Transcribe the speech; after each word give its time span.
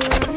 Thank 0.00 0.24
you. 0.24 0.29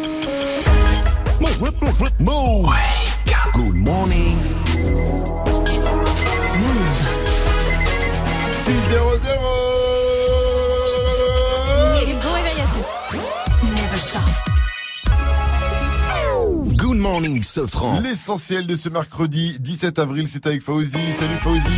Morning, 17.23 17.43
Sofran. 17.43 18.01
L'essentiel 18.01 18.67
de 18.67 18.75
ce 18.75 18.89
mercredi 18.89 19.57
17 19.59 19.99
avril, 19.99 20.27
c'est 20.27 20.45
avec 20.45 20.61
Fauzi. 20.61 20.97
Salut 21.13 21.37
Fauzi. 21.41 21.69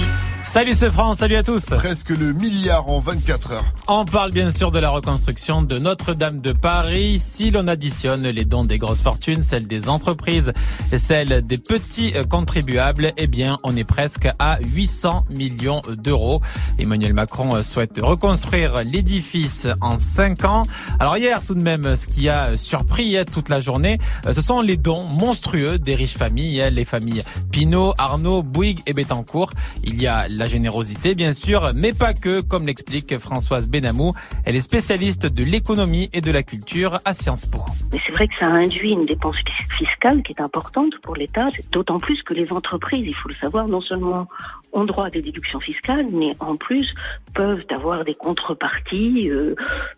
Salut 0.44 0.76
ce 0.76 0.90
France, 0.92 1.18
salut 1.18 1.36
à 1.36 1.44
tous. 1.44 1.66
Presque 1.66 2.10
le 2.10 2.32
milliard 2.32 2.88
en 2.88 3.00
24 3.00 3.52
heures. 3.52 3.66
On 3.88 4.06
parle 4.06 4.32
bien 4.32 4.52
sûr 4.52 4.72
de 4.72 4.80
la 4.80 4.90
reconstruction 4.90 5.64
de 5.64 5.80
Notre-Dame 5.80 6.40
de 6.40 6.54
Paris. 6.54 7.20
Si 7.20 7.50
l'on 7.50 7.68
additionne 7.68 8.28
les 8.28 8.46
dons 8.46 8.64
des 8.64 8.78
grosses 8.78 9.02
fortunes, 9.02 9.42
celles 9.44 9.68
des 9.68 9.90
entreprises 9.90 10.54
et 10.92 10.98
celles 10.98 11.42
des 11.46 11.58
petits 11.58 12.14
euh, 12.16 12.24
contribuables, 12.26 13.12
eh 13.18 13.28
bien, 13.28 13.58
on 13.64 13.76
est 13.76 13.84
presque 13.84 14.30
à 14.38 14.60
800 14.62 15.26
millions 15.32 15.82
d'euros. 15.90 16.42
Emmanuel 16.78 17.14
Macron 17.14 17.56
euh, 17.56 17.64
souhaite 17.64 18.00
reconstruire 18.02 18.84
l'édifice 18.84 19.68
en 19.82 19.98
5 19.98 20.46
ans. 20.46 20.68
Alors 21.00 21.18
hier, 21.18 21.42
tout 21.46 21.56
de 21.56 21.62
même, 21.62 21.96
ce 21.96 22.08
qui 22.08 22.30
a 22.30 22.56
surpris 22.56 23.18
hein, 23.18 23.26
toute 23.30 23.50
la 23.50 23.60
journée, 23.60 23.98
euh, 24.26 24.34
ce 24.34 24.42
sont 24.42 24.62
les 24.62 24.78
dons 24.78 25.04
monstrueux 25.04 25.35
des 25.80 25.96
riches 25.96 26.18
familles, 26.18 26.62
hein, 26.62 26.70
les 26.70 26.86
familles 26.86 27.24
Pinault, 27.52 27.94
Arnaud, 27.98 28.42
Bouygues 28.42 28.82
et 28.86 28.94
Bettencourt. 28.94 29.52
Il 29.84 30.02
y 30.02 30.08
a 30.08 30.28
la 30.30 30.48
générosité, 30.48 31.16
bien 31.16 31.34
sûr, 31.34 31.72
mais 31.76 31.94
pas 31.94 32.14
que, 32.14 32.42
comme 32.42 32.66
l'explique 32.66 33.18
Françoise 33.18 33.68
Benamou. 33.68 34.14
Elle 34.46 34.56
est 34.56 34.62
spécialiste 34.62 35.26
de 35.26 35.44
l'économie 35.44 36.10
et 36.14 36.22
de 36.22 36.32
la 36.32 36.44
culture 36.44 37.00
à 37.06 37.14
Sciences 37.14 37.46
Po. 37.46 37.60
Mais 37.92 38.00
c'est 38.06 38.12
vrai 38.14 38.28
que 38.28 38.36
ça 38.40 38.48
induit 38.48 38.92
une 38.92 39.06
dépense 39.06 39.38
fiscale 39.78 40.24
qui 40.24 40.34
est 40.34 40.42
importante 40.42 40.94
pour 41.02 41.16
l'État, 41.16 41.50
d'autant 41.72 42.00
plus 42.00 42.22
que 42.24 42.34
les 42.34 42.52
entreprises, 42.52 43.06
il 43.06 43.16
faut 43.16 43.30
le 43.30 43.36
savoir, 43.36 43.68
non 43.68 43.82
seulement 43.82 44.28
ont 44.74 44.86
droit 44.86 45.08
à 45.08 45.10
des 45.10 45.22
déductions 45.22 45.60
fiscales, 45.60 46.08
mais 46.12 46.36
en 46.40 46.56
plus 46.56 46.94
peuvent 47.34 47.66
avoir 47.70 48.04
des 48.04 48.16
contreparties 48.16 49.30
euh, 49.30 49.56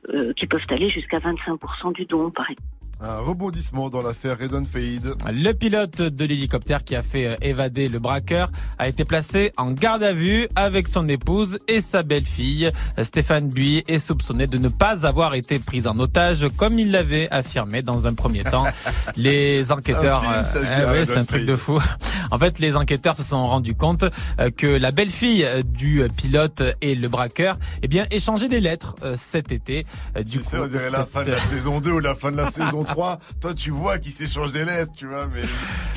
euh, 0.10 0.34
qui 0.34 0.48
peuvent 0.48 0.62
aller 0.70 0.90
jusqu'à 0.90 1.20
25% 1.20 1.94
du 1.94 2.06
don, 2.06 2.30
par 2.32 2.50
exemple. 2.50 2.77
Un 3.00 3.20
rebondissement 3.20 3.90
dans 3.90 4.02
l'affaire 4.02 4.40
Redon 4.40 4.66
Fade. 4.66 5.16
Le 5.32 5.52
pilote 5.52 6.02
de 6.02 6.26
l'hélicoptère 6.26 6.84
qui 6.84 6.96
a 6.96 7.04
fait 7.04 7.28
euh, 7.28 7.36
évader 7.42 7.90
le 7.90 8.00
braqueur 8.00 8.50
a 8.80 8.88
été 8.88 9.06
placé 9.06 9.52
en 9.56 9.72
garde 9.72 10.02
à 10.02 10.14
vue 10.14 10.48
avec 10.56 10.88
son 10.88 11.08
épouse 11.08 11.60
et 11.68 11.82
sa 11.82 12.02
belle-fille. 12.02 12.72
Stéphane 13.04 13.50
Buy 13.50 13.84
est 13.88 14.00
soupçonné 14.00 14.48
de 14.48 14.58
ne 14.58 14.70
pas 14.70 15.06
avoir 15.06 15.36
été 15.36 15.60
pris 15.60 15.88
en 15.88 16.00
otage 16.00 16.48
comme 16.58 16.80
il 16.80 16.92
l'avait 16.92 17.30
affirmé 17.30 17.84
dans 17.84 18.08
un 18.08 18.14
premier 18.14 18.44
temps. 18.44 18.66
Les 19.16 19.72
enquêteurs, 19.72 20.24
film, 20.24 20.44
ça, 20.44 20.58
euh, 20.58 20.92
ouais, 20.92 21.06
c'est 21.06 21.18
un 21.18 21.26
truc 21.26 21.46
de 21.46 21.56
fou. 21.56 21.80
En 22.30 22.38
fait, 22.40 22.60
les 22.60 22.76
enquêteurs 22.76 23.16
se 23.16 23.24
sont 23.24 23.46
rendus 23.46 23.74
compte 23.74 24.04
euh, 24.40 24.50
que 24.50 24.68
la 24.68 24.92
belle-fille 24.92 25.46
euh, 25.46 25.64
du 25.64 26.04
pilote 26.18 26.62
et 26.82 26.94
le 26.94 27.08
braqueur, 27.08 27.58
eh 27.84 27.88
bien, 27.88 28.06
échangeaient 28.12 28.50
des 28.50 28.60
lettres 28.60 28.96
cet 29.16 29.54
été. 29.54 29.86
Du 30.26 30.40
Tu 30.40 30.44
sais, 30.44 30.58
on 30.58 30.68
dirait 30.68 30.92
la 30.92 31.06
fin 31.06 31.24
de 31.24 31.32
la 31.32 31.40
saison 31.40 31.80
2 31.80 31.92
ou 31.92 32.00
la 32.00 32.16
fin 32.16 32.32
de 32.32 32.38
la 32.38 32.48
saison 32.52 32.84
3. 32.88 33.20
Toi, 33.42 33.54
tu 33.54 33.72
vois 33.72 33.98
qu'ils 34.00 34.14
s'échangent 34.14 34.52
des 34.52 34.66
lettres, 34.66 34.92
tu 34.98 35.08
vois, 35.08 35.28
mais 35.34 35.42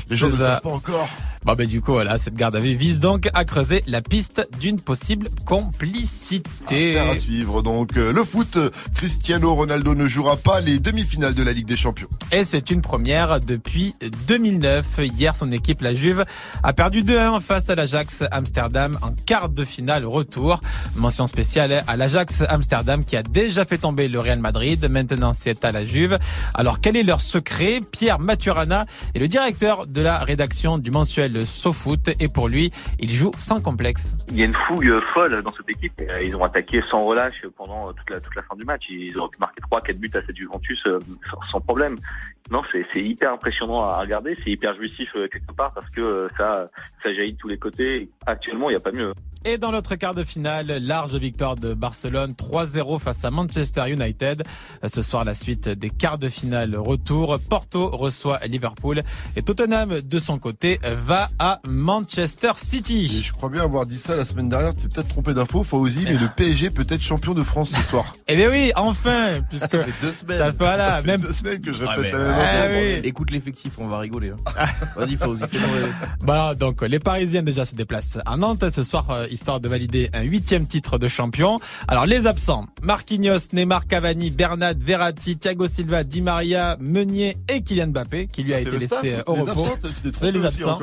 les 0.09 0.17
gens 0.17 0.27
ne 0.27 0.33
ça. 0.33 0.37
savent 0.39 0.61
pas 0.61 0.69
encore. 0.69 1.09
Bon 1.43 1.53
ben 1.53 1.65
du 1.65 1.81
coup 1.81 1.93
voilà, 1.93 2.19
cette 2.19 2.35
garde 2.35 2.55
à 2.55 2.59
vue 2.59 2.75
vise 2.75 2.99
donc 2.99 3.27
à 3.33 3.45
creuser 3.45 3.83
la 3.87 4.03
piste 4.03 4.47
d'une 4.59 4.79
possible 4.79 5.27
complicité. 5.43 6.99
Affaire 6.99 7.11
à 7.13 7.15
suivre. 7.15 7.63
Donc, 7.63 7.97
euh, 7.97 8.13
le 8.13 8.23
foot, 8.23 8.59
Cristiano 8.93 9.55
Ronaldo 9.55 9.95
ne 9.95 10.07
jouera 10.07 10.37
pas 10.37 10.61
les 10.61 10.79
demi-finales 10.79 11.33
de 11.33 11.41
la 11.41 11.51
Ligue 11.53 11.65
des 11.65 11.77
Champions. 11.77 12.07
Et 12.31 12.43
c'est 12.45 12.69
une 12.69 12.81
première 12.81 13.39
depuis 13.39 13.95
2009. 14.27 14.85
Hier, 14.99 15.35
son 15.35 15.51
équipe, 15.51 15.81
la 15.81 15.95
Juve, 15.95 16.25
a 16.61 16.73
perdu 16.73 17.01
2-1 17.01 17.41
face 17.41 17.71
à 17.71 17.75
l'Ajax 17.75 18.23
Amsterdam 18.29 18.99
en 19.01 19.11
quart 19.25 19.49
de 19.49 19.65
finale 19.65 20.05
retour. 20.05 20.61
Mention 20.95 21.25
spéciale 21.25 21.83
à 21.87 21.97
l'Ajax 21.97 22.43
Amsterdam 22.49 23.03
qui 23.03 23.17
a 23.17 23.23
déjà 23.23 23.65
fait 23.65 23.79
tomber 23.79 24.09
le 24.09 24.19
Real 24.19 24.39
Madrid. 24.39 24.87
Maintenant, 24.89 25.33
c'est 25.33 25.65
à 25.65 25.71
la 25.71 25.83
Juve. 25.85 26.19
Alors, 26.53 26.80
quel 26.81 26.97
est 26.97 27.03
leur 27.03 27.21
secret? 27.21 27.79
Pierre 27.91 28.19
Maturana 28.19 28.85
est 29.13 29.19
le 29.19 29.27
directeur 29.27 29.85
de 29.85 30.01
la 30.01 30.17
rédaction 30.19 30.77
du 30.77 30.89
mensuel 30.89 31.45
SoFoot 31.45 32.09
et 32.19 32.27
pour 32.27 32.47
lui, 32.47 32.71
il 32.99 33.11
joue 33.11 33.31
sans 33.37 33.61
complexe. 33.61 34.17
Il 34.29 34.39
y 34.39 34.41
a 34.41 34.45
une 34.45 34.53
fouille 34.53 34.91
folle 35.13 35.41
dans 35.43 35.51
cette 35.51 35.69
équipe. 35.69 35.93
Euh, 36.01 36.21
Ils 36.23 36.35
ont 36.35 36.43
attaqué 36.43 36.81
sans 36.89 37.05
relâche 37.05 37.41
pendant 37.55 37.89
euh, 37.89 37.93
toute 37.93 38.09
la, 38.09 38.19
toute 38.19 38.35
la 38.35 38.41
fin 38.43 38.55
du 38.55 38.65
match. 38.65 38.85
Ils 38.89 39.19
ont 39.19 39.27
pu 39.27 39.37
marquer 39.39 39.61
3-4 39.61 39.97
buts 39.99 40.11
à 40.15 40.21
cette 40.25 40.35
Juventus 40.35 40.81
euh, 40.87 40.99
sans, 41.51 41.61
problème. 41.61 41.95
Non, 42.49 42.63
c'est 42.71 43.01
hyper 43.01 43.33
impressionnant 43.33 43.81
à 43.81 43.99
regarder. 43.99 44.35
C'est 44.43 44.49
hyper 44.49 44.75
jouissif 44.75 45.13
quelque 45.13 45.53
part 45.55 45.71
parce 45.73 45.89
que 45.91 46.27
ça, 46.37 46.65
ça 47.01 47.13
jaillit 47.13 47.33
de 47.33 47.37
tous 47.37 47.47
les 47.47 47.57
côtés. 47.57 48.09
Actuellement, 48.25 48.69
il 48.69 48.73
n'y 48.73 48.77
a 48.77 48.81
pas 48.81 48.91
mieux. 48.91 49.13
Et 49.45 49.57
dans 49.57 49.71
l'autre 49.71 49.95
quart 49.95 50.13
de 50.13 50.23
finale, 50.23 50.67
large 50.81 51.15
victoire 51.15 51.55
de 51.55 51.73
Barcelone 51.73 52.33
3-0 52.33 52.99
face 52.99 53.23
à 53.23 53.31
Manchester 53.31 53.89
United. 53.89 54.43
Ce 54.85 55.01
soir, 55.01 55.23
la 55.23 55.33
suite 55.33 55.69
des 55.69 55.89
quarts 55.89 56.17
de 56.17 56.27
finale 56.27 56.70
retour. 56.77 57.37
Porto 57.49 57.89
reçoit 57.89 58.39
Liverpool 58.47 59.01
et 59.35 59.41
Tottenham, 59.41 60.01
de 60.01 60.19
son 60.19 60.37
côté, 60.37 60.79
va 61.05 61.29
à 61.39 61.59
Manchester 61.67 62.51
Et 62.55 62.65
City. 62.65 63.23
je 63.25 63.31
crois 63.31 63.49
bien 63.49 63.63
avoir 63.63 63.85
dit 63.85 63.97
ça 63.97 64.15
la 64.15 64.25
semaine 64.25 64.49
dernière. 64.49 64.75
Tu 64.75 64.83
t'es 64.83 64.89
peut-être 64.89 65.07
trompé 65.09 65.33
d'info, 65.33 65.63
Fauzi, 65.63 66.01
mais 66.05 66.13
le 66.13 66.27
PSG 66.35 66.69
peut 66.69 66.85
être 66.89 67.01
champion 67.01 67.33
de 67.33 67.43
France 67.43 67.71
ce 67.75 67.81
soir. 67.83 68.13
Eh 68.27 68.35
bien 68.37 68.49
oui, 68.49 68.71
enfin, 68.77 69.41
puisque 69.49 69.69
Ça 69.71 69.83
fait 69.83 69.91
deux 70.01 70.11
semaines. 70.13 70.37
ça 70.37 70.45
fait 70.51 70.57
voilà, 70.57 70.89
ça 70.89 71.01
fait 71.01 71.07
même 71.07 71.21
deux 71.21 71.33
semaines 71.33 71.59
que 71.59 71.73
je 71.73 71.83
Ah, 71.85 71.95
répète 71.95 72.13
mais- 72.13 72.19
la 72.19 72.27
même 72.27 72.71
Ah, 72.71 72.97
oui. 73.01 73.01
Écoute 73.03 73.29
l'effectif, 73.31 73.73
on 73.79 73.87
va 73.87 73.99
rigoler. 73.99 74.29
hein. 74.31 74.65
Vas-y, 74.95 75.17
Fauzi, 75.17 75.41
fais-nous 75.49 75.73
rêver. 75.73 75.91
Bah, 76.21 76.55
donc 76.55 76.81
les 76.81 76.99
Parisiens 76.99 77.43
déjà 77.43 77.65
se 77.65 77.75
déplacent 77.75 78.19
à 78.25 78.37
Nantes 78.37 78.69
ce 78.73 78.83
soir, 78.83 79.09
euh, 79.09 79.27
histoire 79.29 79.59
de 79.59 79.67
valider 79.67 80.09
un 80.13 80.21
huitième 80.21 80.65
titre 80.65 80.97
de 80.97 81.09
champion. 81.09 81.59
Alors 81.89 82.05
les 82.05 82.25
absents, 82.25 82.67
Marquinhos, 82.83 83.39
Neymar, 83.51 83.85
Cavani, 83.87 84.29
Bernat, 84.29 84.75
Verratti, 84.75 85.37
Thiago 85.37 85.67
Silva, 85.67 86.05
Di 86.05 86.21
Maria, 86.21 86.60
Meunier 86.79 87.37
et 87.49 87.61
Kylian 87.61 87.87
Mbappé, 87.87 88.27
qui 88.27 88.43
lui 88.43 88.51
Ça, 88.51 88.57
a 88.57 88.59
été 88.59 88.71
le 88.71 88.77
laissé 88.77 88.87
staff, 88.87 89.05
euh, 89.05 89.23
au 89.25 89.35
les 89.35 89.41
repos. 89.41 89.67
C'est 90.13 90.31
les 90.31 90.39
aussi 90.39 90.63
absents. 90.63 90.79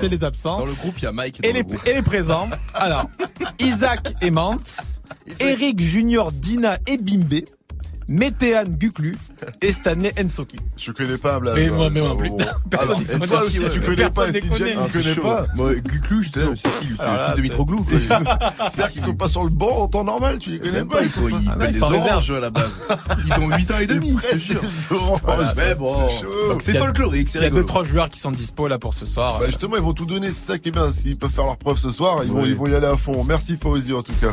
c'est 0.00 0.08
les 0.08 0.24
absents. 0.24 0.58
Dans 0.58 0.66
le 0.66 0.72
groupe, 0.72 0.94
il 0.98 1.04
y 1.04 1.06
a 1.06 1.12
Mike. 1.12 1.40
Et 1.42 1.52
dans 1.52 1.58
les, 1.58 1.90
et 1.90 1.94
les 1.94 2.02
présents. 2.02 2.48
Alors, 2.74 3.08
Isaac 3.58 4.14
et 4.22 4.30
Mantz, 4.30 5.00
Eric 5.40 5.80
Junior, 5.80 6.32
Dina 6.32 6.76
et 6.86 6.96
Bimbe, 6.96 7.42
Météan 8.10 8.64
Guclu 8.66 9.16
et 9.62 9.72
Stanley 9.72 10.12
Ensoki. 10.22 10.58
Je 10.76 10.90
connais 10.90 11.16
pas 11.16 11.38
Blaze. 11.38 11.54
Mais 11.56 11.70
moi, 11.70 11.86
hein, 11.86 11.90
mais 11.92 12.00
moi 12.00 12.10
bon, 12.10 12.16
plus. 12.18 12.30
Personne 12.68 12.98
ne 12.98 13.04
connaît. 13.04 13.26
toi 13.28 13.44
aussi, 13.44 13.60
tu 13.72 13.80
connais 13.80 13.96
Personne 13.96 14.32
pas, 14.32 14.38
il 14.38 14.48
connaît 14.92 15.14
chaud. 15.14 15.22
pas. 15.22 15.46
Moi, 15.54 15.74
Gluclou, 15.76 16.22
j'étais 16.24 16.40
là, 16.40 16.46
mais 16.50 16.56
c'est 16.56 16.80
qui 16.80 16.86
lui 16.88 16.96
C'est 16.96 17.02
Alors 17.04 17.14
le 17.14 17.20
fils 17.22 17.30
de 17.30 17.36
c'est- 17.36 17.42
Mitroglou. 17.42 17.86
C'est-à-dire 17.88 18.92
qu'ils 18.92 19.04
sont 19.04 19.14
pas 19.14 19.28
sur 19.28 19.44
le 19.44 19.50
banc 19.50 19.76
en 19.82 19.86
temps 19.88 20.02
normal, 20.04 20.38
tu 20.40 20.50
les 20.50 20.58
connais 20.58 20.84
pas. 20.84 20.96
pas, 20.96 21.02
ils 21.04 21.10
sont, 21.10 21.22
en 21.84 21.88
réserve. 21.88 22.32
à 22.36 22.40
la 22.40 22.50
base. 22.50 22.80
Ils 23.26 23.32
ont 23.42 23.48
8 23.56 23.70
ans 23.70 23.78
et 23.78 23.86
demi, 23.86 24.16
je 24.34 24.54
te 24.54 25.54
mais 25.56 25.74
bon. 25.76 26.08
C'est 26.60 26.78
folklorique, 26.78 27.28
S'il 27.28 27.42
y 27.42 27.44
a 27.44 27.48
deux, 27.48 27.54
rigolo. 27.56 27.64
trois 27.66 27.84
joueurs 27.84 28.08
qui 28.10 28.18
sont 28.18 28.32
dispo 28.32 28.66
là 28.66 28.78
pour 28.80 28.92
ce 28.92 29.06
soir. 29.06 29.38
Bah 29.38 29.46
justement, 29.46 29.76
ils 29.76 29.82
vont 29.82 29.92
tout 29.92 30.04
donner, 30.06 30.28
c'est 30.28 30.52
ça 30.52 30.58
qui 30.58 30.70
est 30.70 30.72
bien. 30.72 30.92
S'ils 30.92 31.16
peuvent 31.16 31.30
faire 31.30 31.44
leur 31.44 31.56
preuve 31.58 31.78
ce 31.78 31.90
soir, 31.92 32.22
ils 32.24 32.30
vont, 32.32 32.40
Oui. 32.42 32.48
ils 32.48 32.54
vont 32.56 32.66
y 32.66 32.74
aller 32.74 32.86
à 32.88 32.96
fond. 32.96 33.22
Merci 33.24 33.56
Fauzi 33.56 33.92
en 33.92 34.02
tout 34.02 34.12
cas. 34.20 34.32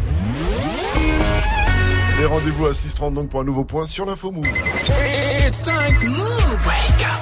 Et 2.20 2.26
rendez-vous 2.26 2.66
à 2.66 2.72
6h30 2.72 3.14
donc 3.14 3.30
pour 3.30 3.42
un 3.42 3.44
nouveau 3.44 3.64
point 3.64 3.86
sur 3.86 4.06
l'info 4.06 4.32
move. 4.32 4.48
It's 4.48 5.62
time. 5.62 5.98
Move. 6.10 6.48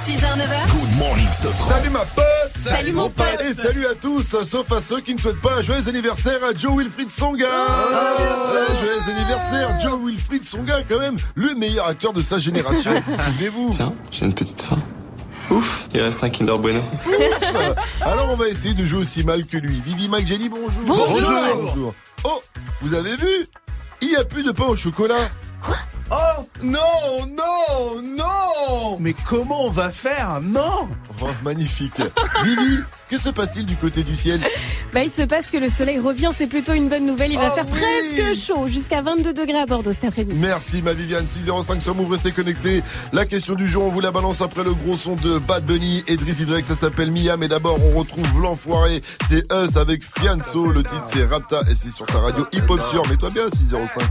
6h, 0.06 0.20
9h. 0.20 0.70
Good 0.70 0.98
morning, 0.98 1.26
Sofran. 1.32 1.68
Salut 1.74 1.90
ma 1.90 2.04
pote 2.04 2.24
Salut, 2.48 2.92
mon 2.92 3.10
pote. 3.10 3.26
Et 3.48 3.54
salut 3.54 3.86
à 3.86 3.94
tous, 3.94 4.22
sauf 4.22 4.70
à 4.70 4.80
ceux 4.80 5.00
qui 5.00 5.14
ne 5.14 5.20
souhaitent 5.20 5.40
pas 5.40 5.56
un 5.58 5.62
joyeux 5.62 5.88
anniversaire 5.88 6.38
à 6.48 6.56
Joe 6.56 6.76
Wilfried 6.78 7.10
Songa 7.10 7.44
Ouais, 7.44 8.76
Joyeux 8.80 9.16
anniversaire, 9.18 9.80
Joe 9.80 9.98
Wilfried 10.04 10.44
Songa, 10.44 10.74
quand 10.88 11.00
même, 11.00 11.16
le 11.34 11.54
meilleur 11.56 11.88
acteur 11.88 12.12
de 12.12 12.22
sa 12.22 12.38
génération, 12.38 12.92
souvenez-vous 13.18 13.70
Tiens, 13.72 13.94
j'ai 14.12 14.26
une 14.26 14.34
petite 14.34 14.62
faim. 14.62 14.78
Ouf, 15.50 15.88
il 15.92 16.00
reste 16.00 16.22
un 16.22 16.30
Kinder 16.30 16.56
Bueno. 16.58 16.80
Ouf. 17.06 17.52
Alors 18.00 18.30
on 18.30 18.36
va 18.36 18.46
essayer 18.48 18.74
de 18.74 18.84
jouer 18.84 19.00
aussi 19.00 19.24
mal 19.24 19.44
que 19.44 19.56
lui. 19.56 19.80
Vivi 19.84 20.08
Mike 20.08 20.28
Jelly, 20.28 20.48
bonjour. 20.48 20.84
Bonjour. 20.86 21.32
Bonjour. 21.56 21.94
Oh, 22.24 22.42
vous 22.80 22.94
avez 22.94 23.16
vu? 23.16 23.48
Il 24.02 24.08
n'y 24.08 24.16
a 24.16 24.24
plus 24.24 24.42
de 24.44 24.52
pain 24.52 24.64
au 24.64 24.76
chocolat. 24.76 25.28
Oh 26.10 26.48
non, 26.62 27.26
non, 27.26 28.02
non 28.02 28.98
Mais 29.00 29.14
comment 29.26 29.64
on 29.64 29.70
va 29.70 29.90
faire? 29.90 30.40
Non 30.42 30.88
Oh, 31.22 31.26
magnifique. 31.42 32.00
Vivi, 32.44 32.80
que 33.08 33.18
se 33.18 33.28
passe-t-il 33.28 33.66
du 33.66 33.76
côté 33.76 34.02
du 34.02 34.16
ciel 34.16 34.40
bah, 34.92 35.04
Il 35.04 35.10
se 35.10 35.22
passe 35.22 35.50
que 35.50 35.58
le 35.58 35.68
soleil 35.68 36.00
revient, 36.00 36.30
c'est 36.34 36.48
plutôt 36.48 36.72
une 36.72 36.88
bonne 36.88 37.06
nouvelle. 37.06 37.30
Il 37.30 37.38
va 37.38 37.52
ah 37.52 37.54
faire 37.54 37.66
presque 37.66 38.46
chaud, 38.46 38.66
jusqu'à 38.66 39.00
22 39.00 39.32
degrés 39.32 39.60
à 39.60 39.66
Bordeaux 39.66 39.92
cet 39.92 40.04
après-midi. 40.04 40.36
Merci 40.40 40.82
ma 40.82 40.92
Viviane, 40.92 41.26
605 41.28 41.80
sur 41.80 41.94
Move, 41.94 42.10
restez 42.12 42.32
connectés. 42.32 42.82
La 43.12 43.24
question 43.24 43.54
du 43.54 43.68
jour, 43.68 43.84
on 43.84 43.90
vous 43.90 44.00
la 44.00 44.10
balance 44.10 44.40
après 44.40 44.64
le 44.64 44.74
gros 44.74 44.96
son 44.96 45.14
de 45.14 45.38
Bad 45.38 45.64
Bunny 45.64 46.02
et 46.08 46.16
Drizzy 46.16 46.46
Drake, 46.46 46.64
ça 46.64 46.74
s'appelle 46.74 47.12
Mia. 47.12 47.36
Mais 47.36 47.46
d'abord, 47.46 47.78
on 47.80 47.96
retrouve 47.96 48.42
l'enfoiré, 48.42 49.00
c'est 49.28 49.44
Us 49.52 49.76
avec 49.76 50.02
Fianso. 50.02 50.72
Le 50.72 50.82
titre 50.82 51.04
c'est 51.04 51.24
Rapta 51.24 51.60
et 51.70 51.74
c'est 51.76 51.92
sur 51.92 52.06
ta 52.06 52.18
radio 52.18 52.44
Hip 52.52 52.64
Hop 52.68 52.82
Sur. 52.90 53.06
Mets-toi 53.08 53.30
bien 53.30 53.44
605. 53.48 54.02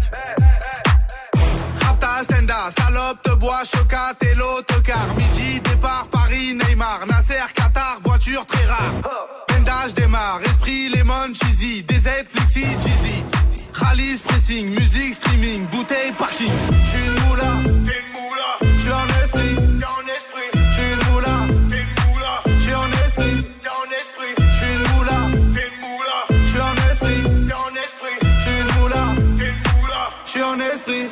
Rapta, 1.82 2.24
Stenda, 2.24 2.70
salope, 2.78 3.22
te 3.24 3.36
bois, 3.36 3.64
chocat 3.66 4.14
et 4.22 4.36
l'autocar. 4.36 5.08
Midi, 5.18 5.60
départ, 5.60 6.08
Paris, 6.12 6.54
Neymar 6.54 7.02
très 8.44 8.66
rare. 8.66 8.92
Endage 9.58 9.94
démarre, 9.94 10.42
esprit, 10.44 10.90
lemon, 10.90 11.34
cheesy, 11.34 11.84
DZ, 11.84 12.10
flexi, 12.28 12.66
cheesy. 12.84 13.24
Rallye, 13.74 14.20
pressing, 14.26 14.70
musique, 14.70 15.14
streaming, 15.14 15.66
bouteille, 15.68 16.12
parking. 16.18 16.52
J'suis 16.84 17.06
une 17.06 17.28
moula, 17.28 17.52
t'es 17.64 17.96
une 18.02 18.12
moula. 18.14 18.50
J'suis 18.78 18.92
en 18.92 19.08
esprit, 19.24 19.56
t'es 19.56 19.86
en 19.86 20.06
esprit. 20.16 20.50
J'suis 20.72 20.92
une 20.92 21.14
moula, 21.14 21.36
t'es 21.70 21.80
une 21.80 21.96
moula. 22.04 22.44
J'suis 22.60 22.76
en 22.76 22.92
esprit, 23.06 23.46
t'es 23.62 23.70
en 23.70 23.88
esprit. 24.02 24.34
J'suis 24.52 24.74
une 24.74 24.86
moula, 24.96 25.18
t'es 25.54 25.68
une 25.68 25.80
moula. 25.86 26.18
J'suis 26.46 26.62
en 26.62 26.76
esprit, 26.92 27.22
t'es 27.48 27.54
en 27.54 27.74
esprit. 27.86 28.18
J'suis 28.40 28.60
une 28.60 28.82
moula, 28.82 29.04
t'es 29.38 29.48
une 29.48 29.64
moula. 29.80 30.02
J'suis 30.26 30.44
en 30.44 30.60
esprit. 30.60 31.10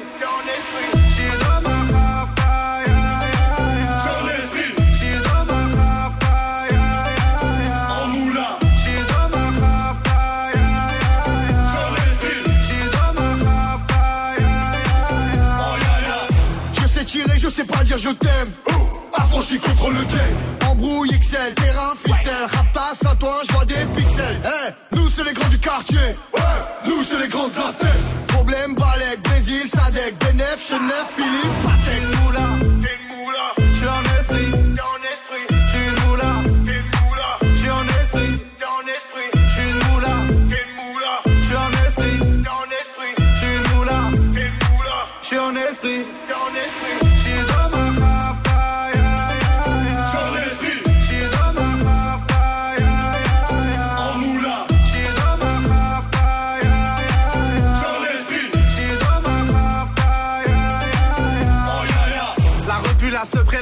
je 17.43 17.49
sais 17.49 17.65
pas 17.65 17.83
dire 17.83 17.97
je 17.97 18.09
t'aime. 18.09 18.51
Oh, 18.69 18.71
affranchi 19.13 19.59
contre 19.59 19.89
le 19.89 20.03
game. 20.05 20.69
Embrouille, 20.69 21.09
XL, 21.09 21.53
terrain, 21.55 21.93
ficelle. 21.97 22.47
Raptas 22.53 23.09
à 23.09 23.15
toi, 23.15 23.41
je 23.45 23.53
vois 23.53 23.65
des 23.65 23.85
pixels. 23.95 24.39
Eh, 24.43 24.47
hey, 24.47 24.73
nous 24.93 25.09
c'est 25.09 25.25
les 25.25 25.33
grands 25.33 25.49
du 25.49 25.59
quartier. 25.59 25.97
Ouais, 26.33 26.41
nous 26.87 27.03
c'est 27.03 27.19
les 27.19 27.27
grands 27.27 27.49
de 27.49 27.55
la 27.55 27.73
thèse. 27.73 28.11
Problème, 28.27 28.75
Balek, 28.75 29.21
Brésil, 29.23 29.67
Sadek, 29.67 30.17
Benef, 30.19 30.69
Chenef, 30.69 31.07
Philippe, 31.17 31.61
Patek. 31.63 31.83
T'es 31.85 32.17
moula, 32.23 32.47
moula, 33.09 33.53
je 33.57 33.77
suis 33.77 33.87
un 33.87 34.19
esprit. 34.19 34.62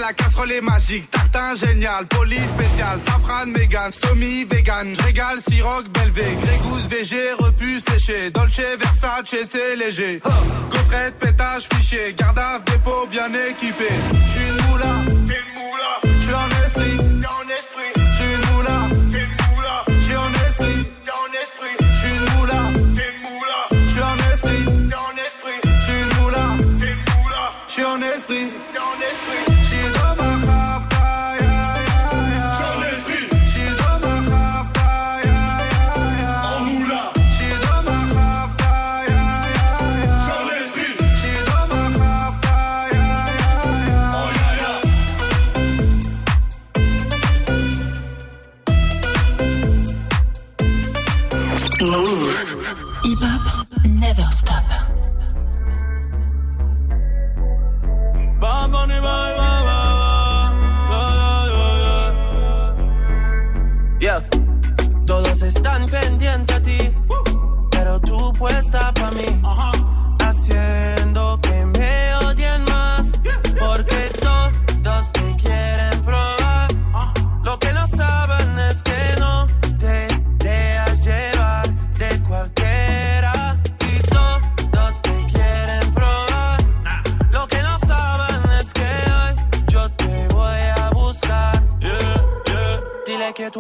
la 0.02 0.14
casserole 0.14 0.52
est 0.52 0.62
magique, 0.62 1.10
tartin 1.12 1.54
génial, 1.56 2.06
police 2.08 2.50
spécial, 2.58 3.00
safran, 3.00 3.46
mégan, 3.46 3.92
stomy, 3.92 4.46
vegan, 4.46 4.94
régal, 5.06 5.40
siroc, 5.40 5.88
belvé, 5.90 6.26
grégousse, 6.42 6.88
VG, 6.90 7.16
repu, 7.38 7.80
séché, 7.80 8.32
dolce, 8.32 8.62
versace, 8.80 9.36
c'est 9.50 9.76
léger. 9.76 10.20
Coffret, 10.72 11.12
pétage, 11.20 11.68
fichier, 11.74 12.14
gardave, 12.18 12.64
dépôt, 12.66 13.08
bien 13.12 13.32
équipé. 13.50 13.90
J'suis 14.26 14.42
une 14.42 14.72
moula, 14.72 14.96
j'suis 16.20 16.34
un 16.34 16.66
esprit. 16.66 17.12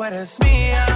tú 0.01 0.05
eres 0.05 0.39
mía 0.43 0.90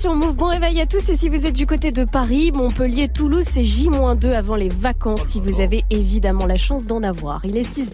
sur 0.00 0.14
Move. 0.14 0.34
Bon 0.34 0.46
réveil 0.46 0.80
à 0.80 0.86
tous 0.86 1.08
et 1.10 1.16
si 1.16 1.28
vous 1.28 1.44
êtes 1.44 1.54
du 1.54 1.66
côté 1.66 1.92
de 1.92 2.04
Paris, 2.04 2.52
Montpellier, 2.52 3.08
Toulouse, 3.08 3.44
c'est 3.50 3.62
J-2 3.62 4.32
avant 4.34 4.56
les 4.56 4.68
vacances 4.70 5.22
si 5.26 5.40
vous 5.40 5.60
avez 5.60 5.84
évidemment 5.90 6.46
la 6.46 6.56
chance 6.56 6.86
d'en 6.86 7.02
avoir. 7.02 7.40
Il 7.44 7.56
est 7.56 7.62
6-10. 7.70 7.86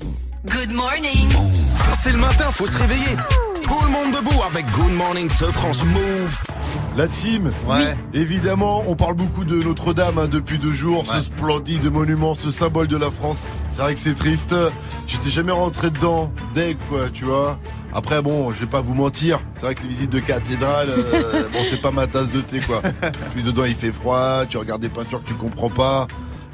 Good 0.47 0.71
morning. 0.73 1.29
C'est 1.99 2.13
le 2.13 2.19
matin, 2.19 2.45
faut 2.53 2.67
se 2.67 2.79
réveiller. 2.79 3.17
Tout 3.65 3.75
le 3.85 3.91
monde 3.91 4.13
debout 4.15 4.41
avec 4.49 4.71
Good 4.71 4.93
Morning 4.93 5.29
ce 5.29 5.47
France 5.47 5.85
Move. 5.85 6.43
La 6.97 7.09
team, 7.09 7.51
Ouais. 7.69 7.97
évidemment, 8.15 8.85
on 8.87 8.95
parle 8.95 9.15
beaucoup 9.15 9.45
de 9.45 9.61
Notre-Dame 9.61 10.19
hein, 10.19 10.29
depuis 10.31 10.59
deux 10.59 10.73
jours, 10.73 11.05
ce 11.07 11.21
splendide 11.21 11.91
monument, 11.93 12.37
ce 12.37 12.53
symbole 12.53 12.87
de 12.87 12.97
la 12.97 13.11
France. 13.11 13.43
C'est 13.69 13.83
vrai 13.83 13.95
que 13.95 14.01
c'est 14.01 14.15
triste. 14.15 14.55
J'étais 15.09 15.31
jamais 15.31 15.51
rentré 15.53 15.91
dedans, 15.91 16.31
dès 16.55 16.77
quoi, 16.89 17.09
tu 17.13 17.25
vois. 17.25 17.59
Après, 17.93 18.23
bon, 18.23 18.53
je 18.53 18.61
vais 18.61 18.67
pas 18.71 18.81
vous 18.81 18.95
mentir, 18.95 19.41
c'est 19.57 19.67
vrai 19.67 19.75
que 19.75 19.83
les 19.83 19.89
visites 19.89 20.11
de 20.11 20.21
cathédrale, 20.21 20.89
euh, 20.91 21.49
bon, 21.53 21.59
c'est 21.71 21.81
pas 21.81 21.91
ma 21.91 22.07
tasse 22.07 22.31
de 22.33 22.41
thé, 22.41 22.61
quoi. 22.61 22.81
Puis 23.35 23.43
dedans, 23.43 23.65
il 23.65 23.75
fait 23.75 23.93
froid, 23.93 24.45
tu 24.49 24.57
regardes 24.59 24.83
des 24.83 24.89
peintures 24.89 25.23
que 25.23 25.29
tu 25.29 25.35
comprends 25.35 25.71
pas. 25.71 26.07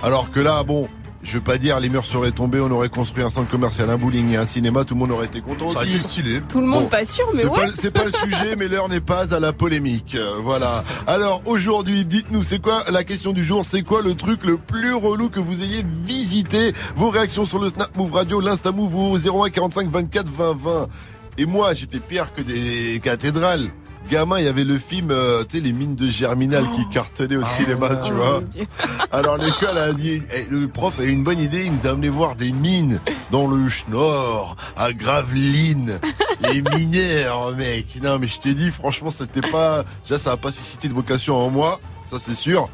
Alors 0.02 0.30
que 0.30 0.40
là, 0.40 0.62
bon, 0.64 0.88
je 1.22 1.34
veux 1.34 1.40
pas 1.40 1.56
dire, 1.58 1.78
les 1.78 1.88
murs 1.88 2.04
seraient 2.04 2.32
tombés, 2.32 2.58
on 2.60 2.70
aurait 2.72 2.88
construit 2.88 3.22
un 3.22 3.30
centre 3.30 3.48
commercial, 3.48 3.88
un 3.90 3.96
bowling 3.96 4.30
et 4.32 4.36
un 4.36 4.46
cinéma, 4.46 4.82
tout 4.84 4.94
le 4.94 5.00
monde 5.00 5.12
aurait 5.12 5.26
été 5.26 5.40
content 5.40 5.68
Ça 5.68 5.76
aurait 5.76 5.86
aussi. 5.86 5.94
été 5.94 6.00
stylé. 6.04 6.42
Tout 6.48 6.60
le 6.60 6.66
monde 6.66 6.82
Bon, 6.84 6.88
pas 6.88 7.04
sûr, 7.04 7.24
mais 7.34 7.42
C'est 7.42 7.48
ouais. 7.48 7.54
pas, 7.54 7.68
c'est 7.72 7.90
pas 7.92 8.04
le 8.04 8.10
sujet, 8.10 8.56
mais 8.58 8.66
l'heure 8.66 8.88
n'est 8.88 9.00
pas 9.00 9.32
à 9.32 9.38
la 9.38 9.52
polémique. 9.52 10.16
Euh, 10.16 10.34
voilà. 10.42 10.82
Alors 11.06 11.40
aujourd'hui, 11.46 12.04
dites-nous, 12.06 12.42
c'est 12.42 12.58
quoi 12.60 12.82
la 12.90 13.04
question 13.04 13.32
du 13.32 13.44
jour? 13.44 13.64
C'est 13.64 13.82
quoi 13.82 14.02
le 14.02 14.14
truc 14.14 14.44
le 14.44 14.56
plus 14.56 14.94
relou 14.94 15.28
que 15.28 15.38
vous 15.38 15.62
ayez 15.62 15.84
visité? 16.04 16.72
Vos 16.96 17.10
réactions 17.10 17.46
sur 17.46 17.60
le 17.60 17.68
Snap 17.68 17.96
Move 17.96 18.12
Radio, 18.12 18.40
l'Insta 18.40 18.72
Move 18.72 18.96
au 18.96 19.16
01 19.16 19.50
45 19.50 19.88
24 19.90 20.26
20 20.28 20.56
20. 20.60 20.88
Et 21.38 21.46
moi, 21.46 21.74
j'ai 21.74 21.86
fait 21.86 21.98
pire 22.00 22.34
que 22.34 22.42
des 22.42 23.00
cathédrales. 23.02 23.68
Gamin, 24.10 24.40
il 24.40 24.44
y 24.44 24.48
avait 24.48 24.64
le 24.64 24.78
film, 24.78 25.08
euh, 25.12 25.44
tu 25.48 25.56
sais, 25.58 25.62
les 25.62 25.72
mines 25.72 25.94
de 25.94 26.08
Germinal 26.08 26.64
qui 26.74 26.86
cartonnaient 26.88 27.36
au 27.36 27.44
cinéma, 27.44 27.88
tu 28.04 28.10
Oh, 28.12 28.16
vois. 28.16 28.42
Alors 29.12 29.36
l'école 29.38 29.78
a 29.78 29.92
dit, 29.92 30.20
eh, 30.34 30.44
le 30.50 30.66
prof 30.66 30.98
a 30.98 31.04
eu 31.04 31.10
une 31.10 31.22
bonne 31.22 31.38
idée, 31.40 31.64
il 31.66 31.72
nous 31.72 31.86
a 31.86 31.90
amené 31.90 32.08
voir 32.08 32.34
des 32.34 32.50
mines 32.52 32.98
dans 33.30 33.46
le 33.46 33.68
Schnorr, 33.68 34.56
à 34.76 34.92
Gravelines, 34.92 36.00
les 36.42 36.62
mineurs, 36.76 37.54
mec. 37.56 37.86
Non 38.02 38.18
mais 38.18 38.26
je 38.26 38.40
t'ai 38.40 38.54
dit, 38.54 38.70
franchement, 38.70 39.12
c'était 39.12 39.48
pas, 39.48 39.84
déjà 40.02 40.18
ça 40.18 40.32
a 40.32 40.36
pas 40.36 40.50
suscité 40.50 40.88
de 40.88 40.94
vocation 40.94 41.36
en 41.36 41.48
moi, 41.50 41.80
ça 42.04 42.18
c'est 42.18 42.34
sûr. 42.34 42.68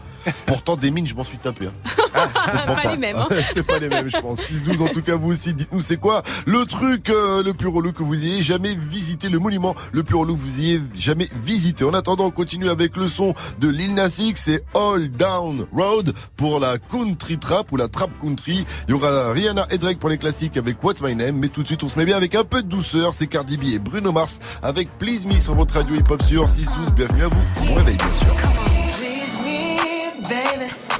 Pourtant 0.46 0.76
des 0.76 0.90
mines, 0.90 1.06
je 1.06 1.14
m'en 1.14 1.24
suis 1.24 1.38
tapé. 1.38 1.66
hein. 1.66 1.72
Je 2.14 2.50
comprends 2.66 2.74
Pas 2.82 2.90
les 2.92 2.96
mêmes, 2.98 3.16
hein. 3.16 3.28
C'était 3.46 3.62
pas 3.62 3.78
les 3.78 3.88
mêmes, 3.88 4.08
je 4.08 4.18
pense. 4.18 4.40
6-12 4.40 4.82
en 4.82 4.88
tout 4.88 5.02
cas, 5.02 5.16
vous 5.16 5.30
aussi, 5.32 5.54
dites-nous 5.54 5.80
c'est 5.80 5.96
quoi 5.98 6.22
le 6.46 6.64
truc 6.64 7.10
euh, 7.10 7.42
le 7.42 7.52
plus 7.54 7.68
relou 7.68 7.92
que 7.92 8.02
vous 8.02 8.14
ayez 8.14 8.42
jamais 8.42 8.74
visité, 8.74 9.28
le 9.28 9.38
monument 9.38 9.74
le 9.92 10.02
plus 10.02 10.16
relou 10.16 10.34
que 10.34 10.40
vous 10.40 10.58
ayez 10.60 10.80
jamais 10.96 11.28
visité? 11.44 11.84
En 11.84 11.94
attendant, 11.94 12.26
on 12.26 12.30
continue 12.30 12.68
avec 12.68 12.96
le 12.96 13.08
son 13.08 13.34
de 13.60 13.68
Lil 13.68 13.94
Nas 13.94 14.16
X, 14.18 14.42
c'est 14.44 14.64
All 14.74 15.08
Down 15.10 15.66
Road 15.72 16.12
pour 16.36 16.58
la 16.60 16.78
country 16.78 17.38
trap 17.38 17.70
ou 17.72 17.76
la 17.76 17.88
trap 17.88 18.10
country. 18.20 18.64
Il 18.88 18.92
y 18.92 18.94
aura 18.94 19.32
Rihanna 19.32 19.66
et 19.70 19.78
Drake 19.78 19.98
pour 19.98 20.08
les 20.08 20.18
classiques 20.18 20.56
avec 20.56 20.82
What's 20.82 21.02
My 21.02 21.14
Name, 21.14 21.36
mais 21.36 21.48
tout 21.48 21.62
de 21.62 21.66
suite 21.66 21.82
on 21.84 21.88
se 21.88 21.98
met 21.98 22.04
bien 22.04 22.16
avec 22.16 22.34
un 22.34 22.44
peu 22.44 22.62
de 22.62 22.68
douceur, 22.68 23.14
c'est 23.14 23.26
Cardi 23.26 23.56
B 23.56 23.64
et 23.74 23.78
Bruno 23.78 24.12
Mars 24.12 24.38
avec 24.62 24.88
Please 24.98 25.26
Me 25.26 25.34
sur 25.38 25.54
votre 25.54 25.74
radio 25.74 25.94
hip-hop 25.96 26.22
sur 26.22 26.46
6-12. 26.46 26.92
Bienvenue 26.94 27.22
à 27.24 27.28
vous. 27.28 27.64
Bon 27.66 27.74
réveil 27.74 27.96
bien 27.96 28.12
sûr. 28.12 28.67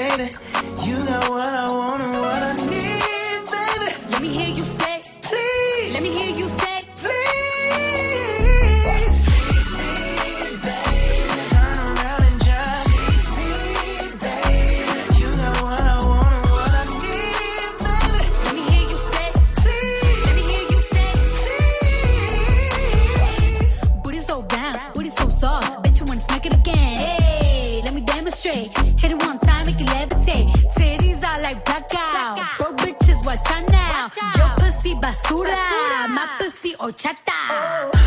baby. 0.00 0.30
You 0.82 0.96
got 0.98 1.28
what 1.28 1.46
I 1.46 1.68
want 1.68 2.19
basura, 35.10 35.50
basura. 35.50 36.08
mapa 36.08 36.48
si 36.48 36.74
ochata. 36.78 37.99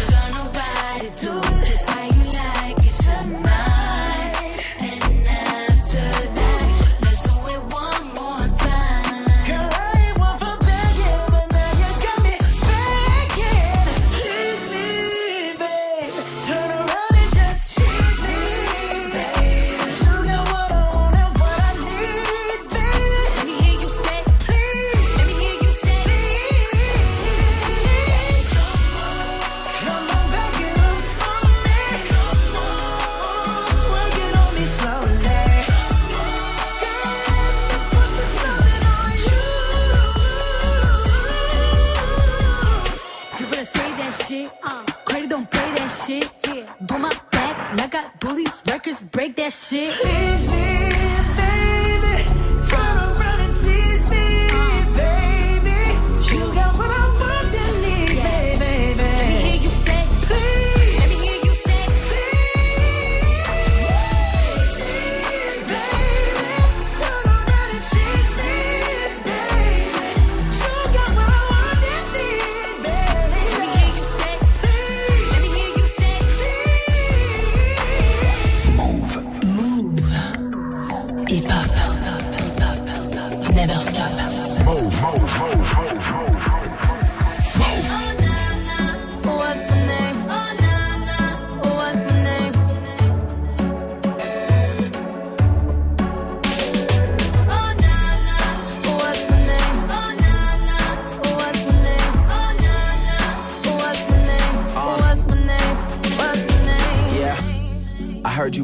Break 49.73 49.89
that 49.89 49.99
shit. 49.99 50.03
Tease 50.03 50.51
me, 50.51 50.62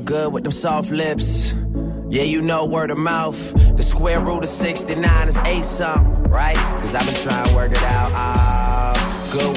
good 0.10 0.34
with 0.34 0.42
them 0.42 0.52
soft 0.52 0.90
lips. 0.90 1.54
Yeah, 2.10 2.24
you 2.24 2.42
know 2.42 2.66
word 2.66 2.90
of 2.90 2.98
mouth. 2.98 3.54
The 3.78 3.84
square 3.84 4.20
root 4.20 4.44
of 4.44 4.50
69 4.50 5.28
is 5.28 5.38
8 5.38 5.64
something, 5.64 6.24
right? 6.24 6.58
Cause 6.80 6.96
I've 6.96 7.06
been 7.06 7.14
trying 7.14 7.48
to 7.48 7.56
work 7.56 7.72
it 7.72 7.84
out. 7.84 8.12
Ah, 8.16 8.90
uh, 8.90 9.32
good 9.32 9.56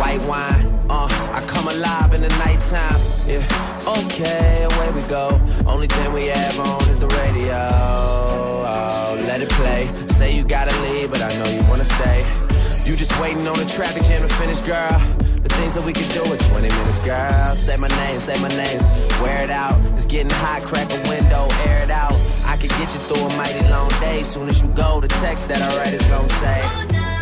white 0.00 0.22
wine. 0.22 0.64
Uh, 0.88 1.06
I 1.36 1.44
come 1.46 1.68
alive 1.68 2.14
in 2.14 2.22
the 2.22 2.30
nighttime. 2.46 3.00
Yeah, 3.28 3.44
okay, 4.00 4.64
away 4.64 4.90
we 4.92 5.02
go. 5.06 5.38
Only 5.66 5.86
thing 5.86 6.14
we 6.14 6.28
have 6.28 6.58
on 6.60 6.88
is 6.88 6.98
the 6.98 7.08
radio. 7.20 7.68
Oh, 8.64 9.22
let 9.26 9.42
it 9.42 9.50
play. 9.50 9.92
Say 10.08 10.34
you 10.34 10.44
gotta 10.44 10.74
leave, 10.80 11.10
but 11.10 11.20
I 11.20 11.28
know 11.36 11.50
you 11.50 11.62
wanna 11.68 11.84
stay. 11.84 12.24
You 12.86 12.96
just 12.96 13.20
waiting 13.20 13.46
on 13.46 13.58
the 13.58 13.66
traffic 13.66 14.04
jam 14.04 14.22
to 14.22 14.34
finish, 14.34 14.62
girl 14.62 15.33
things 15.56 15.74
that 15.74 15.84
we 15.84 15.92
could 15.92 16.08
do 16.10 16.22
in 16.24 16.38
20 16.38 16.68
minutes, 16.68 17.00
girl. 17.00 17.54
Say 17.54 17.76
my 17.76 17.88
name, 17.88 18.18
say 18.20 18.40
my 18.40 18.48
name. 18.48 18.80
Wear 19.22 19.42
it 19.44 19.50
out. 19.50 19.78
It's 19.94 20.06
getting 20.06 20.30
hot, 20.30 20.62
crack 20.62 20.90
a 20.92 21.00
window, 21.08 21.48
air 21.66 21.82
it 21.82 21.90
out. 21.90 22.14
I 22.44 22.56
could 22.56 22.70
get 22.70 22.92
you 22.94 23.00
through 23.06 23.24
a 23.24 23.36
mighty 23.36 23.66
long 23.68 23.90
day. 24.00 24.22
Soon 24.22 24.48
as 24.48 24.62
you 24.62 24.68
go, 24.70 25.00
the 25.00 25.08
text 25.08 25.48
that 25.48 25.60
I 25.62 25.68
write 25.78 25.94
is 25.94 26.04
gonna 26.06 26.28
say. 26.28 26.60
Oh, 26.64 27.13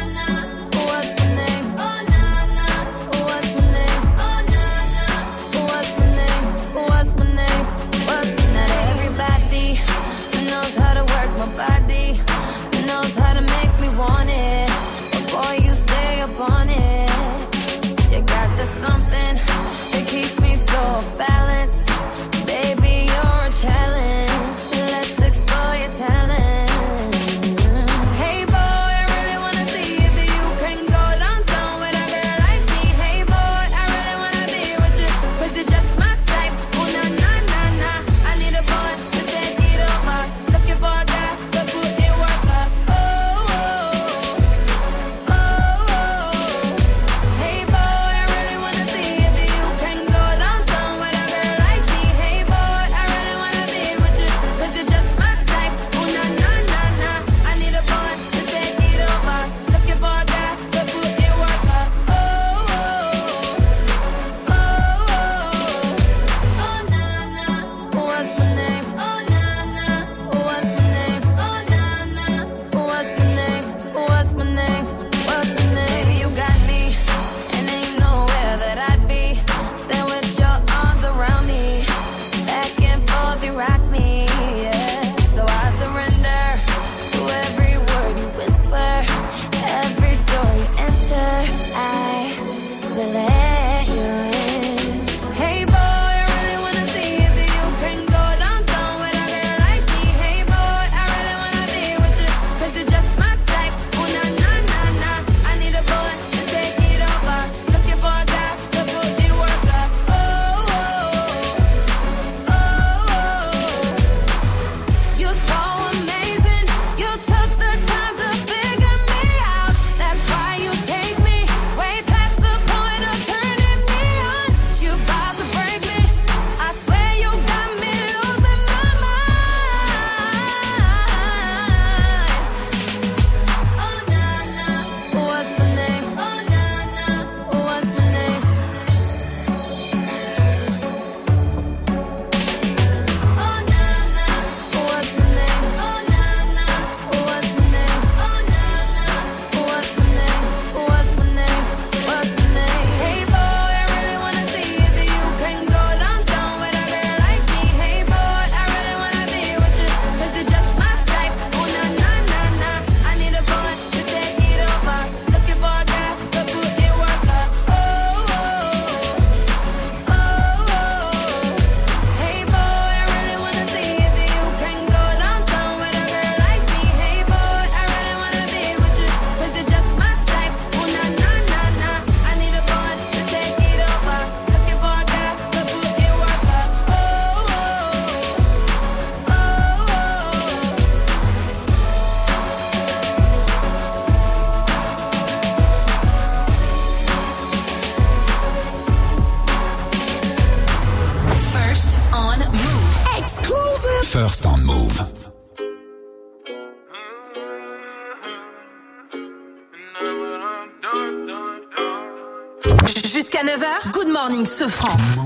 se 214.47 214.69
franc. 214.69 215.22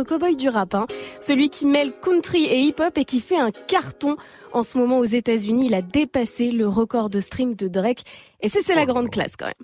Cowboy 0.00 0.34
du 0.36 0.48
rap. 0.48 0.74
hein. 0.74 0.86
Celui 1.20 1.48
qui 1.50 1.66
mêle 1.66 1.92
country 2.02 2.44
et 2.44 2.60
hip-hop 2.60 2.96
et 2.96 3.04
qui 3.04 3.20
fait 3.20 3.38
un 3.38 3.50
carton 3.50 4.16
en 4.52 4.62
ce 4.62 4.78
moment 4.78 4.98
aux 4.98 5.04
États-Unis. 5.04 5.66
Il 5.66 5.74
a 5.74 5.82
dépassé 5.82 6.50
le 6.50 6.66
record 6.68 7.10
de 7.10 7.20
stream 7.20 7.54
de 7.54 7.68
Drake. 7.68 8.00
Et 8.40 8.48
c'est 8.48 8.62
c'est 8.62 8.74
la 8.74 8.86
grande 8.86 9.10
classe 9.10 9.36
quand 9.36 9.46
même. 9.46 9.54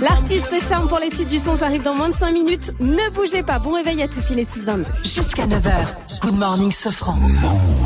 L'artiste 0.00 0.60
charme 0.68 0.88
pour 0.88 0.98
les 0.98 1.10
suites 1.10 1.28
du 1.28 1.38
son, 1.38 1.56
ça 1.56 1.66
arrive 1.66 1.82
dans 1.82 1.94
moins 1.94 2.10
de 2.10 2.14
5 2.14 2.30
minutes. 2.32 2.72
Ne 2.80 3.10
bougez 3.14 3.42
pas. 3.42 3.58
Bon 3.58 3.72
réveil 3.72 4.02
à 4.02 4.08
tous, 4.08 4.22
il 4.30 4.38
est 4.38 4.50
6h22. 4.50 4.84
Jusqu'à 5.02 5.46
9h. 5.46 6.03
Good 6.24 6.38
morning, 6.38 6.72
Sofran. 6.72 7.18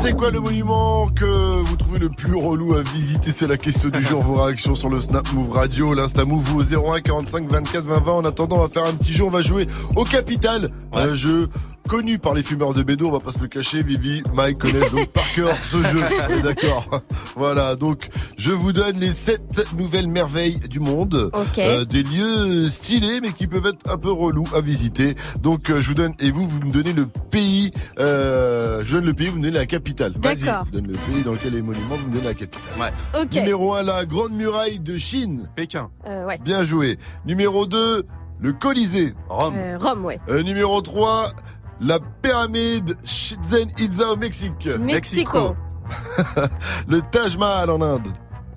C'est 0.01 0.13
quoi 0.13 0.31
le 0.31 0.39
monument 0.39 1.09
que 1.09 1.25
vous 1.25 1.75
trouvez 1.75 1.99
le 1.99 2.07
plus 2.07 2.35
relou 2.35 2.73
à 2.73 2.83
visiter? 2.83 3.33
C'est 3.33 3.47
la 3.47 3.57
question 3.57 3.89
du 3.89 4.01
jour. 4.01 4.23
Vos 4.23 4.41
réactions 4.41 4.75
sur 4.75 4.89
le 4.89 5.01
Snap 5.01 5.29
Move 5.33 5.51
Radio, 5.51 5.93
l'Insta 5.93 6.23
Move 6.23 6.55
au 6.55 6.63
01 6.63 7.01
45 7.01 7.51
24 7.51 7.83
20 7.83 7.99
20. 7.99 8.11
En 8.13 8.23
attendant, 8.23 8.59
on 8.59 8.61
va 8.61 8.69
faire 8.69 8.85
un 8.85 8.93
petit 8.93 9.11
jeu. 9.11 9.25
On 9.25 9.29
va 9.29 9.41
jouer 9.41 9.67
au 9.97 10.05
Capital. 10.05 10.69
Un 10.93 11.13
jeu 11.13 11.49
connu 11.89 12.19
par 12.19 12.35
les 12.35 12.43
fumeurs 12.43 12.73
de 12.73 12.83
bédo. 12.83 13.07
On 13.07 13.11
va 13.11 13.19
pas 13.19 13.31
se 13.33 13.39
le 13.39 13.47
cacher. 13.47 13.81
Vivi, 13.81 14.21
Mike 14.33 14.59
connaissent 14.59 14.91
donc 14.91 15.07
par 15.07 15.29
cœur 15.33 15.55
ce 15.55 15.77
jeu. 15.91 16.01
D'accord. 16.43 17.01
Voilà. 17.35 17.75
Donc, 17.75 18.07
je 18.37 18.51
vous 18.51 18.71
donne 18.71 18.99
les 18.99 19.11
7 19.11 19.73
nouvelles 19.77 20.07
merveilles 20.07 20.59
du 20.59 20.79
monde. 20.79 21.29
Ok. 21.33 21.57
Euh, 21.57 21.85
des 21.85 22.03
lieux 22.03 22.69
stylés, 22.69 23.19
mais 23.21 23.31
qui 23.33 23.47
peuvent 23.47 23.65
être 23.65 23.89
un 23.91 23.97
peu 23.97 24.11
relous 24.11 24.45
à 24.55 24.61
visiter. 24.61 25.15
Donc, 25.41 25.69
euh, 25.69 25.81
je 25.81 25.87
vous 25.89 25.95
donne, 25.95 26.13
et 26.19 26.29
vous, 26.31 26.47
vous 26.47 26.59
me 26.61 26.71
donnez 26.71 26.93
le 26.93 27.07
pays, 27.07 27.71
euh, 27.99 28.83
je 28.85 28.93
donne 28.95 29.05
le 29.05 29.13
pays, 29.13 29.27
vous 29.27 29.37
me 29.37 29.41
donnez 29.41 29.57
la 29.57 29.65
capitale. 29.65 30.13
Vas-y. 30.21 30.43
D'accord. 30.45 30.65
Je 30.67 30.79
donne 30.79 30.87
le 30.87 30.93
pays 30.93 31.23
dans 31.25 31.31
lequel 31.33 31.53
est 31.55 31.57
le 31.57 31.63
monument, 31.63 31.95
vous 31.95 32.07
me 32.07 32.13
donnez 32.13 32.25
la 32.25 32.33
capitale. 32.35 32.61
Ouais. 32.79 33.21
Ok. 33.21 33.33
Numéro 33.33 33.73
1, 33.73 33.83
la 33.83 34.05
grande 34.05 34.33
muraille 34.33 34.79
de 34.79 34.97
Chine. 34.99 35.49
Pékin. 35.55 35.89
Euh, 36.07 36.25
ouais. 36.25 36.37
Bien 36.43 36.63
joué. 36.63 36.99
Numéro 37.25 37.65
2, 37.65 38.03
le 38.41 38.53
Colisée. 38.53 39.13
Rome. 39.27 39.55
Euh, 39.57 39.77
Rome, 39.79 40.05
ouais. 40.05 40.19
Euh, 40.29 40.43
numéro 40.43 40.81
3, 40.81 41.31
la 41.81 41.99
pyramide 42.21 42.95
Chichen 43.05 43.69
Itza 43.77 44.09
au 44.11 44.15
Mexique. 44.17 44.67
Mexico. 44.79 45.55
le 46.87 47.01
Taj 47.01 47.37
Mahal 47.37 47.69
en 47.71 47.81
Inde. 47.81 48.07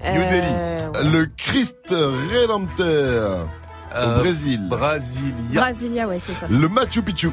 Euh, 0.04 0.78
ouais. 0.78 1.10
Le 1.12 1.26
Christ 1.36 1.94
Rédempteur 2.30 3.48
Euh, 3.94 4.16
au 4.16 4.20
Brésil. 4.20 4.60
Brasilia. 4.68 5.60
Brasilia, 5.60 6.08
ouais, 6.08 6.18
c'est 6.18 6.32
ça. 6.32 6.46
Le 6.48 6.66
Machu 6.68 7.02
Picchu. 7.02 7.30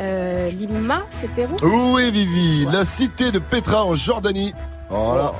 Euh, 0.00 0.50
Lima, 0.50 1.02
c'est 1.10 1.28
Pérou? 1.28 1.56
Oui, 1.62 2.10
Vivi. 2.10 2.66
La 2.72 2.84
cité 2.84 3.30
de 3.30 3.38
Petra 3.38 3.84
en 3.84 3.94
Jordanie. 3.94 4.52
Oh 4.90 5.14
là. 5.16 5.32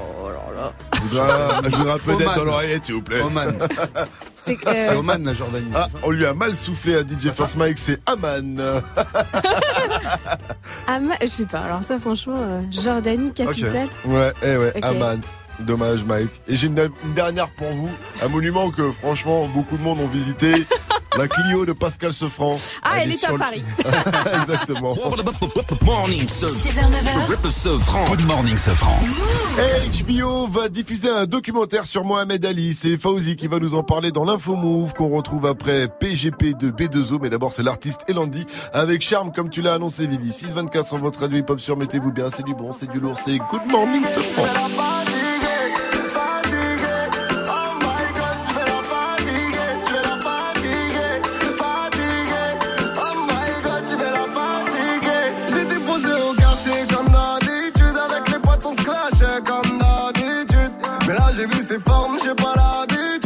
Je 0.95 1.01
voudrais, 1.01 1.71
je 1.71 1.77
voudrais 1.77 1.93
un 1.95 1.99
peu 1.99 2.15
d'aide 2.17 2.29
dans 2.37 2.45
l'oreillette, 2.45 2.85
s'il 2.85 2.95
vous 2.95 3.03
plaît. 3.03 3.23
Oman. 3.23 3.55
C'est 4.59 4.59
C'est 4.77 4.91
euh, 4.91 4.99
Oman, 4.99 5.23
la 5.25 5.35
Jordanie. 5.35 5.71
Ah, 5.75 5.89
on 6.03 6.11
lui 6.11 6.27
a 6.27 6.35
mal 6.35 6.55
soufflé 6.55 6.97
à 6.97 7.01
DJ 7.01 7.31
First 7.33 7.57
Mike, 7.57 7.79
c'est 7.79 8.01
Aman. 8.07 8.61
Ama- 10.87 11.17
Je 11.21 11.27
sais 11.27 11.45
pas, 11.47 11.61
alors 11.61 11.83
ça, 11.83 11.99
franchement, 11.99 12.37
euh, 12.41 12.61
Jordanie, 12.71 13.33
capitale. 13.33 13.89
Ouais, 14.05 14.33
eh 14.43 14.57
ouais, 14.57 14.73
Ok. 14.77 14.85
Aman. 14.85 15.21
Dommage, 15.61 16.05
Mike. 16.05 16.41
Et 16.49 16.57
j'ai 16.57 16.69
une, 16.69 16.79
une 17.05 17.13
dernière 17.15 17.51
pour 17.51 17.69
vous. 17.73 17.91
Un 18.23 18.29
monument 18.29 18.71
que, 18.71 18.91
franchement, 18.93 19.47
beaucoup 19.47 19.77
de 19.77 19.83
monde 19.83 20.01
ont 20.01 20.09
visité. 20.09 20.55
la 21.19 21.29
Clio 21.29 21.67
de 21.67 21.73
Pascal 21.73 22.13
Sefranc. 22.13 22.55
Ah, 22.83 23.01
elle 23.03 23.11
est 23.13 23.25
à 23.25 23.33
le- 23.33 23.39
Paris. 23.39 23.65
Exactement. 24.41 24.97
Morning, 25.85 26.29
ce 26.29 26.47
6h-9h. 26.47 27.51
ce 27.51 27.79
franc. 27.81 28.05
Good 28.07 28.25
morning, 28.27 28.57
ce 28.57 28.71
franc. 28.71 28.99
HBO 29.59 30.47
va 30.47 30.69
diffuser 30.69 31.11
un 31.11 31.27
documentaire 31.27 31.87
sur 31.87 32.05
Mohamed 32.05 32.45
Ali. 32.45 32.75
C'est 32.75 32.97
Fauzi 32.97 33.37
qui 33.37 33.49
va 33.49 33.59
nous 33.59 33.75
en 33.75 33.83
parler 33.83 34.11
dans 34.13 34.25
l'info 34.25 34.55
move 34.55 34.95
qu'on 34.95 35.09
retrouve 35.09 35.47
après 35.47 35.89
PGP 35.89 36.55
de 36.55 36.71
B2O. 36.71 37.19
Mais 37.21 37.31
d'abord, 37.31 37.53
c'est 37.53 37.63
l'artiste 37.63 38.03
Elandi 38.09 38.47
avec 38.73 39.03
charme, 39.03 39.33
comme 39.33 39.51
tu 39.51 39.63
l'as 39.63 39.75
annoncé, 39.75 40.07
Vivi. 40.07 40.31
624 40.33 40.87
sur 40.87 40.99
votre 40.99 41.21
radio 41.21 41.39
hip-hop 41.39 41.61
sur 41.61 41.77
Mettez-vous 41.77 42.13
bien. 42.13 42.31
C'est 42.31 42.45
du 42.45 42.55
bon, 42.55 42.73
c'est 42.73 42.91
du 42.91 43.01
lourd. 43.01 43.19
C'est 43.19 43.37
Good 43.39 43.71
Morning, 43.71 44.05
ce 44.07 44.21
j'ai 61.41 61.47
vu 61.47 61.63
ses 61.63 61.79
formes, 61.79 62.19
j'ai 62.23 62.35
pas 62.35 62.55
l'habitude 62.55 63.20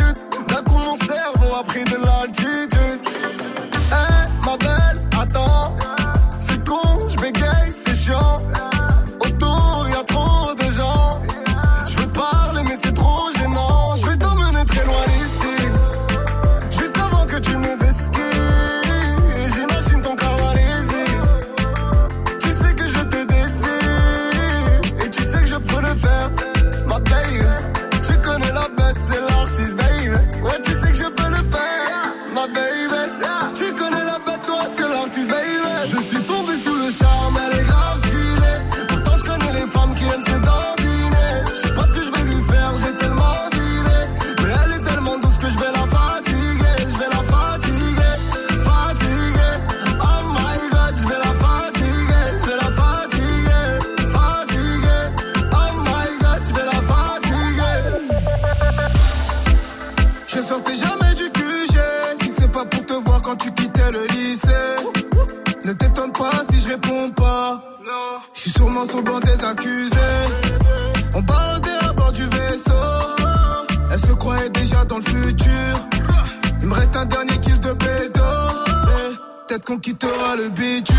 quittera 79.78 80.36
le 80.36 80.48
bitume 80.50 80.96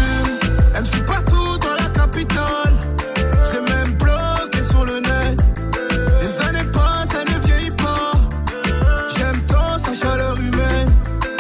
Elle 0.76 0.82
me 0.82 0.88
suit 0.88 1.02
partout 1.04 1.58
dans 1.60 1.76
la 1.84 1.90
capitale. 1.90 2.74
Je 3.48 3.56
l'ai 3.56 3.62
même 3.62 3.94
bloqué 3.94 4.64
sur 4.70 4.86
le 4.86 5.00
net. 5.00 5.40
Les 6.22 6.48
années 6.48 6.70
passent, 6.72 7.08
elle 7.20 7.34
ne 7.34 7.40
vieillit 7.46 7.76
pas. 7.76 8.12
J'aime 9.16 9.42
tant 9.48 9.78
sa 9.78 9.94
chaleur 9.94 10.36
humaine. 10.40 10.90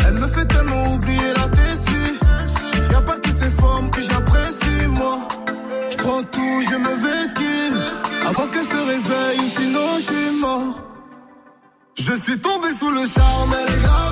Elle 0.07 0.19
me 0.19 0.27
fait 0.27 0.45
tellement 0.45 0.93
oublier 0.93 1.33
la 1.35 1.47
tessie 1.49 2.19
Y'a 2.91 3.01
pas 3.01 3.17
que 3.17 3.29
ces 3.29 3.49
formes 3.49 3.89
que 3.89 4.01
j'apprécie 4.01 4.87
moi. 4.89 5.27
Je 5.89 5.97
prends 5.97 6.23
tout, 6.23 6.63
je 6.69 6.75
me 6.75 6.93
vesquille. 7.05 7.81
Avant 8.27 8.47
qu'elle 8.47 8.65
se 8.65 8.75
réveille 8.75 9.49
sinon 9.49 9.87
je 9.97 10.03
suis 10.03 10.39
mort. 10.39 10.81
Je 11.97 12.11
suis 12.11 12.37
tombé 12.39 12.67
sous 12.77 12.91
le 12.91 13.05
charme, 13.07 13.53
elle 13.59 13.75
est 13.75 13.79
grave 13.79 14.04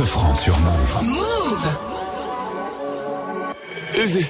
ce 0.00 0.04
franc 0.06 0.34
sur 0.34 0.58
Move. 0.60 1.02
Move. 1.02 1.68
Easy. 3.94 4.24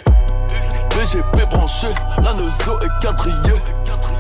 BGP 0.91 1.49
branché, 1.49 1.89
la 2.25 2.35
Neuzo 2.35 2.77
est 2.83 3.03
quadrillée. 3.03 3.61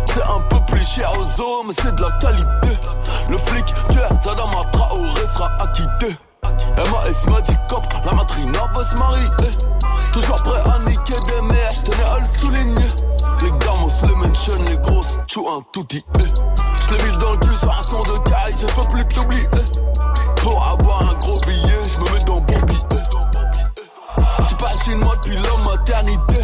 C'est 0.06 0.22
un 0.22 0.40
peu 0.48 0.58
plus 0.68 0.86
cher 0.86 1.10
aux 1.18 1.26
zoo, 1.26 1.64
mais 1.66 1.72
c'est 1.82 1.92
de 1.92 2.02
la 2.02 2.12
qualité. 2.18 2.68
Le 3.30 3.36
flic, 3.36 3.66
tu 3.66 3.98
es 3.98 4.08
Tadama 4.22 4.64
Traoré 4.70 5.26
sera 5.26 5.50
acquitté. 5.60 6.14
MAS 6.76 7.30
m'a 7.30 7.40
dit 7.40 7.56
cop, 7.68 7.84
la 8.04 8.12
matrina 8.12 8.70
va 8.76 8.84
se 8.84 8.94
marier. 8.94 9.26
Toujours 10.12 10.42
prêt 10.42 10.62
à 10.72 10.78
niquer 10.88 11.14
des 11.14 11.42
mères, 11.42 11.70
j'tenais 11.72 12.04
à 12.04 12.18
le 12.20 12.26
souligner. 12.26 12.88
Les 13.42 13.50
gamos, 13.58 13.88
les 14.04 14.14
mentions, 14.14 14.52
les 14.68 14.78
grosses, 14.78 15.18
chou 15.26 15.48
un 15.48 15.62
tout 15.72 15.84
dit. 15.88 16.04
J'l'ai 16.88 17.04
mis 17.04 17.16
dans 17.18 17.32
le 17.32 17.38
cul 17.38 17.56
sur 17.56 17.76
un 17.76 17.82
son 17.82 18.02
de 18.04 18.18
caille, 18.28 18.54
je 18.56 18.66
peux 18.66 18.86
plus 18.88 19.04
t'oublier. 19.06 19.48
Pour 20.42 20.62
avoir 20.62 21.02
un 21.02 21.14
gros 21.18 21.38
billet, 21.46 21.82
j'me 21.92 22.14
mets 22.14 22.24
dans 22.24 22.40
billet. 22.40 22.78
Tu 24.48 24.54
passes 24.56 24.86
une 24.86 24.98
moi 24.98 25.14
depuis 25.16 25.36
la 25.36 25.70
maternité. 25.70 26.40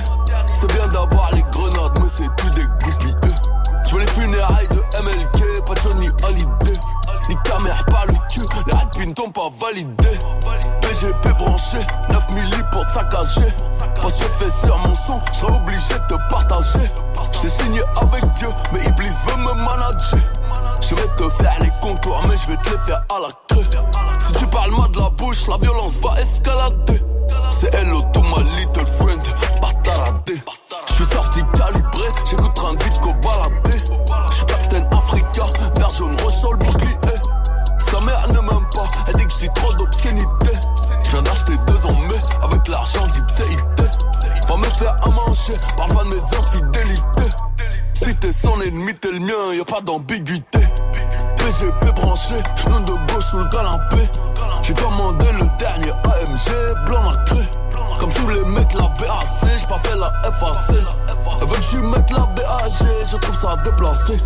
C'est 0.54 0.72
bien 0.74 0.86
d'avoir 0.88 1.30
les 1.32 1.42
grenades, 1.50 1.98
mais 2.00 2.08
c'est 2.08 2.28
tout 2.36 2.50
des 2.50 2.66
goupilles. 2.84 3.16
Je 3.86 3.92
veux 3.92 4.00
les 4.00 4.06
funérailles 4.08 4.68
de 4.68 4.82
MLK, 5.02 5.64
pas 5.64 5.74
Johnny 5.82 6.08
Hallyday. 6.24 6.78
Ni 7.28 7.36
ta 7.36 7.58
mère 7.60 7.84
par 7.86 8.06
le 8.06 8.14
cul, 8.30 8.46
les 8.66 8.72
rapines 8.72 9.14
t'ont 9.14 9.30
pas 9.30 9.48
validé. 9.60 10.18
PGP 10.82 11.32
branché, 11.38 11.78
9 12.10 12.34
milli 12.34 12.62
pour 12.72 12.84
te 12.86 12.92
saccager. 12.92 13.52
Parce 14.00 14.14
que 14.14 14.24
je 14.24 14.44
fais 14.44 14.50
sur 14.50 14.76
mon 14.78 14.94
son, 14.94 15.18
je 15.32 15.44
obligé 15.46 15.94
de 15.94 16.14
te 16.14 16.32
partager. 16.32 16.90
J'ai 17.42 17.48
signé 17.48 17.80
avec 17.96 18.24
Dieu, 18.34 18.48
mais 18.72 18.84
Iblis 18.86 19.10
veut 19.26 19.36
me 19.36 19.54
manager. 19.54 20.18
Je 20.80 20.94
vais 20.94 21.08
te 21.16 21.28
faire 21.30 21.56
les 21.60 21.70
contours, 21.80 22.20
mais 22.28 22.36
je 22.36 22.46
vais 22.50 22.56
te 22.56 22.70
les 22.70 22.78
faire 22.86 23.04
à 23.14 23.20
la 23.20 23.28
queue. 23.48 23.64
Si 24.18 24.32
tu 24.32 24.46
parles 24.46 24.70
mal 24.70 24.90
de 24.90 25.00
la 25.00 25.10
bouche, 25.10 25.46
la 25.48 25.56
violence 25.58 25.98
va 25.98 26.20
escalader. 26.20 27.02
C'est 27.50 27.74
hello 27.74 28.02
to 28.12 28.20
my 28.22 28.42
little 28.56 28.86
friend, 28.86 29.20
bataradé. 29.60 30.42
Je 30.86 30.92
suis 30.92 31.04
sorti 31.04 31.42
calibré, 31.52 32.08
j'écoute 32.24 32.54
train 32.54 32.74
de 32.74 32.82
vite 32.82 33.00
qu'au 33.00 33.12
baladé. 33.14 33.78
Je 34.30 34.34
suis 34.34 34.46
Captain 34.46 34.84
Africa, 34.96 35.46
vert 35.76 35.90
jaune, 35.90 36.16
ressort 36.24 36.54
le. 36.54 36.58
Sa 37.78 38.00
mère 38.00 38.26
ne 38.28 38.40
m'aime 38.40 38.66
pas, 38.72 38.84
elle 39.06 39.14
dit 39.14 39.26
que 39.26 39.32
j'ai 39.40 39.48
trop 39.54 39.72
d'obscénité. 39.74 40.25
Mien, 49.26 49.54
y 49.54 49.60
a 49.60 49.64
pas 49.64 49.80
d'ambiguïté. 49.80 50.60
PGP 51.36 51.92
branché, 51.94 52.36
genou 52.56 52.80
de 52.80 53.12
gauche 53.12 53.24
sous 53.24 53.38
le 53.38 53.46
canapé. 53.46 54.08
J'ai 54.62 54.74
commandé 54.74 55.26
le 55.32 55.44
dernier 55.58 55.90
AMG, 55.90 56.86
blanc 56.86 57.02
nacré. 57.02 57.42
Comme 57.98 58.12
tous 58.12 58.28
les 58.28 58.44
mecs, 58.44 58.72
la 58.74 58.88
BAC, 58.88 59.26
j'ai 59.42 59.66
pas 59.66 59.78
fait 59.78 59.96
la 59.96 60.06
FAC. 60.32 60.78
Elle 61.40 61.46
veut 61.46 61.56
que 61.56 61.62
je 61.62 62.14
la 62.14 62.26
BAG, 62.26 62.72
je 63.10 63.16
trouve 63.16 63.36
ça 63.36 63.56
déplacé. 63.64 64.18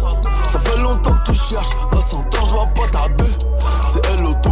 Ça 0.49 0.59
fait 0.59 0.79
longtemps 0.79 1.15
que 1.15 1.33
tu 1.33 1.35
cherches, 1.35 1.77
dans 1.93 2.01
100 2.01 2.19
ans, 2.21 2.25
je 2.45 2.51
vais 2.51 2.91
pas 2.91 2.99
tarder. 2.99 3.33
C'est 3.85 4.07
hello 4.11 4.35
to 4.43 4.50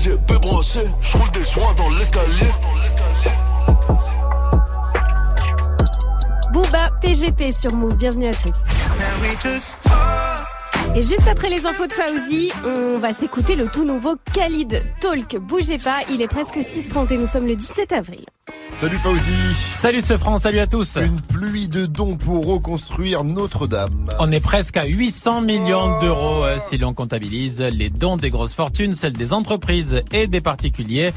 Roule 0.00 1.30
des 1.32 1.40
dans 1.76 1.90
l'escalier. 1.98 2.50
Booba 6.54 6.84
PGP 7.02 7.52
sur 7.52 7.74
Move, 7.74 7.96
bienvenue 7.96 8.28
à 8.28 8.32
tous. 8.32 8.56
Et 10.94 11.02
juste 11.02 11.28
après 11.28 11.50
les 11.50 11.66
infos 11.66 11.86
de 11.86 11.92
Fauzi, 11.92 12.50
on 12.64 12.96
va 12.96 13.12
s'écouter 13.12 13.56
le 13.56 13.66
tout 13.68 13.84
nouveau 13.84 14.14
Khalid 14.32 14.82
Talk. 15.00 15.36
Bougez 15.36 15.76
pas, 15.76 15.98
il 16.10 16.22
est 16.22 16.28
presque 16.28 16.56
6h30 16.56 17.12
et 17.12 17.18
nous 17.18 17.26
sommes 17.26 17.46
le 17.46 17.56
17 17.56 17.92
avril. 17.92 18.24
Salut 18.72 18.96
Fauzi. 18.96 19.30
Salut 19.54 20.00
ce 20.00 20.16
franc, 20.16 20.38
salut 20.38 20.58
à 20.60 20.66
tous. 20.66 20.96
Une 20.96 21.20
pluie 21.20 21.68
de 21.68 21.84
dons 21.84 22.16
pour 22.16 22.46
reconstruire 22.46 23.24
Notre-Dame. 23.24 24.06
On 24.18 24.32
est 24.32 24.40
presque 24.40 24.78
à 24.78 24.86
800 24.86 25.42
millions 25.42 25.98
d'euros 26.00 26.44
euh, 26.44 26.56
si 26.58 26.78
l'on 26.78 26.94
comptabilise 26.94 27.60
les 27.60 27.90
dons 27.90 28.16
des 28.16 28.30
grosses 28.30 28.54
fortunes, 28.54 28.94
celles 28.94 29.12
des 29.12 29.34
entreprises 29.34 30.02
et 30.12 30.28
des 30.28 30.40
particuliers. 30.40 31.12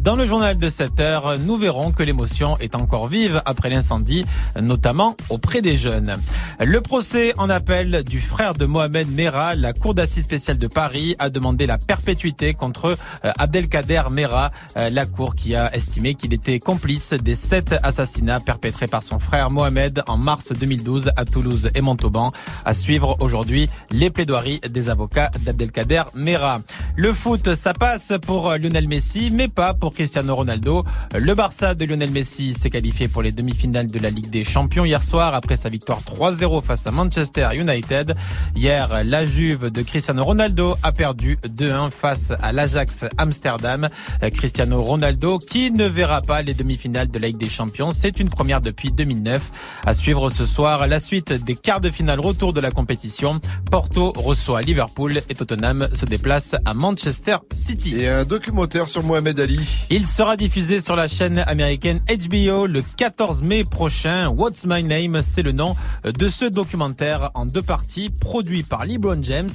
Dans 0.00 0.14
le 0.16 0.26
journal 0.26 0.58
de 0.58 0.68
7 0.68 1.00
heures, 1.00 1.38
nous 1.38 1.56
verrons 1.56 1.92
que 1.92 2.02
l'émotion 2.02 2.58
est 2.58 2.74
encore 2.74 3.08
vive 3.08 3.40
après 3.46 3.70
l'incendie, 3.70 4.24
notamment 4.60 5.16
auprès 5.30 5.62
des 5.62 5.76
jeunes. 5.76 6.16
Le 6.60 6.80
procès 6.82 7.32
en 7.38 7.48
appel 7.48 8.02
du 8.04 8.20
frère 8.20 8.52
de 8.54 8.66
Mohamed 8.66 9.10
Merah, 9.14 9.54
la 9.54 9.72
cour 9.72 9.94
d'assises 9.94 10.24
spéciale 10.24 10.58
de 10.58 10.66
Paris 10.66 11.16
a 11.18 11.30
demandé 11.30 11.66
la 11.66 11.78
perpétuité 11.78 12.52
contre 12.52 12.96
euh, 13.24 13.32
Abdelkader 13.38 14.02
Merah, 14.10 14.50
euh, 14.76 14.90
la 14.90 15.06
cour 15.06 15.34
qui 15.34 15.54
a 15.54 15.74
estimé 15.74 16.14
qu'il 16.14 16.34
était 16.34 16.58
complice 16.58 16.95
des 16.96 17.34
sept 17.34 17.74
assassinats 17.82 18.40
perpétrés 18.40 18.86
par 18.86 19.02
son 19.02 19.18
frère 19.18 19.50
Mohamed 19.50 20.02
en 20.06 20.16
mars 20.16 20.52
2012 20.52 21.10
à 21.14 21.26
Toulouse 21.26 21.70
et 21.74 21.82
Montauban. 21.82 22.32
À 22.64 22.72
suivre 22.72 23.18
aujourd'hui 23.20 23.68
les 23.90 24.08
plaidoiries 24.08 24.60
des 24.60 24.88
avocats 24.88 25.30
d'Abdelkader 25.44 26.04
Merah. 26.14 26.60
Le 26.96 27.12
foot, 27.12 27.54
ça 27.54 27.74
passe 27.74 28.14
pour 28.22 28.50
Lionel 28.56 28.88
Messi, 28.88 29.30
mais 29.30 29.48
pas 29.48 29.74
pour 29.74 29.92
Cristiano 29.92 30.34
Ronaldo. 30.34 30.84
Le 31.14 31.34
Barça 31.34 31.74
de 31.74 31.84
Lionel 31.84 32.10
Messi 32.10 32.54
s'est 32.54 32.70
qualifié 32.70 33.08
pour 33.08 33.20
les 33.20 33.32
demi-finales 33.32 33.88
de 33.88 33.98
la 33.98 34.08
Ligue 34.08 34.30
des 34.30 34.44
Champions 34.44 34.86
hier 34.86 35.02
soir 35.02 35.34
après 35.34 35.56
sa 35.56 35.68
victoire 35.68 36.00
3-0 36.00 36.62
face 36.62 36.86
à 36.86 36.92
Manchester 36.92 37.50
United. 37.54 38.14
Hier, 38.54 39.04
la 39.04 39.26
Juve 39.26 39.70
de 39.70 39.82
Cristiano 39.82 40.24
Ronaldo 40.24 40.76
a 40.82 40.92
perdu 40.92 41.36
2-1 41.46 41.90
face 41.90 42.32
à 42.40 42.52
l'Ajax 42.52 43.04
Amsterdam. 43.18 43.88
Cristiano 44.32 44.82
Ronaldo 44.82 45.38
qui 45.38 45.70
ne 45.70 45.84
verra 45.84 46.22
pas 46.22 46.40
les 46.40 46.54
demi-finales 46.54 46.85
de 46.88 47.18
la 47.18 47.28
Ligue 47.28 47.36
des 47.36 47.48
Champions. 47.48 47.92
C'est 47.92 48.20
une 48.20 48.30
première 48.30 48.60
depuis 48.60 48.90
2009. 48.90 49.82
À 49.84 49.92
suivre 49.92 50.30
ce 50.30 50.46
soir 50.46 50.86
la 50.86 51.00
suite 51.00 51.32
des 51.32 51.54
quarts 51.54 51.80
de 51.80 51.90
finale 51.90 52.20
retour 52.20 52.52
de 52.52 52.60
la 52.60 52.70
compétition. 52.70 53.40
Porto 53.70 54.12
reçoit 54.16 54.62
Liverpool 54.62 55.20
et 55.28 55.34
Tottenham 55.34 55.88
se 55.92 56.06
déplace 56.06 56.54
à 56.64 56.74
Manchester 56.74 57.38
City. 57.50 57.96
Et 57.96 58.08
un 58.08 58.24
documentaire 58.24 58.88
sur 58.88 59.02
Mohamed 59.02 59.38
Ali. 59.40 59.86
Il 59.90 60.06
sera 60.06 60.36
diffusé 60.36 60.80
sur 60.80 60.96
la 60.96 61.08
chaîne 61.08 61.38
américaine 61.46 62.00
HBO 62.08 62.66
le 62.66 62.82
14 62.96 63.42
mai 63.42 63.64
prochain. 63.64 64.28
What's 64.28 64.64
My 64.66 64.84
Name, 64.84 65.20
c'est 65.22 65.42
le 65.42 65.52
nom 65.52 65.74
de 66.04 66.28
ce 66.28 66.44
documentaire 66.44 67.30
en 67.34 67.46
deux 67.46 67.62
parties 67.62 68.10
produit 68.10 68.62
par 68.62 68.84
LeBron 68.84 69.22
James. 69.22 69.50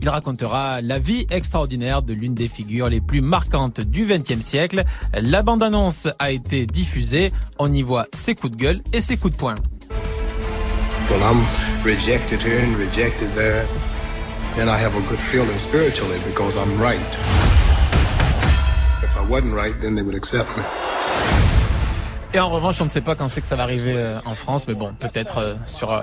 Il 0.00 0.08
racontera 0.08 0.80
la 0.82 0.98
vie 0.98 1.26
extraordinaire 1.30 2.02
de 2.02 2.12
l'une 2.12 2.34
des 2.34 2.48
figures 2.48 2.88
les 2.88 3.00
plus 3.00 3.22
marquantes 3.22 3.80
du 3.80 4.04
XXe 4.04 4.40
siècle. 4.40 4.84
La 5.14 5.42
bande-annonce 5.42 6.08
a 6.18 6.30
été 6.30 6.66
diffusée. 6.74 7.32
On 7.58 7.72
y 7.72 7.82
voit 7.82 8.06
ses 8.12 8.34
coups 8.34 8.52
de 8.52 8.56
gueule 8.56 8.80
et 8.92 9.00
ses 9.00 9.16
coups 9.16 9.32
de 9.32 9.38
poing. 9.38 9.54
When 11.08 11.20
I'm 11.22 11.44
rejected 11.84 12.42
here 12.42 12.60
and 12.64 12.76
rejected 12.76 13.32
there, 13.34 13.66
then 14.56 14.68
I 14.68 14.76
have 14.76 14.96
a 14.96 15.00
good 15.08 15.20
feeling 15.20 15.58
spiritually 15.58 16.18
because 16.26 16.56
I'm 16.56 16.80
right. 16.80 17.00
If 19.02 19.16
I 19.16 19.24
wasn't 19.28 19.54
right, 19.54 19.78
then 19.80 19.94
they 19.94 20.02
would 20.02 20.16
accept 20.16 20.48
me. 20.56 20.62
Et 22.32 22.40
en 22.40 22.50
revanche, 22.50 22.80
on 22.80 22.86
ne 22.86 22.90
sait 22.90 23.00
pas 23.00 23.14
quand 23.14 23.28
c'est 23.28 23.40
que 23.40 23.46
ça 23.46 23.54
va 23.54 23.62
arriver 23.62 23.94
euh, 23.94 24.18
en 24.24 24.34
France, 24.34 24.66
mais 24.66 24.74
bon, 24.74 24.92
peut-être 24.98 25.38
euh, 25.38 25.54
sur, 25.68 25.92
euh, 25.92 26.02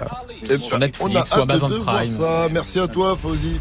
sur 0.57 0.73
on 0.73 0.75
a 0.77 0.79
Netflix 0.79 1.13
ou 1.13 1.17
hâte 1.17 1.41
Amazon 1.41 1.67
de 1.67 1.75
voir 1.75 1.97
Prime. 1.97 2.10
ça. 2.10 2.47
Merci 2.49 2.79
à 2.79 2.88
toi, 2.88 3.17
Fauzi. 3.17 3.60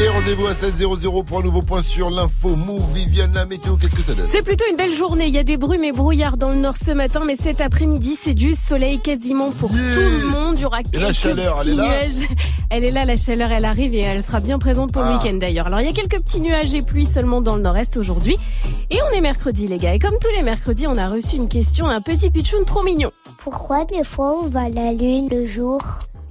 Et 0.00 0.08
Rendez-vous 0.08 0.46
à 0.46 0.52
7.00 0.52 1.24
pour 1.24 1.38
un 1.38 1.42
nouveau 1.42 1.62
point 1.62 1.82
sur 1.82 2.10
l'info. 2.10 2.56
Move, 2.56 2.82
Viviane, 2.92 3.32
la 3.34 3.46
météo, 3.46 3.76
qu'est-ce 3.76 3.94
que 3.94 4.02
ça 4.02 4.14
donne 4.14 4.26
C'est 4.26 4.42
plutôt 4.42 4.64
une 4.68 4.76
belle 4.76 4.92
journée. 4.92 5.26
Il 5.26 5.34
y 5.34 5.38
a 5.38 5.44
des 5.44 5.56
brumes 5.56 5.84
et 5.84 5.92
brouillards 5.92 6.36
dans 6.36 6.48
le 6.48 6.56
nord 6.56 6.76
ce 6.76 6.90
matin, 6.90 7.22
mais 7.24 7.36
cet 7.36 7.60
après-midi, 7.60 8.16
c'est 8.20 8.34
du 8.34 8.54
soleil 8.56 8.98
quasiment 9.00 9.50
pour 9.52 9.70
tout 9.70 9.76
le 9.76 10.26
monde. 10.26 10.54
Il 10.56 10.62
y 10.62 10.64
aura 10.64 10.82
quelques 10.82 11.00
la 11.02 11.12
chaleur, 11.12 11.56
elle 11.60 11.66
petits 11.66 11.70
est 11.70 11.76
là 11.76 11.84
nuages. 11.86 12.28
Elle 12.74 12.84
est 12.84 12.90
là, 12.90 13.04
la 13.04 13.16
chaleur, 13.16 13.52
elle 13.52 13.66
arrive 13.66 13.94
et 13.94 13.98
elle 14.00 14.22
sera 14.22 14.40
bien 14.40 14.58
présente 14.58 14.92
pour 14.92 15.02
le 15.02 15.08
Ah. 15.10 15.18
week-end 15.22 15.36
d'ailleurs. 15.36 15.66
Alors, 15.66 15.82
il 15.82 15.86
y 15.86 15.90
a 15.90 15.92
quelques 15.92 16.22
petits 16.22 16.40
nuages 16.40 16.72
et 16.72 16.80
pluies 16.80 17.04
seulement 17.04 17.42
dans 17.42 17.54
le 17.56 17.60
nord-est 17.60 17.98
aujourd'hui. 17.98 18.38
Et 18.90 18.98
on 19.02 19.14
est 19.14 19.20
mercredi, 19.20 19.66
les 19.68 19.76
gars. 19.76 19.92
Et 19.94 19.98
comme 19.98 20.18
tous 20.18 20.30
les 20.34 20.42
mercredis, 20.42 20.86
on 20.86 20.96
a 20.96 21.06
reçu 21.10 21.36
une 21.36 21.48
question 21.50 21.88
d'un 21.88 22.00
petit 22.00 22.30
pitchoun 22.30 22.64
trop 22.64 22.82
mignon. 22.82 23.10
Pourquoi 23.44 23.84
des 23.84 24.04
fois 24.04 24.38
on 24.42 24.48
voit 24.48 24.70
la 24.70 24.92
lune 24.94 25.28
le 25.30 25.46
jour? 25.46 25.82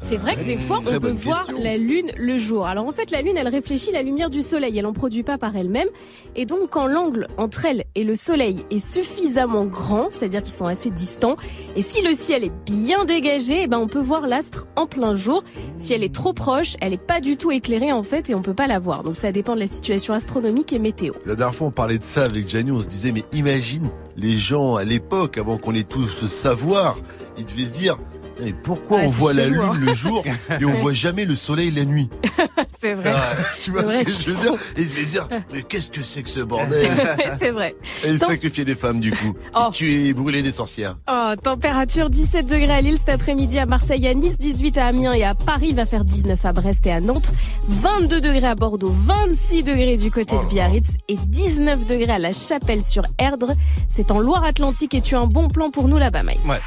C'est 0.03 0.17
vrai 0.17 0.35
que 0.35 0.43
des 0.43 0.57
fois, 0.57 0.79
Très 0.83 0.97
on 0.97 0.99
peut 0.99 1.11
voir 1.11 1.45
question. 1.45 1.63
la 1.63 1.77
Lune 1.77 2.11
le 2.17 2.37
jour. 2.37 2.65
Alors 2.65 2.85
en 2.85 2.91
fait, 2.91 3.11
la 3.11 3.21
Lune, 3.21 3.37
elle 3.37 3.47
réfléchit 3.47 3.91
la 3.91 4.01
lumière 4.01 4.29
du 4.29 4.41
Soleil. 4.41 4.77
Elle 4.77 4.85
en 4.85 4.93
produit 4.93 5.23
pas 5.23 5.37
par 5.37 5.55
elle-même. 5.55 5.87
Et 6.35 6.45
donc, 6.45 6.69
quand 6.71 6.87
l'angle 6.87 7.27
entre 7.37 7.65
elle 7.65 7.85
et 7.95 8.03
le 8.03 8.15
Soleil 8.15 8.65
est 8.71 8.85
suffisamment 8.85 9.65
grand, 9.65 10.09
c'est-à-dire 10.09 10.41
qu'ils 10.41 10.53
sont 10.53 10.65
assez 10.65 10.89
distants, 10.89 11.37
et 11.75 11.81
si 11.81 12.01
le 12.01 12.13
ciel 12.13 12.43
est 12.43 12.51
bien 12.65 13.05
dégagé, 13.05 13.61
eh 13.63 13.67
ben 13.67 13.77
on 13.77 13.87
peut 13.87 14.01
voir 14.01 14.27
l'astre 14.27 14.65
en 14.75 14.85
plein 14.85 15.15
jour. 15.15 15.43
Si 15.77 15.93
elle 15.93 16.03
est 16.03 16.13
trop 16.13 16.33
proche, 16.33 16.75
elle 16.81 16.93
est 16.93 16.97
pas 16.97 17.21
du 17.21 17.37
tout 17.37 17.51
éclairée 17.51 17.91
en 17.93 18.03
fait, 18.03 18.29
et 18.29 18.35
on 18.35 18.41
peut 18.41 18.53
pas 18.55 18.67
la 18.67 18.79
voir. 18.79 19.03
Donc 19.03 19.15
ça 19.15 19.31
dépend 19.31 19.55
de 19.55 19.59
la 19.61 19.67
situation 19.67 20.13
astronomique 20.13 20.73
et 20.73 20.79
météo. 20.79 21.13
La 21.25 21.35
dernière 21.35 21.55
fois, 21.55 21.67
on 21.67 21.71
parlait 21.71 21.99
de 21.99 22.03
ça 22.03 22.23
avec 22.23 22.49
Gianni, 22.49 22.71
on 22.71 22.81
se 22.81 22.87
disait, 22.87 23.11
mais 23.11 23.23
imagine 23.33 23.89
les 24.17 24.31
gens 24.37 24.75
à 24.75 24.83
l'époque, 24.83 25.37
avant 25.37 25.57
qu'on 25.57 25.73
ait 25.73 25.83
tout 25.83 26.07
ce 26.09 26.27
savoir, 26.27 26.97
ils 27.37 27.45
devaient 27.45 27.65
se 27.65 27.73
dire, 27.73 27.97
mais 28.43 28.53
pourquoi 28.53 28.99
Ouais, 28.99 29.05
on 29.07 29.11
voit 29.11 29.33
la 29.33 29.47
lune 29.47 29.61
hein. 29.61 29.71
le 29.79 29.93
jour 29.93 30.23
et 30.59 30.65
on 30.65 30.73
voit 30.75 30.93
jamais 30.93 31.25
le 31.25 31.35
soleil 31.35 31.71
la 31.71 31.83
nuit? 31.85 32.09
C'est 32.79 32.93
vrai. 32.93 33.13
Tu 33.59 33.71
vois 33.71 33.83
ce 33.91 33.99
que 33.99 34.11
je 34.11 34.29
veux 34.31 34.41
dire? 34.41 34.53
Et 34.77 34.83
devaient 34.85 35.03
se 35.03 35.11
dire, 35.11 35.27
mais 35.53 35.61
qu'est-ce 35.61 35.89
que 35.91 36.01
c'est 36.01 36.23
que 36.23 36.29
ce 36.29 36.39
bordel? 36.39 36.87
C'est 37.39 37.51
vrai. 37.51 37.75
Et 38.03 38.17
Tant- 38.17 38.27
sacrifiaient 38.27 38.65
des 38.65 38.75
femmes 38.75 38.99
du 38.99 39.11
coup. 39.11 39.33
Oh. 39.55 39.69
Tu 39.71 40.07
es 40.07 40.13
brûlé 40.13 40.41
des 40.41 40.51
sorcières. 40.51 40.97
Oh, 41.09 41.33
température 41.41 42.09
17 42.09 42.45
degrés 42.47 42.71
à 42.73 42.81
Lille 42.81 42.97
cet 42.97 43.09
après-midi, 43.09 43.59
à 43.59 43.65
Marseille, 43.65 44.07
à 44.07 44.13
Nice, 44.13 44.37
18 44.37 44.77
à 44.77 44.87
Amiens 44.87 45.13
et 45.13 45.23
à 45.23 45.35
Paris, 45.35 45.67
il 45.69 45.75
va 45.75 45.85
faire 45.85 46.03
19 46.05 46.43
à 46.45 46.53
Brest 46.53 46.85
et 46.87 46.91
à 46.91 47.01
Nantes, 47.01 47.33
22 47.67 48.21
degrés 48.21 48.47
à 48.47 48.55
Bordeaux, 48.55 48.91
26 49.05 49.63
degrés 49.63 49.97
du 49.97 50.09
côté 50.11 50.35
de 50.35 50.49
Biarritz 50.49 50.95
et 51.07 51.15
19 51.15 51.85
degrés 51.85 52.11
à 52.13 52.19
la 52.19 52.31
Chapelle 52.33 52.81
sur 52.81 53.03
Erdre. 53.19 53.53
C'est 53.87 54.09
en 54.11 54.19
Loire-Atlantique 54.19 54.93
et 54.95 55.01
tu 55.01 55.15
as 55.15 55.19
un 55.19 55.27
bon 55.27 55.47
plan 55.49 55.69
pour 55.69 55.87
nous 55.87 55.97
là-bas, 55.97 56.23
Mike. 56.23 56.39
Ouais. 56.47 56.59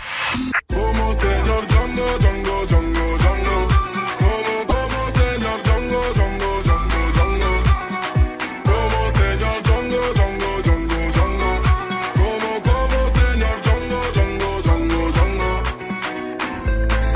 Como 1.66 1.94
señor 1.94 2.18
Django, 2.18 2.83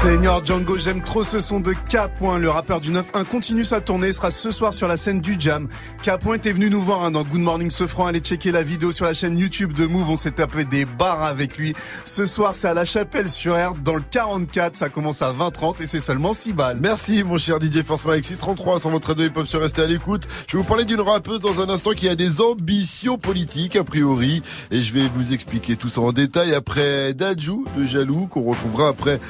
Seigneur 0.09 0.43
Django, 0.43 0.79
j'aime 0.79 1.03
trop 1.03 1.23
ce 1.23 1.39
son 1.39 1.61
de 1.61 1.75
K. 1.75 1.99
Le 2.41 2.49
rappeur 2.49 2.81
du 2.81 2.91
9-1 2.91 3.27
continue 3.27 3.63
sa 3.63 3.83
tournée, 3.83 4.11
sera 4.11 4.31
ce 4.31 4.51
soir 4.51 4.73
sur 4.73 4.89
la 4.89 4.97
scène 4.97 5.21
du 5.21 5.37
Jam. 5.39 5.69
K. 6.03 6.13
était 6.35 6.51
venu 6.51 6.71
nous 6.71 6.81
voir 6.81 7.05
hein, 7.05 7.11
dans 7.11 7.25
Good 7.25 7.43
Morning 7.43 7.69
Sofran. 7.69 8.07
Allez 8.07 8.21
checker 8.21 8.51
la 8.51 8.63
vidéo 8.63 8.91
sur 8.91 9.05
la 9.05 9.13
chaîne 9.13 9.37
YouTube 9.37 9.75
de 9.75 9.85
Move. 9.85 10.09
On 10.09 10.17
s'est 10.17 10.31
tapé 10.31 10.65
des 10.65 10.87
bars 10.87 11.23
avec 11.23 11.59
lui. 11.59 11.75
Ce 12.07 12.25
soir, 12.25 12.57
c'est 12.57 12.69
à 12.69 12.73
la 12.73 12.87
Chapelle 12.87 13.29
sur 13.29 13.55
Erde 13.55 13.83
dans 13.83 13.97
le 13.97 14.01
44. 14.01 14.77
Ça 14.77 14.89
commence 14.89 15.21
à 15.21 15.31
20h30 15.31 15.83
et 15.83 15.87
c'est 15.87 16.01
seulement 16.01 16.33
6 16.33 16.55
balles. 16.55 16.79
Merci 16.81 17.23
mon 17.23 17.37
cher 17.37 17.59
DJ 17.61 17.83
Force 17.83 18.07
Mike 18.07 18.25
633 18.25 18.81
sur 18.81 18.89
votre 18.89 19.09
radio 19.09 19.27
hip 19.27 19.33
hop 19.37 19.47
sur 19.47 19.61
rester 19.61 19.83
à 19.83 19.87
l'écoute. 19.87 20.27
Je 20.47 20.57
vais 20.57 20.63
vous 20.63 20.69
parler 20.69 20.87
d'une 20.87 21.03
rappeuse 21.03 21.41
dans 21.41 21.61
un 21.61 21.69
instant 21.69 21.93
qui 21.93 22.09
a 22.09 22.15
des 22.15 22.41
ambitions 22.41 23.19
politiques 23.19 23.77
a 23.77 23.85
priori 23.85 24.41
et 24.71 24.81
je 24.81 24.95
vais 24.95 25.07
vous 25.07 25.35
expliquer 25.35 25.77
tout 25.77 25.91
ça 25.91 26.01
en 26.01 26.13
détail 26.13 26.55
après 26.55 27.13
Dajou 27.13 27.67
de 27.77 27.85
Jaloux 27.85 28.27
qu'on 28.27 28.45
retrouvera 28.45 28.89
après 28.89 29.21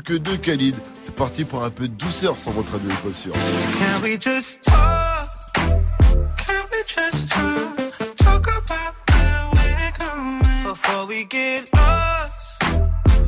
Khalid. 0.00 0.76
C'est 1.00 1.14
parti 1.14 1.44
pour 1.44 1.62
un 1.62 1.70
peu 1.70 1.88
de 1.88 1.94
douceur 1.94 2.38
sur 2.38 2.52
votre 2.52 2.72
radio 2.72 2.90
sur. 3.14 3.32
Can 3.32 4.02
we 4.02 4.18
just 4.20 4.62
talk? 4.62 5.28
Can 5.54 6.64
we 6.72 6.82
just 6.86 7.28
talk? 7.30 8.16
Talk 8.16 8.46
about 8.46 8.94
where 9.10 9.50
we're 9.54 9.92
going? 9.98 10.64
Before 10.64 11.06
we 11.06 11.24
get 11.24 11.70
lost. 11.74 12.62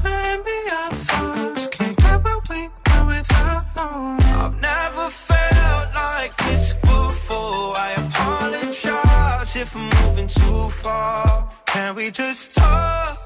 And 0.04 0.44
be 0.44 0.58
our 0.72 0.94
thoughts. 0.94 1.66
Can't 1.70 1.96
get 1.96 2.22
what 2.24 2.48
we 2.50 2.68
want 2.86 3.06
without 3.08 3.62
knowing. 3.76 4.22
I've 4.34 4.60
never 4.60 5.10
felt 5.10 5.94
like 5.94 6.36
this 6.36 6.72
before. 6.82 7.76
I 7.76 7.94
apologize 7.96 9.56
if 9.56 9.74
I'm 9.74 9.88
moving 10.02 10.28
too 10.28 10.68
far. 10.70 11.48
Can 11.66 11.94
we 11.94 12.10
just 12.10 12.54
talk? 12.56 13.25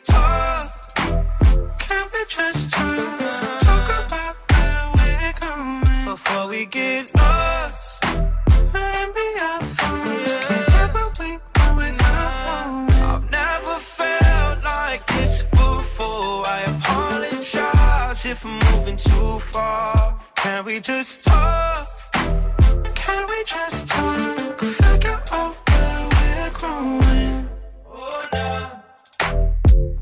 just 20.81 21.25
talk? 21.25 21.87
Can 22.95 23.27
we 23.27 23.43
just 23.45 23.87
talk? 23.87 24.59
Figure 24.59 25.21
out 25.31 25.55
where 25.69 26.07
we're 26.13 26.49
growing. 26.53 27.49
Oh, 27.87 28.25
nah. 28.33 28.69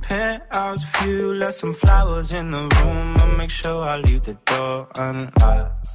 Penthouse 0.01 0.83
view, 1.01 1.33
left 1.33 1.55
some 1.55 1.73
flowers 1.73 2.33
in 2.33 2.51
the 2.51 2.61
room. 2.61 3.17
I'll 3.19 3.37
make 3.37 3.49
sure 3.49 3.83
I 3.83 3.97
leave 3.97 4.23
the 4.23 4.37
door 4.45 4.87
unlocked. 4.97 5.87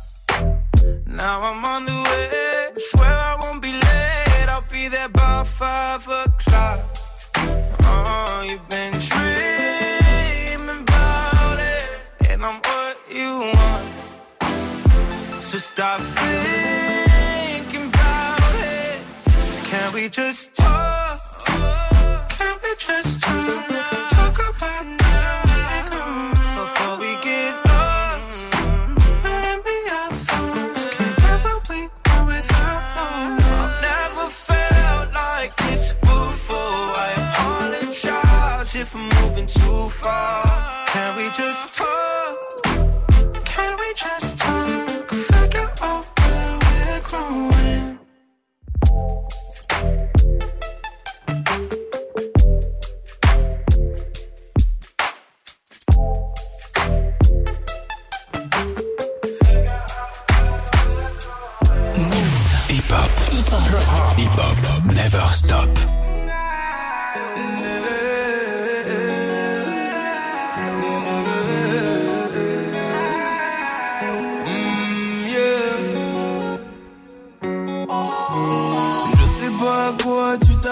Now 1.07 1.43
I'm 1.43 1.65
on 1.65 1.85
the 1.85 1.99
way. 2.09 2.71
Swear 2.77 3.11
I 3.11 3.39
won't 3.41 3.63
be 3.63 3.73
late. 3.73 4.49
I'll 4.49 4.65
be 4.71 4.89
there 4.89 5.09
by 5.09 5.45
five 5.45 6.07
o'clock. 6.07 6.81
Oh, 7.85 8.47
you've 8.47 8.69
been 8.69 8.93
dreaming 8.93 9.74
So 15.55 15.61
stop 15.61 16.01
thinking 16.01 17.87
about 17.87 18.55
it. 18.57 18.99
Can 19.63 19.93
we 19.93 20.09
just 20.09 20.53
talk? 20.53 21.47
Can 21.47 22.57
we 22.61 22.75
just 22.77 23.23
talk? 23.23 23.69
Talk 23.69 24.04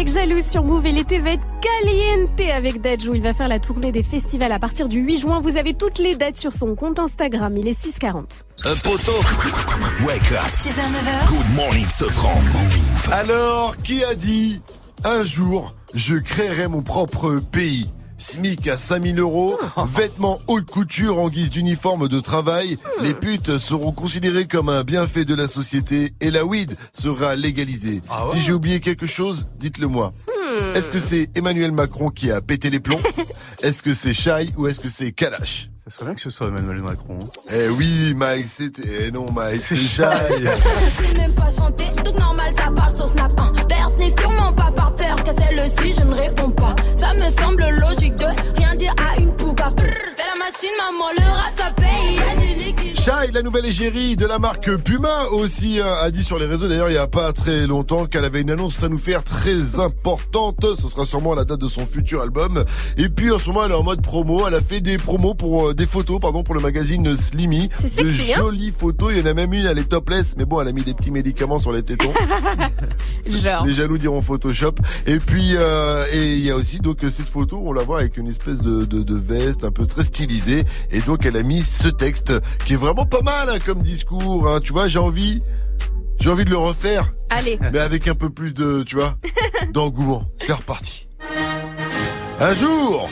Avec 0.00 0.14
Jaloux 0.14 0.40
sur 0.42 0.64
Move 0.64 0.86
et 0.86 0.92
l'été 0.92 1.18
va 1.18 1.32
être 1.32 1.46
caliente 1.60 2.56
avec 2.56 2.80
Dadju. 2.80 3.10
Il 3.12 3.20
va 3.20 3.34
faire 3.34 3.48
la 3.48 3.58
tournée 3.58 3.92
des 3.92 4.02
festivals 4.02 4.50
à 4.50 4.58
partir 4.58 4.88
du 4.88 5.00
8 5.00 5.18
juin. 5.18 5.40
Vous 5.42 5.58
avez 5.58 5.74
toutes 5.74 5.98
les 5.98 6.16
dates 6.16 6.38
sur 6.38 6.54
son 6.54 6.74
compte 6.74 6.98
Instagram. 6.98 7.54
Il 7.58 7.68
est 7.68 7.74
640. 7.74 8.46
Un 8.64 8.76
poteau. 8.76 9.12
Wake 10.06 10.32
up. 10.32 10.48
6h, 10.48 10.80
9h. 10.80 11.28
Good 11.28 11.54
morning, 11.54 11.86
Sofran. 11.90 12.40
Alors, 13.12 13.76
qui 13.76 14.02
a 14.02 14.14
dit 14.14 14.62
un 15.04 15.22
jour 15.22 15.74
je 15.92 16.16
créerai 16.16 16.66
mon 16.66 16.80
propre 16.80 17.38
pays? 17.52 17.86
SMIC 18.20 18.68
à 18.68 18.76
5000 18.78 19.18
euros, 19.18 19.58
vêtements 19.96 20.38
haute 20.46 20.66
couture 20.70 21.18
en 21.18 21.28
guise 21.28 21.50
d'uniforme 21.50 22.06
de 22.06 22.20
travail, 22.20 22.78
les 23.02 23.14
putes 23.14 23.58
seront 23.58 23.92
considérées 23.92 24.46
comme 24.46 24.68
un 24.68 24.84
bienfait 24.84 25.24
de 25.24 25.34
la 25.34 25.48
société 25.48 26.12
et 26.20 26.30
la 26.30 26.44
weed 26.44 26.76
sera 26.92 27.34
légalisée. 27.34 28.02
Ah 28.10 28.26
ouais 28.26 28.32
Si 28.34 28.40
j'ai 28.40 28.52
oublié 28.52 28.80
quelque 28.80 29.06
chose, 29.06 29.46
dites-le 29.58 29.86
moi. 29.88 30.12
Hmm. 30.28 30.76
Est-ce 30.76 30.90
que 30.90 31.00
c'est 31.00 31.30
Emmanuel 31.34 31.72
Macron 31.72 32.10
qui 32.10 32.30
a 32.30 32.40
pété 32.40 32.68
les 32.70 32.80
plombs 32.80 33.00
Est-ce 33.62 33.82
que 33.82 33.94
c'est 33.94 34.14
Chai 34.14 34.50
ou 34.56 34.66
est-ce 34.68 34.80
que 34.80 34.90
c'est 34.90 35.12
Kalash 35.12 35.70
Ça 35.84 35.90
serait 35.90 36.04
bien 36.06 36.14
que 36.14 36.20
ce 36.20 36.28
soit 36.30 36.48
Emmanuel 36.48 36.82
Macron. 36.82 37.18
hein. 37.22 37.28
Eh 37.54 37.68
oui, 37.70 38.12
Mike, 38.14 38.46
c'était... 38.48 39.06
Eh 39.06 39.10
non, 39.10 39.26
Mike, 39.32 39.62
c'est 39.64 39.76
Chai. 39.76 40.04
Je 40.40 41.06
sais 41.08 41.14
même 41.18 41.32
pas 41.32 41.48
chanter, 41.48 41.84
tout 42.04 42.12
normal, 42.18 42.52
ça 42.56 42.70
parle 42.70 42.96
sur 42.96 43.08
Snap. 43.08 43.30
D'ailleurs, 43.68 43.90
ce 43.96 44.04
n'est 44.04 44.10
sûrement 44.20 44.52
pas 44.52 44.70
par 44.72 44.94
celle-ci, 45.32 45.94
je 45.98 46.02
ne 46.02 46.14
réponds 46.14 46.50
pas. 46.50 46.74
Ça 46.96 47.12
me 47.14 47.28
semble 47.30 47.68
logique 47.80 48.16
de 48.16 48.26
rien 48.56 48.74
dire 48.74 48.94
à 48.98 49.20
une 49.20 49.34
pouca. 49.34 49.66
Fais 49.78 50.26
la 50.26 50.38
machine, 50.38 50.70
maman, 50.78 51.10
le 51.16 51.32
rap, 51.32 51.52
ça 51.56 51.70
paye. 51.76 52.79
Shai, 53.00 53.30
la 53.32 53.40
nouvelle 53.40 53.64
égérie 53.64 54.14
de 54.14 54.26
la 54.26 54.38
marque 54.38 54.76
Puma 54.76 55.28
aussi 55.30 55.80
hein, 55.80 55.90
a 56.02 56.10
dit 56.10 56.22
sur 56.22 56.38
les 56.38 56.44
réseaux 56.44 56.68
d'ailleurs 56.68 56.90
il 56.90 56.94
y 56.94 56.98
a 56.98 57.06
pas 57.06 57.32
très 57.32 57.66
longtemps 57.66 58.04
qu'elle 58.04 58.26
avait 58.26 58.42
une 58.42 58.50
annonce 58.50 58.82
à 58.82 58.90
nous 58.90 58.98
faire 58.98 59.24
très 59.24 59.80
importante. 59.80 60.66
Ce 60.78 60.86
sera 60.86 61.06
sûrement 61.06 61.34
la 61.34 61.46
date 61.46 61.60
de 61.60 61.68
son 61.68 61.86
futur 61.86 62.20
album. 62.20 62.62
Et 62.98 63.08
puis 63.08 63.30
en 63.30 63.38
ce 63.38 63.46
moment 63.48 63.64
elle 63.64 63.70
est 63.72 63.74
en 63.74 63.84
mode 63.84 64.02
promo. 64.02 64.46
Elle 64.46 64.54
a 64.54 64.60
fait 64.60 64.82
des 64.82 64.98
promos 64.98 65.32
pour 65.32 65.68
euh, 65.68 65.74
des 65.74 65.86
photos 65.86 66.20
pardon 66.20 66.42
pour 66.42 66.54
le 66.54 66.60
magazine 66.60 67.16
Slimmy. 67.16 67.70
C'est 67.72 68.04
de 68.04 68.10
sexy, 68.10 68.34
hein 68.34 68.40
jolies 68.40 68.70
photos. 68.70 69.12
Il 69.12 69.20
y 69.20 69.22
en 69.22 69.30
a 69.30 69.32
même 69.32 69.54
une 69.54 69.64
elle 69.64 69.78
est 69.78 69.88
topless 69.88 70.36
mais 70.36 70.44
bon 70.44 70.60
elle 70.60 70.68
a 70.68 70.72
mis 70.72 70.82
des 70.82 70.92
petits 70.92 71.10
médicaments 71.10 71.58
sur 71.58 71.72
les 71.72 71.82
tétons. 71.82 72.12
Genre. 73.24 73.64
Les 73.64 73.72
jaloux 73.72 73.96
diront 73.96 74.20
Photoshop. 74.20 74.74
Et 75.06 75.20
puis 75.20 75.52
euh, 75.54 76.04
et 76.12 76.34
il 76.34 76.44
y 76.44 76.50
a 76.50 76.56
aussi 76.56 76.80
donc 76.80 76.98
cette 77.00 77.30
photo, 77.30 77.62
on 77.64 77.72
la 77.72 77.82
voit 77.82 78.00
avec 78.00 78.18
une 78.18 78.28
espèce 78.28 78.60
de, 78.60 78.84
de, 78.84 79.00
de 79.00 79.14
veste 79.14 79.64
un 79.64 79.70
peu 79.70 79.86
très 79.86 80.04
stylisée. 80.04 80.64
Et 80.90 81.00
donc 81.00 81.24
elle 81.24 81.38
a 81.38 81.42
mis 81.42 81.62
ce 81.62 81.88
texte 81.88 82.34
qui 82.66 82.74
est 82.74 82.76
vraiment 82.76 82.89
pas 82.94 83.22
mal 83.22 83.48
hein, 83.50 83.58
comme 83.64 83.78
discours. 83.82 84.48
hein. 84.48 84.60
Tu 84.62 84.72
vois, 84.72 84.88
j'ai 84.88 84.98
envie, 84.98 85.38
j'ai 86.20 86.30
envie 86.30 86.44
de 86.44 86.50
le 86.50 86.58
refaire, 86.58 87.04
Allez. 87.30 87.58
mais 87.72 87.78
avec 87.78 88.08
un 88.08 88.14
peu 88.14 88.30
plus 88.30 88.54
de, 88.54 88.82
tu 88.82 88.96
vois, 88.96 89.16
d'engouement. 89.70 90.22
C'est 90.38 90.52
reparti. 90.52 91.08
Un 92.40 92.54
jour, 92.54 93.08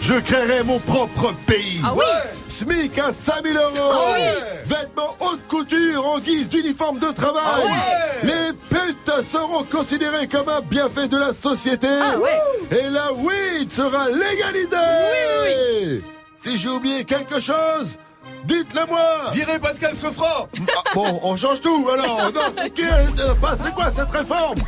Je 0.00 0.14
créerai 0.14 0.62
mon 0.64 0.78
propre 0.78 1.34
pays. 1.46 1.80
Ah 1.84 1.92
oui 1.94 2.02
SMIC 2.48 2.98
à 2.98 3.12
5000 3.12 3.54
euros. 3.54 3.66
Ah 3.76 4.14
oui 4.16 4.22
Vêtements 4.66 5.14
haute 5.20 5.46
couture 5.48 6.06
en 6.06 6.18
guise 6.18 6.48
d'uniforme 6.48 6.98
de 6.98 7.12
travail. 7.12 7.42
Ah 7.44 7.60
ouais 7.66 8.28
Les 8.28 8.52
putes 8.70 9.24
seront 9.30 9.62
considérées 9.64 10.26
comme 10.26 10.48
un 10.48 10.62
bienfait 10.62 11.06
de 11.08 11.18
la 11.18 11.34
société. 11.34 11.86
Ah 12.02 12.18
ouais 12.18 12.78
Et 12.78 12.88
la 12.90 13.12
weed 13.12 13.70
sera 13.70 14.08
légalisée. 14.08 16.02
Si 16.38 16.56
j'ai 16.56 16.68
oublié 16.70 17.04
quelque 17.04 17.38
chose, 17.40 17.98
dites-le 18.44 18.86
moi. 18.88 19.30
Virez 19.32 19.58
Pascal 19.58 19.94
Sofran 19.94 20.48
Ah, 20.58 20.90
bon, 20.94 21.20
on 21.22 21.36
change 21.36 21.60
tout 21.60 21.86
alors. 21.92 22.32
Non, 22.34 22.40
c'est 22.62 22.70
qui 22.70 22.82
euh, 22.84 23.32
enfin, 23.32 23.56
C'est 23.62 23.74
quoi 23.74 23.90
cette 23.96 24.10
réforme? 24.10 24.58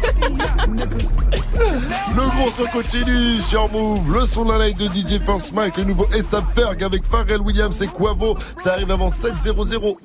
Le 2.14 2.36
gros 2.36 2.50
son 2.50 2.64
continue 2.66 3.36
sur 3.36 3.70
Move. 3.70 4.12
Le 4.20 4.26
son 4.26 4.44
de 4.44 4.52
la 4.52 4.68
live 4.68 4.76
de 4.76 4.86
DJ 4.86 5.20
First 5.24 5.52
Mike, 5.52 5.76
le 5.76 5.84
nouveau 5.84 6.06
Estap 6.14 6.44
Ferg 6.54 6.82
avec 6.82 7.04
Pharrell 7.04 7.40
Williams 7.40 7.80
et 7.82 7.88
Quavo. 7.88 8.36
Ça 8.62 8.72
arrive 8.74 8.90
avant 8.90 9.08
7-0-0. 9.08 9.96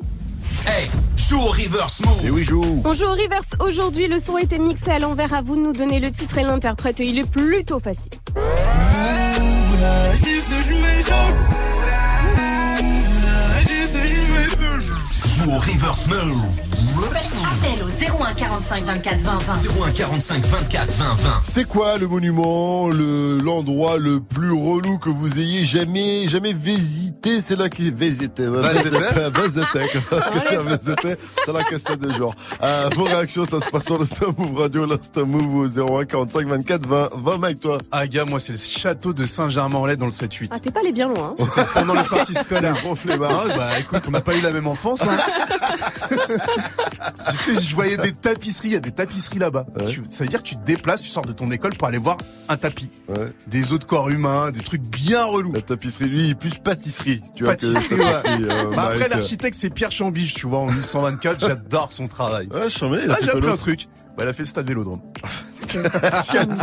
Hey, 0.66 0.90
joue 1.16 1.40
au 1.40 1.48
reverse 1.48 2.02
move. 2.02 2.26
Et 2.26 2.30
oui, 2.30 2.44
joue. 2.44 2.82
On 2.84 2.94
joue 2.94 3.06
au 3.06 3.14
reverse. 3.14 3.52
Aujourd'hui, 3.60 4.08
le 4.08 4.20
son 4.20 4.36
a 4.36 4.42
été 4.42 4.60
mixé 4.60 4.92
à 4.92 5.00
l'envers. 5.00 5.34
À 5.34 5.42
vous 5.42 5.56
de 5.56 5.62
nous 5.62 5.74
donner 5.74 6.00
le 6.00 6.12
titre 6.12 6.38
et 6.38 6.44
l'interprète. 6.44 7.00
Il 7.00 7.20
est 7.20 7.30
plutôt 7.30 7.80
facile. 7.80 8.12
Joue 15.48 15.54
au 15.54 15.60
reverse 15.60 16.08
move. 16.08 16.67
Appel 16.98 17.84
au 17.84 18.24
01 18.24 18.34
45 18.34 18.84
24 18.86 19.22
20 19.22 19.38
20. 19.38 19.54
01 19.86 19.92
45 19.92 20.46
24 20.46 20.92
20 20.94 21.14
20. 21.16 21.30
C'est 21.44 21.68
quoi 21.68 21.98
le 22.00 22.08
monument, 22.08 22.88
le 22.90 23.38
l'endroit 23.38 23.98
le 23.98 24.20
plus 24.20 24.52
relou 24.52 24.98
que 24.98 25.10
vous 25.10 25.38
ayez 25.40 25.64
jamais 25.64 26.28
jamais 26.28 26.54
visité? 26.54 27.40
C'est 27.42 27.56
là 27.56 27.70
qui 27.70 27.92
visité. 27.92 28.48
Visité 28.48 28.90
C'est 31.46 31.54
la 31.54 31.64
question 31.64 31.96
du 31.96 32.12
jour. 32.16 32.34
Euh, 32.64 32.90
vos 32.96 33.04
réactions, 33.04 33.46
ça 33.46 33.60
se 33.60 33.70
passe 33.70 33.86
sur 33.86 34.00
l'Insta 34.00 34.26
Move 34.36 34.58
Radio, 34.60 34.86
l'Insta 34.86 35.24
Move 35.24 35.56
au 35.56 36.00
01 36.00 36.06
45 36.06 36.48
24 36.48 36.88
20 36.88 37.10
20 37.16 37.38
Mike 37.38 37.60
toi. 37.62 37.78
Ah, 37.92 38.08
gars, 38.08 38.26
moi, 38.26 38.40
c'est 38.40 38.54
le 38.54 38.58
château 38.58 39.14
de 39.14 39.26
Saint-Germain-en-Laye 39.26 39.98
dans 39.98 40.06
le 40.06 40.12
7-8. 40.12 40.48
Ah, 40.52 40.60
t'es 40.60 40.72
pas 40.72 40.80
allé 40.80 40.92
bien 40.92 41.08
loin. 41.10 41.36
hein. 41.40 41.66
Pendant 41.76 41.94
les 41.94 42.04
sorties 42.04 42.34
scolaires. 42.34 42.76
Flemmard. 42.96 43.46
Ah, 43.52 43.54
bah 43.56 43.80
écoute, 43.80 44.02
on 44.08 44.12
n'a 44.12 44.22
pas 44.22 44.36
eu 44.36 44.42
la 44.42 44.52
même 44.52 44.68
enfance. 44.68 45.02
Hein. 45.04 45.18
tu 47.44 47.56
sais, 47.56 47.62
je 47.62 47.76
voyais 47.76 47.98
des 47.98 48.12
tapisseries, 48.12 48.70
il 48.70 48.74
y 48.74 48.78
a 48.78 48.80
des 48.80 48.92
tapisseries 48.92 49.40
là-bas. 49.40 49.66
Tu- 49.88 50.02
Ça 50.10 50.24
veut 50.24 50.30
dire 50.30 50.40
que 50.42 50.48
tu 50.48 50.56
te 50.56 50.66
déplaces, 50.66 51.02
tu 51.02 51.10
sors 51.10 51.26
de 51.26 51.32
ton 51.34 51.50
école 51.52 51.74
pour 51.76 51.88
aller 51.88 51.98
voir 51.98 52.18
un 52.50 52.58
tapis. 52.58 52.90
Ouais. 53.08 53.26
Des 53.48 53.74
os 53.74 53.80
de 53.80 53.86
corps 53.86 54.10
humains, 54.10 54.52
des 54.52 54.62
trucs 54.62 54.82
bien 54.82 55.24
relous. 55.26 55.54
La 55.54 55.62
tapisserie, 55.62 56.06
lui, 56.10 56.36
plus 56.36 56.52
pâtisserie. 56.60 57.22
Tu 57.36 57.44
vois 57.44 57.54
Pâtisserie, 57.54 57.88
que 57.88 57.96
tapisserie, 57.96 58.44
ouais. 58.46 58.52
euh, 58.52 58.76
Bah 58.76 58.84
après, 58.92 59.10
l'architecte, 59.10 59.56
c'est 59.60 59.70
Pierre 59.70 59.92
Chambiche, 59.92 60.34
tu 60.36 60.48
vois, 60.48 60.60
en 60.60 60.68
1124. 60.68 61.40
J'adore 61.40 61.92
son 61.94 62.08
travail. 62.08 62.48
Ouais, 62.54 62.70
je 62.70 62.86
il 62.86 63.12
a 63.12 63.18
Ah, 63.20 63.26
fait 63.26 63.48
un 63.50 63.58
truc. 63.58 63.88
Bah, 64.18 64.24
elle 64.24 64.30
a 64.30 64.34
fait 64.34 64.44
le 64.44 64.48
stade 64.48 64.68
Vélodrome. 64.68 65.00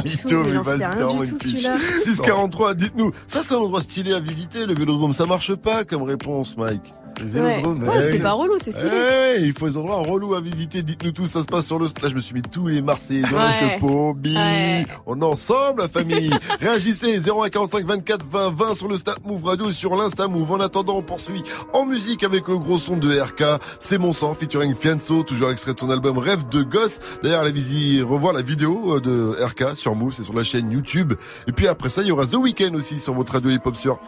Mytho, 0.05 0.43
mais 0.45 0.53
mais 0.53 1.27
pitch. 1.27 1.43
celui-là. 1.43 1.77
643, 2.03 2.75
dites-nous. 2.75 3.13
Ça, 3.27 3.41
c'est 3.45 3.55
un 3.55 3.59
endroit 3.59 3.83
stylé 3.83 4.13
à 4.15 4.21
visiter, 4.21 4.67
le 4.67 4.75
vélodrome. 4.75 5.13
Ça 5.13 5.27
marche 5.27 5.55
pas 5.55 5.85
comme 5.85 6.03
réponse, 6.03 6.57
Mike. 6.57 6.81
Le 7.21 7.27
Ouais, 7.41 7.55
vélodrome. 7.55 7.83
Ouais, 7.87 8.01
c'est 8.01 8.19
pas 8.19 8.33
relou, 8.33 8.55
c'est 8.59 8.73
stylé. 8.73 8.91
Ouais, 8.91 9.41
il 9.43 9.53
faut 9.53 9.69
des 9.69 9.77
endroits 9.77 9.97
relous 9.97 10.35
à 10.35 10.41
visiter. 10.41 10.83
Dites-nous 10.83 11.13
tout, 11.13 11.27
ça 11.27 11.43
se 11.43 11.47
passe 11.47 11.67
sur 11.67 11.79
le 11.79 11.85
Là, 12.03 12.09
je 12.09 12.15
me 12.15 12.21
suis 12.21 12.35
mis 12.35 12.43
tous 12.43 12.67
les 12.67 12.83
Marseillais 12.83 13.23
dans 13.23 13.37
Ouais. 13.37 13.47
le 13.61 13.69
chapeau. 13.71 14.15
Ouais. 14.25 14.85
On 15.07 15.21
est 15.21 15.25
ensemble, 15.25 15.83
la 15.83 15.89
famille. 15.89 16.31
Réagissez 16.61 17.21
0145 17.21 17.87
24 17.87 18.25
20 18.27 18.51
20 18.55 18.75
sur 18.75 18.89
le 18.89 18.99
Stat 18.99 19.15
Move 19.25 19.45
Radio 19.45 19.71
sur 19.71 19.95
l'Insta 19.95 20.27
Move. 20.29 20.51
En 20.53 20.61
attendant, 20.61 20.97
on 20.97 21.03
poursuit 21.03 21.43
en 21.73 21.87
musique 21.87 22.25
avec 22.25 22.49
le 22.49 22.59
gros 22.59 22.79
son 22.79 22.97
de 22.97 23.17
RK. 23.21 23.61
C'est 23.79 23.99
mon 23.99 24.13
sang 24.13 24.35
featuring 24.35 24.75
Fianso, 24.75 25.23
toujours 25.23 25.51
extrait 25.51 25.75
de 25.75 25.79
son 25.79 25.91
album 25.91 26.19
Rêve 26.19 26.49
de 26.49 26.63
gosse. 26.63 26.99
D'ailleurs, 27.23 27.44
allez 27.45 27.53
visi 27.53 28.03
revoir 28.03 28.33
la 28.33 28.43
vidéo 28.43 28.97
euh, 28.97 29.01
de 29.01 29.45
RK 29.45 29.77
sur 29.77 29.95
Move, 29.95 30.13
c'est 30.13 30.23
sur 30.23 30.35
la 30.35 30.45
chaîne 30.45 30.71
YouTube. 30.71 31.13
Et 31.47 31.53
puis 31.53 31.69
après 31.69 31.91
ça, 31.91 32.03
il 32.03 32.09
y 32.09 32.13
aura 32.13 32.27
The 32.27 32.35
Weeknd 32.35 32.75
aussi 32.75 32.99
sur 32.99 33.15
votre 33.15 33.33
radio 33.35 33.51
hip-hop 33.51 33.77
sur. 33.77 33.99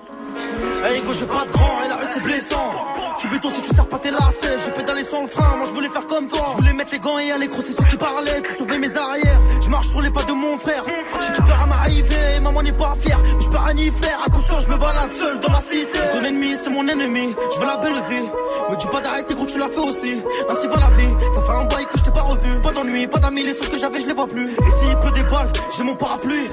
Grand 1.52 1.82
et 1.84 1.88
la 1.88 2.06
c'est 2.06 2.20
blessant. 2.20 2.72
Tu 3.18 3.28
béton 3.28 3.50
si 3.50 3.62
tu 3.62 3.74
sers 3.74 3.88
pas 3.88 3.98
tes 3.98 4.10
lacets. 4.10 4.58
J'ai 4.64 4.72
pédalé 4.72 5.04
sans 5.04 5.22
le 5.22 5.28
frein, 5.28 5.56
moi 5.56 5.66
je 5.66 5.72
voulais 5.72 5.88
faire 5.88 6.06
comme 6.06 6.26
toi. 6.26 6.44
Je 6.50 6.56
voulais 6.56 6.72
mettre 6.74 6.92
les 6.92 6.98
gants 6.98 7.18
et 7.18 7.30
aller 7.32 7.46
gros, 7.46 7.62
c'est 7.62 7.72
ceux 7.72 7.84
qui 7.84 7.96
parlaient. 7.96 8.42
Tu 8.42 8.52
sauvais 8.52 8.78
mes 8.78 8.94
arrières. 8.96 9.40
Je 9.62 9.68
marche 9.68 9.88
sur 9.88 10.02
les 10.02 10.10
pas 10.10 10.22
de 10.24 10.32
mon 10.32 10.58
frère. 10.58 10.82
J'ai 11.20 11.32
tout 11.32 11.42
peur 11.42 11.62
à 11.62 11.66
m'arriver, 11.66 12.40
maman 12.42 12.62
n'est 12.62 12.72
pas 12.72 12.94
fière. 13.00 13.18
Mais 13.22 13.40
je 13.40 13.48
peux 13.48 13.56
rien 13.56 13.76
y 13.76 13.90
faire, 13.90 14.20
à 14.24 14.30
conscience, 14.30 14.64
je 14.64 14.68
me 14.70 14.78
balade 14.78 15.12
seul 15.12 15.40
dans 15.40 15.50
ma 15.50 15.60
cité. 15.60 15.98
Ton 16.12 16.24
ennemi, 16.24 16.54
c'est 16.62 16.70
mon 16.70 16.86
ennemi. 16.86 17.34
Je 17.54 17.58
veux 17.58 17.66
la 17.66 17.76
belle 17.78 18.02
vie. 18.10 18.26
Me 18.70 18.76
dis 18.76 18.86
pas 18.86 19.00
d'arrêter 19.00 19.34
gros, 19.34 19.46
tu 19.46 19.58
l'as 19.58 19.68
fait 19.68 19.78
aussi. 19.78 20.22
Ainsi 20.50 20.66
va 20.66 20.76
la 20.76 20.90
vie. 20.96 21.14
Ça 21.34 21.42
fait 21.42 21.52
un 21.52 21.64
bail 21.66 21.86
que 21.86 21.98
je 21.98 22.04
t'ai 22.04 22.10
pas 22.10 22.22
revu. 22.22 22.60
Pas 22.62 22.72
d'ennui, 22.72 23.06
pas 23.06 23.18
d'amis, 23.18 23.42
les 23.44 23.54
seuls 23.54 23.68
que 23.68 23.78
j'avais, 23.78 24.00
je 24.00 24.08
les 24.08 24.14
vois 24.14 24.26
plus. 24.26 24.50
Et 24.52 24.70
s'il 24.70 24.98
pleut 24.98 25.12
des 25.12 25.22
balles, 25.24 25.50
j'ai 25.76 25.84
mon 25.84 25.96
parapluie. 25.96 26.48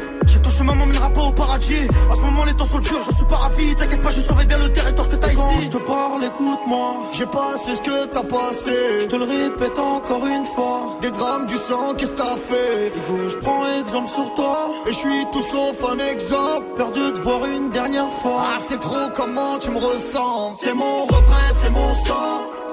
Chemin, 0.57 0.75
m'emmènera 0.75 1.09
pas 1.09 1.21
au 1.21 1.31
paradis. 1.31 1.87
En 2.09 2.15
ce 2.15 2.19
moment, 2.19 2.43
les 2.45 2.53
temps 2.53 2.65
sont 2.65 2.79
durs, 2.79 3.01
je 3.01 3.11
suis 3.15 3.25
pas 3.25 3.37
ravi. 3.37 3.73
T'inquiète 3.75 4.03
pas, 4.03 4.11
je 4.11 4.19
saurais 4.21 4.45
bien 4.45 4.57
le 4.59 4.71
territoire 4.71 5.07
que 5.07 5.15
t'as 5.15 5.27
ici. 5.27 5.37
Quand 5.37 5.61
je 5.61 5.69
te 5.69 5.77
parle, 5.77 6.23
écoute-moi. 6.25 7.09
J'ai 7.11 7.25
passé 7.25 7.75
ce 7.75 7.81
que 7.81 8.05
t'as 8.05 8.23
passé. 8.23 8.71
Je 9.01 9.07
te 9.07 9.15
le 9.15 9.23
répète 9.23 9.79
encore 9.79 10.25
une 10.27 10.45
fois. 10.45 10.97
Des 11.01 11.09
drames 11.09 11.45
du 11.47 11.57
sang, 11.57 11.95
qu'est-ce 11.97 12.11
que 12.11 12.17
t'as 12.17 12.37
fait? 12.37 12.93
Je 13.27 13.37
prends 13.37 13.63
exemple 13.79 14.09
sur 14.11 14.33
toi. 14.35 14.69
Et 14.87 14.93
je 14.93 14.97
suis 14.97 15.25
tout 15.31 15.41
sauf 15.41 15.83
un 15.91 15.97
exemple. 16.11 16.65
Peur 16.75 16.91
de 16.91 17.09
te 17.09 17.21
voir 17.21 17.45
une 17.45 17.71
dernière 17.71 18.11
fois. 18.13 18.43
Ah, 18.53 18.57
c'est 18.59 18.79
trop 18.79 19.09
comment 19.15 19.57
tu 19.59 19.71
me 19.71 19.77
ressembles. 19.77 20.55
C'est 20.59 20.73
mon 20.73 21.05
refrain, 21.05 21.49
c'est 21.51 21.71
mon 21.71 21.93
sang. 21.95 22.72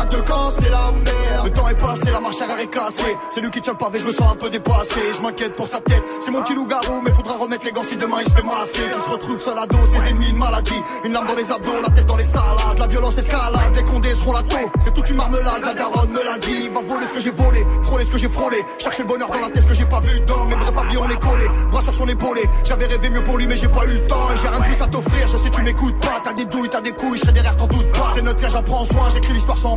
À 0.00 0.04
deux 0.06 0.22
camps, 0.22 0.50
c'est 0.50 0.70
la 0.70 0.90
merde. 0.92 1.44
Le 1.44 1.50
temps 1.50 1.68
est 1.68 1.80
passé, 1.80 2.10
la 2.10 2.20
marche 2.20 2.40
arrière 2.40 2.58
est 2.58 2.68
cassée. 2.68 3.16
C'est 3.34 3.40
lui 3.40 3.50
qui 3.50 3.60
tient 3.60 3.74
le 3.74 3.78
pavé, 3.78 3.98
je 3.98 4.06
me 4.06 4.12
sens 4.12 4.32
un 4.32 4.36
peu 4.36 4.48
dépassé. 4.48 5.00
Je 5.14 5.20
m'inquiète 5.20 5.56
pour 5.56 5.68
sa 5.68 5.80
tête. 5.80 6.02
C'est 6.20 6.30
mon 6.30 6.42
petit 6.42 6.54
loup-garou, 6.54 7.02
mais 7.04 7.10
faudra 7.12 7.34
remettre 7.36 7.64
les 7.66 7.72
gants 7.72 7.84
si 7.84 7.96
demain 7.96 8.18
il 8.24 8.30
se 8.30 8.34
fait 8.34 8.42
masser. 8.42 8.80
Qui 8.94 9.00
se 9.00 9.10
retrouve 9.10 9.38
seul 9.38 9.58
à 9.58 9.66
dos, 9.66 9.76
ses 9.86 10.08
ennemis, 10.08 10.30
une 10.30 10.38
maladie. 10.38 10.82
Une 11.04 11.12
lame 11.12 11.26
dans 11.26 11.34
les 11.34 11.52
abdos, 11.52 11.80
la 11.82 11.90
tête 11.90 12.06
dans 12.06 12.16
les 12.16 12.24
salades. 12.24 12.78
La 12.78 12.86
violence 12.86 13.18
escalade, 13.18 13.76
les 13.76 13.84
condés 13.84 14.14
seront 14.14 14.32
la 14.32 14.42
taux. 14.42 14.70
C'est 14.82 14.94
toute 14.94 15.08
une 15.10 15.16
marmelade, 15.16 15.64
la 15.64 15.74
daronne 15.74 16.10
me 16.10 16.24
l'a 16.24 16.38
dit. 16.38 16.68
Va 16.68 16.80
voler 16.80 17.06
ce 17.06 17.12
que 17.12 17.20
j'ai 17.20 17.30
volé, 17.30 17.66
frôler 17.82 18.04
ce 18.04 18.10
que 18.10 18.18
j'ai 18.18 18.28
frôlé. 18.28 18.64
Chercher 18.78 19.02
le 19.02 19.08
bonheur 19.08 19.28
dans 19.28 19.40
la 19.40 19.50
tête, 19.50 19.62
ce 19.62 19.68
que 19.68 19.74
j'ai 19.74 19.86
pas 19.86 20.00
vu 20.00 20.20
dans 20.20 20.46
mes 20.46 20.56
brefs 20.56 20.78
avis, 20.78 20.96
on 20.96 21.08
les 21.08 21.16
collé. 21.16 21.44
Bras 21.70 21.82
sur 21.82 21.94
son 21.94 22.08
épaulé. 22.08 22.42
J'avais 22.64 22.86
rêvé 22.86 23.10
mieux 23.10 23.22
pour 23.22 23.36
lui, 23.36 23.46
mais 23.46 23.56
j'ai 23.56 23.68
pas 23.68 23.84
eu 23.84 23.92
le 23.92 24.06
temps. 24.06 24.28
J'ai 24.40 24.48
rien 24.48 24.60
de 24.60 24.64
plus 24.64 24.80
à 24.80 24.86
t'offrir, 24.86 25.28
je 25.28 25.36
sais 25.36 25.50
tu 25.50 25.62
m'écoutes 25.62 26.00
pas. 26.00 26.20
T'as 26.24 26.32
des 26.32 26.46
douilles, 26.46 26.70
t'as 26.70 26.80
des 26.80 26.92
couilles, 26.92 27.18
je 27.18 27.22
serai 27.22 27.32
derrière, 27.32 27.56
t'en 27.56 27.66
doute 27.66 27.92
pas. 27.92 28.12
C'est 28.14 28.22
notre 28.22 28.40
vie, 28.40 28.50
j'en 28.50 28.62
prends 28.62 28.84
soin, 28.84 29.08
j'écris 29.12 29.34
l'histoire 29.34 29.58
sans 29.58 29.76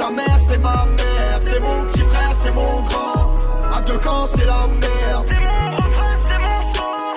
Ta 0.00 0.10
mère, 0.10 0.38
c'est 0.38 0.56
ma 0.56 0.86
mère, 0.96 1.38
c'est 1.42 1.60
mon 1.60 1.84
petit 1.84 2.00
frère, 2.00 2.32
c'est 2.34 2.52
mon 2.52 2.80
grand. 2.80 3.36
À 3.70 3.82
deux 3.82 3.98
camps, 3.98 4.24
c'est 4.24 4.46
la 4.46 4.66
merde. 4.66 5.26
C'est 5.28 5.44
mon 5.52 5.76
frère, 5.76 6.18
c'est 6.24 6.38
mon 6.38 6.72
frère, 6.72 7.16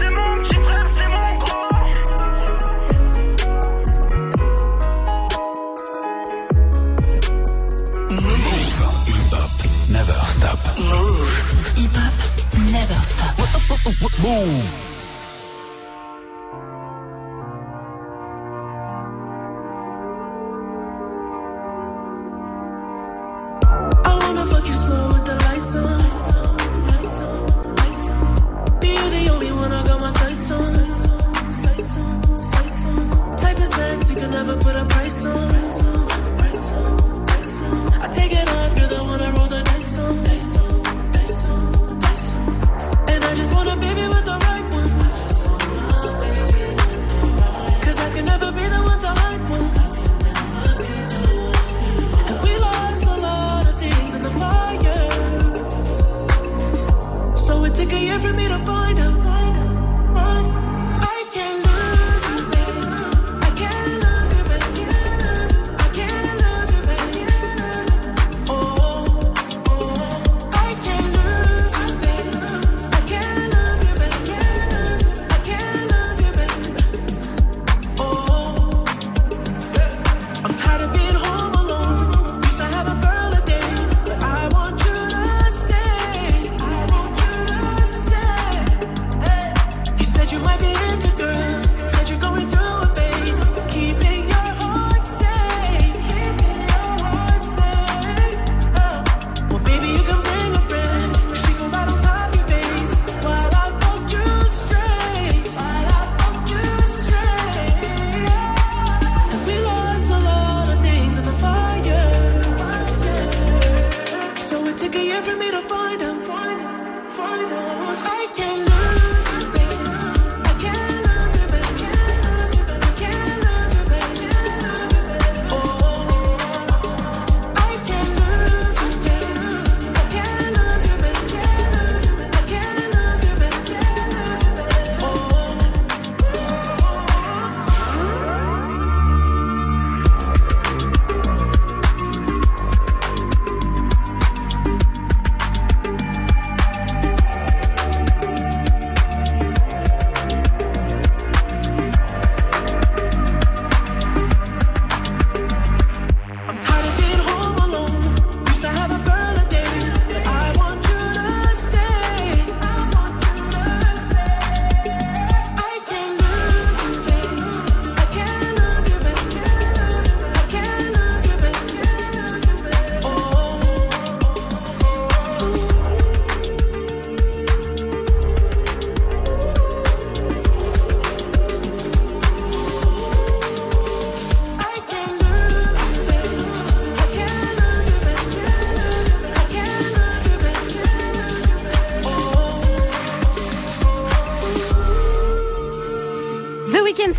C'est 0.00 0.10
mon 0.16 0.42
petit 0.42 0.54
frère, 0.54 0.88
c'est 0.96 1.08
mon 1.08 1.30
grand. 1.42 1.68
Move, 8.10 8.48
hip 9.08 9.32
hop, 9.34 9.50
never 9.90 10.20
stop. 10.26 10.58
Move, 10.78 11.36
hip 11.76 11.96
hop, 11.98 12.16
never 12.72 13.02
stop. 13.02 13.36
Move. 14.22 14.87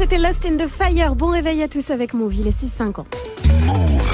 C'était 0.09 0.21
Lost 0.21 0.45
in 0.45 0.57
the 0.57 0.67
Fire. 0.67 1.13
Bon 1.13 1.27
réveil 1.27 1.61
à 1.61 1.67
tous 1.67 1.91
avec 1.91 2.13
Move, 2.13 2.33
il 2.35 2.47
est 2.47 2.63
6h50. 2.63 3.05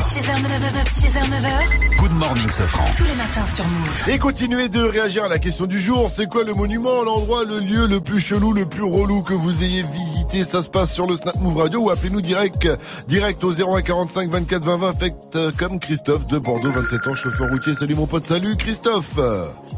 6h, 0.10 0.32
9h, 0.34 0.86
6h, 0.88 1.20
9h. 1.24 1.98
Good 1.98 2.12
morning, 2.12 2.50
Sofran. 2.50 2.84
Tous 2.98 3.06
les 3.06 3.16
matins 3.16 3.46
sur 3.46 3.64
Move. 3.64 4.10
Et 4.10 4.20
continuez 4.20 4.68
de 4.68 4.82
réagir 4.82 5.24
à 5.24 5.30
la 5.30 5.40
question 5.40 5.66
du 5.66 5.80
jour. 5.80 6.10
C'est 6.10 6.28
quoi 6.28 6.44
le 6.44 6.54
monument, 6.54 7.04
l'endroit, 7.04 7.46
le 7.46 7.60
lieu 7.60 7.88
le 7.88 8.02
plus 8.02 8.20
chelou, 8.20 8.52
le 8.52 8.66
plus 8.66 8.84
relou 8.84 9.22
que 9.22 9.34
vous 9.34 9.64
ayez 9.64 9.84
visité? 9.84 10.44
Ça 10.44 10.62
se 10.64 10.70
passe 10.70 10.94
sur 10.94 11.08
le 11.08 11.16
Snap 11.16 11.36
Move 11.40 11.58
Radio 11.58 11.84
ou 11.84 11.90
appelez-nous 11.90 12.22
direct, 12.22 12.68
direct 13.08 13.42
au 13.44 13.54
0145 13.54 14.30
24 14.30 14.64
20 14.64 14.78
20. 14.78 14.94
Faites 15.00 15.36
euh, 15.36 15.52
comme 15.58 15.80
Christophe 15.80 16.26
de 16.26 16.40
Bordeaux, 16.40 16.72
27 16.72 17.08
ans, 17.08 17.16
chauffeur 17.16 17.50
routier. 17.50 17.74
Salut 17.74 17.96
mon 17.96 18.08
pote, 18.08 18.26
salut 18.26 18.58
Christophe. 18.58 19.18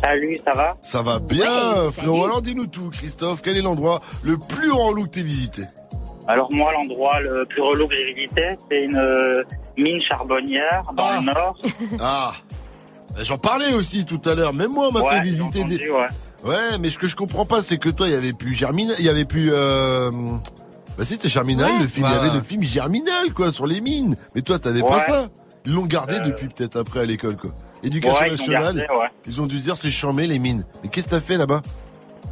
Salut, 0.02 0.40
ça 0.44 0.52
va? 0.56 0.74
Ça 0.82 1.02
va 1.04 1.20
bien, 1.20 1.92
frérot. 1.94 2.26
Alors 2.26 2.42
dis-nous 2.42 2.68
tout, 2.68 2.90
Christophe. 2.90 3.42
Quel 3.44 3.58
est 3.58 3.62
l'endroit 3.62 4.02
le 4.24 4.38
plus 4.38 4.72
relou 4.72 5.04
que 5.04 5.10
t'aies 5.10 5.22
visité? 5.22 5.64
Alors 6.28 6.52
moi, 6.52 6.72
l'endroit 6.74 7.20
le 7.22 7.46
plus 7.46 7.62
relou 7.62 7.88
que 7.88 7.96
j'ai 7.96 8.14
visité, 8.14 8.58
c'est 8.70 8.84
une 8.84 8.96
euh, 8.98 9.44
mine 9.78 10.02
charbonnière 10.02 10.84
dans 10.96 11.20
le 11.20 11.26
nord. 11.26 11.58
Ah 12.00 12.34
J'en 13.24 13.38
parlais 13.38 13.74
aussi 13.74 14.06
tout 14.06 14.22
à 14.26 14.36
l'heure. 14.36 14.54
Même 14.54 14.72
moi, 14.72 14.90
on 14.90 14.92
m'a 14.92 15.02
fait 15.10 15.18
j'ai 15.18 15.24
visiter 15.24 15.60
entendu, 15.62 15.78
des. 15.78 15.90
ouais. 15.90 16.06
Ouais, 16.46 16.78
mais 16.80 16.90
ce 16.92 16.98
que 17.00 17.08
je 17.08 17.16
comprends 17.16 17.46
pas, 17.46 17.62
c'est 17.64 17.78
que 17.80 17.90
toi, 17.90 18.08
il 18.08 18.12
y 18.14 18.16
avait 18.16 18.34
plus 18.34 18.54
Germinal, 18.54 18.96
il 19.00 19.06
y 19.06 19.10
avait 19.10 19.26
plus. 19.26 19.52
Euh... 19.54 20.12
Bah 20.98 21.06
si, 21.06 21.14
c'était 21.14 21.30
Germinal, 21.30 21.72
Ouais. 21.72 21.82
le 21.82 21.88
film. 21.88 22.06
Il 22.08 22.14
y 22.14 22.14
Ouais. 22.20 22.26
avait 22.28 22.36
le 22.36 22.42
film 22.42 22.64
Germinal, 22.64 23.34
quoi, 23.34 23.52
sur 23.52 23.66
les 23.66 23.82
mines. 23.82 24.16
Mais 24.36 24.42
toi, 24.44 24.60
t'avais 24.60 24.82
pas 24.82 24.98
Ouais. 24.98 25.02
ça. 25.02 25.28
Ils 25.66 25.74
l'ont 25.74 25.86
gardé 25.86 26.16
Euh. 26.16 26.20
depuis 26.20 26.48
peut-être 26.48 26.78
après 26.78 27.00
à 27.00 27.06
l'école, 27.06 27.38
quoi. 27.38 27.52
Éducation 27.84 28.20
Ouais, 28.20 28.28
ils 28.28 28.32
l'ont 28.32 28.38
nationale. 28.38 28.64
gardé, 28.78 28.82
ouais. 29.00 29.08
Ils 29.26 29.42
ont 29.42 29.46
dû 29.48 29.58
se 29.58 29.64
dire, 29.64 29.78
c'est 29.78 29.90
chambé 29.92 30.28
les 30.28 30.38
mines. 30.40 30.66
Mais 30.84 30.90
qu'est-ce 30.90 31.08
que 31.08 31.12
t'as 31.12 31.20
fait 31.22 31.38
là-bas? 31.38 31.62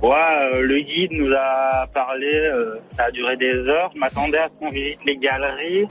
Ouais, 0.01 0.11
euh, 0.53 0.61
le 0.61 0.79
guide 0.81 1.13
nous 1.13 1.31
a 1.33 1.87
parlé, 1.93 2.27
euh, 2.27 2.75
ça 2.95 3.05
a 3.05 3.11
duré 3.11 3.35
des 3.37 3.53
heures. 3.69 3.89
Je 3.95 3.99
m'attendais 3.99 4.37
à 4.37 4.47
ce 4.49 4.53
qu'on 4.59 4.69
visite 4.69 4.99
les 5.05 5.15
galeries. 5.17 5.87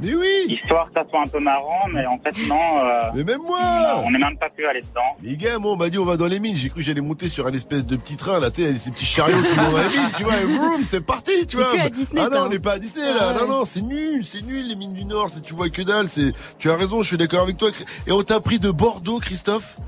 Mais 0.00 0.14
oui 0.14 0.26
Histoire 0.46 0.86
que 0.86 0.92
ça 0.94 1.04
soit 1.10 1.24
un 1.24 1.26
peu 1.26 1.40
marrant, 1.40 1.88
mais 1.92 2.06
en 2.06 2.16
fait, 2.20 2.32
non. 2.46 2.86
euh, 2.86 3.10
Mais 3.16 3.24
même 3.24 3.40
moi 3.44 3.58
On 4.04 4.10
n'est 4.12 4.18
même 4.18 4.38
pas 4.38 4.48
pu 4.48 4.64
aller 4.64 4.78
dedans. 4.80 5.16
Les 5.24 5.36
gars, 5.36 5.58
moi, 5.58 5.72
on 5.72 5.76
m'a 5.76 5.88
dit, 5.88 5.98
on 5.98 6.04
va 6.04 6.16
dans 6.16 6.28
les 6.28 6.38
mines. 6.38 6.54
J'ai 6.54 6.68
cru 6.68 6.82
que 6.82 6.86
j'allais 6.86 7.00
monter 7.00 7.28
sur 7.28 7.48
un 7.48 7.52
espèce 7.52 7.84
de 7.84 7.96
petit 7.96 8.16
train, 8.16 8.38
là, 8.38 8.52
tu 8.52 8.62
sais, 8.62 8.76
ces 8.78 8.92
petits 8.92 9.04
chariots 9.06 9.36
qui 9.42 9.56
vont 9.56 9.72
dans 9.72 9.78
les 9.78 9.88
mines, 9.88 10.10
tu 10.16 10.22
vois, 10.22 10.36
et 10.36 10.44
boum, 10.46 10.84
c'est 10.84 11.00
parti, 11.00 11.46
tu 11.48 11.56
vois. 11.56 11.72
que 11.72 11.80
à 11.80 11.88
Disney, 11.88 12.20
ah 12.24 12.28
non, 12.28 12.36
hein. 12.36 12.42
on 12.46 12.48
n'est 12.48 12.60
pas 12.60 12.74
à 12.74 12.78
Disney, 12.78 13.12
là. 13.12 13.20
Ah 13.20 13.32
ouais. 13.34 13.40
Non, 13.40 13.48
non, 13.58 13.64
c'est 13.64 13.82
nul, 13.82 14.24
c'est 14.24 14.42
nul, 14.42 14.68
les 14.68 14.76
mines 14.76 14.94
du 14.94 15.04
Nord. 15.04 15.30
C'est, 15.30 15.40
tu 15.40 15.54
vois 15.54 15.68
que 15.68 15.82
dalle, 15.82 16.08
c'est, 16.08 16.30
tu 16.60 16.70
as 16.70 16.76
raison, 16.76 17.02
je 17.02 17.08
suis 17.08 17.18
d'accord 17.18 17.40
avec 17.40 17.56
toi. 17.56 17.70
Et 18.06 18.12
on 18.12 18.22
t'a 18.22 18.38
pris 18.38 18.60
de 18.60 18.70
Bordeaux, 18.70 19.18
Christophe? 19.18 19.78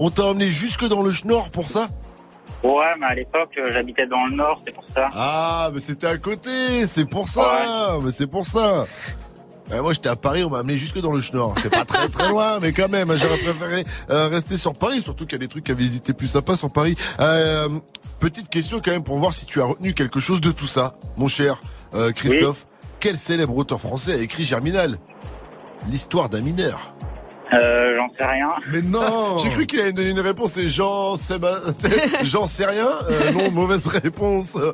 On 0.00 0.10
t'a 0.10 0.24
emmené 0.24 0.48
jusque 0.48 0.84
dans 0.88 1.02
le 1.02 1.12
Schnorr 1.12 1.50
pour 1.50 1.68
ça? 1.68 1.86
Ouais, 2.62 2.92
mais 2.98 3.06
à 3.06 3.14
l'époque, 3.14 3.52
euh, 3.58 3.72
j'habitais 3.72 4.06
dans 4.06 4.26
le 4.26 4.36
nord, 4.36 4.62
c'est 4.66 4.74
pour 4.74 4.84
ça. 4.94 5.08
Ah, 5.14 5.70
mais 5.72 5.80
c'était 5.80 6.06
à 6.06 6.18
côté, 6.18 6.86
c'est 6.86 7.06
pour 7.06 7.28
ça, 7.28 7.98
mais 8.02 8.10
c'est 8.10 8.26
pour 8.26 8.44
ça. 8.44 8.84
Euh, 9.72 9.82
moi, 9.82 9.92
j'étais 9.92 10.08
à 10.08 10.16
Paris, 10.16 10.42
on 10.44 10.50
m'a 10.50 10.58
amené 10.58 10.76
jusque 10.76 10.98
dans 11.00 11.12
le 11.12 11.22
Schnorr. 11.22 11.54
C'est 11.62 11.70
pas 11.70 11.84
très 11.84 12.08
très 12.08 12.28
loin, 12.28 12.58
mais 12.60 12.72
quand 12.72 12.88
même, 12.88 13.16
j'aurais 13.16 13.38
préféré 13.38 13.84
euh, 14.10 14.28
rester 14.28 14.56
sur 14.56 14.72
Paris, 14.74 15.00
surtout 15.00 15.24
qu'il 15.26 15.34
y 15.34 15.36
a 15.36 15.38
des 15.38 15.48
trucs 15.48 15.70
à 15.70 15.74
visiter 15.74 16.12
plus 16.12 16.28
sympas 16.28 16.56
sur 16.56 16.72
Paris. 16.72 16.96
Euh, 17.20 17.68
petite 18.18 18.48
question 18.48 18.80
quand 18.84 18.90
même 18.90 19.04
pour 19.04 19.18
voir 19.18 19.32
si 19.32 19.46
tu 19.46 19.60
as 19.60 19.64
retenu 19.64 19.94
quelque 19.94 20.20
chose 20.20 20.40
de 20.40 20.50
tout 20.50 20.66
ça, 20.66 20.94
mon 21.16 21.28
cher 21.28 21.60
Christophe. 22.14 22.66
Quel 23.00 23.16
célèbre 23.16 23.56
auteur 23.56 23.80
français 23.80 24.14
a 24.14 24.16
écrit 24.18 24.44
Germinal? 24.44 24.98
L'histoire 25.88 26.28
d'un 26.28 26.40
mineur. 26.40 26.94
Euh, 27.52 27.96
j'en 27.96 28.12
sais 28.12 28.24
rien. 28.24 28.48
Mais 28.70 28.82
non 28.82 29.38
J'ai 29.42 29.50
cru 29.50 29.66
qu'il 29.66 29.80
allait 29.80 29.92
me 29.92 29.96
donner 29.96 30.10
une 30.10 30.20
réponse, 30.20 30.52
c'est 30.52 30.68
Jean 30.68 31.16
Sébastien. 31.16 31.90
J'en 32.22 32.46
sais 32.46 32.66
rien. 32.66 32.88
Euh, 33.10 33.32
non, 33.32 33.50
mauvaise 33.50 33.86
réponse. 33.88 34.56
Euh, 34.56 34.72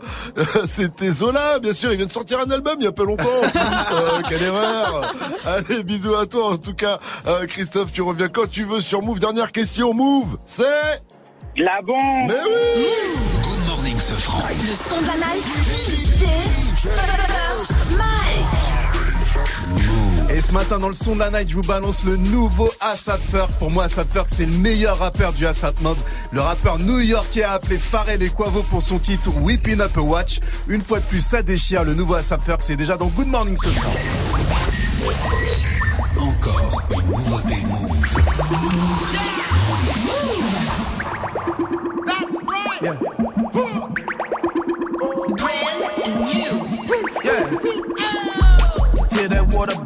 C'était 0.66 1.11
Zola, 1.11 1.59
bien 1.59 1.72
sûr. 1.72 1.91
Il 1.93 1.97
vient 1.97 2.07
de 2.07 2.11
sortir 2.12 2.39
un 2.41 2.51
album 2.51 2.74
il 2.79 2.85
y 2.85 2.89
a 2.89 2.93
pas 2.93 3.05
longtemps. 3.05 3.24
En 3.24 3.49
plus. 3.49 3.61
Euh, 3.61 4.22
quelle 4.29 4.43
erreur. 4.43 5.14
Allez, 5.45 5.83
bisous 5.83 6.14
à 6.16 6.27
toi. 6.27 6.53
En 6.53 6.57
tout 6.59 6.74
cas, 6.74 6.99
euh, 7.27 7.47
Christophe, 7.47 7.93
tu 7.93 8.03
reviens 8.03 8.29
quand 8.29 8.51
tu 8.51 8.64
veux 8.64 8.81
sur 8.81 9.03
Move. 9.03 9.20
Dernière 9.20 9.53
question, 9.53 9.95
Move. 9.95 10.37
C'est 10.45 10.64
La 11.57 11.81
bombe. 11.83 12.29
Mais 12.29 12.35
oui. 12.77 12.87
Good 13.43 13.66
morning, 13.68 13.97
ce 13.99 14.12
franc. 14.14 14.43
Le 14.61 14.66
son 14.66 15.01
de 15.01 15.07
la 15.07 15.14
night. 15.14 15.45
DJ 15.47 16.87
Et 20.37 20.41
ce 20.43 20.53
matin 20.53 20.78
dans 20.78 20.89
le 20.89 20.95
son 20.95 21.14
de 21.14 21.20
la 21.20 21.30
night, 21.30 21.49
je 21.49 21.55
vous 21.55 21.62
balance 21.62 22.05
le 22.05 22.18
nouveau 22.18 22.68
Assad 22.78 23.18
Ferg. 23.18 23.49
Pour 23.59 23.70
moi, 23.70 23.84
Assad 23.84 24.07
Ferg, 24.07 24.26
c'est 24.28 24.45
le 24.45 24.53
meilleur 24.53 24.99
rappeur 24.99 25.32
du 25.32 25.47
Assad 25.47 25.80
Mob. 25.80 25.97
Le 26.30 26.43
rappeur 26.43 26.78
new-yorkais 26.78 27.43
a 27.43 27.53
appelé 27.53 27.78
Pharrell 27.78 28.22
et 28.22 28.28
Quavo 28.28 28.62
pour 28.64 28.82
son 28.82 28.99
titre 28.99 29.30
Whipping 29.41 29.80
Up 29.80 29.97
a 29.97 30.01
Watch. 30.03 30.41
Une 30.68 30.82
fois 30.82 31.01
de 31.01 31.07
plus, 31.07 31.24
ça 31.24 31.43
déchire. 31.43 31.84
Le 31.84 31.95
nouveau 31.95 32.16
Assad 32.16 32.43
Ferg, 32.43 32.59
c'est 32.61 32.76
déjà 32.76 32.99
dans 32.99 33.07
Good 33.07 33.28
Morning 33.28 33.57
ce 33.57 33.70
franc. 33.70 33.95
Encore 36.18 36.82
une 36.91 37.07
nouveauté 37.07 37.57
Move. 37.66 37.97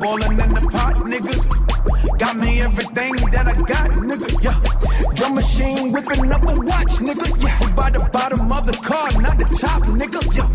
Water 0.00 0.28
boiling 0.28 0.40
in 0.40 0.54
the 0.54 0.68
pot, 0.70 0.96
nigga. 0.96 2.18
Got 2.18 2.36
me 2.36 2.60
everything 2.60 3.12
that 3.32 3.46
I 3.48 3.54
got, 3.54 3.90
nigga. 3.90 4.28
Yeah. 4.42 5.14
Drum 5.14 5.34
machine 5.34 5.92
whipping 5.92 6.32
up 6.32 6.42
a 6.42 6.60
watch, 6.60 7.00
nigga. 7.00 7.26
Yeah. 7.42 7.58
We 7.60 7.72
by 7.72 7.90
the 7.90 8.08
bottom 8.12 8.52
of 8.52 8.64
the 8.66 8.76
car, 8.82 9.08
not 9.20 9.38
the 9.38 9.44
top, 9.44 9.82
nigga. 9.84 10.20
Yeah. 10.36 10.48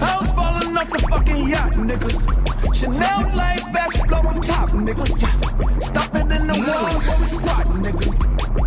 I 0.00 0.16
was 0.18 0.30
falling 0.32 0.76
off 0.76 0.88
the 0.88 0.98
fucking 1.08 1.48
yacht, 1.48 1.72
nigga. 1.72 2.10
Chanel 2.74 3.36
light 3.36 3.62
flow 4.08 4.28
on 4.28 4.40
top, 4.40 4.70
nigga. 4.70 5.04
Yeah. 5.20 5.78
Stop 5.78 6.14
it 6.14 6.28
in 6.36 6.44
the 6.48 6.56
walls 6.66 7.06
where 7.06 7.18
we 7.20 7.26
squat, 7.26 7.66
nigga. 7.84 8.08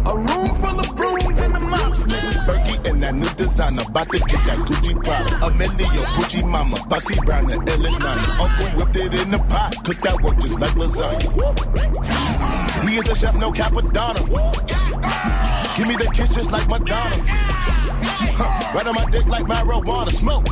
A 0.06 0.16
room 0.16 0.50
full 0.62 0.80
of 0.80 0.96
brooms 0.96 1.42
and 1.42 1.56
the 1.56 1.60
mops, 1.60 2.06
nigga. 2.06 2.65
That 3.06 3.14
new 3.14 3.30
designer, 3.38 3.86
about 3.86 4.10
to 4.10 4.18
get 4.18 4.42
that 4.50 4.58
Gucci 4.66 4.98
Prada. 4.98 5.46
Amelia, 5.46 6.02
Gucci 6.18 6.42
Mama, 6.42 6.76
Foxy 6.90 7.14
Brown, 7.22 7.46
the 7.46 7.54
illest 7.54 8.02
nana. 8.02 8.26
Uncle 8.42 8.66
whipped 8.74 8.96
it 8.98 9.14
in 9.14 9.30
the 9.30 9.38
pot, 9.46 9.78
cooked 9.86 10.02
that 10.02 10.18
work 10.26 10.34
just 10.42 10.60
like 10.60 10.74
lasagna. 10.74 11.30
He 12.90 12.98
is 12.98 13.04
the 13.04 13.14
chef, 13.14 13.36
no 13.36 13.52
Capadonna. 13.52 14.26
Give 15.78 15.86
me 15.86 15.94
the 16.02 16.10
kiss 16.18 16.34
just 16.34 16.52
like 16.52 16.68
Madonna. 16.68 17.14
Huh, 18.34 18.74
right 18.74 18.88
on 18.88 18.96
my 18.96 19.06
dick 19.12 19.28
like 19.28 19.46
marijuana, 19.46 20.10
smoke. 20.10 20.50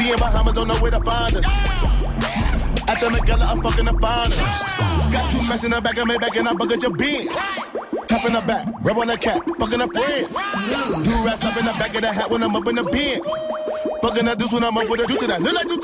We 0.00 0.10
in 0.10 0.16
Bahamas, 0.16 0.54
don't 0.54 0.68
know 0.68 0.80
where 0.80 0.92
to 0.92 1.00
find 1.04 1.36
us. 1.36 1.44
At 2.88 3.04
the 3.04 3.12
McGilla, 3.12 3.52
I'm 3.52 3.60
fucking 3.60 3.84
the 3.84 3.92
finest. 4.00 4.64
Got 5.12 5.30
two 5.30 5.44
mess 5.46 5.62
in 5.62 5.72
the 5.72 5.80
back 5.82 5.98
of 5.98 6.08
my 6.08 6.16
back 6.16 6.34
and 6.36 6.48
I 6.48 6.54
bucket 6.54 6.80
your 6.80 6.96
beans. 6.96 7.28
Tough 8.18 8.26
in 8.26 8.32
the 8.32 8.40
back, 8.40 8.66
rub 8.82 8.98
on 8.98 9.06
the 9.06 9.16
cat, 9.16 9.38
fucking 9.60 9.78
her 9.78 9.86
friends. 9.86 10.34
Do 11.06 11.12
rap 11.22 11.38
up 11.44 11.56
in 11.56 11.66
the 11.66 11.74
back 11.78 11.94
of 11.94 12.02
the 12.02 12.12
hat 12.12 12.28
when 12.28 12.42
I'm 12.42 12.56
up 12.56 12.66
in 12.66 12.74
the 12.74 12.82
bed. 12.82 13.22
Fucking 14.02 14.24
the 14.26 14.34
deuce 14.34 14.52
when 14.52 14.64
I'm 14.64 14.76
up 14.76 14.90
with 14.90 14.98
the 14.98 15.06
juice 15.06 15.22
that 15.22 15.40
look 15.40 15.54
like 15.54 15.70
two. 15.70 15.78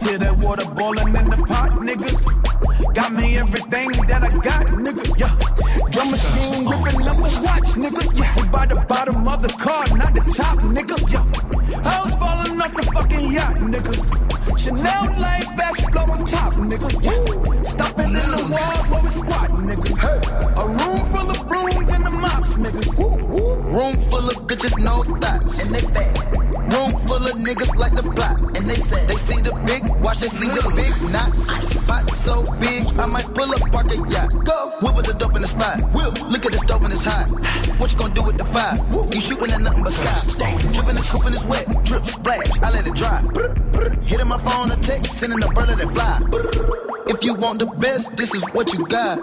Hear 0.00 0.16
that 0.16 0.32
water 0.40 0.64
boiling 0.72 1.12
in 1.12 1.28
the 1.28 1.36
pot, 1.44 1.76
nigga. 1.76 2.08
Got 2.94 3.12
me 3.12 3.36
everything 3.36 3.92
that 4.08 4.24
I 4.24 4.32
got, 4.32 4.72
nigga. 4.72 5.04
Yeah. 5.20 5.36
Drum 5.92 6.08
machine 6.08 6.64
whipping 6.64 7.04
up 7.04 7.20
a 7.20 7.28
watch, 7.44 7.68
nigga. 7.76 8.00
Yeah. 8.16 8.32
We 8.40 8.48
by 8.48 8.64
the 8.64 8.80
bottom 8.88 9.28
of 9.28 9.42
the 9.42 9.52
car, 9.60 9.84
not 10.00 10.16
the 10.16 10.24
top, 10.24 10.64
nigga. 10.64 10.96
Yeah. 11.12 11.28
Was 12.00 12.16
falling 12.16 12.56
off 12.64 12.72
the 12.72 12.82
fucking 12.96 13.30
yacht, 13.30 13.60
nigga. 13.60 13.92
Chanel 14.56 15.04
light 15.20 15.44
best 15.52 15.84
flow 15.92 16.08
on 16.08 16.24
top, 16.24 16.56
nigga. 16.64 16.88
Yeah. 17.04 17.60
It 17.60 18.16
in 18.16 18.26
the 18.32 18.48
wall 18.50 19.02
we 19.02 19.08
squat, 19.10 19.50
nigga. 19.50 19.90
A 20.56 20.66
room 20.66 20.89
and 22.66 22.74
the 22.74 22.76
mops, 22.76 22.98
nigga. 22.98 23.19
Room 23.56 23.98
full 24.10 24.26
of 24.28 24.36
bitches, 24.46 24.78
no 24.78 25.02
thoughts. 25.02 25.64
And 25.64 25.74
they 25.74 25.82
bad. 25.92 26.40
Room 26.72 26.90
full 27.06 27.24
of 27.26 27.36
niggas 27.38 27.74
like 27.76 27.94
the 27.94 28.08
block. 28.10 28.40
And 28.40 28.64
they 28.66 28.74
say 28.74 29.04
they 29.06 29.16
see 29.16 29.40
the 29.40 29.54
big 29.66 29.82
watch, 30.04 30.20
they 30.20 30.28
see 30.28 30.48
the 30.48 30.62
mm. 30.62 30.76
big 30.76 30.94
knots. 31.10 31.46
Spot 31.70 32.08
so 32.10 32.42
big, 32.60 32.86
I 32.98 33.06
might 33.06 33.26
pull 33.34 33.50
up, 33.50 33.60
park 33.72 33.90
a 33.92 33.96
yacht. 34.10 34.30
Go. 34.44 34.70
Whip 34.82 34.96
with 34.96 35.06
the 35.06 35.14
dope 35.14 35.34
in 35.34 35.42
the 35.42 35.48
spot. 35.48 35.80
Whip. 35.92 36.14
Look 36.30 36.46
at 36.46 36.52
the 36.52 36.58
stove 36.58 36.82
and 36.82 36.92
it's 36.92 37.04
hot. 37.04 37.28
What 37.78 37.92
you 37.92 37.98
gonna 37.98 38.14
do 38.14 38.22
with 38.22 38.38
the 38.38 38.44
fire? 38.44 38.76
You 39.12 39.20
shooting 39.20 39.52
at 39.52 39.60
nothing 39.60 39.82
but 39.82 39.92
sky. 39.92 40.14
Dripping 40.72 40.96
and 40.96 41.04
scooping 41.04 41.34
is 41.34 41.46
wet. 41.46 41.66
Drip 41.84 42.02
splash, 42.02 42.50
I 42.62 42.70
let 42.70 42.86
it 42.86 42.94
dry. 42.94 43.20
Hitting 44.04 44.28
my 44.28 44.38
phone, 44.38 44.70
a 44.70 44.76
text, 44.76 45.18
sending 45.18 45.42
a 45.42 45.48
bird 45.52 45.68
that 45.68 45.90
fly. 45.90 46.16
If 47.08 47.24
you 47.24 47.34
want 47.34 47.58
the 47.58 47.66
best, 47.66 48.16
this 48.16 48.34
is 48.34 48.44
what 48.52 48.72
you 48.72 48.86
got. 48.86 49.18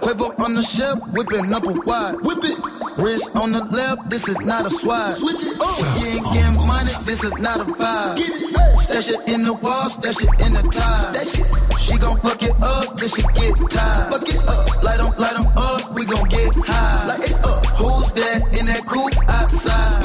Quavo 0.00 0.38
on 0.40 0.54
the 0.54 0.62
shelf, 0.62 1.00
whipping 1.12 1.52
up 1.52 1.66
a 1.66 1.72
wide. 1.72 2.20
Whip 2.22 2.44
it. 2.44 2.58
Wrist 2.96 3.32
on 3.40 3.52
the 3.52 3.64
left, 3.64 4.10
this 4.10 4.28
is 4.28 4.36
not 4.40 4.66
a 4.66 4.70
swat. 4.70 5.16
Switch 5.16 5.42
it. 5.42 5.56
Oh. 5.60 5.98
You 5.98 6.18
ain't 6.18 6.32
getting 6.32 6.66
money, 6.66 6.92
this 7.04 7.24
is 7.24 7.32
not 7.38 7.60
a 7.60 7.64
vibe. 7.64 8.16
Get 8.18 8.30
it. 8.30 8.80
Stash 8.80 9.10
it 9.10 9.28
in 9.28 9.44
the 9.44 9.54
wall, 9.54 9.88
stash 9.88 10.22
it 10.22 10.28
in 10.44 10.52
the 10.52 10.62
tie. 10.62 11.12
Stash 11.12 11.40
it. 11.40 11.80
She 11.80 11.96
gon' 11.98 12.20
fuck 12.20 12.42
it 12.42 12.54
up, 12.62 12.96
till 12.98 13.08
she 13.08 13.22
get 13.22 13.56
tired. 13.70 14.12
Fuck 14.12 14.28
it 14.28 14.46
up. 14.46 14.82
light 14.84 15.00
Light 15.00 15.00
'em, 15.00 15.12
light 15.16 15.36
'em 15.40 15.46
up, 15.56 15.94
we 15.94 16.04
gon' 16.04 16.28
get 16.28 16.54
high. 16.56 17.06
Light 17.06 17.30
it 17.30 17.44
up. 17.44 17.64
Who's 17.80 18.12
that 18.12 18.58
in 18.58 18.66
that 18.66 18.84
coupe 18.86 19.16
outside? 19.28 20.02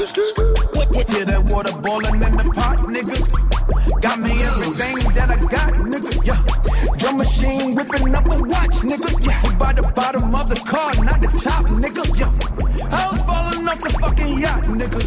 Hear 1.12 1.24
that 1.26 1.44
water 1.50 1.76
boiling 1.82 2.22
in 2.22 2.36
the 2.36 2.50
pot, 2.54 2.78
nigga. 2.88 3.55
Got, 5.36 5.74
nigga. 5.74 6.10
Yeah. 6.26 6.96
Drum 6.96 7.18
machine 7.18 7.74
whipping 7.74 8.14
up 8.14 8.24
a 8.24 8.42
watch, 8.42 8.80
nigga. 8.82 9.26
Yeah. 9.26 9.42
We 9.44 9.54
by 9.56 9.72
the 9.74 9.92
bottom 9.94 10.34
of 10.34 10.48
the 10.48 10.56
car, 10.64 10.92
not 11.04 11.20
the 11.20 11.28
top, 11.28 11.66
nigga. 11.66 12.04
Yeah. 12.18 12.32
I 12.90 13.08
was 13.10 13.22
falling 13.22 13.68
off 13.68 13.80
the 13.80 13.90
fucking 14.00 14.38
yacht, 14.40 14.64
nigga. 14.64 15.00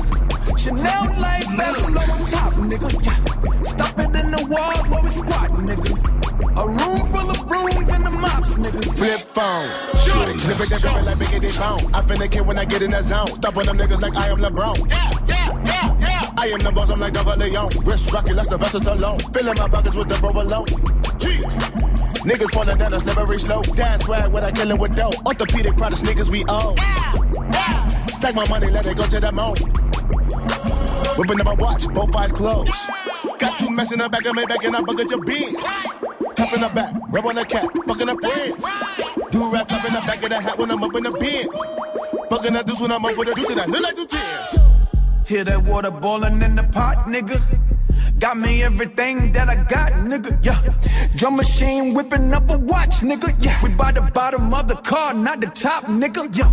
Chanel 0.57 1.19
light 1.19 1.45
best 1.57 1.81
flow 1.81 2.01
on 2.01 2.25
top, 2.25 2.53
nigga. 2.53 2.89
Yeah. 3.05 3.61
Stop 3.63 3.99
it 3.99 4.05
in 4.05 4.31
the 4.31 4.45
walls 4.49 4.89
where 4.89 5.03
we 5.03 5.09
squat, 5.09 5.49
nigga. 5.49 6.08
A 6.59 6.67
room 6.67 6.99
full 7.07 7.29
of 7.31 7.47
brooms 7.47 7.89
and 7.89 8.05
the 8.05 8.11
mops, 8.11 8.57
nigga. 8.57 8.83
Flip 8.97 9.21
phone. 9.21 9.69
Flip 9.95 10.27
it, 10.27 10.41
flip 10.41 10.59
it 10.59 11.05
like 11.05 11.17
Biggie 11.17 11.39
they 11.39 11.55
bone. 11.55 11.79
I 11.95 12.01
finna 12.01 12.29
kill 12.29 12.43
when 12.43 12.57
I 12.57 12.65
get 12.65 12.81
in 12.81 12.91
that 12.91 13.05
zone. 13.05 13.27
Stop 13.27 13.55
on 13.55 13.65
them 13.65 13.77
niggas 13.77 14.01
like 14.01 14.15
I 14.17 14.27
am 14.27 14.37
LeBron. 14.37 14.89
Yeah, 14.89 15.09
yeah, 15.27 15.47
yeah, 15.65 15.97
yeah. 16.01 16.31
I 16.37 16.47
am 16.47 16.59
the 16.59 16.71
boss, 16.71 16.89
I'm 16.89 16.99
like 16.99 17.13
Double 17.13 17.31
Leon. 17.33 17.69
Wrist 17.85 18.11
rocky 18.11 18.33
like 18.33 18.47
Sylvester 18.47 18.79
Stallone. 18.79 19.33
Filling 19.33 19.55
my 19.57 19.69
pockets 19.69 19.95
with 19.95 20.09
the 20.09 20.15
provolone. 20.15 20.65
Jeez. 21.15 21.43
Niggas 22.27 22.51
falling 22.53 22.77
down 22.77 22.93
a 22.93 22.99
slippery 22.99 23.39
slope. 23.39 23.65
Dad 23.75 24.01
swag 24.01 24.31
when 24.31 24.43
I 24.43 24.51
kill 24.51 24.69
it 24.69 24.79
with 24.79 24.95
dope. 24.95 25.15
Orthopedic 25.25 25.77
products, 25.77 26.03
niggas 26.03 26.29
we 26.29 26.43
own. 26.49 26.75
Stack 28.19 28.35
my 28.35 28.47
money, 28.49 28.69
let 28.69 28.85
it 28.85 28.97
go 28.97 29.07
to 29.07 29.19
the 29.19 29.31
moon. 29.31 29.55
Whipping 31.17 31.39
up 31.39 31.45
my 31.45 31.53
watch, 31.53 31.87
both 31.93 32.13
eyes 32.17 32.33
closed. 32.33 32.89
Got 33.39 33.57
two 33.57 33.69
mess 33.69 33.93
in 33.93 33.99
the 33.99 34.09
back 34.09 34.25
of 34.25 34.35
my 34.35 34.43
back 34.43 34.61
and 34.65 34.75
I'm 34.75 34.83
bucket 34.83 35.09
your 35.09 35.23
beans. 35.23 35.55
Tough 36.39 36.53
in 36.53 36.61
the 36.61 36.69
back, 36.69 36.95
rub 37.09 37.25
on 37.25 37.35
the 37.35 37.43
cat, 37.43 37.67
fucking 37.85 38.07
her 38.07 38.15
friends. 38.15 38.63
Do 39.29 39.51
rap 39.51 39.69
up 39.69 39.83
in 39.83 39.91
the 39.91 39.99
back 39.99 40.23
of 40.23 40.29
the 40.29 40.39
hat 40.39 40.57
when 40.57 40.71
I'm 40.71 40.81
up 40.81 40.95
in 40.95 41.03
the 41.03 41.11
bed. 41.11 41.47
Fucking 42.29 42.53
the 42.53 42.63
deuce 42.63 42.79
when 42.79 42.93
I'm 42.93 43.03
up 43.03 43.17
with 43.17 43.27
the 43.27 43.33
juice 43.35 43.49
and 43.49 43.59
that 43.59 43.67
look 43.67 43.83
like 43.83 43.93
two 43.93 44.05
tears. 44.05 44.59
Hear 45.27 45.43
that 45.43 45.61
water 45.65 45.91
boiling 45.91 46.41
in 46.41 46.55
the 46.55 46.63
pot, 46.63 47.07
nigga. 47.07 47.41
Got 48.19 48.37
me 48.37 48.63
everything 48.63 49.33
that 49.33 49.49
I 49.49 49.55
got, 49.65 49.91
nigga. 49.91 50.39
Yeah. 50.41 50.63
Drum 51.17 51.35
machine 51.35 51.93
whipping 51.93 52.33
up 52.33 52.49
a 52.49 52.57
watch, 52.57 53.01
nigga. 53.01 53.35
Yeah. 53.43 53.61
We 53.61 53.71
by 53.71 53.91
the 53.91 54.01
bottom 54.01 54.53
of 54.53 54.69
the 54.69 54.75
car, 54.75 55.13
not 55.13 55.41
the 55.41 55.47
top, 55.47 55.83
nigga. 55.87 56.33
Yeah. 56.33 56.47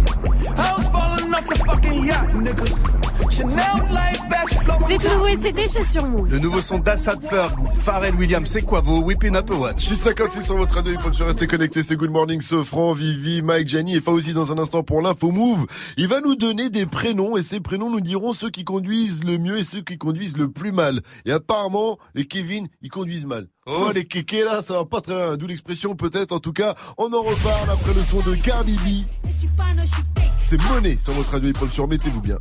I 0.57 0.75
was 0.77 0.89
falling 0.89 1.33
off 1.33 1.47
the 1.47 1.63
fucking 1.65 2.05
yacht, 2.05 2.31
nigga. 2.31 3.16
C'est 3.31 4.99
tout 4.99 5.15
nouveau 5.15 5.27
et 5.27 5.37
c'est 5.41 5.53
déjà 5.53 5.85
sur 5.85 6.07
Move. 6.07 6.31
Le 6.31 6.39
nouveau 6.39 6.61
son 6.61 6.79
d'Assad 6.79 7.21
Ferg, 7.21 7.53
Pharrell 7.83 8.15
Williams, 8.15 8.49
c'est 8.49 8.63
quoi 8.63 8.81
vos 8.81 9.01
Whipping 9.01 9.35
Up 9.35 9.51
a 9.51 9.55
Watch 9.55 9.85
656 9.85 10.45
sur 10.45 10.57
votre 10.57 10.75
radio, 10.75 10.93
il 10.93 11.01
faut 11.01 11.25
rester 11.25 11.47
connecté. 11.47 11.83
C'est 11.83 11.97
Good 11.97 12.11
Morning, 12.11 12.41
Sofran, 12.41 12.93
Vivi, 12.93 13.43
Mike, 13.43 13.69
Gianni 13.69 13.97
et 13.97 14.01
Fauzi 14.01 14.33
dans 14.33 14.53
un 14.53 14.59
instant 14.59 14.83
pour 14.83 15.03
l'info 15.03 15.31
Move. 15.31 15.67
Il 15.97 16.09
va 16.09 16.21
nous 16.21 16.37
donner 16.37 16.71
des 16.71 16.87
prénoms 16.87 17.37
et 17.37 17.43
ces 17.43 17.61
prénoms 17.61 17.91
nous 17.91 18.01
diront 18.01 18.33
ceux 18.33 18.51
qui 18.51 18.65
conduisent 18.65 19.25
le 19.25 19.39
mieux 19.39 19.59
et 19.59 19.65
ceux 19.65 19.83
qui 19.83 19.99
conduisent 19.99 20.37
le 20.37 20.51
plus 20.51 20.73
mal. 20.73 21.01
Et 21.25 21.33
apparemment, 21.33 21.99
les 22.15 22.27
Kevin, 22.27 22.67
ils 22.83 22.91
conduisent 22.91 23.27
mal. 23.27 23.49
Oh, 23.69 23.91
les 23.93 24.05
kékés 24.05 24.45
là, 24.45 24.63
ça 24.63 24.75
va 24.75 24.85
pas 24.85 25.01
très 25.01 25.15
bien. 25.15 25.37
D'où 25.37 25.49
l'expression 25.49 25.97
peut-être. 25.97 26.31
En 26.33 26.39
tout 26.39 26.53
cas, 26.53 26.75
on 26.99 27.13
en 27.13 27.23
reparle 27.23 27.71
après 27.71 27.95
le 27.95 28.05
son 28.05 28.19
de 28.19 28.37
Cardi 28.37 28.77
B. 28.77 29.05
C'est 30.39 30.63
monnaie 30.71 30.97
sur 30.97 31.13
votre 31.15 31.33
radio 31.33 31.51
hip-hop 31.51 31.71
sur 31.73 31.89
Mettez-vous 31.89 32.21
bien. 32.21 32.37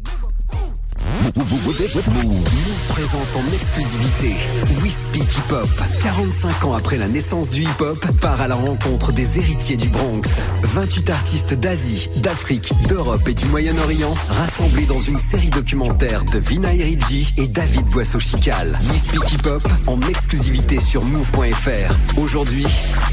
Move 2.11 2.87
présente 2.89 3.35
en 3.35 3.51
exclusivité 3.51 4.35
We 4.81 4.93
Speak 4.93 5.23
Hip 5.23 5.53
Hop. 5.53 5.69
45 6.01 6.65
ans 6.65 6.73
après 6.73 6.97
la 6.97 7.07
naissance 7.07 7.49
du 7.49 7.63
hip 7.63 7.81
hop, 7.81 8.05
part 8.19 8.41
à 8.41 8.47
la 8.47 8.55
rencontre 8.55 9.11
des 9.11 9.37
héritiers 9.37 9.77
du 9.77 9.89
Bronx. 9.89 10.39
28 10.63 11.09
artistes 11.09 11.53
d'Asie, 11.53 12.09
d'Afrique, 12.17 12.73
d'Europe 12.87 13.27
et 13.27 13.33
du 13.33 13.45
Moyen-Orient 13.47 14.13
rassemblés 14.29 14.85
dans 14.85 15.01
une 15.01 15.15
série 15.15 15.49
documentaire 15.49 16.23
de 16.25 16.39
Vina 16.39 16.73
Eridji 16.73 17.33
et 17.37 17.47
David 17.47 17.85
Boisseau-Chical. 17.87 18.77
We 18.89 19.01
Speak 19.01 19.31
Hip 19.31 19.47
Hop 19.47 19.67
en 19.87 19.99
exclusivité 20.09 20.79
sur 20.79 21.03
move.fr. 21.03 22.19
Aujourd'hui, 22.19 22.65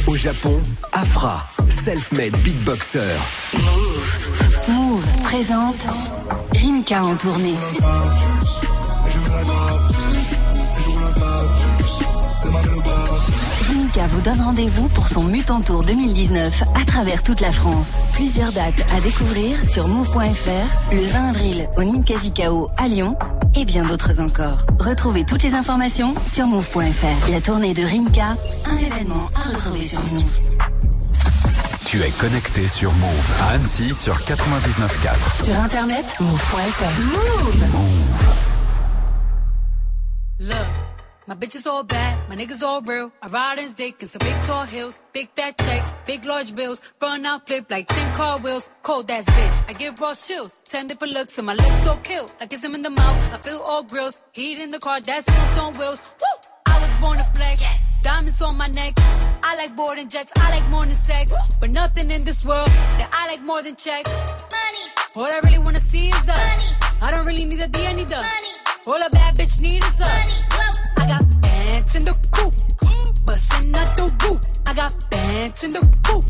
au 0.06 0.16
Japon, 0.16 0.60
Afra, 0.92 1.46
self-made 1.68 2.36
beatboxer. 2.44 3.00
Move 4.68 5.04
présente 5.24 5.86
Rimka 6.54 7.04
en 7.04 7.16
tournée. 7.16 7.54
Rimka 13.68 14.06
vous 14.06 14.20
donne 14.20 14.40
rendez-vous 14.40 14.88
pour 14.88 15.06
son 15.08 15.24
Mutant 15.24 15.60
Tour 15.60 15.84
2019 15.84 16.62
à 16.74 16.84
travers 16.84 17.22
toute 17.22 17.40
la 17.40 17.50
France. 17.50 17.98
Plusieurs 18.14 18.52
dates 18.52 18.84
à 18.94 19.00
découvrir 19.00 19.62
sur 19.62 19.88
move.fr 19.88 20.94
le 20.94 21.04
20 21.04 21.28
avril 21.28 21.68
au 21.76 21.84
Ninkazikao 21.84 22.68
à 22.78 22.88
Lyon 22.88 23.16
et 23.56 23.64
bien 23.64 23.82
d'autres 23.82 24.20
encore. 24.20 24.58
Retrouvez 24.80 25.24
toutes 25.24 25.42
les 25.42 25.54
informations 25.54 26.14
sur 26.26 26.46
move.fr. 26.46 27.30
La 27.30 27.40
tournée 27.40 27.74
de 27.74 27.82
Rimka, 27.82 28.36
un 28.70 28.76
événement 28.76 29.28
à 29.34 29.48
retrouver 29.50 29.86
sur 29.86 30.00
Move. 30.12 30.51
Tu 31.92 32.02
es 32.02 32.10
connecté 32.12 32.66
sur 32.68 32.90
Move 32.90 33.32
à 33.38 33.50
Annecy 33.50 33.94
sur 33.94 34.14
99.4. 34.14 35.44
Sur 35.44 35.60
internet, 35.60 36.06
move.fr. 36.20 37.02
Move. 37.02 38.34
Look, 40.38 40.66
my 41.28 41.34
bitch 41.34 41.54
is 41.54 41.66
all 41.66 41.84
bad, 41.84 42.16
my 42.30 42.34
niggas 42.34 42.62
all 42.62 42.80
real. 42.80 43.12
I 43.22 43.26
ride 43.26 43.58
in 43.58 43.72
dick 43.72 43.96
in 44.00 44.08
some 44.08 44.20
big 44.20 44.34
tall 44.46 44.64
hills, 44.64 45.00
big 45.12 45.28
fat 45.36 45.58
checks, 45.58 45.92
big 46.06 46.24
large 46.24 46.54
bills. 46.54 46.80
Run 46.98 47.26
out, 47.26 47.46
flip 47.46 47.70
like 47.70 47.88
10 47.88 48.14
car 48.14 48.38
wheels. 48.38 48.70
Cold 48.80 49.10
ass 49.10 49.26
bitch, 49.26 49.62
I 49.68 49.74
give 49.74 50.00
raw 50.00 50.14
chills. 50.14 50.62
10 50.64 50.86
different 50.86 51.12
looks, 51.12 51.36
and 51.36 51.46
my 51.46 51.52
lips 51.52 51.84
so 51.84 51.96
kill. 51.96 52.24
I 52.40 52.46
kiss 52.46 52.64
him 52.64 52.74
in 52.74 52.80
the 52.80 52.88
mouth, 52.88 53.34
I 53.34 53.36
feel 53.36 53.60
all 53.68 53.82
grills. 53.82 54.18
Heat 54.32 54.62
in 54.62 54.70
the 54.70 54.78
car, 54.78 54.98
that's 55.02 55.28
wheels 55.28 55.58
on 55.58 55.72
wheels. 55.74 56.02
Woo! 56.02 56.51
Born 57.02 57.18
to 57.18 57.24
flex. 57.34 57.60
Yes. 57.60 58.00
Diamonds 58.04 58.40
on 58.40 58.56
my 58.56 58.68
neck. 58.68 58.94
I 59.42 59.56
like 59.56 59.74
boarding 59.74 60.08
jets, 60.08 60.32
I 60.36 60.50
like 60.50 60.68
more 60.70 60.84
than 60.84 60.94
sex. 60.94 61.56
But 61.60 61.70
nothing 61.70 62.10
in 62.12 62.24
this 62.24 62.46
world 62.46 62.68
that 62.98 63.10
I 63.12 63.26
like 63.26 63.42
more 63.42 63.60
than 63.60 63.74
checks. 63.74 64.08
Money. 64.54 64.84
All 65.16 65.24
I 65.26 65.40
really 65.44 65.58
wanna 65.58 65.80
see 65.80 66.08
is 66.08 66.26
the 66.26 66.32
money. 66.32 66.68
I 67.02 67.10
don't 67.10 67.26
really 67.26 67.44
need 67.44 67.58
a 67.58 67.68
D, 67.68 67.86
I 67.86 67.92
need 67.92 68.08
the 68.08 68.16
money. 68.16 68.52
All 68.86 69.02
a 69.02 69.10
bad 69.10 69.34
bitch 69.34 69.60
need 69.60 69.82
is 69.82 69.96
the 69.98 70.06
money. 70.06 70.38
I 70.96 71.06
got 71.10 71.24
bands 71.42 71.94
in 71.96 72.04
the 72.04 72.14
coop, 72.30 72.54
bustin' 73.26 73.74
out 73.74 73.96
the 73.96 74.06
roof. 74.22 74.40
I 74.66 74.72
got 74.74 74.94
bands 75.10 75.64
in 75.64 75.72
the 75.72 75.82
coop. 76.06 76.24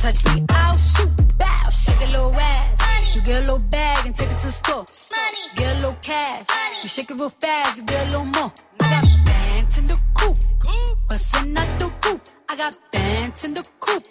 Touch 0.00 0.24
me, 0.24 0.40
I'll 0.50 0.76
shoot. 0.76 1.12
Bow, 1.38 1.68
shake 1.70 2.00
a 2.00 2.06
little 2.16 2.34
ass. 2.40 3.14
You 3.14 3.20
get 3.20 3.36
a 3.36 3.40
little 3.40 3.58
bag 3.58 4.06
and 4.06 4.14
take 4.14 4.30
it 4.30 4.38
to 4.38 4.46
the 4.46 4.52
store. 4.52 4.84
Get 5.54 5.72
a 5.72 5.74
little 5.76 5.96
cash. 6.00 6.46
You 6.82 6.88
shake 6.88 7.10
it 7.10 7.20
real 7.20 7.28
fast, 7.28 7.76
you 7.76 7.84
get 7.84 8.08
a 8.08 8.10
little 8.10 8.24
more. 8.24 8.52
I 8.80 8.90
got 8.90 9.17
bands 9.58 9.78
in 9.78 9.86
the 9.86 10.00
coop, 10.14 10.36
bustin' 11.08 11.56
out 11.56 11.78
the 11.78 11.86
roof. 12.04 12.37
I 12.50 12.56
got 12.56 12.78
bands 12.92 13.44
in 13.44 13.52
the 13.52 13.62
coop, 13.78 14.02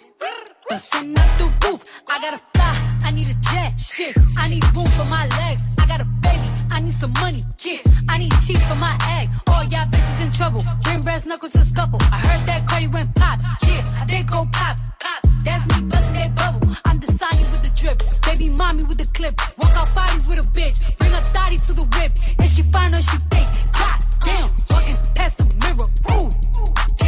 bustin' 0.68 1.18
out 1.18 1.38
the 1.38 1.46
roof. 1.66 1.82
I 2.08 2.20
gotta 2.20 2.40
fly, 2.54 2.98
I 3.04 3.10
need 3.10 3.26
a 3.26 3.34
jet. 3.34 3.78
Shit, 3.80 4.16
I 4.38 4.48
need 4.48 4.64
room 4.76 4.86
for 4.94 5.04
my 5.06 5.26
legs. 5.26 5.62
I 5.80 5.86
got 5.86 6.02
a 6.02 6.06
baby, 6.22 6.48
I 6.70 6.80
need 6.80 6.94
some 6.94 7.12
money. 7.14 7.40
Yeah, 7.64 7.78
I 8.08 8.18
need 8.18 8.32
teeth 8.46 8.62
for 8.68 8.78
my 8.78 8.96
egg. 9.18 9.28
All 9.48 9.64
y'all 9.64 9.86
bitches 9.90 10.24
in 10.24 10.30
trouble. 10.30 10.62
Bring 10.84 11.00
brass 11.02 11.26
knuckles 11.26 11.52
to 11.52 11.64
scuffle. 11.64 11.98
I 12.12 12.18
heard 12.18 12.46
that 12.46 12.68
Cardi 12.68 12.86
went 12.88 13.14
pop. 13.16 13.40
Yeah, 13.66 14.04
did 14.06 14.30
go 14.30 14.46
pop. 14.52 14.76
Pop. 15.00 15.20
That's 15.44 15.66
me 15.66 15.88
busting 15.88 16.14
that 16.14 16.34
bubble. 16.36 16.76
I'm 16.84 17.00
the 17.00 17.10
Sonny 17.12 17.42
with 17.50 17.62
the 17.62 17.72
drip. 17.74 17.98
Baby 18.22 18.52
mommy 18.54 18.84
with 18.84 18.98
the 18.98 19.10
clip. 19.18 19.34
Walk 19.58 19.74
out 19.74 19.92
bodies 19.96 20.28
with 20.28 20.38
a 20.38 20.46
bitch. 20.54 20.96
Bring 20.98 21.12
a 21.12 21.22
thotty 21.34 21.56
to 21.56 21.72
the 21.72 21.86
whip. 21.98 22.12
If 22.38 22.50
she 22.54 22.62
fine 22.70 22.94
or 22.94 23.02
she 23.02 23.18
fake. 23.34 23.50
God 23.74 23.98
damn, 24.22 24.48
walking 24.70 24.98
past 25.16 25.38
the 25.38 25.46
mirror. 25.58 25.88
Ooh, 26.14 26.30
damn, 26.98 27.07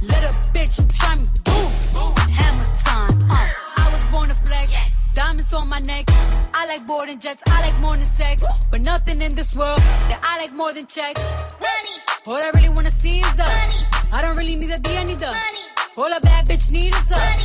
I'm 0.00 0.08
fine. 0.08 0.08
Let 0.08 0.24
a 0.24 0.38
bitch 0.50 0.98
try 0.98 1.16
me. 1.16 1.24
Boom, 1.44 2.14
hammer 2.30 2.62
time. 2.74 3.18
Uh, 3.30 3.48
I 3.76 3.90
was 3.92 4.04
born 4.06 4.28
to 4.28 4.34
flex. 4.34 5.12
Diamonds 5.14 5.52
on 5.52 5.68
my 5.68 5.80
neck. 5.80 6.06
I 6.54 6.66
like 6.66 6.86
boarding 6.86 7.18
jets. 7.18 7.42
I 7.48 7.62
like 7.62 7.78
more 7.80 7.92
than 7.92 8.04
sex. 8.04 8.66
But 8.70 8.82
nothing 8.84 9.20
in 9.22 9.34
this 9.34 9.56
world 9.56 9.78
that 9.78 10.20
I 10.22 10.38
like 10.38 10.54
more 10.54 10.72
than 10.72 10.86
checks. 10.86 11.20
Money. 11.60 11.96
All 12.26 12.42
I 12.42 12.50
really 12.54 12.68
wanna 12.70 12.90
see 12.90 13.20
is 13.20 13.36
the 13.36 13.44
money. 13.44 13.84
I 14.12 14.22
don't 14.22 14.36
really 14.36 14.56
need 14.56 14.70
a 14.70 14.78
D, 14.78 14.96
I 14.96 15.04
need 15.04 15.18
the 15.18 15.26
money. 15.26 15.64
All 15.96 16.12
a 16.12 16.20
bad 16.20 16.46
bitch 16.46 16.72
need 16.72 16.94
is 16.94 17.08
the 17.08 17.16
money. 17.16 17.44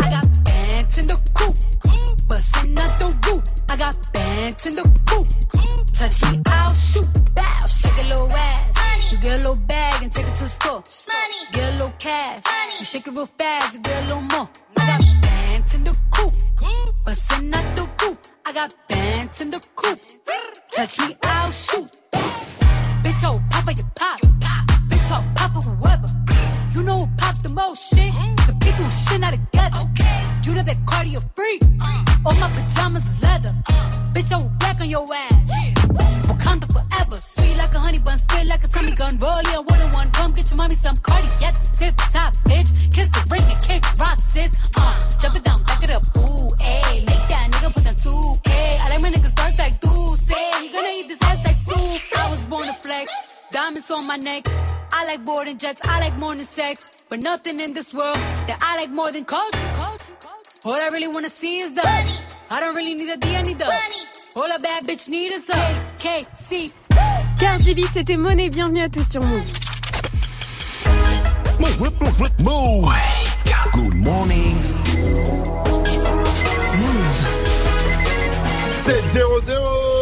I 0.00 0.10
got 0.10 0.44
bands 0.44 0.98
in 0.98 1.06
the 1.08 1.18
coop, 1.34 1.54
bustin' 2.30 2.78
out 2.78 2.98
the 2.98 3.08
roof. 3.26 3.44
I 3.68 3.76
got 3.76 3.96
bands 4.12 4.66
in 4.66 4.74
the 4.78 4.86
coop. 5.08 5.26
Touch 5.98 6.16
me, 6.22 6.30
I'll 6.46 6.72
shoot. 6.72 7.08
Bow, 7.34 7.66
shake 7.66 7.98
a 7.98 8.06
little 8.08 8.30
ass. 8.32 9.12
You 9.12 9.18
get 9.18 9.32
a 9.32 9.38
little 9.38 9.56
bag 9.56 10.02
and 10.04 10.12
take 10.12 10.28
it 10.28 10.34
to 10.36 10.44
the 10.44 10.48
store. 10.48 10.82
Get 11.52 11.68
a 11.68 11.72
little 11.72 11.92
cash. 11.98 12.42
You 12.78 12.84
shake 12.84 13.06
it 13.08 13.10
real 13.10 13.26
fast, 13.26 13.74
you 13.74 13.80
get 13.82 14.04
a 14.04 14.06
little 14.06 14.22
more. 14.22 14.48
I 14.78 14.86
got 14.90 15.00
bands 15.22 15.74
in 15.74 15.84
the 15.84 15.94
coop, 16.14 16.32
bustin' 17.04 17.52
out 17.52 17.76
the 17.76 17.90
roof. 18.00 18.18
I 18.46 18.52
got 18.52 18.74
bands 18.88 19.42
in 19.42 19.50
the 19.50 19.60
coop. 19.74 19.98
Touch 20.76 20.98
me, 21.00 21.16
I'll 21.24 21.50
shoot. 21.50 21.90
Bitch, 23.02 23.22
oh, 23.24 23.42
papa, 23.50 23.72
you 23.76 23.84
pop. 23.96 24.20
Bitch, 24.88 25.08
oh, 25.10 25.24
papa, 25.34 25.60
whoever. 25.60 26.08
You 26.74 26.84
know 26.84 26.98
who 26.98 27.06
pop 27.18 27.34
the 27.42 27.50
most 27.50 27.92
shit? 27.92 28.39
The 28.70 28.76
people 28.76 28.84
who 28.84 29.10
shit 29.10 29.20
not 29.20 29.32
together. 29.32 29.82
You 30.46 30.54
the 30.54 30.62
big 30.62 30.78
cardio 30.86 31.20
freak. 31.34 31.62
All 32.24 32.34
my 32.38 32.48
pajamas 32.54 33.02
is 33.02 33.22
leather. 33.22 33.50
Bitch, 34.14 34.30
I 34.30 34.36
will 34.38 34.52
black 34.62 34.80
on 34.80 34.88
your 34.88 35.06
ass. 35.10 35.50
Wakanda 36.30 36.70
forever. 36.70 37.16
Sweet 37.16 37.56
like 37.56 37.74
a 37.74 37.80
honey 37.80 37.98
bun, 37.98 38.18
spit 38.18 38.46
like 38.46 38.62
a 38.62 38.68
tummy 38.68 38.92
gun. 38.94 39.18
Roll 39.18 39.42
your 39.50 39.62
wooden 39.66 39.90
one. 39.90 40.06
Come 40.12 40.30
get 40.32 40.50
your 40.50 40.58
mommy 40.58 40.74
some 40.74 40.94
cardi. 41.02 41.26
Get 41.42 41.54
the 41.54 41.66
tip 41.74 41.96
top, 42.14 42.32
bitch. 42.46 42.70
Kiss 42.94 43.08
the 43.10 43.22
ring 43.32 43.42
and 43.42 43.60
kick 43.66 43.82
rock, 43.98 44.20
sis. 44.20 44.54
Uh, 44.78 44.94
jump 45.18 45.34
it 45.34 45.42
down, 45.42 45.58
back 45.66 45.82
it 45.82 45.90
up. 45.90 46.06
Ooh, 46.22 46.46
ayy. 46.62 47.02
Make 47.10 47.26
that 47.26 47.50
nigga 47.50 47.74
put 47.74 47.84
down 47.84 47.98
2K. 47.98 48.50
I 48.54 48.88
like 48.90 49.02
my 49.02 49.10
niggas 49.10 49.34
dark 49.34 49.58
like 49.58 49.80
do 49.80 50.14
say. 50.14 50.46
He 50.62 50.70
gonna 50.70 50.94
eat 50.94 51.08
this 51.08 51.20
ass 51.22 51.42
like 51.42 51.56
soup. 51.58 52.18
I 52.18 52.30
was 52.30 52.44
born 52.44 52.66
to 52.70 52.74
flex. 52.74 53.34
Diamonds 53.50 53.90
on 53.90 54.06
my 54.06 54.16
neck. 54.16 54.46
I 55.00 55.04
like 55.06 55.24
boarding 55.24 55.56
jets. 55.56 55.80
I 55.88 55.98
like 55.98 56.14
more 56.18 56.34
than 56.34 56.44
sex. 56.44 57.06
But 57.08 57.22
nothing 57.22 57.58
in 57.58 57.72
this 57.72 57.94
world 57.94 58.16
that 58.46 58.58
I 58.60 58.76
like 58.76 58.90
more 58.90 59.10
than 59.10 59.24
culture. 59.24 59.72
All 60.66 60.74
I 60.74 60.88
really 60.92 61.08
wanna 61.08 61.30
see 61.30 61.56
is 61.56 61.72
the 61.72 61.82
money. 61.82 62.18
I 62.50 62.60
don't 62.60 62.76
really 62.76 62.94
need 62.94 63.08
a 63.08 63.16
D, 63.16 63.34
I 63.34 63.40
need 63.40 63.58
the 63.58 63.64
money. 63.64 64.02
All 64.36 64.52
a 64.54 64.58
bad 64.58 64.84
bitch 64.84 65.08
need 65.08 65.32
is 65.32 65.48
a 65.48 65.74
KC. 65.96 66.70
Cardi 67.40 67.72
B, 67.74 67.80
c'était 67.90 68.18
Monnaie. 68.18 68.50
Bienvenue 68.50 68.82
à 68.82 68.90
tous 68.90 69.08
sur 69.10 69.22
Move. 69.22 69.46
Move. 71.58 71.80
move, 71.80 72.30
move. 72.40 72.92
Good 73.72 73.94
morning. 73.94 74.54
Move. 76.76 77.20
7-0-0 78.74 79.99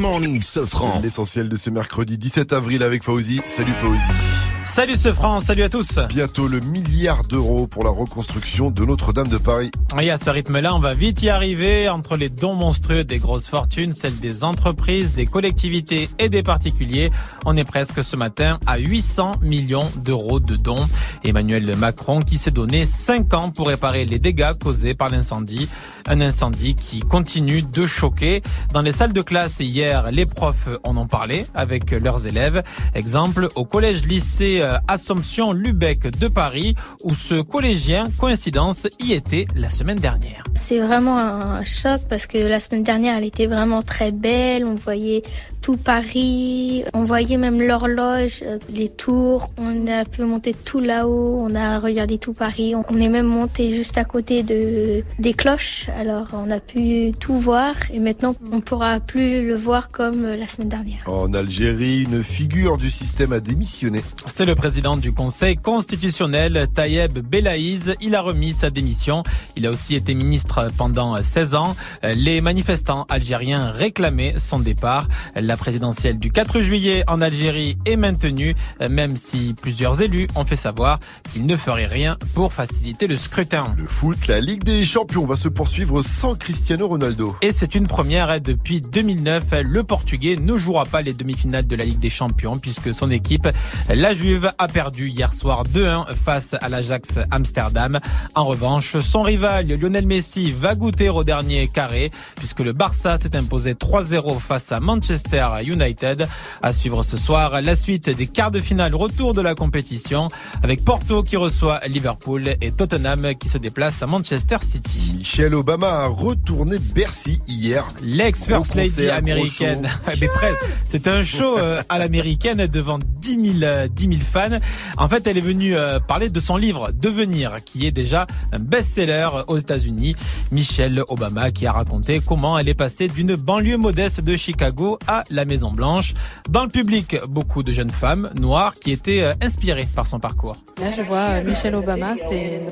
morning, 0.00 0.40
Sofran. 0.40 1.00
L'essentiel 1.02 1.48
de 1.48 1.56
ce 1.56 1.68
mercredi 1.70 2.16
17 2.16 2.52
avril 2.52 2.82
avec 2.82 3.04
Fauzi. 3.04 3.40
Salut 3.44 3.72
Fauzi. 3.72 4.59
Salut 4.70 4.94
ce 4.94 5.12
France, 5.12 5.46
salut 5.46 5.64
à 5.64 5.68
tous. 5.68 5.98
Bientôt 6.08 6.46
le 6.46 6.60
milliard 6.60 7.24
d'euros 7.24 7.66
pour 7.66 7.82
la 7.82 7.90
reconstruction 7.90 8.70
de 8.70 8.84
Notre-Dame 8.84 9.26
de 9.26 9.36
Paris. 9.36 9.72
Et 10.00 10.12
à 10.12 10.16
ce 10.16 10.30
rythme-là, 10.30 10.76
on 10.76 10.78
va 10.78 10.94
vite 10.94 11.24
y 11.24 11.28
arriver 11.28 11.88
entre 11.88 12.16
les 12.16 12.28
dons 12.28 12.54
monstrueux 12.54 13.02
des 13.02 13.18
grosses 13.18 13.48
fortunes, 13.48 13.92
celles 13.92 14.20
des 14.20 14.44
entreprises, 14.44 15.16
des 15.16 15.26
collectivités 15.26 16.08
et 16.20 16.28
des 16.28 16.44
particuliers. 16.44 17.10
On 17.44 17.56
est 17.56 17.64
presque 17.64 18.04
ce 18.04 18.14
matin 18.14 18.60
à 18.64 18.78
800 18.78 19.38
millions 19.42 19.90
d'euros 19.96 20.38
de 20.38 20.54
dons. 20.54 20.86
Emmanuel 21.24 21.76
Macron 21.76 22.20
qui 22.20 22.38
s'est 22.38 22.52
donné 22.52 22.86
5 22.86 23.34
ans 23.34 23.50
pour 23.50 23.66
réparer 23.66 24.04
les 24.04 24.20
dégâts 24.20 24.52
causés 24.56 24.94
par 24.94 25.10
l'incendie. 25.10 25.68
Un 26.06 26.20
incendie 26.20 26.76
qui 26.76 27.00
continue 27.00 27.62
de 27.62 27.86
choquer. 27.86 28.40
Dans 28.72 28.82
les 28.82 28.92
salles 28.92 29.12
de 29.12 29.22
classe 29.22 29.58
hier, 29.58 30.12
les 30.12 30.26
profs 30.26 30.68
en 30.84 30.96
ont 30.96 31.08
parlé 31.08 31.44
avec 31.54 31.90
leurs 31.90 32.28
élèves. 32.28 32.62
Exemple, 32.94 33.48
au 33.56 33.64
collège-lycée 33.64 34.10
lycée 34.10 34.59
euh, 34.60 34.76
Assomption 34.88 35.52
Lubec 35.52 36.18
de 36.18 36.28
Paris 36.28 36.74
où 37.02 37.14
ce 37.14 37.40
collégien, 37.40 38.04
coïncidence, 38.18 38.86
y 38.98 39.12
était 39.12 39.46
la 39.56 39.68
semaine 39.68 39.98
dernière. 39.98 40.44
C'est 40.54 40.78
vraiment 40.78 41.18
un 41.18 41.64
choc 41.64 42.00
parce 42.08 42.26
que 42.26 42.38
la 42.38 42.60
semaine 42.60 42.82
dernière, 42.82 43.16
elle 43.16 43.24
était 43.24 43.46
vraiment 43.46 43.82
très 43.82 44.10
belle. 44.10 44.64
On 44.64 44.74
voyait 44.74 45.22
tout 45.60 45.76
Paris, 45.76 46.84
on 46.94 47.04
voyait 47.04 47.36
même 47.36 47.60
l'horloge, 47.60 48.40
euh, 48.42 48.58
les 48.72 48.88
tours. 48.88 49.50
On 49.58 49.86
a 49.86 50.04
pu 50.04 50.22
monter 50.22 50.54
tout 50.54 50.80
là-haut, 50.80 51.38
on 51.40 51.54
a 51.54 51.78
regardé 51.78 52.18
tout 52.18 52.32
Paris. 52.32 52.74
On 52.74 53.00
est 53.00 53.08
même 53.08 53.26
monté 53.26 53.74
juste 53.74 53.98
à 53.98 54.04
côté 54.04 54.42
de 54.42 55.02
des 55.18 55.34
cloches. 55.34 55.88
Alors 55.98 56.28
on 56.32 56.50
a 56.50 56.60
pu 56.60 57.12
tout 57.18 57.38
voir 57.38 57.74
et 57.92 57.98
maintenant 57.98 58.34
on 58.52 58.60
pourra 58.60 59.00
plus 59.00 59.46
le 59.46 59.54
voir 59.54 59.90
comme 59.90 60.24
euh, 60.24 60.36
la 60.36 60.48
semaine 60.48 60.68
dernière. 60.68 61.02
En 61.06 61.32
Algérie, 61.32 62.04
une 62.04 62.24
figure 62.24 62.76
du 62.76 62.90
système 62.90 63.32
a 63.32 63.40
démissionné. 63.40 64.02
C'est 64.40 64.46
le 64.46 64.54
président 64.54 64.96
du 64.96 65.12
Conseil 65.12 65.56
constitutionnel, 65.56 66.66
Tayeb 66.74 67.18
Belaïz. 67.18 67.94
Il 68.00 68.14
a 68.14 68.22
remis 68.22 68.54
sa 68.54 68.70
démission. 68.70 69.22
Il 69.54 69.66
a 69.66 69.70
aussi 69.70 69.96
été 69.96 70.14
ministre 70.14 70.68
pendant 70.78 71.22
16 71.22 71.54
ans. 71.56 71.76
Les 72.02 72.40
manifestants 72.40 73.04
algériens 73.10 73.70
réclamaient 73.70 74.36
son 74.38 74.58
départ. 74.58 75.08
La 75.36 75.58
présidentielle 75.58 76.18
du 76.18 76.32
4 76.32 76.62
juillet 76.62 77.04
en 77.06 77.20
Algérie 77.20 77.76
est 77.84 77.96
maintenue, 77.96 78.54
même 78.88 79.18
si 79.18 79.54
plusieurs 79.60 80.00
élus 80.00 80.26
ont 80.34 80.46
fait 80.46 80.56
savoir 80.56 81.00
qu'ils 81.30 81.44
ne 81.44 81.58
feraient 81.58 81.84
rien 81.84 82.16
pour 82.32 82.54
faciliter 82.54 83.08
le 83.08 83.18
scrutin. 83.18 83.64
Le 83.76 83.84
foot, 83.84 84.26
la 84.26 84.40
Ligue 84.40 84.64
des 84.64 84.86
Champions 84.86 85.26
va 85.26 85.36
se 85.36 85.48
poursuivre 85.48 86.02
sans 86.02 86.34
Cristiano 86.34 86.88
Ronaldo. 86.88 87.36
Et 87.42 87.52
c'est 87.52 87.74
une 87.74 87.86
première 87.86 88.40
depuis 88.40 88.80
2009. 88.80 89.44
Le 89.64 89.84
Portugais 89.84 90.36
ne 90.40 90.56
jouera 90.56 90.86
pas 90.86 91.02
les 91.02 91.12
demi-finales 91.12 91.66
de 91.66 91.76
la 91.76 91.84
Ligue 91.84 91.98
des 91.98 92.08
Champions 92.08 92.58
puisque 92.58 92.94
son 92.94 93.10
équipe, 93.10 93.46
la 93.90 94.14
Juve, 94.14 94.29
a 94.58 94.68
perdu 94.68 95.08
hier 95.08 95.32
soir 95.32 95.64
2-1 95.64 96.14
face 96.14 96.54
à 96.60 96.68
l'Ajax 96.68 97.18
Amsterdam. 97.30 97.98
En 98.34 98.44
revanche, 98.44 99.00
son 99.00 99.22
rival 99.22 99.66
Lionel 99.66 100.06
Messi 100.06 100.52
va 100.52 100.74
goûter 100.74 101.08
au 101.08 101.24
dernier 101.24 101.66
carré 101.68 102.10
puisque 102.36 102.60
le 102.60 102.72
Barça 102.72 103.18
s'est 103.18 103.34
imposé 103.34 103.74
3-0 103.74 104.38
face 104.38 104.72
à 104.72 104.80
Manchester 104.80 105.48
United. 105.64 106.28
À 106.62 106.72
suivre 106.72 107.02
ce 107.02 107.16
soir 107.16 107.60
la 107.60 107.74
suite 107.74 108.08
des 108.10 108.26
quarts 108.26 108.50
de 108.50 108.60
finale 108.60 108.94
retour 108.94 109.34
de 109.34 109.40
la 109.40 109.54
compétition 109.54 110.28
avec 110.62 110.84
Porto 110.84 111.22
qui 111.22 111.36
reçoit 111.36 111.80
Liverpool 111.88 112.54
et 112.60 112.70
Tottenham 112.72 113.34
qui 113.34 113.48
se 113.48 113.58
déplace 113.58 114.02
à 114.02 114.06
Manchester 114.06 114.58
City. 114.60 115.14
Michelle 115.18 115.54
Obama 115.54 115.88
a 115.88 116.06
retourné 116.06 116.78
Bercy 116.94 117.40
hier. 117.48 117.86
L'ex-First 118.02 118.74
Lady 118.74 119.08
américaine. 119.08 119.88
presque. 120.04 120.56
C'est 120.86 121.08
un 121.08 121.22
show 121.22 121.58
euh, 121.58 121.82
à 121.88 121.98
l'américaine 121.98 122.66
devant 122.66 122.98
10 122.98 123.58
000, 123.58 123.62
euh, 123.62 123.88
10 123.88 124.02
000 124.02 124.19
fans. 124.22 124.58
En 124.96 125.08
fait, 125.08 125.26
elle 125.26 125.38
est 125.38 125.42
venue 125.42 125.76
euh, 125.76 126.00
parler 126.00 126.30
de 126.30 126.40
son 126.40 126.56
livre 126.56 126.90
Devenir, 126.92 127.56
qui 127.64 127.86
est 127.86 127.92
déjà 127.92 128.26
un 128.52 128.58
best-seller 128.58 129.28
aux 129.48 129.58
États-Unis. 129.58 130.16
Michelle 130.50 131.02
Obama 131.08 131.50
qui 131.50 131.66
a 131.66 131.72
raconté 131.72 132.20
comment 132.26 132.58
elle 132.58 132.68
est 132.68 132.74
passée 132.74 133.08
d'une 133.08 133.36
banlieue 133.36 133.76
modeste 133.76 134.20
de 134.20 134.36
Chicago 134.36 134.98
à 135.06 135.24
la 135.30 135.44
Maison 135.44 135.70
Blanche. 135.70 136.14
Dans 136.48 136.64
le 136.64 136.68
public, 136.68 137.16
beaucoup 137.28 137.62
de 137.62 137.72
jeunes 137.72 137.90
femmes 137.90 138.30
noires 138.34 138.74
qui 138.74 138.92
étaient 138.92 139.22
euh, 139.22 139.34
inspirées 139.42 139.88
par 139.94 140.06
son 140.06 140.18
parcours. 140.18 140.56
Là, 140.80 140.88
je 140.96 141.02
vois 141.02 141.18
euh, 141.18 141.44
Michelle 141.44 141.74
Obama, 141.74 142.14
c'est 142.16 142.62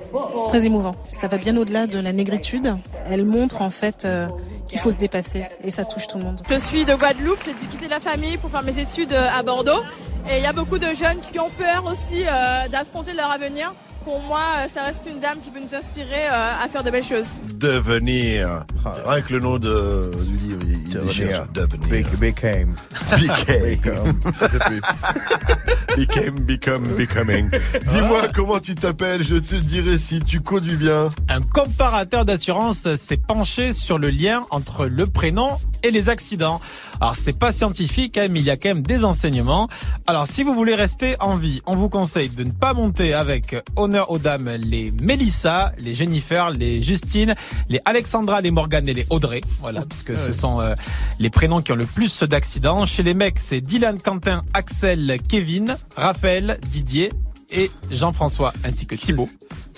très 0.48 0.64
émouvant. 0.64 0.94
Ça 1.12 1.28
va 1.28 1.38
bien 1.38 1.56
au-delà 1.56 1.86
de 1.86 1.98
la 1.98 2.12
négritude. 2.12 2.74
Elle 3.06 3.24
montre 3.24 3.62
en 3.62 3.70
fait 3.70 4.04
euh, 4.04 4.28
qu'il 4.68 4.78
faut 4.78 4.90
se 4.90 4.96
dépasser 4.96 5.44
et 5.62 5.70
ça 5.70 5.84
touche 5.84 6.06
tout 6.06 6.18
le 6.18 6.24
monde. 6.24 6.42
Je 6.48 6.58
suis 6.58 6.84
de 6.84 6.94
Guadeloupe, 6.94 7.38
j'ai 7.44 7.54
dû 7.54 7.66
quitter 7.66 7.88
la 7.88 8.00
famille 8.00 8.36
pour 8.38 8.50
faire 8.50 8.62
mes 8.62 8.78
études 8.78 9.12
à 9.12 9.42
Bordeaux. 9.42 9.82
Et 10.30 10.38
il 10.38 10.42
y 10.42 10.46
a 10.46 10.52
beaucoup 10.52 10.78
de 10.78 10.94
jeunes 10.94 11.20
qui 11.32 11.38
ont 11.38 11.50
peur 11.50 11.84
aussi 11.86 12.22
euh, 12.26 12.68
d'affronter 12.68 13.12
leur 13.14 13.30
avenir. 13.30 13.72
Pour 14.04 14.20
moi, 14.22 14.40
euh, 14.58 14.68
ça 14.68 14.84
reste 14.84 15.08
une 15.10 15.20
dame 15.20 15.38
qui 15.42 15.50
peut 15.50 15.60
nous 15.60 15.74
inspirer 15.74 16.26
euh, 16.26 16.64
à 16.64 16.68
faire 16.68 16.82
de 16.82 16.90
belles 16.90 17.04
choses. 17.04 17.28
Devenir. 17.54 18.64
Rien 19.04 19.20
que 19.20 19.34
le 19.34 19.40
nom 19.40 19.58
de, 19.58 20.10
du 20.26 20.36
livre, 20.36 20.60
il, 20.66 20.90
déchire. 20.90 21.46
Devenir. 21.52 22.06
Became. 22.18 22.74
Became. 23.10 24.18
Plus. 24.22 24.80
Became, 25.96 26.38
become, 26.40 26.82
becoming. 26.96 27.50
Dis-moi 27.90 28.28
comment 28.32 28.60
tu 28.60 28.76
t'appelles, 28.76 29.24
je 29.24 29.34
te 29.34 29.56
dirai 29.56 29.98
si 29.98 30.20
tu 30.20 30.40
conduis 30.40 30.76
bien. 30.76 31.10
Un 31.28 31.40
comparateur 31.40 32.24
d'assurance 32.24 32.94
s'est 32.94 33.16
penché 33.16 33.72
sur 33.72 33.98
le 33.98 34.10
lien 34.10 34.44
entre 34.50 34.86
le 34.86 35.06
prénom 35.06 35.56
et 35.82 35.90
les 35.90 36.08
accidents. 36.08 36.60
Alors 37.00 37.16
c'est 37.16 37.36
pas 37.36 37.52
scientifique, 37.52 38.16
hein, 38.16 38.28
mais 38.30 38.38
il 38.38 38.46
y 38.46 38.50
a 38.50 38.56
quand 38.56 38.68
même 38.68 38.82
des 38.82 39.04
enseignements. 39.04 39.68
Alors 40.06 40.28
si 40.28 40.44
vous 40.44 40.54
voulez 40.54 40.76
rester 40.76 41.16
en 41.18 41.34
vie, 41.36 41.62
on 41.66 41.74
vous 41.74 41.88
conseille 41.88 42.28
de 42.28 42.44
ne 42.44 42.52
pas 42.52 42.74
monter 42.74 43.12
avec 43.12 43.56
honneur 43.74 43.97
aux 44.08 44.18
dames 44.18 44.50
les 44.58 44.90
Mélissa, 44.90 45.72
les 45.78 45.94
Jennifer, 45.94 46.50
les 46.50 46.82
Justine, 46.82 47.34
les 47.68 47.80
Alexandra, 47.84 48.40
les 48.40 48.50
Morgane 48.50 48.88
et 48.88 48.94
les 48.94 49.06
Audrey. 49.10 49.40
Voilà, 49.60 49.80
puisque 49.80 50.16
ce 50.16 50.32
sont 50.32 50.60
euh, 50.60 50.74
les 51.18 51.30
prénoms 51.30 51.60
qui 51.60 51.72
ont 51.72 51.76
le 51.76 51.86
plus 51.86 52.22
d'accidents. 52.22 52.86
Chez 52.86 53.02
les 53.02 53.14
mecs, 53.14 53.38
c'est 53.38 53.60
Dylan, 53.60 54.00
Quentin, 54.00 54.44
Axel, 54.54 55.18
Kevin, 55.28 55.76
Raphaël, 55.96 56.58
Didier 56.70 57.10
et 57.50 57.70
Jean-François, 57.90 58.52
ainsi 58.64 58.86
que 58.86 58.94
Thibaut. 58.94 59.28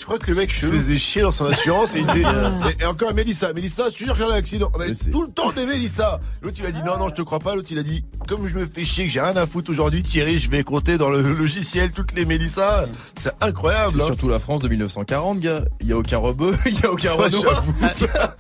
Je 0.00 0.06
crois 0.06 0.18
que 0.18 0.30
le 0.30 0.34
mec 0.34 0.50
se 0.50 0.66
faisait 0.66 0.96
chier 0.98 1.20
dans 1.20 1.30
son 1.30 1.44
assurance 1.44 1.94
et 1.94 2.00
il 2.00 2.08
était. 2.08 2.20
et, 2.22 2.82
et 2.82 2.86
encore 2.86 3.12
Mélissa, 3.12 3.52
Mélissa, 3.52 3.84
je 3.90 3.94
suis 3.96 4.06
sûr 4.06 4.14
qu'il 4.16 4.24
y 4.26 4.30
a 4.30 4.32
un 4.32 4.36
accident. 4.36 4.72
Mais 4.78 4.92
tout 5.12 5.20
le 5.20 5.28
temps 5.28 5.52
des 5.52 5.66
Mélissa. 5.66 6.20
L'autre 6.40 6.56
il 6.58 6.64
a 6.64 6.70
dit 6.70 6.80
non, 6.86 6.96
non, 6.98 7.10
je 7.10 7.14
te 7.14 7.22
crois 7.22 7.38
pas. 7.38 7.54
L'autre 7.54 7.68
il 7.70 7.78
a 7.78 7.82
dit 7.82 8.02
comme 8.26 8.48
je 8.48 8.56
me 8.56 8.64
fais 8.64 8.84
chier, 8.86 9.04
que 9.06 9.12
j'ai 9.12 9.20
rien 9.20 9.36
à 9.36 9.46
foutre 9.46 9.70
aujourd'hui, 9.70 10.02
Thierry, 10.02 10.38
je 10.38 10.50
vais 10.50 10.64
compter 10.64 10.96
dans 10.96 11.10
le 11.10 11.20
logiciel 11.34 11.90
toutes 11.92 12.12
les 12.14 12.24
Mélissa. 12.24 12.86
C'est 13.14 13.32
incroyable. 13.42 13.92
C'est 13.94 14.02
hein. 14.02 14.06
surtout 14.06 14.30
la 14.30 14.38
France 14.38 14.62
de 14.62 14.68
1940, 14.68 15.38
gars. 15.40 15.64
Il 15.80 15.88
y 15.88 15.92
a 15.92 15.98
aucun 15.98 16.16
rebeu, 16.18 16.56
il 16.66 16.80
y 16.80 16.86
a 16.86 16.90
aucun 16.90 17.14
Ouais, 17.16 17.26
Renoir. 17.26 17.64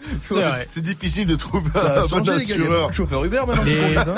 C'est 0.72 0.80
difficile 0.80 1.26
de 1.26 1.34
trouver 1.36 1.70
Ça 1.74 2.00
a 2.00 2.04
un 2.04 2.06
bon 2.06 2.26
assureur. 2.28 2.88
de 2.88 2.94
chauffeurs 2.94 3.24
Uber 3.24 3.42
maintenant. 3.46 4.14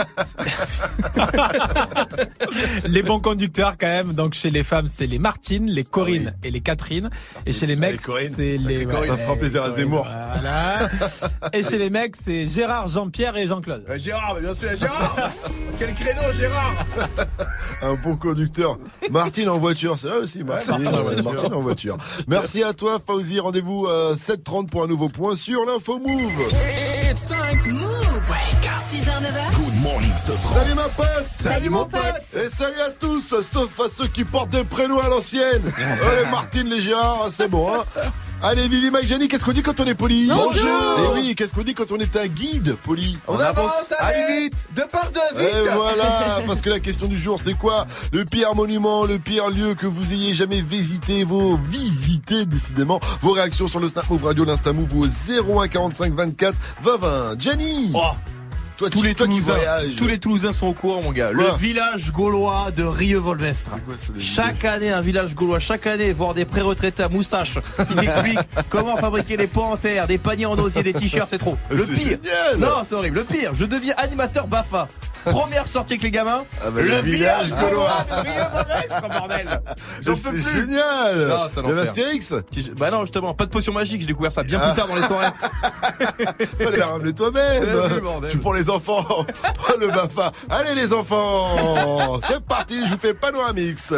Les- 2.86 3.02
bons 3.02 3.18
conducteurs 3.20 3.76
quand 3.78 3.86
même. 3.88 4.12
Donc 4.12 4.34
chez 4.34 4.50
les 4.50 4.62
femmes, 4.62 4.86
c'est 4.86 5.06
les 5.06 5.18
Martine, 5.18 5.66
les 5.68 5.84
Corinne 5.84 6.34
et 6.44 6.50
les 6.50 6.60
Catherine. 6.60 7.10
Et 7.46 7.52
chez 7.52 7.66
les 7.66 7.76
mecs, 7.76 8.00
c'est 8.00 8.56
les. 8.58 8.86
Ça 9.06 9.16
fera 9.16 9.36
plaisir 9.36 9.62
à 9.62 9.70
Zemmour. 9.70 10.06
Voilà. 10.32 10.88
Et 11.52 11.62
chez 11.62 11.78
les 11.78 11.90
mecs, 11.90 12.14
c'est 12.22 12.46
Gérard, 12.46 12.88
Jean-Pierre 12.88 13.36
et 13.36 13.46
Jean-Claude. 13.46 13.84
Euh, 13.88 13.98
Gérard, 13.98 14.36
bien 14.40 14.54
sûr, 14.54 14.68
Gérard 14.76 15.30
Quel 15.78 15.94
créneau, 15.94 16.32
Gérard 16.32 16.86
Un 17.82 17.94
bon 17.94 18.16
conducteur. 18.16 18.78
Martine 19.10 19.48
en 19.48 19.58
voiture, 19.58 19.98
c'est 19.98 20.08
vrai 20.08 20.18
aussi. 20.18 20.44
Martine, 20.44 20.72
Martine 20.72 20.88
en 20.88 20.98
ouais, 20.98 21.02
voiture. 21.02 21.32
Martine 21.32 21.54
en 21.54 21.60
voiture. 21.60 21.96
Merci 22.28 22.62
à 22.62 22.72
toi, 22.72 22.98
Fauzi. 23.04 23.40
Rendez-vous 23.40 23.86
à 23.86 24.14
7h30 24.14 24.68
pour 24.68 24.84
un 24.84 24.86
nouveau 24.86 25.08
point 25.08 25.36
sur 25.36 25.64
l'info 25.64 25.98
Move. 25.98 26.32
It's 27.10 27.24
time. 27.24 27.60
Move. 27.72 28.61
Wake 28.92 29.08
up. 29.08 29.12
6h, 29.12 29.22
9h. 29.22 29.56
Good 29.56 29.82
morning, 29.82 30.12
Sofran. 30.16 30.54
Salut 30.54 30.74
ma 30.74 30.88
pote 30.88 31.26
Salut, 31.30 31.70
mon 31.70 31.84
pote. 31.86 32.02
Et 32.34 32.48
salut 32.48 32.80
à 32.80 32.90
tous, 32.90 33.22
sauf 33.28 33.80
à 33.80 33.84
ceux 33.96 34.08
qui 34.08 34.24
portent 34.24 34.50
des 34.50 34.64
prénoms 34.64 35.00
à 35.00 35.08
l'ancienne 35.08 35.62
Oh, 35.78 36.06
les 36.22 36.30
Martine, 36.30 36.68
les 36.68 36.80
Gérard, 36.80 37.26
c'est 37.30 37.48
bon 37.48 37.72
hein 37.74 37.84
Allez 38.44 38.66
Vivi, 38.66 38.90
Mike, 38.90 39.06
Jenny, 39.06 39.28
qu'est-ce 39.28 39.44
qu'on 39.44 39.52
dit 39.52 39.62
quand 39.62 39.78
on 39.78 39.84
est 39.84 39.94
poli? 39.94 40.26
Bonjour. 40.26 40.66
Et 40.98 41.14
oui, 41.14 41.34
qu'est-ce 41.36 41.54
qu'on 41.54 41.62
dit 41.62 41.74
quand 41.74 41.92
on 41.92 41.98
est 41.98 42.16
un 42.16 42.26
guide 42.26 42.74
poli? 42.82 43.16
On 43.28 43.38
avance, 43.38 43.94
allez 44.00 44.42
vite 44.42 44.68
Deux 44.74 44.86
par 44.90 45.12
deux, 45.12 45.38
vite 45.38 45.48
Et 45.48 45.68
voilà, 45.68 46.40
parce 46.44 46.60
que 46.60 46.68
la 46.68 46.80
question 46.80 47.06
du 47.06 47.16
jour, 47.16 47.38
c'est 47.40 47.54
quoi? 47.54 47.86
Le 48.12 48.24
pire 48.24 48.56
monument, 48.56 49.04
le 49.04 49.20
pire 49.20 49.48
lieu 49.48 49.74
que 49.74 49.86
vous 49.86 50.12
ayez 50.12 50.34
jamais 50.34 50.60
visité, 50.60 51.22
vos 51.22 51.56
visités, 51.56 52.44
décidément. 52.44 52.98
Vos 53.20 53.30
réactions 53.30 53.68
sur 53.68 53.78
le 53.78 53.86
Snap 53.86 54.10
Move 54.10 54.24
Radio, 54.24 54.44
l'Insta 54.44 54.72
Move 54.72 54.88
au 54.98 55.06
01 55.06 55.68
45 55.68 56.12
24 56.12 56.54
20 56.82 56.96
20. 56.96 57.40
Jenny 57.40 57.92
Toi, 58.82 58.90
tous 58.90 59.00
tu- 59.00 59.06
les 59.06 59.14
toi 59.14 59.26
Toulousains, 59.26 59.52
voyages. 59.54 59.94
tous 59.96 60.06
les 60.08 60.18
Toulousains 60.18 60.52
sont 60.52 60.66
au 60.66 60.72
courant, 60.72 61.02
mon 61.02 61.12
gars. 61.12 61.30
Le 61.30 61.44
village 61.56 62.10
gaulois 62.10 62.72
de 62.74 62.82
Rieux-Volvestre. 62.82 63.76
Chaque 64.18 64.64
année, 64.64 64.90
un 64.90 65.00
village 65.00 65.34
gaulois, 65.36 65.60
chaque 65.60 65.86
année, 65.86 66.12
voir 66.12 66.34
des 66.34 66.44
pré-retraités 66.44 67.04
à 67.04 67.08
moustache 67.08 67.58
qui 67.88 67.94
t'expliquent 67.96 68.40
comment 68.68 68.96
fabriquer 68.96 69.36
des 69.36 69.46
pots 69.46 69.62
en 69.62 69.76
terre, 69.76 70.08
des 70.08 70.18
paniers 70.18 70.46
en 70.46 70.58
osier, 70.58 70.82
des 70.82 70.92
t-shirts, 70.92 71.28
c'est 71.30 71.38
trop. 71.38 71.56
Le 71.70 71.78
C'est 71.84 71.92
pire, 71.92 72.18
génial. 72.24 72.56
non, 72.58 72.82
c'est 72.84 72.94
horrible. 72.96 73.18
Le 73.18 73.24
pire, 73.24 73.52
je 73.54 73.64
deviens 73.66 73.94
animateur 73.98 74.48
Bafa. 74.48 74.88
Première 75.24 75.68
sortie 75.68 75.94
avec 75.94 76.02
les 76.02 76.10
gamins, 76.10 76.44
Ah 76.64 76.70
bah, 76.70 76.80
le, 76.82 76.88
le 76.88 77.00
village 77.02 77.50
gaulois 77.50 78.04
de 78.08 78.12
Rieux-Volvestre, 78.28 79.08
bordel. 79.08 79.60
J'en 80.04 80.16
C'est 80.16 80.22
peux 80.30 80.36
plus. 80.38 80.42
génial 80.42 81.28
Non, 81.56 81.68
Le. 81.68 81.78
Astérix 81.80 82.34
Bah 82.76 82.90
non, 82.90 83.02
justement, 83.02 83.32
pas 83.34 83.44
de 83.46 83.50
potion 83.50 83.72
magique, 83.72 84.00
j'ai 84.00 84.06
découvert 84.06 84.32
ça 84.32 84.42
bien 84.42 84.58
Ah. 84.62 84.68
plus 84.68 84.76
tard 84.76 84.88
dans 84.88 84.96
les 84.96 85.02
soirées. 85.02 85.28
Fallait 86.62 86.76
la 86.78 86.86
ramener 86.86 87.12
toi-même 87.12 87.62
Eh 87.96 88.00
bordel. 88.00 88.30
Tu 88.30 88.38
prends 88.38 88.52
les 88.52 88.68
enfants 88.70 89.04
Prends 89.04 89.76
le 89.80 89.88
Bafa 89.88 90.32
Allez 90.50 90.74
les 90.74 90.92
enfants 90.92 92.18
C'est 92.26 92.40
parti, 92.44 92.84
je 92.86 92.92
vous 92.92 92.98
fais 92.98 93.14
Panoramix 93.14 93.92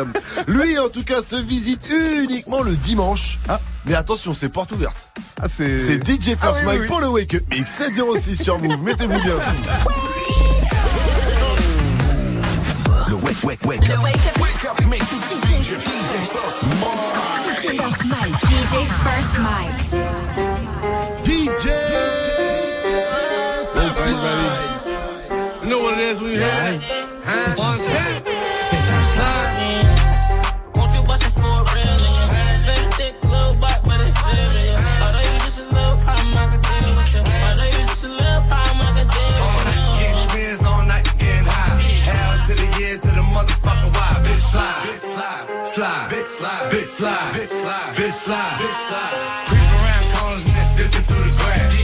Lui, 0.46 0.78
en 0.78 0.88
tout 0.88 1.04
cas, 1.04 1.22
se 1.22 1.36
visite 1.36 1.80
uniquement 1.90 2.62
le 2.62 2.74
dimanche. 2.74 3.38
Mais 3.86 3.94
attention, 3.94 4.32
c'est 4.34 4.48
porte 4.48 4.72
ouverte. 4.72 5.12
Ah, 5.40 5.48
c'est... 5.48 5.78
DJ 5.78 6.36
First 6.36 6.40
Ah 6.42 6.52
oui, 6.52 6.58
oui, 6.60 6.64
Mike 6.66 6.80
oui. 6.82 6.86
pour 6.88 7.00
le 7.00 7.08
Wake 7.08 7.34
Up 7.34 7.42
Mix 7.50 7.70
706 7.70 8.42
sur 8.42 8.58
Move. 8.58 8.82
Mettez-vous 8.82 9.20
bien. 9.20 9.34
Le 13.14 13.20
Le 13.20 13.26
wake, 13.26 13.44
wake, 13.44 13.62
wake 13.64 13.90
up. 13.90 14.02
Wake 14.02 14.64
up 14.64 14.90
mix 14.90 15.12
with 15.12 15.22
DJ. 15.30 15.76
DJ 15.78 16.12
First 16.34 16.62
DJ 17.46 17.78
First 17.78 18.04
Mike. 18.06 18.34
DJ 18.40 18.86
First 19.04 19.38
Mike. 19.38 19.70
DJ 21.22 21.66
That's 23.72 24.00
right, 24.00 24.18
baby. 25.30 25.62
You 25.62 25.70
know 25.70 25.78
what 25.78 25.94
it 25.94 26.00
is 26.00 26.20
when 26.20 26.32
you 26.32 26.38
hear 26.38 26.48
it? 26.48 26.80
Huh? 27.22 27.54
One 27.56 27.78
time. 27.78 28.33
Slide, 44.54 44.86
bitch 44.86 45.02
slide, 45.02 45.66
slide, 45.66 46.10
bitch 46.10 46.22
slide, 46.22 46.70
bitch 46.70 46.88
slide, 46.88 47.34
bitch 47.34 47.48
slide, 47.48 47.96
bitch 47.96 48.12
slide, 48.12 48.54
bitch 48.60 48.80
slide. 48.88 49.44
Creep 49.48 49.70
around 49.78 50.06
corners 50.14 50.44
then 50.44 50.76
dipping 50.76 51.06
through 51.08 51.24
the 51.26 51.34
grass. 51.40 51.74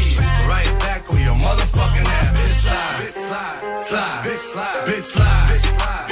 Right 0.52 0.72
back 0.84 1.02
on 1.12 1.20
your 1.20 1.34
motherfucking 1.34 2.06
slide, 2.06 2.34
bitch 2.36 2.56
slide, 2.62 3.12
slide, 3.12 3.44
bitch 3.44 3.82
slide, 3.82 3.82
slide, 3.82 4.24
bitch 4.24 4.38
slide, 4.38 4.86
bitch 4.86 5.02
slide, 5.02 5.48
bitch 5.50 5.78
slide. 5.78 6.09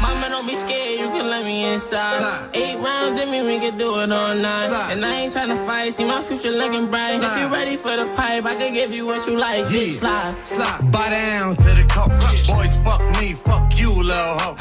Mama, 0.00 0.28
don't 0.28 0.46
be 0.46 0.54
scared, 0.54 1.00
you 1.00 1.08
can 1.10 1.28
let 1.28 1.44
me 1.44 1.64
inside. 1.64 2.50
Eight 2.54 2.76
rounds 2.76 3.18
in 3.18 3.30
me, 3.30 3.42
we 3.42 3.58
can 3.58 3.76
do 3.76 4.00
it 4.00 4.12
all 4.12 4.34
night. 4.34 4.92
And 4.92 5.04
I 5.04 5.20
ain't 5.20 5.32
tryna 5.32 5.64
fight, 5.66 5.92
see 5.92 6.04
my 6.04 6.20
future 6.20 6.50
looking 6.50 6.88
bright. 6.90 7.22
If 7.22 7.38
you 7.40 7.48
ready 7.52 7.76
for 7.76 7.96
the 7.96 8.06
pipe, 8.14 8.44
I 8.44 8.54
can 8.54 8.72
give 8.72 8.92
you 8.92 9.06
what 9.06 9.26
you 9.26 9.36
like. 9.36 9.64
Bitch, 9.66 9.98
slide. 9.98 10.34
Slide. 10.46 10.90
Bow 10.92 11.10
down 11.10 11.56
to 11.56 11.70
the 11.74 11.84
cup. 11.88 12.08
Boys, 12.46 12.76
fuck 12.78 13.00
me, 13.20 13.34
fuck 13.34 13.78
you, 13.78 13.92
little 13.92 14.38
hoe. 14.38 14.54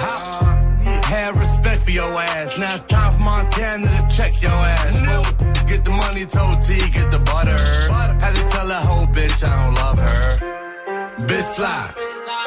Have 1.07 1.39
respect 1.39 1.83
for 1.83 1.91
your 1.91 2.11
ass. 2.21 2.57
Now 2.57 2.75
it's 2.75 2.83
time 2.91 3.13
for 3.13 3.19
Montana 3.19 3.87
to 3.87 4.15
check 4.15 4.41
your 4.41 4.51
ass. 4.51 4.95
fool. 4.99 5.53
Get 5.65 5.85
the 5.85 5.91
money, 5.91 6.25
told 6.25 6.61
T, 6.63 6.89
get 6.89 7.11
the 7.11 7.19
butter. 7.19 7.57
Had 7.57 8.35
to 8.35 8.43
tell 8.47 8.67
that 8.67 8.83
whole 8.85 9.07
bitch 9.07 9.47
I 9.47 9.65
don't 9.65 9.75
love 9.75 9.97
her. 9.99 11.25
Bitch 11.27 11.55
slide, 11.55 11.93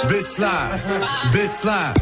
bitch 0.09 0.25
slide, 0.25 0.81
bitch 1.33 1.49
slide, 1.49 1.95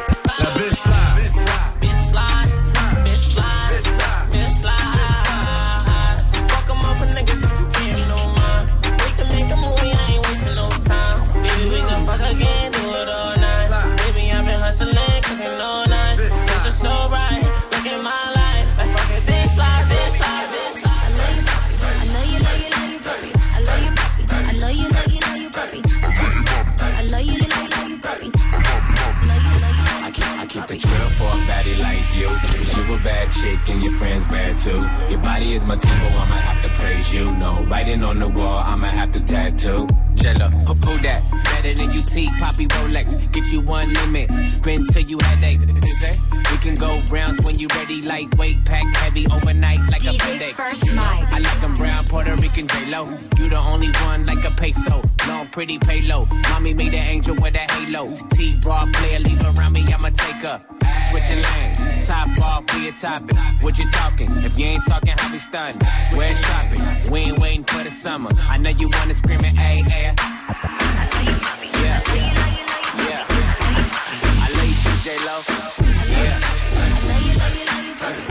for 31.75 31.83
like 31.83 32.15
you. 32.15 32.29
You 32.77 32.95
a 32.95 32.99
bad 32.99 33.31
chick 33.31 33.69
and 33.69 33.83
your 33.83 33.93
friends 33.93 34.27
bad 34.27 34.59
too. 34.59 34.87
Your 35.11 35.21
body 35.21 35.55
is 35.55 35.65
my 35.65 35.77
temple, 35.77 36.19
I'ma 36.19 36.35
have 36.35 36.63
to 36.63 36.69
praise 36.71 37.13
you. 37.13 37.33
No, 37.33 37.65
writing 37.65 38.03
on 38.03 38.19
the 38.19 38.29
wall, 38.29 38.59
I'ma 38.59 38.89
have 38.89 39.11
to 39.13 39.21
tattoo. 39.21 39.89
Jella, 40.15 40.51
who 40.51 40.75
pull 40.75 40.97
that? 40.99 41.23
Better 41.45 41.75
than 41.75 41.93
you 41.93 42.03
T, 42.03 42.31
Poppy 42.39 42.67
Rolex. 42.67 43.31
Get 43.33 43.53
you 43.53 43.61
one 43.61 43.93
limit, 43.93 44.31
spin 44.49 44.87
till 44.89 45.03
you 45.03 45.19
headache. 45.23 45.61
We 45.61 46.57
can 46.59 46.75
go 46.75 47.03
rounds 47.11 47.45
when 47.47 47.59
you 47.59 47.69
ready, 47.75 48.03
lightweight, 48.03 48.65
pack 48.65 48.87
heavy, 48.97 49.27
overnight 49.27 49.81
like 49.91 50.05
a 50.05 50.15
FedEx. 50.15 50.53
First 50.55 50.97
Mike. 50.97 51.33
I 51.33 51.39
like 51.39 51.61
them 51.61 51.75
brown, 51.75 52.05
Puerto 52.05 52.35
Rican 52.37 52.69
J-Lo. 52.69 53.09
You 53.37 53.49
the 53.49 53.59
only 53.59 53.91
one 54.05 54.27
like 54.27 54.45
a 54.45 54.51
peso. 54.51 55.03
Long, 55.29 55.49
pretty 55.49 55.79
payload. 55.79 56.29
Mommy 56.51 56.75
made 56.75 56.95
an 56.95 57.07
angel 57.07 57.35
with 57.37 57.55
a 57.55 57.67
halo. 57.73 58.13
T-raw 58.33 58.87
player, 58.93 59.19
leave 59.21 59.43
around 59.43 59.73
me, 59.73 59.83
I'ma 59.83 60.11
take 60.11 60.43
her. 60.43 60.65
Switching 61.11 61.43
lanes, 61.43 62.07
top 62.07 62.29
off, 62.43 62.65
we 62.75 62.89
a 62.89 62.93
topic. 62.93 63.37
What 63.61 63.79
you 63.79 63.91
talking? 63.91 64.29
If 64.45 64.59
you 64.59 64.67
ain't 64.67 64.85
talking, 64.87 65.15
how 65.17 65.33
we 65.33 65.39
stunned? 65.39 65.83
Where's 66.15 66.41
shopping? 66.41 67.13
We 67.13 67.21
ain't 67.21 67.39
waiting 67.39 67.65
for 67.65 67.83
the 67.83 67.91
summer. 67.91 68.31
I 68.41 68.57
know 68.59 68.71
you 68.71 68.89
wanna 68.93 69.15
scream 69.15 69.45
it, 69.45 69.55
ay, 69.57 69.83
ay. 69.87 70.15
Yeah, 71.83 72.01
yeah. 73.09 73.27
I 74.41 74.49
love 74.55 74.69
you 74.69 74.93
J-Lo. 75.03 75.43
Yeah. 76.11 76.41
Yeah. 78.01 78.28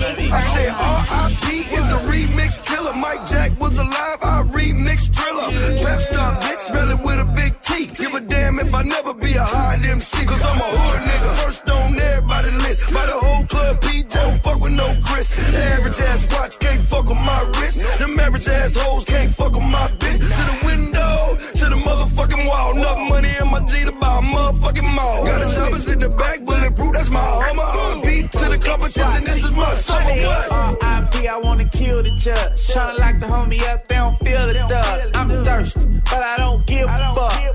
I 0.00 0.40
said 0.54 0.70
R.I.P. 0.78 1.74
is 1.74 1.84
the 1.90 1.98
remix 2.06 2.64
killer. 2.64 2.92
Mike 2.94 3.26
Jack 3.26 3.58
was 3.58 3.78
alive, 3.78 4.18
I 4.22 4.44
remix 4.46 5.12
thriller. 5.12 5.50
Trap 5.76 6.00
star 6.00 6.34
bitch, 6.40 6.60
smell 6.60 6.90
it 6.90 7.04
with 7.04 7.18
a 7.18 7.32
big 7.34 7.57
a 8.18 8.20
damn 8.20 8.58
if 8.58 8.74
I 8.74 8.82
never 8.82 9.14
be 9.14 9.32
a 9.34 9.44
high 9.44 9.78
MC. 9.82 10.26
Cause 10.26 10.44
I'm 10.44 10.60
a 10.60 10.68
hood 10.76 11.00
nigga. 11.08 11.30
First 11.44 11.68
on 11.70 11.98
everybody 11.98 12.50
list. 12.50 12.92
By 12.92 13.06
the 13.06 13.18
whole 13.24 13.44
club, 13.46 13.80
PJ 13.80 14.12
don't 14.12 14.40
fuck 14.42 14.60
with 14.60 14.72
no 14.72 14.88
grist. 15.06 15.36
The 15.36 15.62
average 15.74 16.00
ass 16.10 16.22
watch 16.32 16.58
can't 16.58 16.82
fuck 16.82 17.06
with 17.08 17.22
my 17.30 17.40
wrist. 17.56 17.78
Them 17.98 18.18
average 18.20 18.48
ass 18.48 18.74
hoes 18.76 19.04
can't 19.04 19.32
fuck 19.34 19.52
with 19.52 19.70
my 19.78 19.86
bitch. 20.00 20.22
To 20.36 20.42
the 20.50 20.56
window, 20.66 21.36
to 21.60 21.64
the 21.72 21.78
motherfucking 21.88 22.46
wall. 22.48 22.76
Enough 22.76 23.00
money 23.08 23.32
in 23.40 23.48
my 23.50 23.60
G 23.70 23.84
to 23.84 23.92
buy 23.92 24.18
a 24.18 24.22
motherfucking 24.22 24.94
mall. 24.94 25.24
Got 25.24 25.38
the 25.44 25.54
choppers 25.54 25.88
in 25.92 26.00
the 26.00 26.08
back, 26.08 26.40
bulletproof, 26.44 26.92
that's 26.92 27.10
my 27.10 27.20
armor. 27.20 27.62
RP 27.62 28.30
to 28.30 28.44
the 28.52 28.58
competition, 28.58 29.24
this 29.24 29.44
is 29.44 29.54
my 29.54 29.72
summer. 29.74 30.14
What? 30.26 30.52
R.I.P. 30.52 31.28
I 31.28 31.36
wanna 31.38 31.68
kill 31.68 32.02
the 32.02 32.10
judge. 32.10 32.54
Tryna 32.70 32.98
lock 32.98 33.14
the 33.20 33.26
homie 33.26 33.62
up, 33.68 33.86
they 33.88 33.96
don't 33.96 34.18
feel 34.24 34.46
the 34.46 34.54
thug. 34.72 35.10
I'm 35.14 35.28
thirsty, 35.44 35.86
but 36.10 36.22
I 36.32 36.36
don't 36.38 36.66
give 36.66 36.88
a 36.88 37.14
fuck. 37.14 37.48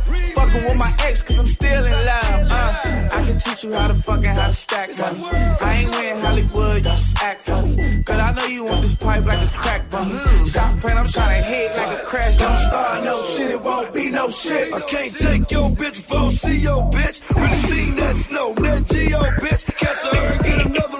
Fucking 0.53 0.69
with 0.69 0.77
my 0.77 0.93
ex, 1.07 1.23
cause 1.23 1.39
I'm 1.39 1.47
still 1.47 1.85
in 1.85 1.91
love. 1.91 2.51
Uh, 2.51 3.09
I 3.11 3.25
can 3.25 3.39
teach 3.39 3.63
you 3.63 3.73
how 3.73 3.87
to 3.87 3.95
fucking 3.95 4.25
how 4.25 4.47
to 4.47 4.53
stack 4.53 4.89
money. 4.99 5.23
I 5.23 5.73
ain't 5.81 5.95
in 5.95 6.19
Hollywood, 6.19 6.77
you 6.77 6.83
just 6.83 7.23
act 7.23 7.41
funny. 7.41 8.03
Cause 8.03 8.19
I 8.19 8.31
know 8.33 8.45
you 8.45 8.65
want 8.65 8.81
this 8.81 8.93
pipe 8.93 9.25
like 9.25 9.41
a 9.41 9.51
crack 9.57 9.89
bummy. 9.89 10.15
Stop 10.45 10.79
playing, 10.79 10.97
I'm 10.99 11.07
trying 11.07 11.41
to 11.41 11.47
hit 11.47 11.75
like 11.75 11.99
a 11.99 12.05
crash 12.05 12.37
Don't 12.37 12.57
start 12.57 13.03
no 13.03 13.21
shit, 13.23 13.51
it 13.51 13.61
won't 13.61 13.93
be 13.93 14.11
no 14.11 14.29
shit. 14.29 14.73
I 14.73 14.81
can't 14.81 15.17
take 15.17 15.49
your 15.49 15.69
bitch 15.71 15.93
don't 16.23 16.31
see 16.31 16.57
your 16.59 16.83
bitch. 16.91 17.17
Really 17.35 17.57
seen 17.57 17.95
that 17.95 18.15
snow, 18.15 18.53
that 18.53 18.85
G.O. 18.87 19.21
bitch. 19.43 19.65
Catch 19.75 20.01
her 20.11 20.33
and 20.33 20.43
get 20.43 20.65
another 20.65 20.92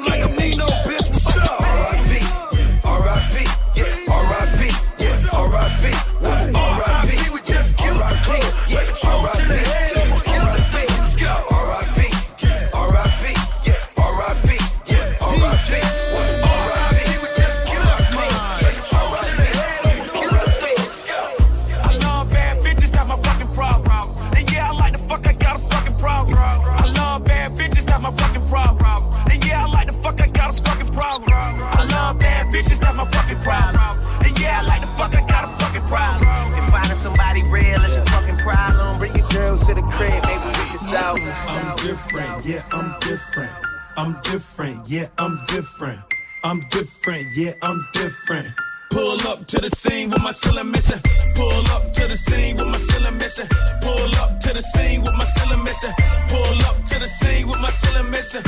yeah, 42.45 42.63
I'm 42.71 42.99
different. 42.99 43.51
I'm 43.95 44.13
different, 44.23 44.89
yeah, 44.89 45.07
I'm 45.17 45.39
different. 45.47 45.99
I'm 46.43 46.59
different, 46.71 47.27
yeah, 47.37 47.53
I'm 47.61 47.87
different. 47.93 48.47
Pull 48.89 49.27
up 49.27 49.47
to 49.47 49.59
the 49.61 49.69
scene 49.69 50.09
with 50.09 50.21
my 50.21 50.31
ceiling 50.31 50.69
missing. 50.71 50.99
Pull 51.35 51.65
up 51.71 51.93
to 51.93 52.07
the 52.07 52.15
scene 52.15 52.57
with 52.57 52.67
my 52.67 52.77
ceiling 52.77 53.17
missing. 53.17 53.47
Pull 53.81 54.15
up 54.21 54.39
to 54.41 54.53
the 54.53 54.61
scene 54.61 55.01
with 55.01 55.15
my 55.17 55.23
ceiling 55.23 55.63
missing. 55.63 55.91
Pull 56.29 56.65
up 56.69 56.83
to 56.85 56.99
the 56.99 57.07
scene 57.07 57.47
with 57.47 57.61
my 57.61 57.69
ceiling 57.69 58.11
missing. 58.11 58.43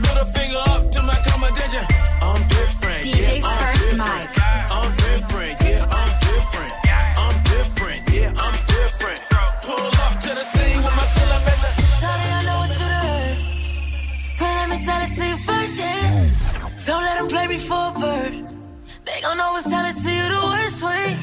Middle 0.00 0.24
finger 0.26 0.62
up 0.76 0.90
to 0.90 1.02
my 1.02 1.16
competition. 1.26 1.84
I'm 2.22 2.42
different. 2.48 3.02
DJ 3.04 3.40
yeah, 3.40 3.46
I'm 3.46 3.58
First 3.58 3.82
different. 3.90 3.98
Mike. 3.98 4.30
I'm 4.70 4.96
different, 4.96 5.62
yeah, 5.64 5.86
I'm 5.90 5.99
let 14.70 14.78
me 14.78 14.86
tell 14.86 15.02
it 15.02 15.14
to 15.14 15.26
you 15.26 15.36
first, 15.36 15.78
yeah. 15.78 16.30
Don't 16.86 17.02
let 17.02 17.18
them 17.18 17.28
play 17.28 17.46
me 17.46 17.58
for 17.58 17.88
a 17.88 17.92
bird. 17.98 18.32
They 19.04 19.20
gon' 19.22 19.40
always 19.40 19.64
tell 19.64 19.84
it 19.84 19.96
to 20.04 20.10
you 20.18 20.26
the 20.34 20.42
worst 20.52 20.82
way. 20.82 21.16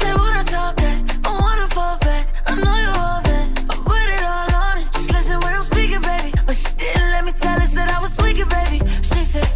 They 0.00 0.14
wanna 0.14 0.44
talk 0.44 0.76
back, 0.76 1.00
I 1.24 1.30
wanna 1.44 1.68
fall 1.68 1.98
back. 1.98 2.26
I 2.46 2.54
know 2.56 2.76
you 2.84 2.92
all 3.04 3.20
that. 3.28 3.46
I 3.70 3.74
put 3.90 4.06
it 4.16 4.22
all 4.32 4.50
on 4.64 4.78
it. 4.78 4.86
Just 4.92 5.12
listen 5.12 5.38
when 5.40 5.54
I'm 5.54 5.62
speaking, 5.62 6.02
baby. 6.02 6.32
But 6.46 6.56
she 6.56 6.70
didn't 6.76 7.10
let 7.14 7.24
me 7.24 7.32
tell 7.32 7.60
her 7.60 7.66
that 7.78 7.90
I 7.96 8.00
was 8.00 8.16
tweaking, 8.16 8.48
baby. 8.48 8.78
She 9.02 9.22
said, 9.32 9.48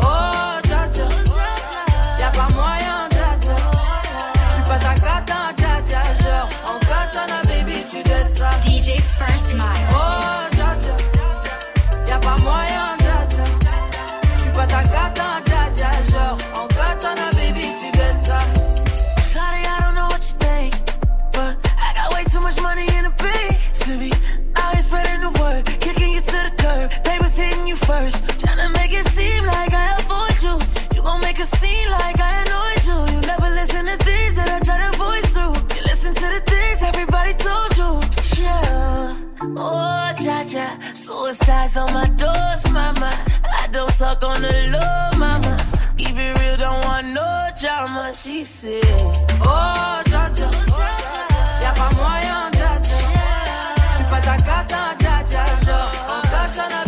Oh, 0.00 0.60
dja. 0.64 0.80
Y'a 2.20 2.30
pas 2.30 2.50
moyen, 2.56 3.08
dja. 3.14 3.28
J'suis 4.50 4.64
pas 4.68 4.78
ta 4.78 4.94
cata, 5.04 5.52
dja 5.58 5.72
dja. 5.88 6.02
Genre, 6.22 6.48
en 6.70 6.78
katana, 6.88 7.38
baby, 7.50 7.84
tu 7.90 8.02
dettes 8.02 8.36
ça. 8.38 8.50
DJ 8.64 8.98
First 9.18 9.54
Mike. 9.54 9.95
Ça. 14.96 16.36
Oh, 16.54 16.68
Sorry, 19.20 19.62
I 19.66 19.80
don't 19.80 19.94
know 19.94 20.06
what 20.06 20.22
you 20.22 20.38
think. 20.38 20.74
But 21.32 21.56
I 21.78 21.92
got 21.94 22.14
way 22.14 22.24
too 22.24 22.40
much 22.40 22.60
money 22.62 22.86
in 22.96 23.04
the 23.04 23.14
bank 23.18 23.56
to 23.84 23.98
be 23.98 24.10
spreading 24.80 25.20
the 25.20 25.32
word, 25.40 25.64
kicking 25.80 26.12
you 26.12 26.20
to 26.20 26.38
the 26.46 26.52
curb. 26.58 26.90
Papers 27.04 27.36
hitting 27.36 27.66
you 27.66 27.76
first, 27.76 28.16
trying 28.40 28.58
to 28.58 28.68
make 28.78 28.92
it 28.92 29.06
seem 29.08 29.44
like 29.44 29.72
I 29.74 29.96
avoid 29.98 30.42
you. 30.42 30.56
You 30.94 31.02
gon' 31.02 31.20
make 31.20 31.38
like 31.38 32.18
I 32.20 32.32
annoyed 32.42 32.82
you. 32.88 32.98
You 33.12 33.20
never 33.26 33.50
listen 33.54 33.84
to 33.86 33.96
things 34.04 34.34
that 34.34 34.48
I 34.48 34.58
try 34.60 34.78
to 34.90 34.96
voice. 34.96 35.36
You 35.36 35.82
listen 35.84 36.14
to 36.14 36.26
the 36.34 36.42
things 36.46 36.82
everybody 36.82 37.34
told 37.34 37.76
you. 37.76 37.90
Yeah. 38.42 39.14
Oh, 39.56 40.12
suicide's 40.92 41.76
on 41.76 41.92
my 41.92 42.08
doors, 42.08 42.62
mama. 42.70 43.25
Don't 43.76 43.94
talk 43.98 44.24
on 44.24 44.40
the 44.40 44.70
low, 44.72 45.18
mama. 45.18 45.54
Real, 45.98 46.56
don't 46.56 46.82
want 46.86 47.08
no 47.08 47.48
drama. 47.60 48.10
She 48.14 48.42
said, 48.42 48.80
Oh, 49.42 50.00
cha, 50.08 50.30
y'a 51.60 51.72
pas 51.72 51.92
moyen, 51.94 52.50
cha. 52.56 52.80
J'suis 53.92 54.04
pas 54.08 54.20
ta 54.22 54.36
cata, 54.38 54.96
katana, 54.98 56.85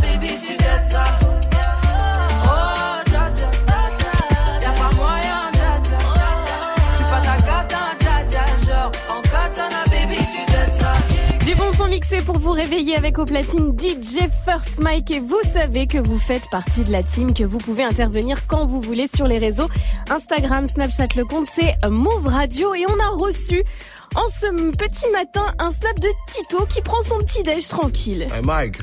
Mixé 11.89 12.19
pour 12.19 12.39
vous 12.39 12.53
réveiller 12.53 12.97
avec 12.97 13.19
au 13.19 13.25
platine 13.25 13.75
DJ 13.79 14.29
First 14.45 14.79
Mike 14.81 15.11
et 15.11 15.21
vous 15.21 15.41
savez 15.53 15.87
que 15.87 15.97
vous 15.97 16.19
faites 16.19 16.49
partie 16.51 16.85
de 16.85 16.93
la 16.93 17.03
team, 17.03 17.33
que 17.33 17.45
vous 17.45 17.57
pouvez 17.57 17.83
intervenir 17.83 18.47
quand 18.47 18.67
vous 18.67 18.81
voulez 18.81 19.07
sur 19.07 19.27
les 19.27 19.39
réseaux 19.39 19.69
Instagram, 20.11 20.67
Snapchat, 20.67 21.09
le 21.17 21.25
compte 21.25 21.47
c'est 21.55 21.77
Move 21.89 22.27
Radio 22.27 22.75
et 22.75 22.85
on 22.87 23.01
a 23.01 23.17
reçu 23.17 23.65
en 24.15 24.29
ce 24.29 24.47
petit 24.77 25.11
matin 25.13 25.55
un 25.59 25.71
snap 25.71 25.99
de 25.99 26.09
Tito 26.31 26.67
qui 26.67 26.83
prend 26.83 27.01
son 27.03 27.19
petit 27.19 27.43
déj 27.43 27.69
tranquille. 27.69 28.27
Hey 28.35 28.43
Mike, 28.43 28.79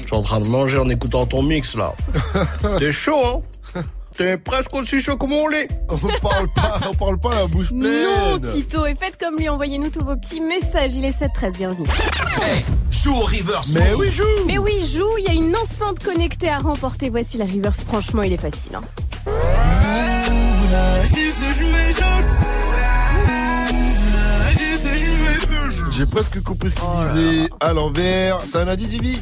je 0.00 0.06
suis 0.06 0.16
en 0.16 0.22
train 0.22 0.40
de 0.40 0.48
manger 0.48 0.78
en 0.78 0.88
écoutant 0.88 1.26
ton 1.26 1.42
mix 1.42 1.76
là. 1.76 1.94
T'es 2.78 2.90
chaud, 2.90 3.24
hein? 3.24 3.42
T'es 4.16 4.38
presque 4.38 4.72
aussi 4.74 5.00
chaud 5.00 5.16
que 5.16 5.26
mon 5.26 5.48
lait. 5.48 5.66
On 5.88 5.96
parle 6.20 6.48
pas, 6.54 6.78
on 6.88 6.94
parle 6.94 7.18
pas 7.18 7.34
la 7.34 7.46
bouche 7.48 7.70
pleine. 7.70 7.82
Non 7.82 8.38
Tito 8.38 8.86
et 8.86 8.94
faites 8.94 9.18
comme 9.18 9.36
lui, 9.36 9.48
envoyez-nous 9.48 9.90
tous 9.90 10.04
vos 10.04 10.14
petits 10.16 10.40
messages, 10.40 10.94
il 10.94 11.04
est 11.04 11.18
7-13, 11.20 11.56
bienvenue. 11.56 11.86
Hey, 12.40 12.64
joue 12.90 13.14
au 13.14 13.24
reverse. 13.24 13.70
Mais 13.74 13.92
oui, 13.98 14.10
joue. 14.12 14.22
Mais 14.46 14.58
oui, 14.58 14.86
joue, 14.86 15.10
il 15.18 15.24
y 15.24 15.28
a 15.28 15.32
une 15.32 15.56
enceinte 15.56 15.98
connectée 16.04 16.48
à 16.48 16.58
remporter, 16.58 17.10
voici 17.10 17.38
la 17.38 17.44
reverse, 17.46 17.82
franchement 17.82 18.22
il 18.22 18.32
est 18.32 18.36
facile. 18.36 18.76
hein. 18.76 18.82
J'ai 25.90 26.06
presque 26.06 26.42
compris 26.42 26.70
ce 26.70 26.76
qu'il 26.76 26.84
disait 27.24 27.48
à 27.60 27.72
l'envers. 27.72 28.38
T'as 28.52 28.62
un 28.62 28.68
indice, 28.68 28.90
Jimmy? 28.90 29.20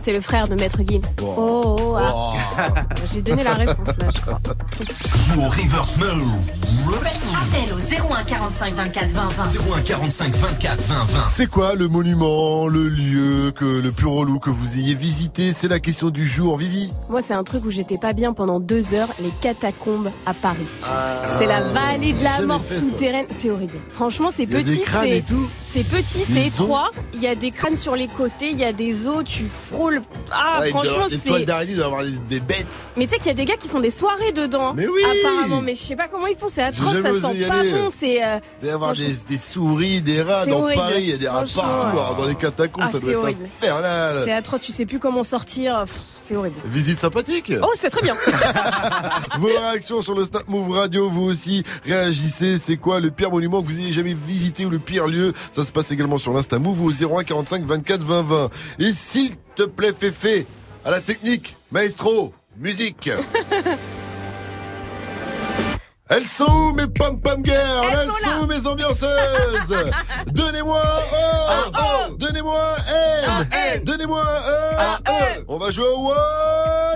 C'est 0.00 0.14
le 0.14 0.22
frère 0.22 0.48
de 0.48 0.54
Maître 0.54 0.80
Gims. 0.82 1.02
Oh, 1.22 1.76
oh, 1.78 1.96
ah. 1.98 2.32
J'ai 3.12 3.20
donné 3.20 3.44
la 3.44 3.52
réponse 3.52 3.98
là, 3.98 4.06
je 4.14 4.20
crois. 4.22 4.40
Joue 5.28 5.42
au 5.42 5.48
reverse 5.50 5.98
mode. 5.98 6.08
Appel 7.36 7.74
au 7.74 8.12
01 8.14 8.24
45 8.24 8.74
24 8.74 9.10
20 9.10 9.28
20. 9.28 9.44
01 9.76 9.80
45 9.82 10.36
24 10.36 10.82
20 10.82 11.04
20. 11.04 11.20
C'est 11.20 11.46
quoi 11.46 11.74
le 11.74 11.88
monument, 11.88 12.66
le 12.66 12.88
lieu 12.88 13.50
que 13.54 13.80
le 13.80 13.92
plus 13.92 14.06
relou 14.06 14.38
que 14.38 14.48
vous 14.48 14.78
ayez 14.78 14.94
visité? 14.94 15.52
C'est 15.52 15.68
la 15.68 15.80
question 15.80 16.08
du 16.08 16.26
jour, 16.26 16.56
Vivi. 16.56 16.90
Moi, 17.10 17.20
c'est 17.20 17.34
un 17.34 17.44
truc 17.44 17.66
où 17.66 17.70
j'étais 17.70 17.98
pas 17.98 18.14
bien 18.14 18.32
pendant 18.32 18.58
deux 18.58 18.94
heures, 18.94 19.10
les 19.20 19.32
catacombes 19.42 20.10
à 20.24 20.32
Paris. 20.32 20.64
C'est 21.38 21.46
la 21.46 21.60
vallée 21.60 22.14
de 22.14 22.24
la 22.24 22.40
mort 22.40 22.64
souterraine. 22.64 23.26
C'est 23.36 23.50
horrible. 23.50 23.78
Franchement, 23.90 24.30
c'est 24.34 24.46
petit, 24.46 24.82
c'est 24.86 25.24
tout. 25.26 25.46
c'est 25.70 25.84
petit, 25.84 26.24
c'est 26.26 26.46
étroit. 26.46 26.90
Il 27.12 27.20
y 27.20 27.26
a 27.26 27.34
des 27.34 27.50
crânes 27.50 27.76
sur 27.76 27.96
les 27.96 28.08
côtés, 28.08 28.50
il 28.50 28.58
y 28.58 28.64
a 28.64 28.72
des 28.72 29.06
os, 29.06 29.24
tu 29.24 29.44
frôles. 29.44 29.89
Ah, 30.30 30.58
Ouais, 30.60 30.70
franchement, 30.70 31.06
c'est. 31.08 31.44
d'araignée, 31.44 31.72
il 31.72 31.76
doit 31.76 31.86
avoir 31.86 32.02
des, 32.04 32.10
des 32.28 32.40
bêtes. 32.40 32.66
Mais 32.96 33.06
tu 33.06 33.12
sais 33.12 33.18
qu'il 33.18 33.26
y 33.26 33.30
a 33.30 33.34
des 33.34 33.44
gars 33.44 33.56
qui 33.56 33.68
font 33.68 33.80
des 33.80 33.90
soirées 33.90 34.32
dedans. 34.32 34.74
Mais 34.74 34.86
oui 34.86 35.02
Apparemment, 35.04 35.60
mais 35.62 35.74
je 35.74 35.80
sais 35.80 35.96
pas 35.96 36.08
comment 36.08 36.26
ils 36.26 36.36
font. 36.36 36.48
C'est 36.48 36.62
atroce, 36.62 37.00
ça 37.00 37.12
sent 37.12 37.44
pas 37.46 37.54
aller. 37.54 37.72
bon. 37.72 37.88
C'est. 37.90 38.22
euh, 38.24 38.38
Il 38.58 38.62
doit 38.62 38.70
y 38.70 38.74
avoir 38.74 38.92
des, 38.94 39.38
souris, 39.38 40.00
des 40.00 40.22
rats 40.22 40.46
dans 40.46 40.60
horrible. 40.60 40.80
Paris, 40.80 40.94
il 41.00 41.10
y 41.10 41.12
a 41.12 41.16
des 41.16 41.28
rats 41.28 41.44
partout, 41.54 41.98
alors 41.98 42.16
dans 42.16 42.26
les 42.26 42.34
catacombes, 42.34 42.84
Ah, 42.86 42.90
ça 42.90 42.98
c'est 43.02 43.12
doit 43.12 43.30
être 43.30 43.38
infernal. 43.62 44.22
C'est 44.24 44.32
atroce, 44.32 44.60
tu 44.60 44.72
sais 44.72 44.86
plus 44.86 44.98
comment 44.98 45.22
sortir. 45.22 45.82
Pff, 45.84 46.00
C'est 46.30 46.36
horrible. 46.36 46.60
Visite 46.64 47.00
sympathique. 47.00 47.52
Oh, 47.60 47.72
c'était 47.74 47.90
très 47.90 48.02
bien. 48.02 48.14
Vos 49.40 49.48
réactions 49.48 50.00
sur 50.00 50.14
le 50.14 50.24
Snap 50.24 50.46
Move 50.46 50.70
Radio, 50.70 51.08
vous 51.08 51.22
aussi 51.24 51.64
réagissez. 51.84 52.56
C'est 52.60 52.76
quoi 52.76 53.00
le 53.00 53.10
pire 53.10 53.32
monument 53.32 53.60
que 53.62 53.66
vous 53.66 53.76
ayez 53.76 53.92
jamais 53.92 54.14
visité 54.14 54.64
ou 54.64 54.70
le 54.70 54.78
pire 54.78 55.08
lieu? 55.08 55.32
Ça 55.50 55.64
se 55.64 55.72
passe 55.72 55.90
également 55.90 56.18
sur 56.18 56.32
l'Insta 56.32 56.60
Move 56.60 56.82
au 56.82 56.92
01 56.92 57.24
45 57.24 57.64
24 57.64 58.02
20 58.04 58.22
20. 58.22 58.48
Et 58.78 58.92
s'il 58.92 59.34
te 59.56 59.64
plaît, 59.64 59.92
Féfé, 59.92 60.46
à 60.84 60.92
la 60.92 61.00
technique, 61.00 61.56
maestro, 61.72 62.32
musique. 62.56 63.10
Elles 66.10 66.26
sont 66.26 66.50
où 66.50 66.72
mes 66.74 66.88
pom-pom 66.88 67.44
girls 67.44 67.86
Elles, 67.92 68.10
sont, 68.18 68.42
où 68.42 68.46
mes 68.46 68.66
ambianceuses. 68.66 69.76
Donnez-moi 70.26 70.82
oh, 70.82 71.70
oh, 71.78 72.12
Donnez-moi 72.18 72.60
N. 73.52 73.84
Donnez-moi 73.84 74.20
E. 74.20 75.44
On 75.46 75.56
va 75.56 75.70
jouer 75.70 75.86
au 75.86 76.10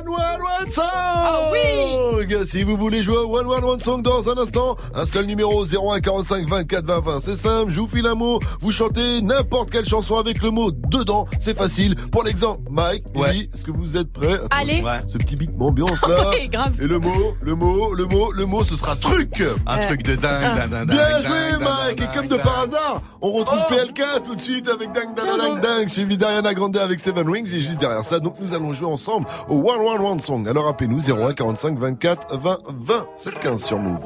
One 0.07 0.15
One 0.15 0.41
One 0.61 0.71
Song 0.71 2.45
Si 2.47 2.63
vous 2.63 2.77
voulez 2.77 3.03
jouer 3.03 3.17
au 3.17 3.39
One 3.39 3.47
One 3.47 3.65
One 3.65 3.81
Song 3.81 4.03
dans 4.03 4.29
un 4.29 4.37
instant, 4.39 4.77
un 4.95 5.07
seul 5.07 5.27
numéro 5.27 5.65
01 5.65 6.01
45 6.01 6.49
24 6.49 6.85
20 6.85 7.01
20. 7.01 7.21
C'est 7.21 7.37
simple, 7.37 7.73
je 7.73 7.81
vous 7.81 7.87
file 7.87 8.07
un 8.07 8.15
mot, 8.15 8.39
vous 8.61 8.71
chantez 8.71 9.21
n'importe 9.23 9.71
quelle 9.71 9.89
chanson 9.89 10.17
avec 10.17 10.43
le 10.43 10.51
mot 10.51 10.71
dedans, 10.71 11.27
c'est 11.41 11.57
facile. 11.57 11.95
Pour 12.13 12.23
l'exemple, 12.25 12.61
Mike, 12.71 13.05
Lily, 13.15 13.49
est-ce 13.55 13.65
que 13.65 13.71
vous 13.71 13.97
êtes 13.97 14.13
prêts 14.13 14.35
Attends, 14.35 14.47
Allez. 14.51 14.83
Ouais. 14.83 15.01
Ce 15.09 15.17
petit 15.19 15.37
beat 15.37 15.57
m'ambiance 15.57 16.03
là. 16.07 16.29
Ouais, 16.35 16.49
grave. 16.49 16.75
Et 16.83 16.87
le 16.87 16.99
mot, 16.99 17.35
le 17.41 17.55
mot, 17.55 17.93
le 17.95 18.05
mot, 18.07 18.33
le 18.33 18.45
mot, 18.47 18.65
ce 18.65 18.77
sera 18.77 18.97
truc. 18.97 19.43
Un 19.67 19.79
truc 19.79 20.03
de 20.03 20.15
dingue, 20.17 20.57
dingue, 20.57 20.71
dingue, 20.71 20.89
Bien 20.89 20.97
dingue, 20.97 21.25
joué, 21.27 21.39
dingue, 21.53 21.63
Mike. 21.63 21.99
dingue, 21.99 22.09
Et 22.11 22.17
comme 22.17 22.27
dingue, 22.29 22.39
de 22.39 22.43
par 22.43 22.67
dingue. 22.67 22.75
hasard, 22.75 23.03
on 23.21 23.33
retrouve 23.33 23.61
PLK 23.69 24.03
tout 24.25 24.35
de 24.35 24.41
suite 24.41 24.69
avec 24.69 24.93
Dang 24.93 25.15
Dang 25.15 25.39
Dang 25.39 25.61
Dang, 25.61 25.89
suivi 25.89 26.17
d'Ariana 26.17 26.53
Grande 26.55 26.77
avec 26.77 26.99
Seven 27.01 27.29
Rings. 27.29 27.47
Et 27.55 27.61
juste 27.61 27.79
derrière 27.81 28.05
ça, 28.05 28.19
donc 28.21 28.37
nous 28.41 28.55
allons 28.55 28.73
jouer 28.73 28.89
ensemble 28.89 29.27
au 29.49 29.57
One 29.59 29.81
One 29.81 29.94
Alors 29.95 30.67
appelez-nous 30.67 30.99
01 31.09 31.35
45 31.35 31.79
24 31.79 32.37
20 32.37 32.59
20 32.81 33.07
7 33.17 33.39
15 33.39 33.65
sur 33.65 33.79
Move. 33.79 34.01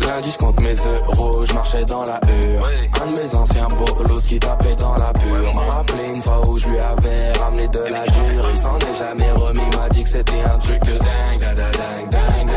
Lundi, 0.00 0.30
je 0.32 0.38
compte 0.38 0.60
mes 0.60 0.74
euros, 0.74 1.44
je 1.44 1.52
marchais 1.52 1.84
dans 1.84 2.04
la 2.04 2.20
hure. 2.26 2.68
Un 3.00 3.12
de 3.12 3.16
mes 3.16 3.34
anciens 3.36 3.68
bolos 3.68 4.26
qui 4.26 4.40
tapait 4.40 4.74
dans 4.74 4.96
la 4.96 5.12
pure. 5.12 5.54
M'a 5.54 5.70
rappelé 5.76 6.10
une 6.12 6.20
fois 6.20 6.48
où 6.48 6.58
je 6.58 6.70
lui 6.70 6.78
avais 6.78 7.32
ramené 7.34 7.68
de 7.68 7.78
la 7.78 8.04
dure. 8.04 8.44
Il 8.50 8.58
s'en 8.58 8.78
est 8.78 8.98
jamais 8.98 9.30
remis, 9.30 9.76
m'a 9.76 9.88
dit 9.90 10.02
que 10.02 10.08
c'était 10.08 10.42
un 10.42 10.58
truc 10.58 10.80
de 10.80 10.98
dingue. 10.98 11.38
Dingue, 11.38 11.46
dingue, 11.46 12.10
dingue, 12.10 12.50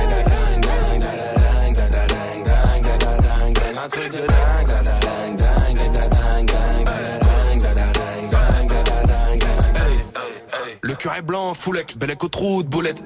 Le 10.85 10.91
est 10.91 11.21
blanc, 11.21 11.53
foulec, 11.53 11.97
bel 11.97 12.11
écho 12.11 12.27
trou 12.27 12.61
de 12.61 12.67
boulette. 12.67 13.01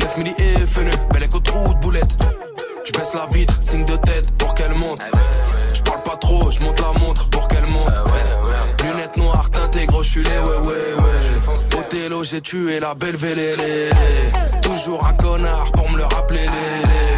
9 0.00 0.16
milli 0.16 0.34
et 0.38 0.66
feneux, 0.66 0.90
bel 1.12 1.22
écho 1.22 1.38
de 1.38 1.80
boulette. 1.80 2.16
Je 2.82 2.92
baisse 2.92 3.12
la 3.12 3.26
vitre, 3.26 3.54
signe 3.60 3.84
de 3.84 3.96
tête 3.96 4.30
pour 4.38 4.54
qu'elle 4.54 4.72
monte. 4.72 5.02
Je 5.74 5.82
parle 5.82 6.00
pas 6.02 6.16
trop, 6.16 6.50
je 6.50 6.60
monte 6.60 6.80
la 6.80 6.98
montre 6.98 7.28
pour 7.28 7.46
qu'elle 7.48 7.66
monte. 7.66 7.92
Lunettes 8.82 9.18
noires 9.18 9.50
teintées, 9.50 9.84
gros, 9.84 10.00
les 10.00 10.22
ouais 10.22 10.66
ouais 10.66 10.94
ouais. 10.94 11.78
Othello, 11.78 12.24
j'ai 12.24 12.40
tué 12.40 12.80
la 12.80 12.94
belle 12.94 13.16
vélélé. 13.16 13.90
Toujours 14.62 15.06
un 15.06 15.12
connard 15.12 15.72
pour 15.72 15.90
me 15.90 15.98
le 15.98 16.04
rappeler. 16.04 16.46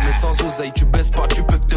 Mais 0.05 0.13
sans 0.13 0.33
oseille, 0.45 0.73
tu 0.75 0.85
baisses 0.85 1.11
pas, 1.11 1.29
tu 1.29 1.45
peux 1.45 1.59
que 1.59 1.67
te 1.67 1.77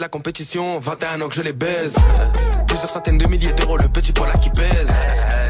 la 0.00 0.08
compétition, 0.08 0.78
21 0.78 1.20
ans 1.20 1.28
que 1.28 1.34
je 1.34 1.42
les 1.42 1.52
baise. 1.52 1.96
Plusieurs 2.66 2.88
centaines 2.90 3.18
de 3.18 3.28
milliers 3.28 3.52
d'euros, 3.52 3.76
le 3.76 3.88
petit 3.88 4.12
pola 4.12 4.32
qui 4.32 4.48
pèse. 4.50 4.90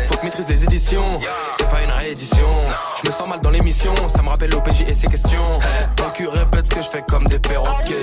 Faut 0.07 0.17
que 0.17 0.25
maîtrise 0.25 0.49
les 0.49 0.65
éditions, 0.65 1.21
c'est 1.53 1.69
pas 1.69 1.83
une 1.83 1.91
réédition. 1.91 2.51
Je 3.01 3.09
me 3.09 3.13
sens 3.15 3.29
mal 3.29 3.41
dans 3.41 3.51
l'émission, 3.51 3.95
ça 4.09 4.23
me 4.23 4.29
rappelle 4.29 4.51
l'OPJ 4.51 4.83
et 4.89 4.95
ses 4.95 5.07
questions. 5.07 5.61
Ton 5.97 6.11
cul 6.11 6.27
répète 6.27 6.67
ce 6.67 6.75
que 6.75 6.83
je 6.83 6.89
fais 6.89 7.03
comme 7.09 7.25
des 7.27 7.39
perroquets. 7.39 7.99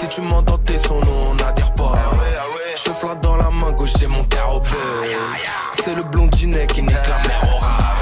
Si 0.00 0.08
tu 0.08 0.22
m'entends 0.22 0.58
tes 0.58 0.78
son 0.78 1.00
nom, 1.00 1.20
on 1.30 1.34
n'adhère 1.34 1.72
pas. 1.74 1.94
Je 2.74 2.90
flatte 2.90 3.20
dans 3.22 3.36
la 3.36 3.50
main 3.50 3.72
gauche, 3.72 3.92
j'ai 3.98 4.06
mon 4.06 4.24
père 4.24 4.56
au. 4.56 4.62
C'est 5.72 5.94
le 5.94 6.02
blondinet 6.02 6.66
qui 6.66 6.82
nique 6.82 7.08
la 7.08 7.28
mère 7.28 7.42
au. 7.44 8.01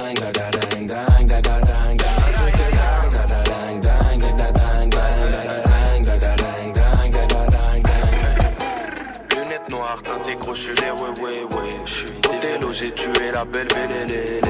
j'ai 12.81 12.91
tué 12.93 13.31
la 13.31 13.45
belle 13.45 13.67
belle 13.67 14.41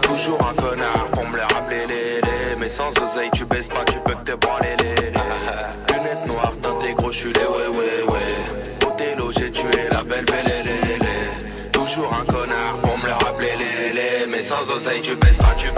Toujours 0.00 0.38
un 0.40 0.54
connard 0.54 1.06
pour 1.12 1.26
me 1.26 1.36
le 1.36 1.42
rappeler, 1.42 1.86
les, 1.86 2.20
les. 2.22 2.56
Mais 2.58 2.68
sans 2.70 2.88
oseille, 3.02 3.30
tu 3.34 3.44
baisses 3.44 3.68
pas, 3.68 3.84
tu 3.84 3.98
peux 4.06 4.14
que 4.14 4.30
te 4.30 4.36
branler, 4.36 4.74
les, 4.78 5.10
les. 5.10 5.94
Lunettes 5.94 6.26
noires, 6.26 6.54
teintées 6.62 6.94
crochulées, 6.94 7.40
ouais, 7.40 7.76
ouais, 7.76 8.10
ouais. 8.10 8.86
Othello, 8.86 9.32
j'ai 9.32 9.52
tué 9.52 9.68
la 9.90 10.02
belle 10.02 10.24
les, 10.46 10.62
les. 10.62 11.68
Toujours 11.70 12.10
un 12.14 12.24
connard 12.24 12.76
pour 12.82 12.96
me 12.96 13.04
le 13.04 13.12
rappeler, 13.12 13.52
les, 13.58 13.92
les. 13.92 14.26
Mais 14.26 14.42
sans 14.42 14.70
oseille, 14.70 15.02
tu 15.02 15.14
baisses 15.16 15.36
pas, 15.36 15.54
tu 15.58 15.68
peux 15.68 15.77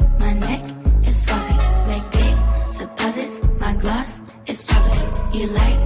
You 5.41 5.47
like 5.47 5.80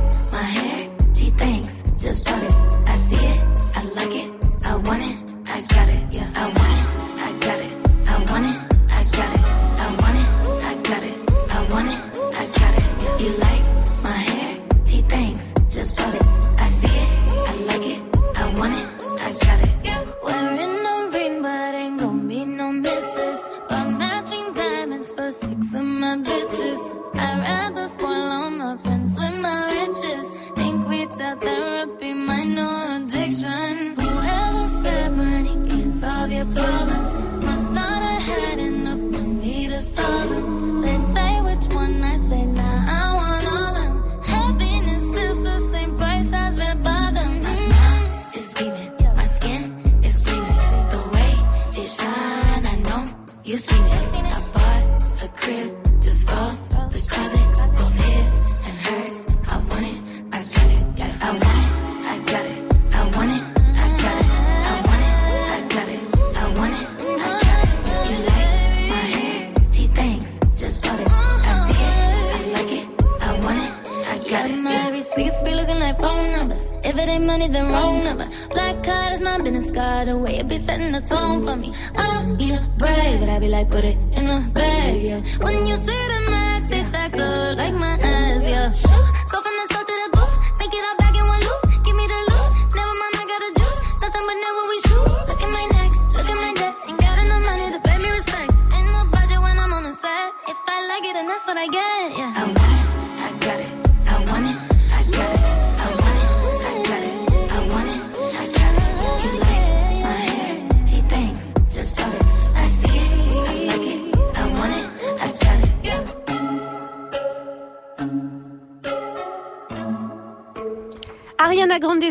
Then 77.47 77.71
wrong 77.71 78.03
number. 78.03 78.27
Black 78.49 78.83
card 78.83 79.13
is 79.13 79.21
my 79.21 79.37
business 79.37 79.69
card. 79.69 80.07
The 80.07 80.17
way 80.17 80.39
it 80.39 80.47
be 80.47 80.57
setting 80.57 80.91
the 80.91 81.01
tone 81.01 81.45
for 81.45 81.55
me. 81.55 81.71
I 81.95 82.07
don't 82.13 82.37
need 82.37 82.55
a 82.55 82.61
brave, 82.77 83.19
but 83.19 83.29
I 83.29 83.39
be 83.39 83.49
like, 83.49 83.69
put 83.69 83.83
it 83.83 83.97
in 84.17 84.25
the 84.25 84.49
bag, 84.51 85.01
yeah. 85.01 85.21
When 85.37 85.65
you 85.65 85.75
see 85.77 86.07
the 86.13 86.19
max, 86.31 86.44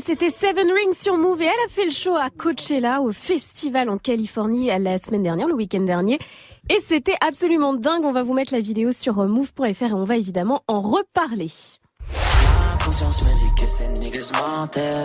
c'était 0.05 0.29
Seven 0.29 0.71
Rings 0.71 0.95
sur 0.95 1.17
Move 1.17 1.41
et 1.41 1.47
elle 1.47 1.67
a 1.67 1.69
fait 1.71 1.87
le 1.87 1.91
show 1.91 2.15
à 2.15 2.29
Coachella 2.29 3.01
au 3.01 3.11
festival 3.11 3.89
en 3.89 3.97
Californie 3.97 4.67
la 4.79 4.99
semaine 4.99 5.23
dernière, 5.23 5.49
le 5.49 5.55
week-end 5.55 5.81
dernier. 5.81 6.19
Et 6.69 6.79
c'était 6.81 7.17
absolument 7.27 7.73
dingue. 7.73 8.05
On 8.05 8.13
va 8.13 8.23
vous 8.23 8.35
mettre 8.35 8.53
la 8.53 8.61
vidéo 8.61 8.93
sur 8.93 9.19
euh, 9.21 9.29
move.fr 9.29 9.83
et 9.83 9.93
on 9.95 10.05
va 10.05 10.17
évidemment 10.17 10.63
en 10.69 10.83
reparler. 10.83 11.49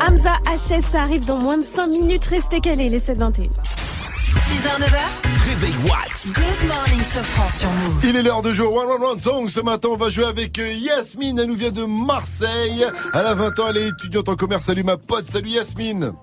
Hamza 0.06 0.34
HS, 0.46 0.82
ça 0.92 1.00
arrive 1.00 1.26
dans 1.26 1.38
moins 1.38 1.58
de 1.58 1.64
5 1.64 1.88
minutes. 1.88 2.26
Restez 2.26 2.60
calés, 2.60 2.90
les 2.90 3.00
721. 3.00 3.89
6h, 4.50 4.80
9h. 4.80 5.50
Réveil 5.50 5.76
Watts. 5.88 6.34
Good 6.34 6.68
morning, 6.68 7.06
Sofran 7.06 7.50
sur 7.50 7.70
Move. 7.70 8.04
Il 8.04 8.16
est 8.16 8.24
l'heure 8.24 8.42
de 8.42 8.52
jouer 8.52 8.66
au 8.66 8.80
One 8.80 8.90
One 8.90 9.12
One 9.12 9.20
Song. 9.20 9.48
Ce 9.48 9.60
matin, 9.60 9.90
on 9.92 9.96
va 9.96 10.10
jouer 10.10 10.26
avec 10.26 10.58
euh, 10.58 10.74
Yasmine. 10.74 11.38
Elle 11.38 11.50
nous 11.50 11.56
vient 11.56 11.70
de 11.72 11.86
Marseille. 11.86 12.84
Elle 13.14 13.26
a 13.26 13.36
20 13.36 13.60
ans, 13.60 13.64
elle 13.70 13.78
est 13.78 13.88
étudiante 13.90 14.28
en 14.28 14.36
commerce. 14.36 14.66
Salut 14.66 14.82
ma 14.84 14.98
pote. 14.98 15.30
Salut 15.30 15.50
Yasmine. 15.50 16.14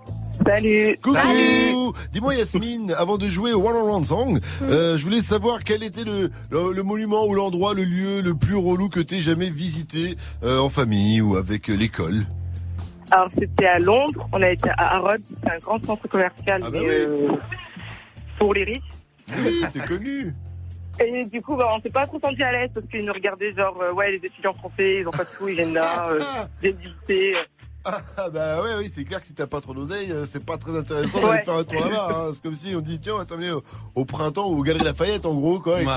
Salut. 0.45 0.99
Coucou. 1.05 1.95
Dis-moi 2.13 2.35
Yasmine, 2.35 2.93
avant 2.99 3.17
de 3.17 3.29
jouer 3.29 3.53
au 3.53 3.65
One 3.65 3.77
One 3.77 3.91
One 3.91 4.05
Song, 4.05 4.41
euh, 4.63 4.99
je 4.99 5.05
voulais 5.05 5.23
savoir 5.23 5.63
quel 5.63 5.85
était 5.85 6.03
le, 6.05 6.31
le, 6.51 6.73
le 6.73 6.83
monument 6.83 7.27
ou 7.27 7.35
l'endroit, 7.35 7.75
le 7.75 7.85
lieu 7.85 8.23
le 8.23 8.35
plus 8.35 8.57
relou 8.57 8.89
que 8.89 8.99
t'aies 9.01 9.21
jamais 9.21 9.51
visité 9.51 10.17
euh, 10.43 10.59
en 10.59 10.69
famille 10.69 11.21
ou 11.21 11.37
avec 11.37 11.69
l'école. 11.69 12.27
Alors 13.13 13.29
c'était 13.39 13.67
à 13.67 13.79
Londres, 13.79 14.29
on 14.33 14.43
a 14.43 14.51
été 14.51 14.69
à 14.71 14.97
Harrods, 14.97 15.23
c'est 15.45 15.51
un 15.51 15.59
grand 15.59 15.85
centre 15.87 16.09
commercial 16.09 16.61
Ah 16.65 16.71
bah 16.71 16.79
mais, 16.83 16.89
euh, 16.89 17.29
pour 18.39 18.55
les 18.55 18.65
riches. 18.65 18.83
Oui, 19.37 19.65
c'est 19.69 19.85
connu. 19.87 20.35
Et 20.99 21.25
du 21.27 21.43
coup, 21.43 21.57
bah, 21.57 21.71
on 21.75 21.81
s'est 21.81 21.91
pas 21.91 22.07
trop 22.07 22.19
senti 22.19 22.43
à 22.43 22.53
l'aise 22.53 22.71
parce 22.73 22.87
qu'ils 22.87 23.05
nous 23.05 23.13
regardaient 23.13 23.53
genre, 23.55 23.79
euh, 23.83 23.93
ouais, 23.93 24.13
les 24.13 24.17
étudiants 24.27 24.55
français, 24.55 25.01
ils 25.01 25.07
ont 25.07 25.11
pas 25.11 25.25
de 25.25 25.29
sous, 25.29 25.49
ils 25.49 25.55
viennent 25.57 25.75
là, 25.75 26.09
euh, 26.11 26.21
j'ai 26.63 26.73
visité. 26.73 27.37
Ah 27.85 28.29
bah 28.33 28.63
ouais, 28.63 28.71
oui, 28.79 28.89
c'est 28.89 29.05
clair 29.05 29.21
que 29.21 29.27
si 29.27 29.35
t'as 29.35 29.47
pas 29.47 29.61
trop 29.61 29.73
d'oseille, 29.75 30.11
euh, 30.11 30.25
c'est 30.25 30.45
pas 30.45 30.57
très 30.57 30.77
intéressant 30.77 31.21
d'aller 31.21 31.33
Ouais. 31.35 31.43
faire 31.43 31.55
un 31.55 31.63
tour 31.65 31.81
là-bas. 31.83 32.09
hein. 32.11 32.31
C'est 32.33 32.43
comme 32.43 32.55
si 32.57 32.75
on 32.75 32.81
dit 32.81 32.99
tiens, 33.01 33.13
on 33.15 33.19
va 33.37 33.55
au, 33.55 33.63
au 33.95 34.05
printemps 34.05 34.49
ou 34.51 34.59
aux 34.59 34.63
Galeries 34.65 34.85
Lafayette 34.85 35.25
en 35.25 35.35
gros 35.37 35.61
quoi. 35.61 35.83
et 35.83 35.87
Ouais. 35.87 35.93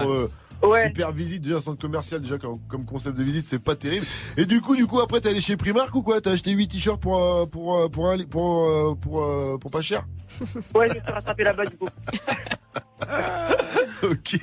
Pour, 0.61 0.69
Ouais. 0.69 0.88
Super 0.88 1.11
visite 1.11 1.41
déjà 1.41 1.61
centre 1.61 1.80
commercial 1.80 2.22
déjà 2.22 2.38
comme, 2.38 2.60
comme 2.68 2.86
concept 2.86 3.18
de 3.18 3.23
visite 3.23 3.45
c'est 3.45 3.64
pas 3.64 3.76
terrible. 3.76 4.06
Et 4.38 4.45
du 4.45 4.61
coup 4.61 4.76
du 4.76 4.88
coup 4.88 4.99
après 4.99 5.19
t'es 5.22 5.30
allé 5.30 5.41
chez 5.41 5.57
Primark 5.57 5.94
ou 5.95 6.02
quoi? 6.02 6.19
T'as 6.22 6.31
acheté 6.31 6.52
8 6.52 6.68
t-shirts 6.68 7.02
pour 7.02 7.18
euh, 7.23 7.45
pour 7.45 7.77
euh, 7.77 7.88
pour 7.90 8.14
pour 8.30 8.68
euh, 8.68 8.95
pour, 8.95 9.23
euh, 9.23 9.57
pour 9.57 9.72
pas 9.72 9.81
cher? 9.81 10.06
Ouais, 10.76 10.90
je 10.90 10.95
me 10.95 11.03
suis 11.03 11.11
rattrapé 11.14 11.44
là-bas 11.44 11.65
du 11.65 11.77
coup. 11.77 11.88
Ok, 14.01 14.38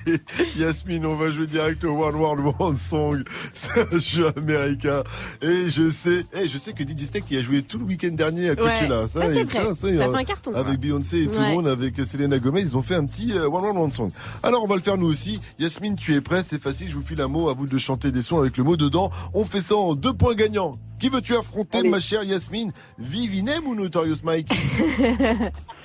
Yasmine, 0.58 1.06
on 1.06 1.14
va 1.14 1.30
jouer 1.30 1.46
direct 1.46 1.82
au 1.84 2.04
One 2.04 2.14
World 2.16 2.54
One 2.58 2.76
Song. 2.76 3.22
C'est 3.54 3.90
un 3.90 3.98
jeu 3.98 4.30
américain. 4.36 5.02
Et 5.40 5.70
je 5.70 5.88
sais, 5.88 6.26
eh, 6.34 6.46
je 6.46 6.58
sais 6.58 6.74
que 6.74 6.82
DJ 6.84 7.06
Steak 7.06 7.30
y 7.30 7.38
a 7.38 7.40
joué 7.40 7.62
tout 7.62 7.78
le 7.78 7.84
week-end 7.86 8.10
dernier 8.12 8.50
à 8.50 8.54
Coachella. 8.56 9.00
Ouais, 9.04 9.08
ça, 9.08 9.20
c'est 9.22 9.28
il- 9.40 9.44
vrai. 9.46 9.60
putain, 9.62 9.74
Ça 9.74 9.88
il- 9.88 9.96
fait 9.96 10.04
un 10.04 10.24
carton. 10.24 10.52
Avec 10.52 10.78
Beyoncé 10.78 11.22
et 11.22 11.26
tout 11.26 11.40
le 11.40 11.54
monde, 11.54 11.68
avec 11.68 11.96
Selena 12.04 12.38
Gomez, 12.38 12.60
ils 12.60 12.76
ont 12.76 12.82
fait 12.82 12.96
un 12.96 13.06
petit 13.06 13.32
euh, 13.32 13.46
One 13.46 13.62
World 13.62 13.78
One 13.78 13.90
Song. 13.90 14.10
Alors 14.42 14.62
on 14.62 14.66
va 14.66 14.74
le 14.74 14.82
faire 14.82 14.98
nous 14.98 15.08
aussi. 15.08 15.40
Yasmine, 15.58 15.96
tu 15.96 16.14
es 16.14 16.20
prêt? 16.20 16.42
C'est 16.42 16.60
facile, 16.60 16.90
je 16.90 16.94
vous 16.96 17.02
file 17.02 17.22
un 17.22 17.28
mot, 17.28 17.48
à 17.48 17.54
vous 17.54 17.64
de 17.64 17.78
chanter 17.78 18.12
des 18.12 18.20
sons 18.20 18.38
avec 18.38 18.58
le 18.58 18.64
mot 18.64 18.76
dedans. 18.76 19.10
On 19.32 19.46
fait 19.46 19.62
ça 19.62 19.74
en 19.76 19.94
deux 19.94 20.12
points 20.12 20.34
gagnants. 20.34 20.72
Qui 21.00 21.08
veux-tu 21.08 21.34
affronter, 21.34 21.82
ma 21.88 22.00
chère 22.00 22.24
Yasmine? 22.24 22.72
Vivinem 22.98 23.66
ou 23.66 23.74
Notorious 23.74 24.16
Mike? 24.22 24.50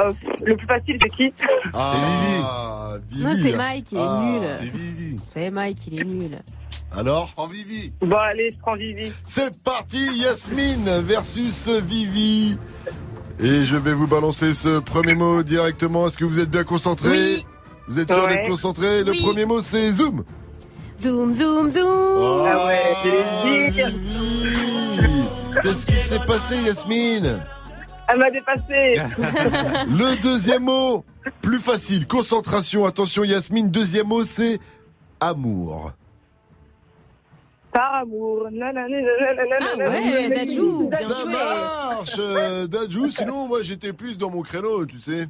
Euh, 0.00 0.10
le 0.46 0.56
plus 0.56 0.66
facile, 0.66 0.98
c'est 1.02 1.08
qui 1.10 1.32
Ah, 1.74 2.94
Vivi. 3.10 3.24
Non, 3.24 3.32
c'est 3.34 3.56
Mike, 3.56 3.86
il 3.92 3.98
est 3.98 4.00
Ah, 4.00 4.20
nul. 4.24 4.42
c'est 4.60 4.66
Vivi. 4.78 5.16
C'est 5.32 5.50
Mike, 5.50 5.78
il 5.86 6.00
est 6.00 6.04
nul. 6.04 6.38
Alors 6.96 7.30
En 7.36 7.46
Vivi. 7.46 7.92
Bon, 8.00 8.16
allez, 8.16 8.50
je 8.50 8.58
prends 8.58 8.74
Vivi. 8.74 9.12
C'est 9.24 9.62
parti, 9.62 9.98
Yasmine 10.18 11.00
versus 11.02 11.68
Vivi. 11.68 12.56
Et 13.38 13.64
je 13.64 13.76
vais 13.76 13.92
vous 13.92 14.06
balancer 14.06 14.52
ce 14.54 14.80
premier 14.80 15.14
mot 15.14 15.42
directement. 15.42 16.06
Est-ce 16.08 16.18
que 16.18 16.24
vous 16.24 16.40
êtes 16.40 16.50
bien 16.50 16.64
concentrés 16.64 17.10
Oui. 17.10 17.46
Vous 17.88 17.98
êtes 18.00 18.12
sûr 18.12 18.22
Ouais. 18.24 18.28
d'être 18.36 18.48
concentrés 18.48 19.02
Le 19.04 19.12
Oui. 19.12 19.22
premier 19.22 19.44
mot, 19.44 19.60
c'est 19.62 19.90
zoom. 19.92 20.24
Zoom, 20.98 21.34
zoom, 21.34 21.70
zoom. 21.70 22.44
Ah 22.46 22.66
ouais, 22.66 22.82
c'est 23.02 23.58
les 23.58 23.70
dire. 23.70 23.88
Vivi. 23.88 25.28
Qu'est-ce 25.62 25.86
qui 25.86 25.92
s'est 25.92 26.26
passé, 26.26 26.56
Yasmine? 26.62 27.42
Elle 28.12 28.18
m'a 28.18 28.30
dépassé. 28.30 28.96
Le 29.88 30.20
deuxième 30.20 30.64
mot, 30.64 31.04
plus 31.42 31.60
facile. 31.60 32.06
Concentration. 32.06 32.84
Attention, 32.86 33.24
Yasmine. 33.24 33.70
Deuxième 33.70 34.08
mot, 34.08 34.24
c'est 34.24 34.58
amour. 35.20 35.92
Par 37.72 37.94
amour. 38.02 38.48
Nanana, 38.50 38.82
nanana, 38.88 39.56
Ah 39.60 39.76
ouais, 39.78 40.28
nanana. 40.28 40.44
Dajou, 40.44 40.88
bien 40.88 40.98
Ça 40.98 41.22
joué. 41.22 41.32
marche, 41.32 42.14
euh, 42.18 42.66
Dadju. 42.66 43.10
Sinon, 43.12 43.46
moi, 43.46 43.60
j'étais 43.62 43.92
plus 43.92 44.18
dans 44.18 44.28
mon 44.30 44.42
créneau, 44.42 44.84
tu 44.86 44.98
sais. 44.98 45.28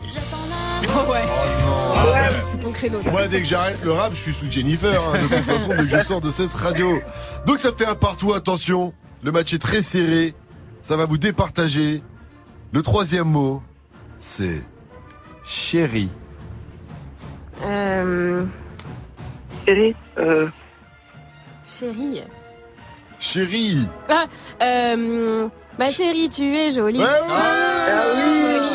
Oh 0.89 1.11
ouais. 1.11 1.21
Ah 1.23 2.05
ouais. 2.13 2.29
C'est 2.51 2.59
ton 2.61 2.73
créneau. 2.73 3.01
Moi, 3.11 3.29
dès 3.29 3.41
que 3.41 3.45
j'arrête 3.47 3.83
le 3.85 3.93
rap, 3.93 4.13
je 4.15 4.21
suis 4.21 4.33
sous 4.33 4.51
Jennifer. 4.51 5.03
hein, 5.03 5.19
de 5.23 5.27
toute 5.37 5.45
façon, 5.45 5.71
dès 5.71 5.87
que 5.87 5.99
je 5.99 6.03
sors 6.03 6.23
de 6.23 6.31
cette 6.31 6.53
radio. 6.55 6.99
Donc, 7.47 7.59
ça 7.59 7.73
fait 7.77 7.85
un 7.87 7.95
partout. 7.95 8.33
Attention, 8.33 8.91
le 9.23 9.33
match 9.33 9.53
est 9.53 9.59
très 9.61 9.83
serré. 9.83 10.33
Ça 10.81 10.97
va 10.97 11.05
vous 11.05 11.19
départager. 11.19 12.01
Le 12.73 12.83
troisième 12.83 13.29
mot, 13.29 13.63
c'est 14.19 14.63
chéri. 15.45 16.09
Euh, 17.65 18.45
Chérie, 19.67 19.95
euh, 20.19 20.49
chérie. 21.67 22.23
Chéri. 23.19 23.89
Ah, 24.09 24.25
euh, 24.63 25.49
ma 25.79 25.91
chérie, 25.91 26.29
tu 26.29 26.45
es 26.57 26.71
jolie. 26.71 26.99
Ouais, 27.01 27.05
ouais. 27.05 27.11
Ah 27.29 28.03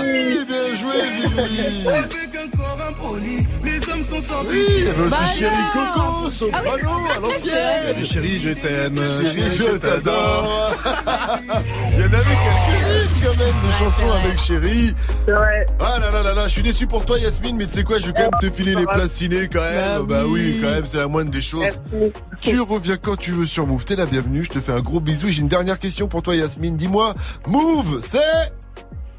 oui. 0.04 0.46
Bien 0.48 0.76
joué, 0.76 1.02
Vivi. 1.16 1.88
Avec 1.88 2.36
un 2.36 2.58
corps 2.58 2.80
impoli, 2.88 3.48
les 3.64 3.90
hommes 3.90 4.04
sont 4.04 4.22
sortis. 4.22 4.48
Oui, 4.52 4.66
il 4.78 4.86
y 4.86 4.88
avait 4.90 5.02
aussi 5.02 5.10
Bah 5.20 5.26
Chéri 5.36 5.56
alors. 5.74 5.94
Coco, 5.94 6.30
soprano, 6.32 6.90
à 7.16 7.20
l'ancienne. 7.20 8.06
Chérie, 8.06 8.40
je 8.40 8.50
t'aime. 8.52 8.96
Chérie, 9.04 9.52
je 9.52 9.78
t'adore. 9.78 10.76
Il 11.94 12.00
y 12.00 12.04
en 12.04 12.06
avait 12.06 12.18
quelques-unes 12.24 12.85
quand 13.26 13.38
même 13.38 13.56
de 13.68 13.72
chansons 13.80 14.12
avec 14.12 14.40
Chéri. 14.40 14.94
c'est 15.26 15.32
vrai. 15.32 15.66
Ah 15.80 15.98
là 16.00 16.12
là 16.12 16.24
là 16.24 16.34
là, 16.34 16.48
je 16.48 16.54
suis 16.54 16.64
déçu 16.64 16.88
pour 16.88 17.06
toi 17.06 17.18
Yasmine, 17.20 17.56
mais 17.58 17.66
tu 17.66 17.74
sais 17.74 17.84
quoi, 17.84 17.98
je 18.00 18.08
vais 18.08 18.14
quand 18.14 18.22
même 18.22 18.30
te 18.40 18.50
filer 18.50 18.76
les 18.76 18.86
places 18.86 19.12
ciné 19.14 19.48
quand 19.48 19.62
même. 19.62 20.06
Bah 20.06 20.08
Bah 20.08 20.24
oui, 20.28 20.54
oui. 20.56 20.60
quand 20.62 20.70
même, 20.70 20.86
c'est 20.86 20.98
la 20.98 21.08
moindre 21.08 21.32
des 21.32 21.42
choses. 21.42 21.64
Merci. 21.92 22.14
Tu 22.42 22.60
reviens 22.60 22.98
quand 22.98 23.16
tu 23.16 23.32
veux 23.32 23.46
sur 23.48 23.66
Move. 23.68 23.86
T'es 23.86 23.96
la 23.96 24.06
bienvenue. 24.06 24.44
Je 24.44 24.50
te 24.50 24.60
fais 24.60 24.74
un 24.74 24.82
gros 24.82 25.00
bisou. 25.00 25.28
Et 25.28 25.32
J'ai 25.32 25.42
une 25.42 25.48
dernière 25.48 25.80
question 25.80 26.08
pour 26.08 26.22
toi, 26.22 26.36
Yasmine. 26.36 26.76
Dis-moi, 26.78 27.14
Move, 27.48 28.00
c'est 28.02 28.20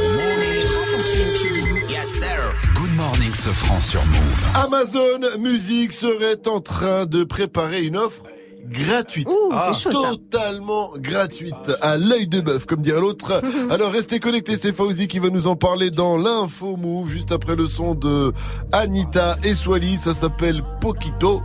Yes, 1.89 2.07
sir. 2.07 2.53
Good 2.75 2.95
morning, 2.95 3.33
ce 3.33 3.49
franc 3.49 3.81
sur 3.81 4.03
Move. 4.05 4.45
Amazon 4.55 5.19
Music 5.39 5.91
serait 5.91 6.47
en 6.47 6.61
train 6.61 7.05
de 7.05 7.23
préparer 7.23 7.81
une 7.81 7.97
offre 7.97 8.21
gratuite. 8.69 9.27
Ouh, 9.27 9.51
c'est 9.57 9.91
chaud, 9.91 10.03
ça. 10.03 10.09
Totalement 10.11 10.91
gratuite. 10.97 11.53
À 11.81 11.97
l'œil 11.97 12.27
de 12.27 12.41
bœuf, 12.41 12.65
comme 12.65 12.81
dirait 12.81 13.01
l'autre. 13.01 13.41
Alors 13.71 13.91
restez 13.91 14.19
connectés, 14.19 14.57
c'est 14.57 14.73
Fauzi 14.73 15.07
qui 15.07 15.19
va 15.19 15.29
nous 15.29 15.47
en 15.47 15.55
parler 15.55 15.91
dans 15.91 16.17
l'info 16.17 16.77
Move, 16.77 17.09
juste 17.09 17.31
après 17.31 17.55
le 17.55 17.67
son 17.67 17.95
de 17.95 18.33
Anita 18.71 19.37
et 19.43 19.53
Swally. 19.53 19.97
Ça 19.97 20.13
s'appelle 20.13 20.63
Poquito. 20.81 21.41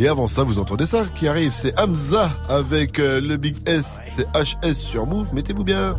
Et 0.00 0.06
avant 0.06 0.28
ça, 0.28 0.44
vous 0.44 0.60
entendez 0.60 0.86
ça 0.86 1.04
qui 1.16 1.26
arrive, 1.26 1.52
c'est 1.52 1.78
Hamza 1.80 2.30
avec 2.48 3.00
euh, 3.00 3.20
le 3.20 3.36
Big 3.36 3.56
S, 3.68 3.98
c'est 4.06 4.28
HS 4.32 4.74
sur 4.76 5.06
Move, 5.06 5.34
mettez-vous 5.34 5.64
bien. 5.64 5.96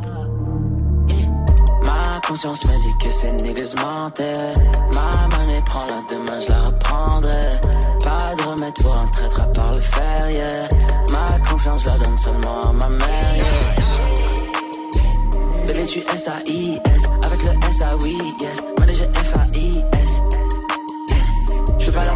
Ma 1.85 2.21
conscience 2.25 2.63
me 2.63 2.71
dit 2.71 3.05
que 3.05 3.11
ces 3.11 3.31
niggas 3.43 3.75
mentaient. 3.83 4.53
Ma 4.93 5.37
monnaie 5.37 5.61
prend 5.65 5.85
la 5.87 6.15
demain, 6.15 6.39
je 6.39 6.49
la 6.49 6.63
reprendrai. 6.63 7.68
De 8.37 8.43
remède 8.43 8.73
pour 8.79 8.95
un 8.95 9.07
traître 9.07 9.41
à 9.41 9.47
part 9.47 9.71
le 9.73 9.79
fer, 9.79 10.29
yeah. 10.29 10.67
Ma 11.11 11.39
confiance, 11.49 11.85
la 11.85 11.97
donne 11.97 12.15
seulement 12.15 12.61
à 12.61 12.71
ma 12.73 12.87
mère, 12.89 13.35
yeah. 13.37 13.45
Bébé, 15.65 15.83
tu 15.83 15.99
S-A-I-S. 15.99 17.03
Avec 17.23 17.43
le 17.43 17.67
S-A-Oui, 17.69 18.17
yes. 18.39 18.63
Manager 18.77 19.07
F-A-I-S. 19.15 20.21
Je 21.79 21.85
fais 21.85 21.91
pas 21.91 22.03
la 22.03 22.15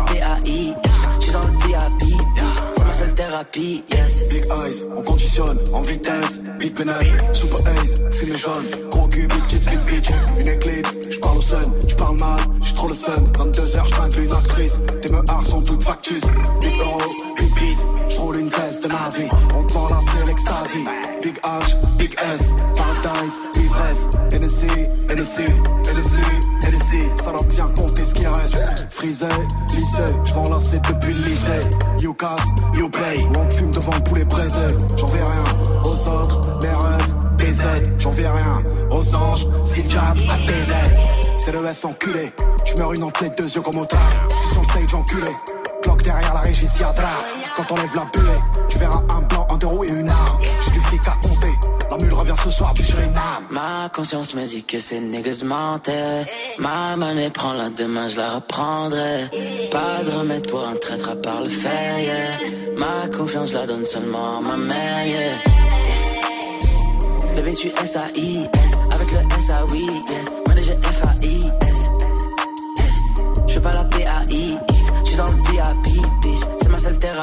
thérapie, 3.14 3.84
yes. 3.90 4.30
Big 4.30 4.44
eyes, 4.44 4.88
on 4.95 5.02
conditionne 5.02 5.60
en 5.73 5.81
vitesse. 5.81 6.40
Big 6.60 6.73
penetre, 6.76 7.35
super 7.35 7.60
ace, 7.68 8.02
fumée 8.11 8.38
jaune. 8.38 8.90
Gros 8.90 9.07
cul, 9.07 9.27
big 9.27 9.44
chips, 9.49 9.68
big 9.68 9.80
bitch. 9.88 10.10
Une 10.40 10.48
éclipse, 10.48 10.98
j'parle 11.10 11.38
au 11.38 11.41
sun, 11.41 11.73
j'parle 11.88 12.18
mal, 12.18 12.40
j'suis 12.61 12.73
trop 12.73 12.88
le 12.88 12.94
sun. 12.94 13.23
22h, 13.34 13.88
j'tringle 13.88 14.19
une 14.19 14.34
actrice. 14.34 14.80
Tes 15.02 15.10
meurs 15.10 15.44
sont 15.44 15.61
toutes 15.61 15.84
factices. 15.84 16.26
Big 16.61 16.80
euro, 16.80 16.99
big 17.38 17.53
peace, 17.56 17.85
j'roule 18.10 18.38
une 18.40 18.49
caisse 18.49 18.80
de 18.80 18.88
nazi. 18.88 19.27
On 19.56 19.64
te 19.64 19.73
la 19.73 19.99
c'est 20.02 20.27
l'extasie. 20.27 20.84
Big 21.22 21.38
H, 21.44 21.98
big 21.98 22.15
S, 22.34 22.49
paradise, 22.76 23.40
ivresse. 23.56 24.07
NSC, 24.31 24.65
NSC, 25.10 25.41
NSC, 25.41 26.18
NSC. 26.64 27.23
Salope, 27.23 27.52
viens 27.52 27.68
compter 27.76 28.06
ce 28.06 28.14
qui 28.14 28.26
reste. 28.26 28.61
Frisé, 28.90 29.26
lycée, 29.69 30.14
j'vends 30.26 30.44
depuis 30.44 31.14
le 31.14 31.22
lycée. 31.22 31.69
You 31.99 32.14
casse, 32.14 32.48
you 32.76 32.90
play. 32.90 33.26
On 33.38 33.49
fume 33.49 33.72
devant 33.72 33.94
le 33.95 34.03
poulet 34.03 34.26
braisé. 34.26 34.68
J'en 34.98 35.07
vais 35.07 35.23
rien 35.23 35.44
aux 35.84 36.10
autres, 36.10 36.60
mes 36.61 36.69
rêves, 36.69 37.15
BZ. 37.38 37.64
J'en 37.99 38.11
vais 38.11 38.27
rien 38.27 38.64
aux 38.90 39.15
anges, 39.15 39.48
si 39.65 39.84
le 39.84 39.90
diable 39.90 40.22
a 40.30 40.38
des 40.48 41.38
C'est 41.38 41.52
le 41.52 41.65
S 41.65 41.85
enculé. 41.85 42.31
J'meurs 42.65 42.94
une 42.94 43.03
entrée, 43.03 43.30
deux 43.38 43.49
yeux 43.49 43.61
comme 43.61 43.77
au 43.77 43.85
tard. 43.85 43.99
J'suis 44.30 44.49
sur 44.49 44.61
le 44.61 44.68
stage 44.68 44.94
enculé. 44.94 45.31
Cloque 45.81 46.02
derrière 46.02 46.34
la 46.34 46.40
régie, 46.40 46.68
Siadra. 46.68 47.19
Quand 47.57 47.72
on 47.72 47.76
lève 47.76 47.95
la 47.95 48.06
buée, 48.06 48.40
tu 48.69 48.77
verras 48.80 49.03
un 49.10 49.22
blanc 49.22 49.45
en 49.49 49.60
50 49.60 49.64
euros 49.65 49.84
et 49.84 49.90
une 49.90 50.10
arme. 50.10 50.40
J'ai 50.65 50.72
du 50.72 50.80
fric 50.80 51.02
à 51.07 51.11
compter. 51.22 51.32
La 51.94 52.15
revient 52.18 52.34
ce 52.44 52.49
soir 52.49 52.74
du 52.74 52.84
Suriname. 52.84 53.45
Ma 53.52 53.88
conscience 53.94 54.34
me 54.34 54.44
dit 54.44 54.64
que 54.64 54.80
ces 54.80 54.99
niggas. 54.99 55.44
Ma 56.57 56.95
monnaie 56.95 57.30
prend 57.30 57.53
la 57.53 57.70
demain, 57.70 58.07
je 58.07 58.18
la 58.18 58.32
reprendrai. 58.32 59.30
Pas 59.72 60.03
de 60.03 60.10
remède 60.18 60.49
pour 60.49 60.68
un 60.68 60.76
traître 60.76 61.10
à 61.10 61.15
part 61.15 61.41
le 61.41 61.49
fer, 61.49 61.99
yeah. 61.99 62.40
Ma 62.78 63.07
confiance 63.15 63.53
la 63.53 63.68
donne 63.68 63.86
seulement 63.86 64.40
à 64.40 64.41
ma 64.41 64.57
mère, 64.57 65.06
yeah. 65.06 65.36
Bébé, 67.36 67.53
tu 67.53 67.68
S-A-I-S. 67.68 68.72
Avec 68.91 69.11
le 69.11 69.20
S-A-Oui, 69.38 69.86
yes. 70.10 70.43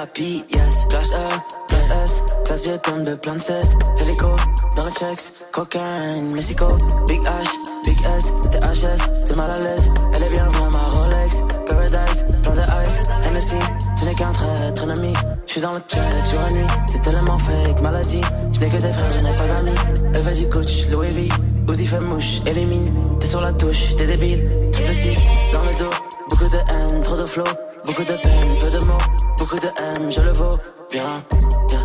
Thérapie, 0.01 0.45
yes. 0.51 0.87
Classe 0.89 1.15
E, 1.15 1.29
classe 1.69 1.91
S. 1.91 2.23
Classe 2.45 2.79
plein 2.83 2.99
de 2.99 3.15
plein 3.15 3.35
de 3.35 3.43
cesse. 3.43 3.77
Hélico, 4.01 4.29
dans 4.77 4.85
le 4.85 4.91
checks. 4.91 5.33
Cocaine, 5.53 6.33
Mexico. 6.33 6.67
Big 7.07 7.21
H, 7.23 7.49
Big 7.85 7.99
S. 8.19 8.33
THS, 8.51 9.27
t'es 9.27 9.35
mal 9.35 9.51
à 9.51 9.57
l'aise. 9.57 9.93
Elle 10.15 10.23
est 10.23 10.31
bien 10.31 10.45
vraie, 10.45 10.71
ma 10.71 10.89
Rolex. 10.89 11.45
Paradise, 11.67 12.27
plein 12.43 12.53
de 12.53 12.89
ice. 12.89 13.03
Hennessy, 13.27 13.57
tu 13.99 14.05
n'es 14.05 14.15
qu'un 14.15 14.33
traître 14.33 14.83
ennemi. 14.85 15.13
J'suis 15.47 15.61
dans 15.61 15.75
le 15.75 15.81
check, 15.81 16.03
jour 16.03 16.41
et 16.51 16.55
nuit. 16.55 16.67
T'es 16.93 16.99
tellement 16.99 17.39
fake, 17.39 17.83
maladie. 17.83 18.21
J'n'ai 18.53 18.69
que 18.69 18.77
des 18.77 18.93
frères, 18.93 19.11
je 19.11 19.25
n'ai 19.25 19.37
pas 19.37 19.47
d'amis. 19.47 20.15
Levé 20.15 20.33
du 20.35 20.49
coach, 20.49 20.89
Louis 20.93 21.11
V. 21.11 21.29
Uzi 21.69 21.87
fait 21.87 22.01
mouche, 22.01 22.41
élimine. 22.47 22.93
T'es 23.21 23.27
sur 23.27 23.41
la 23.41 23.53
touche, 23.53 23.97
t'es 23.97 24.07
débile. 24.07 24.49
Triple 24.73 24.95
6, 24.95 25.25
dans 25.53 25.63
le 25.63 25.79
dos. 25.79 26.00
Beaucoup 26.31 26.49
de 26.49 26.57
haine, 26.57 27.03
trop 27.03 27.17
de 27.17 27.27
flow. 27.27 27.45
Beaucoup 27.85 28.03
de 28.03 28.13
peine, 28.23 28.59
peu 28.61 28.71
de 28.71 28.85
mots. 28.85 28.99
Beaucoup 29.39 29.57
de 29.59 29.67
haine, 29.67 30.11
je 30.11 30.21
le 30.21 30.33
vaux. 30.33 30.59
Bien, 30.91 31.25
yeah. 31.71 31.85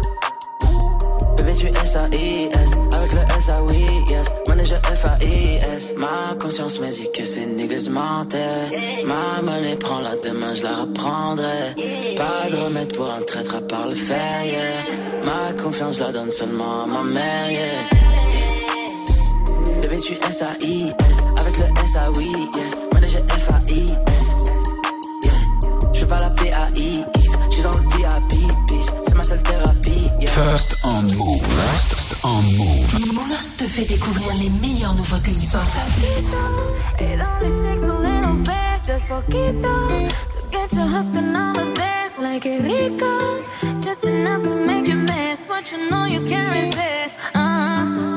Bébé, 1.37 1.53
tu 1.53 1.67
S-A-I-S. 1.67 2.71
Avec 2.93 3.13
le 3.13 3.37
S-A-Oui, 3.37 3.85
yes. 4.09 4.33
Manager 4.47 4.79
F-A-I-S. 4.83 5.95
Ma 5.97 6.35
conscience 6.39 6.79
me 6.79 6.89
dit 6.89 7.09
que 7.11 7.25
ces 7.25 7.45
niggas 7.45 7.89
mentaient. 7.89 8.71
Ma 9.05 9.41
monnaie 9.41 9.75
prend 9.75 9.99
la 9.99 10.15
demain, 10.17 10.53
je 10.53 10.63
la 10.63 10.75
reprendrai. 10.75 11.75
Pas 12.15 12.49
de 12.49 12.55
remède 12.63 12.95
pour 12.95 13.11
un 13.11 13.21
traître 13.21 13.55
à 13.55 13.61
part 13.61 13.87
le 13.87 13.95
fer, 13.95 14.43
yeah. 14.45 15.25
Ma 15.25 15.53
confiance 15.61 15.99
la 15.99 16.11
donne 16.11 16.31
seulement 16.31 16.83
à 16.83 16.85
ma 16.85 17.01
mère, 17.01 17.51
yeah. 17.51 17.83
Bébé, 19.81 19.97
tu 19.97 20.13
S-A-I-S. 20.13 21.25
Avec 21.39 21.57
le 21.57 21.65
S-A-Oui, 21.83 22.31
yes. 22.55 22.79
Manager 22.93 23.21
F-A-I-S. 23.29 24.04
Je 26.05 26.09
pas 26.09 26.19
la 26.19 26.29
P-A-I-X. 26.29 27.39
J'suis 27.49 27.63
dans 27.63 27.71
le 27.71 27.79
VIP, 27.97 28.29
bitch. 28.67 28.85
C'est 29.07 29.15
ma 29.15 29.23
seule 29.23 29.41
thérapie, 29.41 30.07
yeah. 30.19 30.29
First 30.29 30.75
on 30.83 31.01
move. 31.17 31.41
First 31.41 32.15
on 32.23 32.41
move. 32.43 32.93
Move 33.11 33.57
te 33.57 33.63
fait 33.63 33.85
découvrir 33.85 34.33
les 34.35 34.49
meilleures 34.49 34.93
nouveautés 34.93 35.31
hip-hop. 35.31 35.63
It 36.99 37.19
only 37.19 37.49
takes 37.63 37.83
a 37.83 37.87
little 37.87 38.35
bit, 38.43 38.85
just 38.85 39.07
poquito, 39.07 39.87
to 40.31 40.39
get 40.51 40.71
you 40.73 40.81
hooked 40.81 41.17
on 41.17 41.35
all 41.35 41.57
of 41.57 41.73
this. 41.73 42.17
Like 42.19 42.45
it 42.45 42.61
rico, 42.61 43.17
just 43.81 44.05
enough 44.05 44.43
to 44.43 44.53
make 44.53 44.87
you 44.87 44.97
miss 44.97 45.47
what 45.47 45.71
you 45.71 45.89
know 45.89 46.05
you 46.05 46.27
can't 46.27 46.53
resist. 46.53 47.15
Uh, 47.33 47.39
uh. 47.39 48.14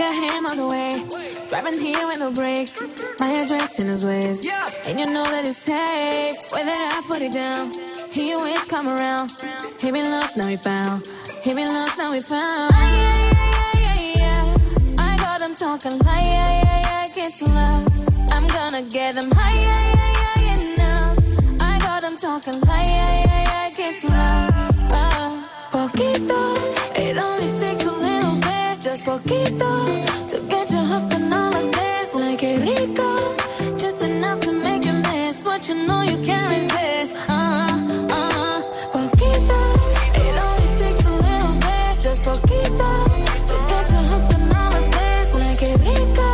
Got 0.00 0.14
him 0.14 0.46
on 0.46 0.56
the 0.56 0.66
way, 0.66 1.04
driving 1.48 1.78
here 1.78 2.06
with 2.08 2.20
no 2.20 2.32
brakes. 2.32 2.80
My 3.20 3.32
address 3.32 3.78
in 3.80 3.88
his 3.88 4.06
ways, 4.06 4.46
and 4.88 4.98
you 4.98 5.04
know 5.12 5.24
that 5.24 5.46
it's 5.46 5.62
taped. 5.62 6.50
Whether 6.54 6.72
I 6.72 7.02
put 7.06 7.20
it 7.20 7.32
down, 7.32 7.70
he 8.10 8.32
always 8.32 8.64
come 8.64 8.88
around. 8.96 9.44
He 9.78 9.90
been 9.90 10.10
lost, 10.10 10.38
now 10.38 10.48
he 10.48 10.56
found. 10.56 11.10
He 11.42 11.52
been 11.52 11.68
lost, 11.68 11.98
now 11.98 12.12
he 12.12 12.22
found. 12.22 12.72
Ay, 12.72 12.88
ay, 12.94 13.32
ay, 13.44 13.92
ay, 13.92 14.14
ay. 14.24 14.96
I 14.98 15.16
got 15.18 15.42
him 15.42 15.54
talking 15.54 15.98
like, 15.98 16.24
yeah, 16.24 16.62
yeah, 16.64 16.80
yeah, 16.88 17.04
kids 17.12 17.42
love. 17.52 17.86
I'm 18.32 18.46
gonna 18.46 18.80
get 18.80 19.16
them 19.16 19.30
high, 19.32 19.52
yeah, 19.52 19.84
yeah, 20.00 20.40
yeah, 20.40 20.72
enough. 20.72 21.18
I 21.60 21.78
got 21.80 22.00
them 22.00 22.16
talking 22.16 22.58
like, 22.62 22.86
yeah, 22.86 23.24
yeah, 23.26 23.42
yeah, 23.52 23.68
kids 23.76 24.04
love. 24.08 24.54
Uh, 24.94 25.44
poquito, 25.70 26.56
it 26.96 27.18
only 27.18 27.48
takes 27.54 27.86
a 27.86 27.99
little 29.06 29.18
just 29.18 29.26
poquito, 29.26 30.28
to 30.28 30.40
get 30.48 30.70
you 30.70 30.78
hooked 30.78 31.14
on 31.14 31.32
all 31.32 31.54
of 31.54 31.72
this. 31.72 32.14
Like 32.14 32.42
it 32.42 32.60
rico, 32.60 33.36
just 33.78 34.02
enough 34.02 34.40
to 34.40 34.52
make 34.52 34.84
you 34.84 34.92
miss 35.12 35.42
what 35.44 35.68
you 35.68 35.86
know 35.86 36.02
you 36.02 36.18
can't 36.24 36.50
resist. 36.50 37.16
Uh, 37.28 37.68
uh, 38.10 38.62
poquito, 38.92 39.60
it 40.24 40.40
only 40.42 40.68
takes 40.76 41.06
a 41.06 41.10
little 41.10 41.56
bit, 41.60 42.00
just 42.00 42.24
poquito, 42.24 42.90
to 43.48 43.56
get 43.68 43.90
you 43.92 44.02
hooked 44.10 44.34
on 44.34 44.56
all 44.56 44.74
of 44.74 44.86
this. 44.92 45.34
Like 45.38 45.62
it 45.62 45.78
rico, 45.80 46.30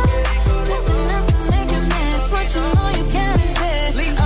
just 0.65 0.89
enough 0.89 1.27
to 1.27 1.39
make 1.51 1.71
you 1.71 1.83
miss 1.95 2.29
what 2.31 2.47
you 2.55 2.61
know 2.61 2.89
you 2.97 3.05
can't 3.11 3.41
resist. 3.41 3.97
Uh, 4.19 4.25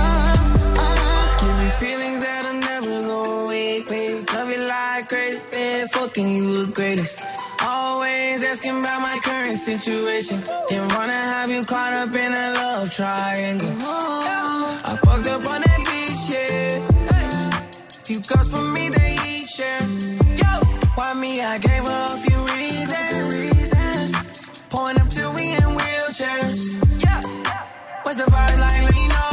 uh. 0.78 1.38
Give 1.40 1.56
me 1.58 1.68
feelings 1.80 2.20
that'll 2.20 2.54
never 2.54 3.06
go 3.06 3.44
away. 3.44 3.84
Love 4.34 4.50
you 4.50 4.62
like 4.66 5.08
crazy, 5.08 5.40
man. 5.52 5.88
Fucking 5.88 6.36
you 6.36 6.66
the 6.66 6.72
greatest. 6.72 7.22
Asking 8.52 8.80
about 8.80 9.00
my 9.00 9.18
current 9.24 9.56
situation. 9.56 10.38
Didn't 10.68 10.92
wanna 10.94 11.14
have 11.32 11.50
you 11.50 11.64
caught 11.64 11.94
up 11.94 12.14
in 12.14 12.34
a 12.34 12.52
love 12.52 12.92
triangle. 12.92 13.72
I 13.80 14.98
fucked 15.02 15.26
up 15.28 15.46
on 15.52 15.62
that 15.62 15.80
beach, 15.88 16.28
yeah. 16.28 16.78
Few 18.04 18.20
girls 18.20 18.50
for 18.54 18.60
me, 18.60 18.90
they 18.90 19.16
each 19.26 19.48
share. 19.56 19.80
Yo, 20.36 20.60
why 20.96 21.14
me? 21.14 21.40
I 21.40 21.56
gave 21.56 21.88
her 21.88 22.04
a 22.12 22.16
few 22.24 22.44
reasons. 22.58 24.12
Pulling 24.68 25.00
up 25.00 25.08
to 25.08 25.30
we 25.30 25.54
in 25.60 25.70
wheelchairs. 25.78 26.60
Yeah, 27.02 27.22
what's 28.02 28.18
the 28.18 28.24
vibe 28.24 28.58
like? 28.60 28.82
Let 28.82 28.94
me 28.94 29.08
know. 29.14 29.32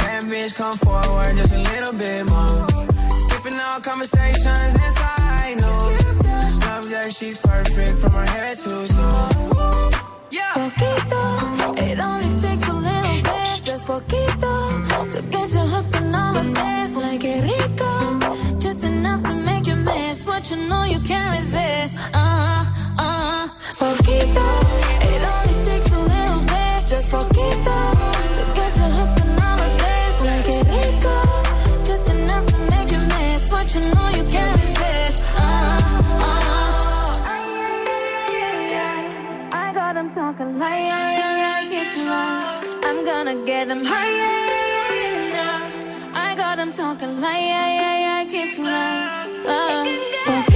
That 0.00 0.22
bitch 0.30 0.54
come 0.54 0.76
forward 0.78 1.36
just 1.36 1.52
a 1.52 1.58
little 1.58 1.92
bit 1.92 2.26
more. 2.30 2.66
Skipping 3.18 3.60
all 3.60 3.80
conversations 3.80 4.35
from 8.06 8.14
her 8.14 8.26
head 8.26 8.56
to 8.58 8.86
toe. 8.86 9.90
Yeah. 10.30 10.52
Poquito, 10.54 11.78
it 11.78 11.98
only 11.98 12.30
takes 12.36 12.68
a 12.68 12.72
little 12.72 13.22
bit, 13.22 13.62
just 13.62 13.86
poquito, 13.86 15.10
to 15.12 15.22
get 15.22 15.52
you 15.54 15.60
hooked 15.60 15.96
on 15.96 16.14
all 16.14 16.36
of 16.36 16.54
this. 16.54 16.96
Like 16.96 17.24
it 17.24 17.42
rico, 17.44 18.18
just 18.58 18.84
enough 18.84 19.22
to 19.24 19.34
make 19.34 19.66
you 19.66 19.76
miss 19.76 20.26
what 20.26 20.50
you 20.50 20.56
know 20.68 20.84
you 20.84 21.00
can't 21.00 21.36
resist. 21.36 21.98
Uh, 22.14 22.64
uh, 22.98 23.48
poquito, 23.78 25.05
yeah, 40.58 41.68
get. 41.70 42.88
I'm 42.88 43.04
gonna 43.04 43.44
get 43.44 43.68
them 43.68 43.84
high, 43.84 44.10
yeah, 44.10 44.46
yeah, 44.46 44.94
yeah, 44.94 45.28
enough. 45.28 46.16
I 46.16 46.34
got 46.34 46.56
them 46.56 46.72
talking 46.72 47.20
like, 47.20 47.40
yeah, 47.40 47.66
yeah, 47.80 48.24
yeah, 48.24 48.24
get 48.24 48.58
low. 48.58 50.55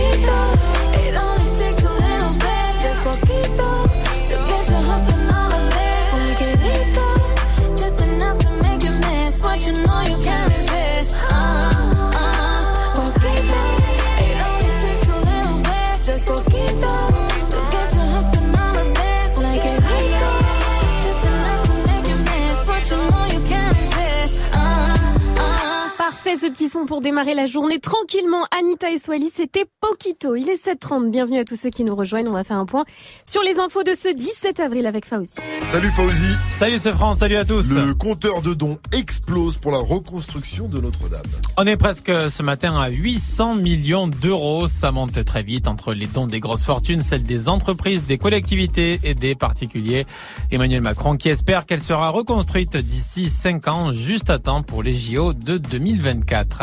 Ce 26.40 26.46
petit 26.46 26.70
son 26.70 26.86
pour 26.86 27.02
démarrer 27.02 27.34
la 27.34 27.44
journée 27.44 27.80
tranquillement. 27.80 28.46
Anita 28.58 28.90
et 28.90 28.96
Swally, 28.96 29.28
c'était 29.28 29.66
Poquito. 29.78 30.36
Il 30.36 30.48
est 30.48 30.64
7h30. 30.64 31.10
Bienvenue 31.10 31.38
à 31.38 31.44
tous 31.44 31.54
ceux 31.54 31.68
qui 31.68 31.84
nous 31.84 31.94
rejoignent. 31.94 32.28
On 32.28 32.32
va 32.32 32.44
faire 32.44 32.56
un 32.56 32.64
point 32.64 32.86
sur 33.26 33.42
les 33.42 33.58
infos 33.58 33.82
de 33.82 33.92
ce 33.92 34.08
17 34.08 34.58
avril 34.58 34.86
avec 34.86 35.04
Fauzi. 35.04 35.34
Salut 35.64 35.90
Fauzi. 35.90 36.34
Salut 36.48 36.78
ce 36.78 36.92
France, 36.92 37.18
salut 37.18 37.36
à 37.36 37.44
tous. 37.44 37.74
Le 37.74 37.92
compteur 37.92 38.40
de 38.40 38.54
dons 38.54 38.78
explose 38.92 39.58
pour 39.58 39.70
la 39.70 39.80
reconstruction 39.80 40.66
de 40.66 40.80
Notre-Dame. 40.80 41.20
On 41.58 41.66
est 41.66 41.76
presque 41.76 42.10
ce 42.30 42.42
matin 42.42 42.74
à 42.74 42.88
800 42.88 43.56
millions 43.56 44.08
d'euros. 44.08 44.66
Ça 44.66 44.92
monte 44.92 45.22
très 45.26 45.42
vite 45.42 45.68
entre 45.68 45.92
les 45.92 46.06
dons 46.06 46.26
des 46.26 46.40
grosses 46.40 46.64
fortunes, 46.64 47.02
celles 47.02 47.24
des 47.24 47.50
entreprises, 47.50 48.06
des 48.06 48.16
collectivités 48.16 48.98
et 49.04 49.12
des 49.12 49.34
particuliers. 49.34 50.06
Emmanuel 50.50 50.80
Macron 50.80 51.18
qui 51.18 51.28
espère 51.28 51.66
qu'elle 51.66 51.82
sera 51.82 52.08
reconstruite 52.08 52.78
d'ici 52.78 53.28
5 53.28 53.68
ans, 53.68 53.92
juste 53.92 54.30
à 54.30 54.38
temps 54.38 54.62
pour 54.62 54.82
les 54.82 54.94
JO 54.94 55.34
de 55.34 55.58
2024. 55.58 56.30
4. 56.31 56.62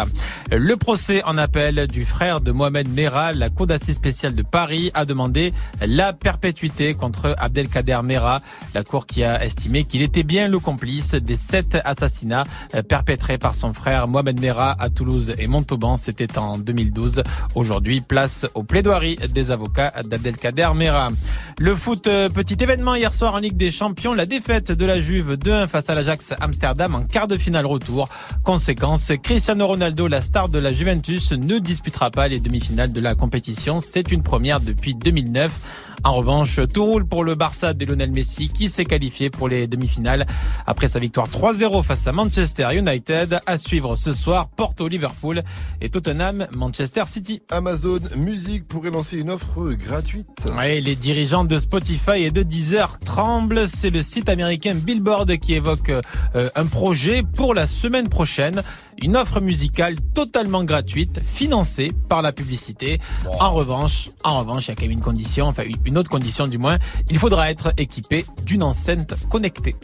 Le 0.54 0.78
procès 0.78 1.22
en 1.26 1.38
appel 1.38 1.88
du 1.88 2.06
frère 2.06 2.40
de 2.40 2.54
Mohamed 2.54 2.88
Merah, 2.88 3.34
la 3.34 3.50
Cour 3.50 3.68
d'assises 3.68 3.98
spéciale 3.98 4.34
de 4.34 4.42
Paris 4.42 4.92
a 4.94 5.04
demandé 5.04 5.52
la 5.86 6.14
perpétuité 6.14 6.94
contre 6.94 7.36
Abdelkader 7.38 8.00
Merah, 8.02 8.42
la 8.74 8.84
Cour 8.84 9.06
qui 9.06 9.26
a 9.26 9.44
estimé 9.44 9.84
qu'il 9.84 10.02
était 10.02 10.24
bien 10.24 10.48
le 10.48 10.60
complice 10.60 11.16
des 11.16 11.36
sept 11.36 11.78
assassinats 11.84 12.46
perpétrés 12.88 13.38
par 13.38 13.56
son 13.56 13.74
frère 13.74 14.08
Mohamed 14.08 14.40
Merah 14.40 14.74
à 14.80 14.90
Toulouse 14.90 15.34
et 15.38 15.48
Montauban. 15.48 15.98
C'était 15.98 16.38
en 16.38 16.58
2012. 16.58 17.24
Aujourd'hui, 17.54 18.00
place 18.00 18.48
aux 18.56 18.64
plaidoiries 18.64 19.18
des 19.18 19.52
avocats 19.52 19.92
d'Abdelkader 20.06 20.70
Merah. 20.76 21.10
Le 21.60 21.76
foot, 21.76 22.04
petit 22.04 22.56
événement 22.58 22.96
hier 22.96 23.14
soir 23.14 23.34
en 23.34 23.40
Ligue 23.40 23.58
des 23.58 23.72
Champions, 23.72 24.14
la 24.14 24.26
défaite 24.26 24.72
de 24.72 24.86
la 24.86 25.02
Juve 25.02 25.34
2-1 25.34 25.68
face 25.68 25.90
à 25.90 25.96
l'Ajax 25.96 26.34
Amsterdam 26.40 26.96
en 26.96 27.02
quart 27.02 27.28
de 27.28 27.36
finale 27.38 27.66
retour. 27.66 28.08
Conséquence, 28.44 29.12
Cristiano 29.48 29.68
Ronaldo, 29.68 30.10
la 30.10 30.20
star 30.20 30.50
de 30.50 30.60
la 30.60 30.74
Juventus, 30.74 31.32
ne 31.32 31.60
disputera 31.60 32.12
pas 32.12 32.28
les 32.28 32.42
demi-finales 32.42 32.92
de 32.92 33.00
la 33.00 33.16
compétition. 33.16 33.80
C'est 33.80 34.12
une 34.12 34.22
première 34.22 34.60
depuis 34.60 34.94
2009. 34.94 35.88
En 36.04 36.14
revanche, 36.14 36.60
tout 36.74 36.86
roule 36.86 37.06
pour 37.06 37.24
le 37.24 37.36
Barça 37.36 37.74
de 37.74 37.86
Lionel 37.86 38.12
Messi 38.12 38.50
qui 38.50 38.70
s'est 38.70 38.86
qualifié 38.86 39.30
pour 39.30 39.50
les 39.50 39.68
demi-finales 39.68 40.26
après 40.66 40.88
sa 40.88 41.00
victoire 41.00 41.28
3-0 41.28 41.84
face 41.84 42.06
à 42.08 42.12
Manchester 42.12 42.68
United. 42.74 43.40
À 43.46 43.58
suivre 43.58 43.96
ce 43.96 44.14
soir, 44.14 44.50
Porto 44.50 44.88
Liverpool 44.88 45.42
et 45.82 45.90
Tottenham 45.90 46.46
Manchester 46.54 47.04
City. 47.08 47.42
Amazon 47.50 48.00
Music 48.16 48.68
pourrait 48.68 48.92
lancer 48.92 49.18
une 49.18 49.32
offre 49.32 49.72
gratuite. 49.74 50.28
Ouais, 50.58 50.82
les 50.82 50.96
dirigeants 50.96 51.46
de 51.46 51.58
Spotify 51.58 52.24
et 52.24 52.32
de 52.32 52.44
Deezer 52.44 53.00
tremblent. 53.00 53.68
C'est 53.68 53.90
le 53.90 54.02
site 54.02 54.30
américain 54.30 54.76
Billboard 54.76 55.38
qui 55.38 55.54
évoque 55.56 55.92
euh, 56.36 56.50
un 56.56 56.66
projet 56.66 57.24
pour 57.24 57.54
la 57.54 57.66
semaine 57.66 58.08
prochaine. 58.08 58.62
Une 59.02 59.16
offre 59.16 59.37
musicale 59.42 59.96
totalement 60.14 60.64
gratuite, 60.64 61.20
financée 61.24 61.92
par 62.10 62.22
la 62.22 62.32
publicité. 62.32 63.00
En 63.40 63.54
revanche, 63.54 64.10
en 64.24 64.40
revanche, 64.40 64.68
il 64.68 64.70
y 64.70 64.72
a 64.72 64.76
quand 64.76 64.82
même 64.84 64.92
une 64.92 65.02
condition, 65.02 65.48
enfin 65.48 65.64
une 65.86 65.98
autre 65.98 66.10
condition 66.10 66.48
du 66.48 66.58
moins. 66.58 66.78
Il 67.10 67.20
faudra 67.20 67.50
être 67.50 67.74
équipé 67.78 68.26
d'une 68.46 68.64
enceinte 68.64 69.16
connectée. 69.30 69.76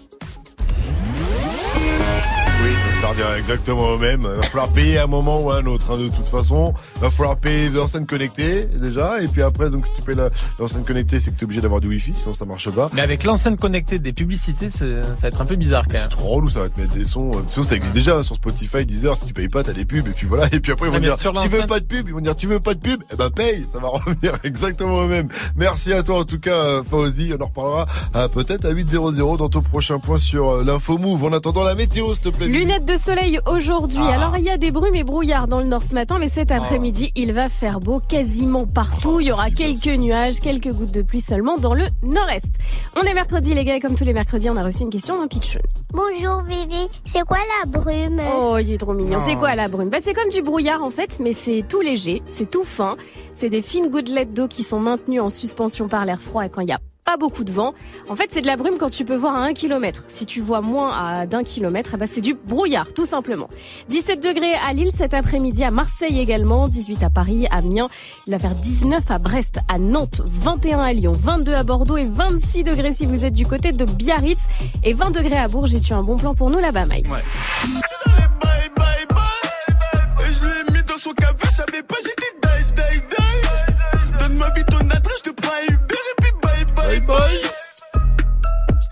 Oui, 2.64 2.93
exactement 3.38 3.90
au 3.90 3.98
même. 3.98 4.22
Il 4.22 4.27
va 4.41 4.44
falloir 4.44 4.69
payer 4.69 4.98
à 4.98 5.03
un 5.03 5.07
moment 5.07 5.41
ou 5.41 5.52
à 5.52 5.57
un 5.57 5.65
autre. 5.65 5.91
hein, 5.91 5.98
de 5.98 6.10
toute 6.10 6.27
façon, 6.27 6.73
il 6.98 7.02
va 7.02 7.10
falloir 7.10 7.38
payer 7.38 7.69
l'enceinte 7.69 8.07
connectée 8.07 8.65
déjà. 8.65 9.22
Et 9.22 9.27
puis 9.27 9.41
après, 9.41 9.69
donc 9.69 9.85
si 9.85 9.94
tu 9.95 10.02
payes 10.02 10.15
l'enceinte 10.60 10.85
connectée, 10.85 11.19
c'est 11.19 11.31
que 11.31 11.35
tu 11.38 11.41
es 11.41 11.45
obligé 11.45 11.61
d'avoir 11.61 11.81
du 11.81 11.88
Wi-Fi, 11.88 12.14
sinon 12.15 12.34
ça 12.34 12.45
marche 12.45 12.69
pas. 12.69 12.90
Mais 12.94 13.02
avec 13.02 13.23
l'enceinte 13.23 13.60
connectée 13.60 13.99
des 13.99 14.14
publicités, 14.14 14.69
c'est- 14.72 15.02
ça 15.03 15.22
va 15.23 15.27
être 15.30 15.41
un 15.41 15.45
peu 15.45 15.56
bizarre 15.56 15.84
quand 15.85 15.94
même. 15.94 16.02
C'est 16.03 16.10
trop 16.10 16.30
relou, 16.30 16.49
ça 16.49 16.61
va 16.61 16.69
te 16.69 16.80
mettre 16.80 16.94
des 16.94 17.06
sons. 17.06 17.31
euh, 17.35 17.40
Sinon, 17.49 17.65
ça 17.65 17.76
existe 17.76 17.94
déjà 17.94 18.18
hein, 18.18 18.23
sur 18.23 18.35
Spotify, 18.35 18.85
Deezer. 18.85 19.15
Si 19.18 19.26
tu 19.26 19.34
payes 19.34 19.49
pas, 19.49 19.64
t'as 19.64 19.73
des 19.73 19.85
pubs. 19.85 20.07
Et 20.07 20.11
puis 20.11 20.27
voilà. 20.27 20.48
Et 20.52 20.60
puis 20.60 20.72
après, 20.72 20.88
ils 20.88 20.91
vont 20.94 20.99
dire, 20.99 21.15
tu 21.18 21.48
veux 21.49 21.68
pas 21.68 21.80
de 21.80 21.85
pub? 21.85 22.07
Ils 22.07 22.14
vont 22.14 22.19
dire, 22.22 22.35
tu 22.35 22.48
veux 22.48 22.60
pas 22.60 22.73
de 22.73 22.80
pub? 22.80 23.02
Eh 23.11 23.15
ben, 23.15 23.30
paye. 23.30 23.65
Ça 23.72 23.80
va 23.80 23.88
revenir 23.90 24.38
exactement 24.44 24.98
au 24.99 25.07
même. 25.07 25.27
Merci 25.56 25.94
à 25.94 26.03
toi, 26.03 26.19
en 26.19 26.23
tout 26.26 26.40
cas, 26.40 26.52
euh, 26.56 26.84
Fauzi. 26.84 27.31
On 27.38 27.41
en 27.44 27.48
reparlera 27.48 27.85
euh, 28.15 28.27
peut-être 28.27 28.65
à 28.65 28.72
8.00 28.72 29.38
dans 29.38 29.49
ton 29.49 29.61
prochain 29.61 29.99
point 29.99 30.19
sur 30.19 30.64
l'info 30.64 30.98
move. 30.98 31.23
En 31.23 31.34
attendant, 31.34 31.64
la 31.64 31.76
météo, 31.76 32.14
s'il 32.14 32.23
te 32.23 32.30
plaît. 32.30 32.48
Lunettes 32.48 32.85
de 32.85 32.98
soleil 33.04 33.40
aujourd'hui. 33.48 34.00
Ah. 34.02 34.14
Alors 34.16 34.38
il 34.38 34.44
y 34.44 34.50
a 34.50 34.58
des 34.58 34.72
brumes 34.72 34.96
et 34.96 35.04
brouillards 35.04 35.48
dans 35.48 35.60
le 35.60 35.66
nord 35.66 35.84
ce 35.84 35.94
matin, 35.94 36.18
mais 36.20 36.30
cet 36.30 36.52
après-midi 36.52 37.12
il 37.16 37.34
va 37.34 37.50
faire 37.50 37.80
beau 37.80 38.00
quasiment 38.00 38.66
partout. 38.66 39.20
Il 39.20 39.28
y 39.28 39.32
aura 39.32 39.50
quelques 39.50 39.88
nuages, 39.88 40.40
quelques 40.40 40.72
gouttes 40.72 40.92
de 40.94 41.02
pluie 41.02 41.20
seulement 41.22 41.58
dans 41.58 41.74
le 41.74 41.84
nord-est. 42.02 42.56
On 42.96 43.02
est 43.02 43.14
mercredi 43.14 43.54
les 43.54 43.64
gars, 43.66 43.76
et 43.76 43.80
comme 43.80 43.96
tous 43.96 44.06
les 44.06 44.14
mercredis, 44.14 44.50
on 44.50 44.56
a 44.58 44.64
reçu 44.64 44.84
une 44.84 44.90
question 44.90 45.20
d'un 45.20 45.28
pitch. 45.28 45.58
Bonjour 45.94 46.42
Vivi, 46.44 46.88
c'est 47.04 47.24
quoi 47.26 47.38
la 47.62 47.70
brume? 47.70 48.22
Oh, 48.36 48.58
il 48.60 48.72
est 48.74 48.78
trop 48.78 48.94
mignon. 48.94 49.20
C'est 49.26 49.36
Oh. 49.36 49.40
quoi 49.40 49.56
la 49.56 49.68
brume? 49.68 49.90
Bah 49.90 49.98
c'est 50.02 50.14
comme 50.14 50.30
du 50.30 50.42
brouillard 50.42 50.82
en 50.84 50.90
fait, 50.90 51.20
mais 51.20 51.34
c'est 51.34 51.64
tout 51.68 51.82
léger, 51.82 52.22
c'est 52.28 52.50
tout 52.50 52.64
fin. 52.64 52.96
C'est 53.34 53.50
des 53.50 53.62
fines 53.62 53.88
gouttelettes 53.90 54.34
d'eau 54.34 54.48
qui 54.48 54.64
sont 54.64 54.80
maintenues 54.80 55.20
en 55.20 55.30
suspension 55.30 55.88
par 55.88 56.06
l'air 56.06 56.22
froid 56.22 56.46
et 56.46 56.50
quand 56.50 56.62
il 56.62 56.70
y 56.70 56.74
a 56.74 56.80
pas 57.06 57.18
beaucoup 57.18 57.44
de 57.44 57.52
vent. 57.52 57.74
En 58.10 58.16
fait, 58.16 58.28
c'est 58.30 58.42
de 58.42 58.48
la 58.48 58.56
brume 58.56 58.78
quand 58.80 58.90
tu 58.90 59.06
peux 59.06 59.16
voir 59.16 59.36
à 59.36 59.40
un 59.40 59.54
kilomètre. 59.54 60.04
Si 60.08 60.26
tu 60.26 60.42
vois 60.42 60.62
moins 60.62 60.92
à 60.92 61.26
d'un 61.26 61.44
kilomètre, 61.44 61.92
eh 61.94 61.98
ben, 61.98 62.06
c'est 62.08 62.22
du 62.22 62.34
brouillard, 62.34 62.94
tout 62.94 63.06
simplement. 63.06 63.50
17 63.90 64.24
degrés 64.24 64.54
à 64.56 64.74
Lille 64.74 64.92
cet 64.96 65.14
après-midi, 65.14 65.64
à 65.64 65.72
Marseille 65.72 66.20
également, 66.20 66.68
18 66.68 67.04
à 67.04 67.10
Paris, 67.10 67.48
à 67.52 67.58
Amiens. 67.58 67.90
Il 68.28 68.32
va 68.32 68.40
faire 68.40 68.56
19 68.56 69.10
à 69.10 69.18
Brest, 69.20 69.60
à 69.68 69.78
Nantes, 69.78 70.22
21 70.26 70.80
à 70.80 70.94
Lyon, 70.94 71.14
22 71.14 71.54
à 71.54 71.64
Bordeaux 71.64 71.98
et 71.98 72.06
26 72.06 72.64
degrés 72.64 72.94
si 72.94 73.06
vous 73.06 73.26
êtes 73.26 73.34
du 73.34 73.46
côté 73.46 73.72
de 73.72 73.86
Biarritz 73.86 74.42
et 74.84 74.94
20 74.94 75.12
degrés 75.12 75.38
à 75.38 75.48
Bourges. 75.48 75.70
J'ai-tu 75.72 75.94
un 75.94 76.04
bon 76.04 76.18
plan 76.18 76.34
pour 76.36 76.50
nous 76.50 76.60
là-bas, 76.60 76.86
Mike 76.86 77.08
Bye 77.08 77.20
bye 78.76 79.06
bye. 79.10 80.28
Et 80.28 80.32
je 80.34 80.44
l'ai 80.44 80.78
mis 80.78 80.84
dans 80.84 80.98
son 80.98 81.12
café, 81.12 81.34
je 81.46 81.50
savais 81.50 81.84
pas, 81.84 81.96
j'étais 82.04 82.34
die, 82.42 82.74
die, 82.74 83.02
die. 83.10 84.20
Donne-moi 84.20 84.48
vite 84.56 84.68
ton 84.68 84.80
adresse, 84.80 85.22
je 85.26 85.32
te 85.32 85.42
prends 85.42 85.83
bye 86.99 87.07
bye. 87.07 87.53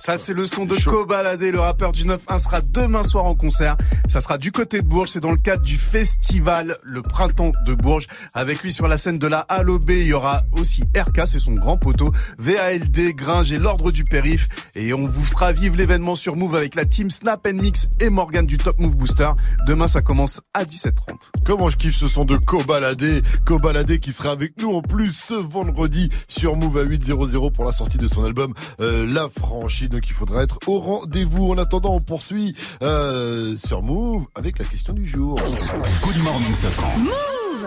Ça, 0.04 0.18
c'est 0.18 0.34
le 0.34 0.46
son 0.46 0.66
de 0.66 0.76
Kobalade, 0.84 1.44
le 1.44 1.60
rappeur 1.60 1.92
du 1.92 2.06
9-1 2.06 2.40
sera 2.40 2.62
demain 2.62 3.04
soir 3.04 3.26
en 3.26 3.36
concert. 3.36 3.78
Ça 4.08 4.20
sera 4.20 4.40
du 4.40 4.52
côté 4.52 4.82
de 4.82 4.88
Bourges. 4.88 5.10
C'est 5.10 5.20
dans 5.20 5.30
le 5.30 5.38
cadre 5.38 5.62
du 5.62 5.78
festival 5.78 6.80
Le 6.82 7.04
Printemps 7.04 7.52
de 7.68 7.76
Bourges. 7.76 8.08
Avec 8.34 8.64
lui 8.64 8.74
sur 8.74 8.88
la 8.88 8.98
scène 8.98 9.20
de 9.20 9.28
la 9.28 9.42
Halo 9.42 9.78
B, 9.78 9.92
il 9.92 10.08
y 10.08 10.14
aura 10.14 10.42
aussi 10.54 10.82
RK, 10.98 11.28
c'est 11.28 11.38
son 11.38 11.54
grand 11.54 11.78
poteau, 11.78 12.12
VALD, 12.40 13.14
Gringe 13.14 13.52
et 13.52 13.60
l'Ordre 13.60 13.92
du 13.92 14.04
Périph. 14.04 14.48
Et 14.74 14.92
on 14.92 15.06
vous 15.06 15.24
fera 15.24 15.52
vivre 15.54 15.78
l'événement 15.78 16.16
sur 16.16 16.36
Move 16.36 16.56
avec 16.56 16.74
la 16.74 16.86
team 16.86 17.12
Snap 17.12 17.48
Mix 17.54 17.88
et 18.00 18.10
Morgan 18.10 18.48
du 18.48 18.58
Top 18.58 18.80
Move 18.80 18.98
Booster. 18.98 19.30
Demain, 19.68 19.88
ça 19.88 20.02
commence 20.02 20.42
à 20.56 20.64
17h30. 20.64 21.30
Comment 21.46 21.70
je 21.70 21.78
kiffe 21.78 21.96
ce 21.96 22.08
son 22.08 22.26
de 22.26 22.38
Kobalade. 22.38 23.22
Kobalade 23.46 24.00
qui 24.00 24.12
sera 24.14 24.32
avec 24.32 24.60
nous 24.60 24.72
en 24.72 24.82
plus 24.82 25.12
ce 25.12 25.36
vendredi 25.36 26.10
sur 26.28 26.56
Move 26.56 26.78
à 26.80 26.86
8.00 26.86 27.52
pour 27.52 27.66
la 27.66 27.72
sortie 27.72 28.00
de 28.00 28.08
son 28.08 28.24
album 28.24 28.56
euh, 28.80 29.06
La 29.06 29.28
Franchise. 29.30 29.91
Donc 29.92 30.08
il 30.08 30.14
faudra 30.14 30.44
être 30.44 30.60
au 30.68 30.80
rendez-vous. 30.80 31.52
En 31.52 31.58
attendant, 31.58 31.94
on 31.96 32.00
poursuit 32.02 32.56
euh, 32.82 33.56
sur 33.64 33.82
Move 33.84 34.26
avec 34.36 34.58
la 34.60 34.66
question 34.66 34.94
du 34.94 35.06
jour. 35.06 35.38
Good 36.04 36.24
morning, 36.24 36.54
Safran. 36.54 36.92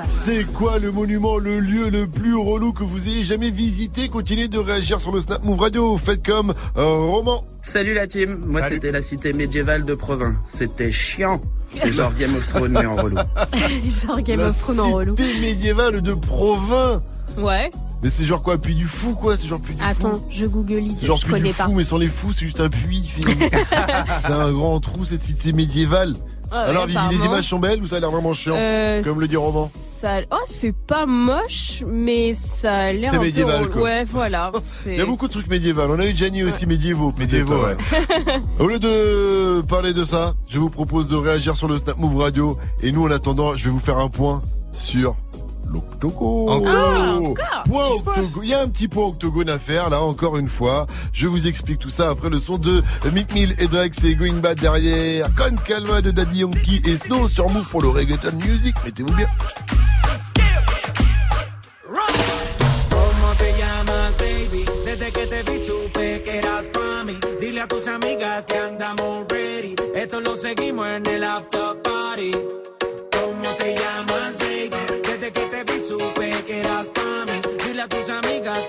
C'est 0.09 0.45
quoi 0.45 0.79
le 0.79 0.91
monument, 0.91 1.37
le 1.39 1.61
lieu 1.61 1.89
le 1.91 2.07
plus 2.07 2.35
relou 2.35 2.73
que 2.73 2.83
vous 2.83 3.07
ayez 3.09 3.23
jamais 3.25 3.51
visité? 3.51 4.09
Continuez 4.09 4.49
de 4.49 4.59
réagir 4.59 5.01
sur 5.01 5.13
le 5.13 5.21
Snap 5.21 5.45
Move 5.45 5.61
Radio. 5.61 5.99
Faites 5.99 6.25
comme 6.27 6.53
euh, 6.77 6.85
Roman. 6.85 7.45
Salut 7.63 7.95
la 7.95 8.07
team, 8.07 8.43
moi 8.47 8.63
c'était 8.63 8.91
la 8.93 9.03
cité 9.03 9.33
médiévale 9.33 9.85
de 9.85 9.95
Provins. 9.95 10.35
C'était 10.49 10.93
chiant. 10.93 11.41
C'est 11.75 11.93
genre 11.93 12.13
Game 12.19 12.35
of 12.35 12.47
Thrones 12.49 12.73
mais 12.73 12.87
en 12.87 12.93
relou. 12.93 13.17
Genre 13.89 14.21
Game 14.23 14.39
La 14.39 14.49
of 14.49 14.59
Thrones 14.61 14.81
en 14.81 14.93
relou. 14.93 15.17
cité 15.17 15.41
médiévale 15.41 16.03
de 16.03 16.15
Provins. 16.15 17.03
Ouais. 17.39 17.71
Mais 18.05 18.11
c'est 18.11 18.27
genre 18.27 18.43
quoi, 18.43 18.59
puits 18.59 18.75
du 18.75 18.87
fou 18.87 19.15
quoi 19.15 19.37
C'est 19.39 19.49
genre 19.49 19.59
puits 19.61 19.75
du 19.75 19.83
Attends, 19.83 20.13
fou 20.13 20.23
je 20.31 20.45
google 20.45 20.83
C'est 20.95 21.07
genre 21.07 21.17
je 21.17 21.25
puits 21.25 21.35
du 21.37 21.41
connais 21.41 21.53
fou, 21.55 21.63
pas. 21.71 21.75
mais 21.75 21.85
sans 21.85 21.97
les 21.97 22.09
fous, 22.11 22.35
c'est 22.35 22.45
juste 22.45 22.61
un 22.61 22.69
puits. 22.69 23.03
finalement. 23.09 23.49
c'est 24.21 24.31
un 24.33 24.53
grand 24.53 24.79
trou, 24.79 25.07
cette 25.07 25.23
cité 25.23 25.55
médiévale. 25.55 26.15
Ah 26.51 26.65
ouais, 26.65 26.69
Alors, 26.69 26.87
Vivi, 26.87 26.99
les 26.99 27.05
apparemment. 27.07 27.25
images 27.33 27.49
sont 27.49 27.59
belles 27.59 27.83
ou 27.83 27.87
ça 27.87 27.97
a 27.97 28.01
l'air 28.01 28.11
vraiment 28.11 28.35
chiant 28.35 28.55
Euh, 28.59 29.03
Comme 29.03 29.19
le 29.21 29.27
dit 29.27 29.37
Roman. 29.37 29.67
Ça... 29.75 30.19
Oh, 30.31 30.37
c'est 30.45 30.75
pas 30.77 31.07
moche, 31.07 31.83
mais 31.91 32.35
ça 32.35 32.75
a 32.75 32.93
l'air 32.93 33.11
C'est 33.11 33.17
un 33.17 33.21
peu 33.21 33.25
médiéval, 33.25 33.71
quoi. 33.71 33.83
Ouais, 33.83 34.05
voilà. 34.05 34.53
Il 34.87 34.97
y 34.97 35.01
a 35.01 35.07
beaucoup 35.07 35.27
de 35.27 35.33
trucs 35.33 35.49
médiévaux. 35.49 35.81
On 35.89 35.99
a 35.99 36.05
eu 36.07 36.15
Gianni 36.15 36.43
aussi 36.45 36.67
médiévaux. 36.67 37.11
peut-être, 37.11 37.21
Médiévaux, 37.21 37.65
ouais. 37.65 37.77
Au 38.59 38.69
lieu 38.69 38.79
de 38.79 39.63
parler 39.63 39.95
de 39.95 40.05
ça, 40.05 40.35
je 40.51 40.59
vous 40.59 40.69
propose 40.69 41.09
de 41.09 41.17
réagir 41.17 41.57
sur 41.57 41.67
le 41.69 41.79
Snap 41.79 41.97
Move 41.97 42.19
Radio. 42.19 42.59
Et 42.83 42.93
nous, 42.93 43.03
en 43.07 43.11
attendant, 43.11 43.57
je 43.57 43.65
vais 43.65 43.71
vous 43.71 43.81
faire 43.81 43.99
un 43.99 44.09
point 44.09 44.43
sur 44.75 45.17
l'Octogone. 45.75 46.49
Encore 46.49 47.35
Point 47.65 47.87
Octogone. 47.91 48.45
Il 48.45 48.49
y 48.49 48.55
a 48.55 48.61
un 48.61 48.69
petit 48.69 48.89
point 48.89 49.07
Octogone 49.07 49.51
à 49.51 49.59
faire, 49.59 49.91
là, 49.91 50.01
encore 50.01 50.39
une 50.39 50.49
fois. 50.49 50.87
Je 51.13 51.27
vous 51.27 51.47
explique 51.47 51.79
tout 51.79 51.91
ça 51.91 52.11
après 52.11 52.31
le 52.31 52.41
son 52.41 52.59
de 52.59 52.83
Mick 53.13 53.35
Mill 53.35 53.55
et 53.59 53.67
Drake. 53.67 53.93
C'est 54.01 54.15
Going 54.15 54.41
Bad 54.41 54.61
derrière. 54.61 55.29
Con 55.35 55.57
Calma 55.67 56.01
de 56.01 56.11
Daddy 56.11 56.39
Yankee 56.39 56.81
et 56.85 56.97
Snow 56.97 57.29
sur 57.29 57.51
Move 57.51 57.69
pour 57.69 57.83
le 57.83 57.89
reggaeton 57.89 58.37
music. 58.37 58.75
Mettez-vous 58.85 59.15
bien. 59.15 59.29
Amigas 67.87 68.47
que 68.47 68.57
andamos 68.57 69.27
ready. 69.29 69.77
Esto 69.95 70.21
lo 70.21 70.35
seguimos 70.37 70.89
en 70.89 71.07
el 71.07 71.23
after 71.23 71.81
party. 71.83 72.64
Supe 75.99 76.31
que 76.47 76.61
eras 76.61 76.89
pa' 76.89 77.25
mí. 77.27 77.41
Dile 77.65 77.83
a 77.83 77.89
tus 77.89 78.09
amigas 78.11 78.69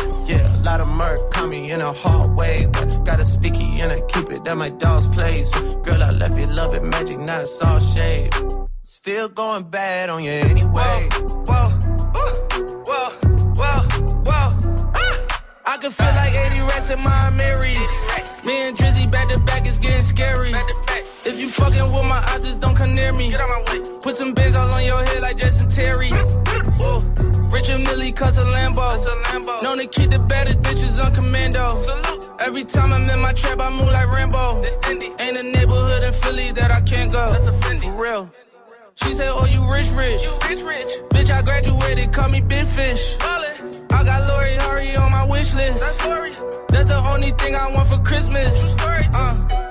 Lot 0.63 0.79
of 0.79 0.89
murk 0.89 1.31
coming 1.31 1.65
in 1.65 1.81
a 1.81 1.91
hard 1.91 2.37
way. 2.37 2.67
But 2.71 3.03
got 3.03 3.19
a 3.19 3.25
sticky 3.25 3.81
and 3.81 3.91
I 3.91 3.99
keep 4.07 4.31
it 4.31 4.47
at 4.47 4.57
my 4.57 4.69
dog's 4.69 5.07
place. 5.07 5.51
Girl, 5.79 6.01
I 6.03 6.11
left 6.11 6.39
you 6.39 6.45
love 6.47 6.75
it 6.75 6.83
magic, 6.83 7.19
not 7.19 7.45
all 7.65 7.79
shade. 7.79 8.33
Still 8.83 9.27
going 9.29 9.63
bad 9.63 10.09
on 10.09 10.23
you 10.23 10.31
anyway. 10.31 11.09
Whoa, 11.49 11.69
whoa, 12.15 12.31
whoa, 12.85 13.09
whoa. 13.59 13.79
whoa. 14.27 14.91
Ah. 14.95 15.43
I 15.65 15.77
can 15.77 15.91
feel 15.91 16.13
like 16.13 16.33
80 16.33 16.59
rats 16.61 16.89
in 16.91 16.99
my 16.99 17.29
Marys. 17.31 17.91
Me 18.45 18.67
and 18.67 18.77
Drizzy 18.77 19.09
back 19.09 19.29
to 19.29 19.39
back 19.39 19.65
is 19.65 19.79
getting 19.79 20.03
scary. 20.03 20.51
If 21.25 21.39
you 21.39 21.49
fucking 21.49 21.85
with 21.93 22.05
my 22.05 22.23
eyes, 22.29 22.43
just 22.43 22.59
don't 22.59 22.75
come 22.75 22.93
near 22.93 23.11
me. 23.13 23.33
Put 24.01 24.15
some 24.15 24.33
bins 24.33 24.55
all 24.55 24.69
on 24.69 24.85
your 24.85 25.03
head 25.03 25.21
like 25.21 25.37
Jason 25.37 25.69
Terry. 25.69 26.09
Whoa. 26.79 27.30
Richard 27.51 27.81
Millie 27.81 28.11
cuss 28.11 28.37
a 28.37 28.45
Lambo. 28.45 29.61
Known 29.61 29.77
to 29.77 29.87
keep 29.87 30.09
the 30.09 30.19
better 30.19 30.53
bitches 30.53 31.03
on 31.03 31.13
commando. 31.13 31.77
Salute. 31.79 32.29
Every 32.39 32.63
time 32.63 32.93
I'm 32.93 33.09
in 33.09 33.19
my 33.19 33.33
trap, 33.33 33.59
I 33.59 33.69
move 33.69 33.89
like 33.89 34.09
Rambo. 34.11 34.63
Ain't 35.19 35.37
a 35.37 35.43
neighborhood 35.43 36.03
in 36.03 36.13
Philly 36.13 36.51
that 36.53 36.71
I 36.71 36.81
can't 36.81 37.11
go. 37.11 37.33
For 37.81 37.91
real. 37.91 38.31
She 38.95 39.13
said, 39.13 39.29
Oh, 39.31 39.45
you 39.45 39.61
rich, 39.71 39.91
rich. 39.91 40.23
You 40.23 40.49
rich, 40.49 40.63
rich. 40.63 40.91
Bitch, 41.09 41.29
I 41.29 41.41
graduated, 41.41 42.13
call 42.13 42.29
me 42.29 42.41
Big 42.41 42.65
Fish. 42.65 43.17
I 43.21 44.03
got 44.05 44.27
Lori 44.27 44.55
Hurry 44.55 44.95
on 44.95 45.11
my 45.11 45.25
wish 45.29 45.53
list. 45.53 45.99
That's 46.69 46.89
the 46.89 47.01
only 47.13 47.31
thing 47.31 47.55
I 47.55 47.71
want 47.71 47.87
for 47.87 47.99
Christmas. 47.99 48.75
Uh. 48.79 49.70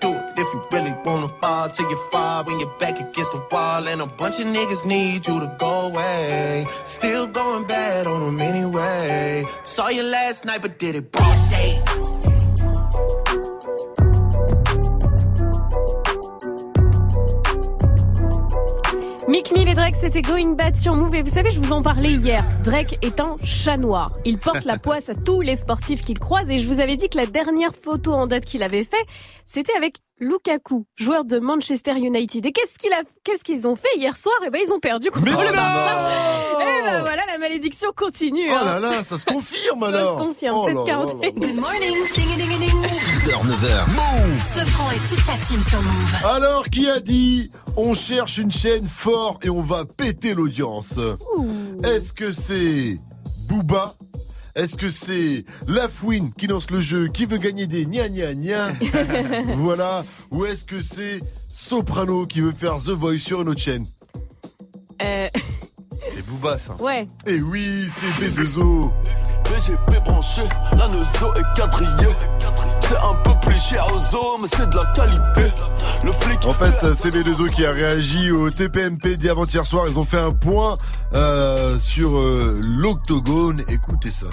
If 0.41 0.51
you 0.55 0.63
really 0.71 0.91
wanna 1.05 1.29
fall 1.39 1.69
till 1.69 1.87
you 1.87 1.97
fall 2.09 2.43
when 2.45 2.59
you're 2.59 2.75
back 2.79 2.99
against 2.99 3.31
the 3.31 3.43
wall. 3.51 3.87
And 3.87 4.01
a 4.01 4.07
bunch 4.07 4.39
of 4.39 4.47
niggas 4.47 4.87
need 4.87 5.27
you 5.27 5.39
to 5.39 5.55
go 5.59 5.89
away. 5.89 6.65
Still 6.83 7.27
going 7.27 7.67
bad 7.67 8.07
on 8.07 8.21
them 8.21 8.41
anyway. 8.41 9.45
Saw 9.63 9.89
you 9.89 10.01
last 10.01 10.45
night, 10.45 10.63
but 10.63 10.79
did 10.79 10.95
it 10.95 11.11
broad 11.11 11.37
day. 11.51 11.79
Mick 19.27 19.53
Mill 19.53 19.69
et 19.69 19.75
Drake, 19.75 19.95
c'était 19.95 20.23
Going 20.23 20.55
Bad 20.55 20.75
sur 20.75 20.95
Move. 20.95 21.15
Et 21.15 21.21
vous 21.21 21.29
savez, 21.29 21.51
je 21.51 21.59
vous 21.59 21.71
en 21.71 21.81
parlais 21.81 22.11
hier. 22.11 22.43
Drake 22.63 22.97
est 23.01 23.19
un 23.19 23.35
chat 23.43 23.77
noir. 23.77 24.11
Il 24.25 24.39
porte 24.39 24.65
la 24.65 24.77
poisse 24.79 25.07
à 25.09 25.15
tous 25.15 25.41
les 25.41 25.55
sportifs 25.55 26.01
qu'il 26.01 26.19
croise. 26.19 26.49
Et 26.49 26.57
je 26.57 26.67
vous 26.67 26.79
avais 26.79 26.95
dit 26.95 27.07
que 27.09 27.17
la 27.17 27.27
dernière 27.27 27.73
photo 27.73 28.11
en 28.11 28.25
date 28.25 28.43
qu'il 28.43 28.63
avait 28.63 28.83
fait, 28.83 29.05
c'était 29.45 29.75
avec 29.77 29.93
Lukaku, 30.21 30.85
joueur 30.95 31.25
de 31.25 31.39
Manchester 31.39 31.93
United. 31.97 32.45
Et 32.45 32.51
qu'est-ce 32.51 32.77
qu'il 32.77 32.93
a, 32.93 33.01
qu'est-ce 33.23 33.43
qu'ils 33.43 33.67
ont 33.67 33.75
fait 33.75 33.89
hier 33.97 34.15
soir? 34.15 34.35
Et 34.45 34.51
ben, 34.51 34.61
ils 34.63 34.71
ont 34.71 34.79
perdu 34.79 35.09
contre 35.09 35.25
Mais 35.25 35.31
le 35.31 35.47
non 35.49 35.53
Barça. 35.55 36.61
Et 36.61 36.83
ben 36.83 37.01
voilà, 37.01 37.23
la 37.25 37.39
malédiction 37.39 37.89
continue. 37.95 38.47
Oh 38.51 38.53
hein. 38.55 38.65
là 38.65 38.79
là, 38.79 39.03
ça 39.03 39.17
se 39.17 39.25
confirme 39.25 39.79
Ça 39.81 39.87
alors. 39.87 40.19
se 40.19 40.23
confirme, 40.23 40.55
Oh 40.59 40.67
là 40.67 40.73
7h41. 40.75 40.87
là 40.87 40.95
là. 41.23 41.31
Good 41.31 41.55
morning, 41.55 41.95
ding 42.13 42.37
ding 42.37 42.59
ding. 42.59 42.87
6h, 42.91 43.31
9h. 43.31 43.87
Move 43.87 44.39
Sofran 44.39 44.91
et 44.91 44.99
toute 45.09 45.21
sa 45.23 45.33
team 45.37 45.63
sur 45.63 45.79
Move. 45.81 46.15
Alors, 46.25 46.69
qui 46.69 46.87
a 46.87 46.99
dit 46.99 47.51
on 47.75 47.95
cherche 47.95 48.37
une 48.37 48.51
chaîne 48.51 48.87
fort 48.87 49.39
et 49.41 49.49
on 49.49 49.61
va 49.61 49.85
péter 49.85 50.35
l'audience? 50.35 50.99
Est-ce 51.83 52.13
que 52.13 52.31
c'est 52.31 52.99
Booba 53.49 53.95
Est-ce 54.55 54.75
que 54.75 54.89
c'est 54.89 55.45
Lafouine 55.67 56.31
qui 56.33 56.47
lance 56.47 56.69
le 56.71 56.79
jeu, 56.81 57.07
qui 57.07 57.25
veut 57.25 57.37
gagner 57.37 57.67
des 57.67 57.85
gna 57.85 58.09
gna 58.09 58.33
gna 58.33 58.69
Voilà. 59.55 60.03
Ou 60.31 60.45
est-ce 60.45 60.65
que 60.65 60.81
c'est 60.81 61.19
Soprano 61.53 62.25
qui 62.25 62.41
veut 62.41 62.51
faire 62.53 62.77
The 62.77 62.89
Voice 62.89 63.19
sur 63.19 63.41
une 63.41 63.49
autre 63.49 63.59
chaîne 63.61 63.85
Euh, 65.01 65.27
C'est 66.09 66.25
Booba 66.25 66.57
ça. 66.57 66.73
ouais. 66.79 67.07
Et 67.25 67.39
oui, 67.41 67.87
c'est 67.97 68.25
B2O. 68.29 68.91
BGP 69.45 70.03
branché, 70.05 70.43
la 70.77 70.87
nozo 70.87 71.33
est 71.35 71.57
quadrillée. 71.57 72.13
C'est 72.81 72.95
un 72.97 73.15
peu 73.23 73.31
plus 73.40 73.40
cher 73.69 73.85
aux 73.93 74.45
c'est 74.47 74.69
de 74.69 74.75
la 74.75 74.85
qualité. 74.87 75.53
Le 76.03 76.11
flic. 76.11 76.45
En 76.47 76.53
fait, 76.53 76.93
c'est 76.93 77.13
B2O 77.13 77.49
qui 77.51 77.65
a 77.65 77.71
réagi 77.71 78.31
au 78.31 78.49
TPMP 78.49 79.17
d'avant-hier 79.17 79.65
soir. 79.65 79.85
Ils 79.87 79.99
ont 79.99 80.05
fait 80.05 80.19
un 80.19 80.31
point 80.31 80.77
euh, 81.13 81.77
sur 81.77 82.17
euh, 82.17 82.59
l'octogone. 82.63 83.61
Écoutez 83.69 84.09
ça. 84.11 84.25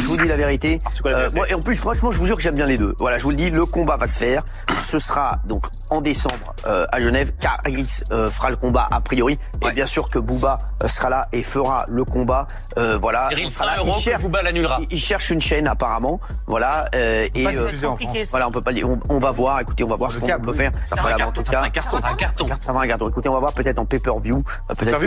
Je 0.00 0.04
vous 0.06 0.16
dis 0.16 0.26
la 0.26 0.36
vérité. 0.36 0.78
Euh, 1.06 1.30
moi, 1.34 1.46
et 1.50 1.54
en 1.54 1.60
plus, 1.60 1.76
franchement, 1.76 2.10
je 2.10 2.18
vous 2.18 2.26
jure 2.26 2.36
que 2.36 2.42
j'aime 2.42 2.54
bien 2.54 2.64
les 2.66 2.78
deux. 2.78 2.94
Voilà, 2.98 3.18
je 3.18 3.24
vous 3.24 3.30
le 3.30 3.36
dis, 3.36 3.50
le 3.50 3.66
combat 3.66 3.96
va 3.96 4.08
se 4.08 4.16
faire. 4.16 4.42
Ce 4.78 4.98
sera 4.98 5.40
donc 5.44 5.66
en 5.90 6.00
décembre 6.00 6.54
euh, 6.66 6.86
à 6.90 7.00
Genève. 7.00 7.32
Caris 7.38 8.00
euh, 8.12 8.30
fera 8.30 8.48
le 8.50 8.56
combat 8.56 8.88
a 8.90 9.00
priori. 9.00 9.38
Et 9.62 9.70
bien 9.72 9.86
sûr 9.86 10.08
que 10.08 10.18
Booba 10.18 10.56
euh, 10.82 10.88
sera 10.88 11.10
là 11.10 11.26
et 11.32 11.42
fera 11.42 11.84
le 11.88 12.04
combat. 12.04 12.46
Euh, 12.78 12.96
voilà. 12.98 13.28
Cyril, 13.28 13.46
On 13.46 13.50
sera 13.50 13.64
100 13.64 13.70
là. 13.70 13.78
euros 13.78 13.94
Il 13.98 14.02
cherche- 14.02 14.16
que 14.18 14.22
Booba 14.22 14.42
l'annulera. 14.42 14.78
il- 14.82 14.86
Il 14.92 15.00
cherche 15.00 15.30
une 15.30 15.42
chaîne 15.42 15.66
apparemment. 15.68 16.18
Voilà. 16.46 16.88
euh, 16.94 17.28
et 17.34 17.46
en 17.46 17.96
France. 17.96 18.30
Voilà, 18.38 18.48
on 18.48 18.52
peut 18.52 18.60
pas 18.60 18.72
dire. 18.72 18.88
On, 18.88 18.98
on 19.08 19.18
va 19.18 19.30
voir. 19.32 19.60
Écoutez, 19.60 19.82
on 19.84 19.88
va 19.88 19.96
voir 19.96 20.12
ce 20.12 20.18
qu'on 20.20 20.26
peut 20.40 20.52
faire. 20.52 20.70
Ça 20.86 20.96
fera 20.96 21.08
un 21.08 21.16
carton, 21.16 21.40
en 21.40 21.42
tout 21.44 21.44
ça 21.44 21.52
fera 21.52 21.62
cas, 21.62 21.66
un 21.66 21.70
carton, 21.70 21.96
un 21.96 22.14
carton. 22.16 22.46
Ça 22.48 22.72
fera 22.72 22.82
un 22.84 22.86
carton. 22.86 23.08
Écoutez, 23.08 23.28
on 23.28 23.32
va 23.34 23.40
voir 23.40 23.52
peut-être 23.52 23.78
en 23.78 23.84
pay-per-view. 23.84 24.36
euh, 24.36 24.74
Peut-être 24.74 24.98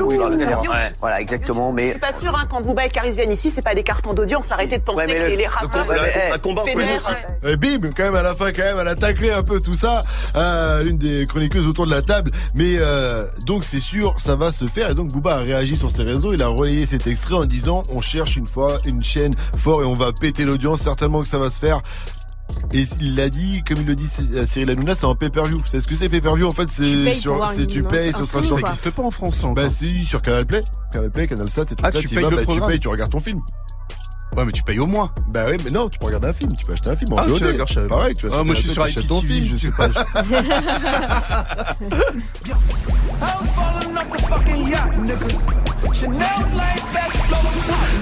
ouais. 0.69 0.93
Voilà, 0.99 1.21
exactement. 1.21 1.71
Mais 1.71 1.85
Je 1.87 1.89
suis 1.91 1.99
pas 1.99 2.13
sûr, 2.13 2.35
hein, 2.35 2.43
quand 2.49 2.61
Booba 2.61 2.85
et 2.85 2.89
Caris 2.89 3.11
viennent 3.11 3.31
ici, 3.31 3.49
c'est 3.49 3.61
pas 3.61 3.73
des 3.75 3.83
cartons 3.83 4.13
d'audience. 4.13 4.51
Arrêtez 4.51 4.77
de 4.77 4.83
penser 4.83 5.05
que 5.05 5.11
le- 5.11 5.27
les, 5.29 5.37
les 5.37 5.43
le 5.45 5.49
rappeurs. 5.49 5.85
un 6.33 6.39
combat. 6.39 6.63
Et 7.43 7.55
bim, 7.57 7.89
quand 7.95 8.03
même 8.03 8.15
à 8.15 8.21
la 8.21 8.33
fin, 8.35 8.51
quand 8.51 8.63
même, 8.63 8.77
elle 8.79 8.87
a 8.87 8.95
taclé 8.95 9.31
un 9.31 9.43
peu 9.43 9.59
tout 9.59 9.73
ça. 9.73 10.01
Euh, 10.35 10.83
L'une 10.83 10.97
des 10.97 11.25
chroniqueuses 11.25 11.67
autour 11.67 11.85
de 11.85 11.91
la 11.91 12.01
table. 12.01 12.31
Mais 12.55 12.75
euh, 12.79 13.25
donc 13.45 13.63
c'est 13.63 13.79
sûr, 13.79 14.15
ça 14.19 14.35
va 14.35 14.51
se 14.51 14.65
faire. 14.65 14.89
Et 14.89 14.93
donc 14.93 15.09
Booba 15.09 15.35
a 15.35 15.37
réagi 15.37 15.75
sur 15.75 15.89
ses 15.91 16.03
réseaux. 16.03 16.33
Il 16.33 16.41
a 16.41 16.47
relayé 16.47 16.85
cet 16.85 17.07
extrait 17.07 17.35
en 17.35 17.45
disant 17.45 17.83
on 17.93 18.01
cherche 18.01 18.35
une 18.35 18.47
fois 18.47 18.79
une 18.85 19.03
chaîne 19.03 19.33
fort 19.57 19.81
et 19.83 19.85
on 19.85 19.93
va 19.93 20.11
péter 20.11 20.43
l'audience. 20.43 20.81
Certainement 20.81 21.21
que 21.21 21.27
ça 21.27 21.37
va 21.39 21.49
se 21.49 21.59
faire. 21.59 21.81
Et 22.73 22.85
il 23.01 23.15
l'a 23.15 23.29
dit, 23.29 23.63
comme 23.67 23.77
il 23.81 23.87
le 23.87 23.95
dit 23.95 24.07
euh, 24.33 24.45
Cyril 24.45 24.69
Hanouna, 24.71 24.95
c'est 24.95 25.05
en 25.05 25.15
pay-per-view. 25.15 25.57
Vous 25.59 25.65
savez 25.65 25.81
ce 25.81 25.87
que 25.87 25.95
c'est 25.95 26.09
pay-per-view 26.09 26.47
En 26.47 26.51
fait, 26.51 26.69
c'est 26.69 27.13
sur, 27.13 27.47
c'est 27.49 27.67
tu 27.67 27.83
payes, 27.83 28.13
ce 28.13 28.25
sera 28.25 28.41
sur. 28.41 28.55
Ça 28.55 28.61
existe 28.61 28.89
pas 28.91 29.03
en 29.03 29.11
France, 29.11 29.37
ça, 29.39 29.49
Bah 29.49 29.69
si, 29.69 30.05
sur 30.05 30.21
Canal 30.21 30.45
Play, 30.45 30.63
Canal 30.93 31.11
Play, 31.11 31.27
Canal 31.27 31.49
Sat, 31.49 31.63
et 31.63 31.75
tout 31.75 31.83
Ah, 31.83 31.91
ça. 31.91 31.99
tu 31.99 32.07
payes 32.07 32.23
vas, 32.23 32.29
le 32.29 32.37
bah, 32.37 32.43
tu 32.47 32.61
payes, 32.61 32.79
tu 32.79 32.87
regardes 32.87 33.11
ton 33.11 33.19
film. 33.19 33.41
Ouais, 34.37 34.45
mais 34.45 34.53
tu 34.53 34.63
payes 34.63 34.79
au 34.79 34.87
moins. 34.87 35.11
Bah 35.27 35.43
oui, 35.49 35.57
mais 35.65 35.71
non, 35.71 35.89
tu 35.89 35.99
peux 35.99 36.05
regarder 36.05 36.29
un 36.29 36.33
film, 36.33 36.53
tu 36.53 36.63
peux 36.63 36.71
acheter 36.71 36.89
un 36.89 36.95
film 36.95 37.11
en 37.11 37.17
Ah, 37.17 37.25
VOD. 37.25 37.87
Pareil, 37.89 38.15
tu 38.15 38.27
vois. 38.27 38.37
Ah, 38.39 38.43
moi, 38.45 38.55
je 38.55 38.61
suis 38.61 38.69
sur 38.69 38.83
t'achètes 38.83 39.05
ton 39.07 39.19
IPTV, 39.19 39.41
film, 39.41 39.57
je 39.57 39.65
sais 39.65 39.71
pas. 39.71 39.89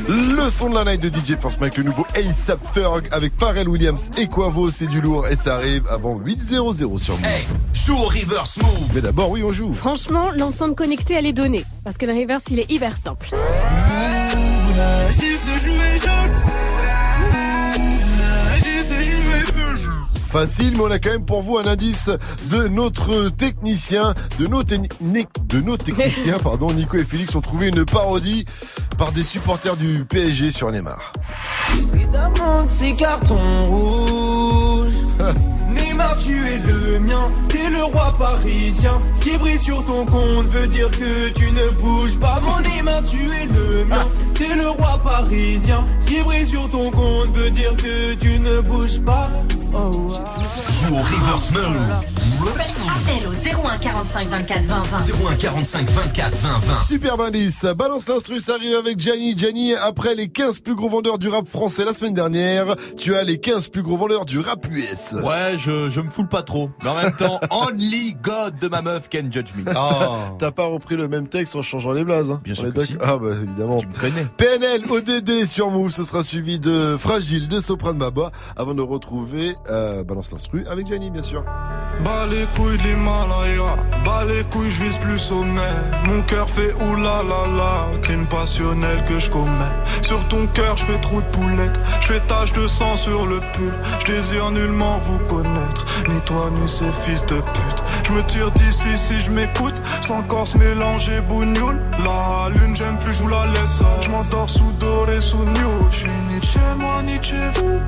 Le 0.07 0.49
son 0.49 0.69
de 0.69 0.76
la 0.76 0.85
night 0.85 1.01
de 1.01 1.10
DJ 1.10 1.38
Force 1.39 1.60
Mike, 1.60 1.77
le 1.77 1.84
nouveau 1.84 2.06
ASAP 2.15 2.60
Ferg 2.73 3.07
avec 3.11 3.31
Pharrell 3.38 3.68
Williams 3.68 4.10
et 4.18 4.27
Quavo, 4.27 4.72
c'est 4.72 4.88
du 4.88 5.01
lourd 5.01 5.27
et 5.27 5.35
ça 5.35 5.56
arrive 5.56 5.84
avant 5.89 6.15
8.00 6.15 6.99
sur 6.99 7.18
Move. 7.18 7.27
joue 7.73 7.95
au 7.95 8.06
reverse 8.06 8.57
move. 8.57 8.89
Mais 8.95 9.01
d'abord, 9.01 9.30
oui, 9.30 9.43
on 9.43 9.51
joue. 9.51 9.73
Franchement, 9.73 10.31
l'enceinte 10.35 10.76
connectée, 10.76 11.14
elle 11.15 11.27
est 11.27 11.34
donnée. 11.34 11.65
Parce 11.84 11.97
que 11.97 12.06
le 12.06 12.14
reverse, 12.14 12.45
il 12.49 12.60
est 12.60 12.72
hyper 12.72 12.97
simple. 12.97 13.30
Facile, 20.30 20.73
mais 20.77 20.84
on 20.84 20.91
a 20.91 20.99
quand 20.99 21.10
même 21.10 21.26
pour 21.26 21.41
vous 21.41 21.57
un 21.57 21.65
indice 21.65 22.11
de 22.51 22.68
notre 22.68 23.30
technicien, 23.30 24.14
de 24.38 24.45
nos, 24.45 24.61
de 24.61 25.60
nos 25.60 25.76
techniciens, 25.76 26.38
pardon, 26.43 26.72
Nico 26.72 26.97
et 26.97 27.03
Félix 27.03 27.34
ont 27.34 27.41
trouvé 27.41 27.69
une 27.69 27.84
parodie 27.84 28.45
par 28.99 29.11
des 29.11 29.23
supporters 29.23 29.76
du 29.76 30.06
PSG 30.06 30.51
sur 30.51 30.72
Neymar. 30.72 31.14
Évidemment 31.95 32.64
que 32.64 32.69
c'est 32.69 32.91
carton 32.93 33.64
rouge. 33.64 34.93
Neymar, 35.76 36.15
tu 36.19 36.45
es 36.45 36.57
le 36.60 36.99
mien, 36.99 37.27
t'es 37.47 37.68
le 37.72 37.84
roi 37.85 38.14
parisien. 38.19 38.99
Ce 39.15 39.22
qui 39.22 39.35
brille 39.35 39.57
sur 39.57 39.84
ton 39.84 40.06
compte 40.06 40.45
veut 40.47 40.68
dire 40.68 40.91
que 40.91 41.30
tu 41.30 41.51
ne 41.51 41.69
bouges 41.81 42.19
pas. 42.19 42.39
Mon 42.41 42.60
Neymar, 42.69 43.03
tu 43.03 43.18
es 43.31 43.45
le 43.47 43.85
mien, 43.85 44.06
t'es 44.35 44.56
le 44.56 44.69
roi 44.69 44.99
parisien. 45.03 45.84
Ce 45.99 46.06
qui 46.06 46.22
brille 46.22 46.45
sur 46.47 46.69
ton 46.69 46.91
compte 46.91 47.35
veut 47.35 47.49
dire 47.49 47.76
que 47.76 48.14
tu 48.14 48.39
ne 48.39 48.60
bouges 48.60 49.01
pas. 49.01 49.27
Oh, 49.74 50.12
Joue 50.70 50.96
au 50.96 50.98
reverse 51.00 51.52
move. 51.52 51.64
Appel 52.90 53.28
au 53.28 53.68
01 53.68 53.78
45 53.78 54.28
24 54.30 54.66
20 54.66 54.82
20. 54.84 54.98
01 55.32 55.36
45 55.36 55.90
24 55.90 56.38
20 56.38 56.60
20. 56.60 56.76
Super 56.88 57.20
indice, 57.22 57.66
balance 57.78 58.08
l'instru, 58.08 58.40
ça 58.40 58.54
arrive 58.56 58.76
avec 58.76 59.00
Gianni. 59.00 59.38
Gianni, 59.38 59.74
après 59.76 60.16
les 60.16 60.30
15 60.30 60.60
plus 60.60 60.76
gros 60.76 60.90
vendeurs 60.90 61.18
du 61.20 61.28
rap 61.28 61.46
français 61.48 61.86
la 61.86 61.94
semaine 61.94 62.14
dernière, 62.14 62.76
tu 62.98 63.16
as 63.16 63.24
les 63.24 63.40
15 63.40 63.70
plus 63.70 63.84
gros 63.84 63.98
vendeurs 63.98 64.26
du 64.26 64.40
rap 64.40 64.66
US. 64.72 65.14
Ouais, 65.24 65.56
je, 65.58 65.90
je 65.90 66.02
me 66.02 66.10
foule 66.10 66.28
pas 66.28 66.41
trop. 66.41 66.70
Mais 66.84 66.90
en 66.90 66.96
même 66.96 67.16
temps, 67.16 67.40
only 67.52 68.16
God 68.22 68.58
de 68.60 68.68
ma 68.68 68.82
meuf 68.82 69.10
can 69.10 69.30
judge 69.32 69.54
me. 69.56 69.64
Oh. 69.76 70.16
T'as 70.40 70.52
pas 70.52 70.66
repris 70.66 70.96
le 70.96 71.08
même 71.08 71.28
texte 71.28 71.56
en 71.56 71.62
changeant 71.62 71.91
les 71.91 72.04
blazes, 72.04 72.32
hein 72.32 72.41
Bien 72.44 72.56
sûr 72.56 72.74
que 72.74 72.86
si. 72.86 72.96
Ah 73.02 73.18
bah 73.18 73.30
évidemment. 73.44 73.78
Tu 73.78 73.88
me 73.88 73.94
connais. 73.94 74.26
PNL, 74.38 74.82
ODD 74.90 75.46
sur 75.46 75.70
Move, 75.70 75.91
ce 75.91 76.04
sera 76.04 76.24
suivi 76.24 76.60
de 76.60 76.96
Fragile, 76.98 77.48
de 77.50 77.60
Soprano 77.60 78.00
Baba, 78.00 78.32
avant 78.56 78.74
de 78.74 78.82
retrouver 78.82 79.56
euh, 79.69 80.03
Balance 80.03 80.31
l'instru 80.31 80.65
avec 80.69 80.88
Gianni, 80.88 81.10
bien 81.10 81.22
sûr. 81.22 81.44
Bas 82.03 82.26
les 82.30 82.45
couilles 82.56 82.77
de 82.77 82.84
l'Himalaya, 82.84 83.76
bas 84.06 84.23
les 84.23 84.44
couilles, 84.45 84.72
je 84.72 84.84
vise 84.84 84.98
plus 84.98 85.19
sommet. 85.19 85.73
Mon 86.06 86.22
cœur 86.22 86.49
fait 86.49 86.73
oulala, 86.73 87.88
crime 88.02 88.26
passionnel 88.26 89.03
que 89.03 89.19
je 89.19 89.30
commets. 89.30 89.76
Sur 90.02 90.26
ton 90.30 90.48
cœur, 90.48 90.77
je 90.77 90.86
fais 90.86 90.99
trou 91.02 91.22
de 91.22 91.27
poulette, 91.27 91.77
je 91.99 92.07
fais 92.07 92.19
tache 92.22 92.53
de 92.53 92.68
sang 92.68 92.95
sur 92.95 93.26
le 93.26 93.40
pull. 93.53 93.73
Je 93.99 94.14
désire 94.14 94.49
nullement 94.52 94.98
vous 94.99 95.19
connaître, 95.27 95.86
ni 96.07 96.22
toi 96.22 96.49
ni 96.52 96.68
ces 96.68 96.91
fils 96.91 97.26
de 97.26 97.36
pute. 97.36 97.84
Je 98.06 98.14
me 98.14 98.23
tire 98.23 98.52
d'ici 98.52 98.98
si 98.98 99.19
je 99.19 99.30
m'écoute, 99.31 99.76
sans 100.02 100.22
corps 100.23 100.48
se 100.48 100.57
mélanger 100.57 101.19
bougnoule. 101.27 101.80
La 102.03 102.49
lune, 102.49 102.76
j'aime 102.76 102.98
plus, 102.99 103.14
je 103.14 103.23
vous 103.23 103.30
la 103.30 103.45
laisse. 103.48 103.84
Je 104.02 104.10
m'endors 104.10 104.49
sous 104.49 104.72
doré, 104.80 105.19
sous 105.19 105.38
new. 105.38 105.88
Je 105.91 105.98
suis 105.98 106.10
ni 106.30 106.41
chez 106.41 106.60
moi, 106.77 107.02
ni 107.03 107.22
chez 107.22 107.49
vous. 107.56 107.80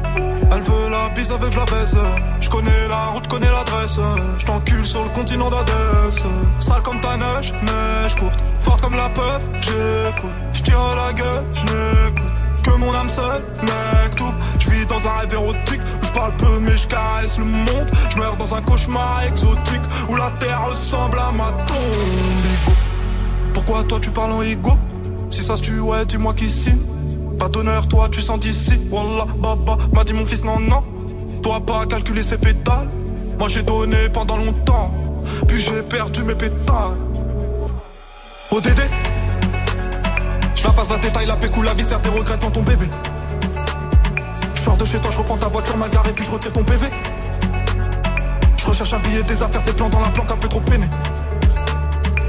Elle 0.51 0.61
veut 0.61 0.89
la 0.89 1.09
bise 1.09 1.31
avec 1.31 1.51
je 1.53 1.59
la 1.61 1.65
baisse. 1.65 1.95
Je 2.39 2.49
connais 2.49 2.87
la 2.89 3.05
route, 3.07 3.23
je 3.25 3.29
connais 3.29 3.51
l'adresse. 3.51 3.99
Je 4.37 4.45
t'encule 4.45 4.85
sur 4.85 5.03
le 5.03 5.09
continent 5.09 5.49
d'Adès. 5.49 6.23
Sale 6.59 6.81
comme 6.83 6.99
ta 7.01 7.17
neige, 7.17 7.53
neige 7.61 8.15
courte. 8.15 8.39
Forte 8.59 8.81
comme 8.81 8.95
la 8.95 9.09
peuf, 9.09 9.49
j'écoute. 9.61 10.31
Je 10.53 10.61
tire 10.61 10.79
la 10.95 11.13
gueule, 11.13 11.43
je 11.53 11.61
n'écoute. 11.63 12.31
Que 12.63 12.71
mon 12.77 12.93
âme 12.93 13.09
seule, 13.09 13.41
mec, 13.63 14.15
tout. 14.15 14.33
Je 14.59 14.69
vis 14.69 14.85
dans 14.85 15.07
un 15.07 15.11
rêve 15.13 15.33
érotique 15.33 15.81
où 16.01 16.05
je 16.05 16.11
parle 16.11 16.31
peu 16.37 16.59
mais 16.59 16.77
je 16.77 16.87
caresse 16.87 17.39
le 17.39 17.45
monde. 17.45 17.91
Je 18.09 18.17
meurs 18.17 18.37
dans 18.37 18.53
un 18.53 18.61
cauchemar 18.61 19.23
exotique 19.27 19.81
où 20.09 20.15
la 20.15 20.29
terre 20.31 20.63
ressemble 20.69 21.17
à 21.19 21.31
ma 21.31 21.51
tombe. 21.65 22.75
Pourquoi 23.53 23.83
toi 23.83 23.99
tu 23.99 24.11
parles 24.11 24.31
en 24.31 24.41
ego? 24.41 24.77
Si 25.29 25.43
ça 25.43 25.57
se 25.57 25.63
tue, 25.63 25.79
ouais, 25.79 26.05
dis-moi 26.05 26.33
qui 26.33 26.49
signe. 26.49 26.77
Pas 27.39 27.49
d'honneur, 27.49 27.87
toi 27.87 28.09
tu 28.09 28.21
sens 28.21 28.39
d'ici. 28.39 28.79
Wallah, 28.91 29.25
baba, 29.37 29.77
m'a 29.91 30.03
dit 30.03 30.13
mon 30.13 30.25
fils, 30.25 30.43
non, 30.43 30.59
non. 30.59 30.83
Toi 31.41 31.59
pas 31.65 31.85
calculer 31.87 32.23
ses 32.23 32.37
pétales. 32.37 32.87
Moi 33.39 33.47
j'ai 33.49 33.63
donné 33.63 34.09
pendant 34.09 34.37
longtemps. 34.37 34.91
Puis 35.47 35.61
j'ai 35.61 35.81
perdu 35.81 36.23
mes 36.23 36.35
pétales. 36.35 36.97
ODD 38.51 38.81
Je 40.55 40.63
la 40.63 40.69
passe 40.71 40.89
la 40.89 40.97
détail, 40.97 41.25
la 41.25 41.35
pécou, 41.35 41.61
la 41.63 41.73
viscère, 41.73 42.01
tes 42.01 42.09
regrets 42.09 42.37
devant 42.37 42.51
ton 42.51 42.61
bébé. 42.61 42.85
Je 44.53 44.61
sors 44.61 44.77
de 44.77 44.85
chez 44.85 44.99
toi, 44.99 45.09
je 45.09 45.17
reprends 45.17 45.37
ta 45.37 45.47
voiture 45.47 45.77
mal 45.77 45.89
garée, 45.89 46.11
puis 46.11 46.25
je 46.25 46.31
retire 46.31 46.53
ton 46.53 46.63
PV. 46.63 46.87
Je 48.57 48.65
recherche 48.67 48.93
un 48.93 48.99
billet, 48.99 49.23
des 49.23 49.41
affaires, 49.41 49.63
des 49.63 49.73
plans 49.73 49.89
dans 49.89 50.01
la 50.01 50.09
planque, 50.09 50.31
un 50.31 50.37
peu 50.37 50.47
trop 50.47 50.59
peiné. 50.59 50.87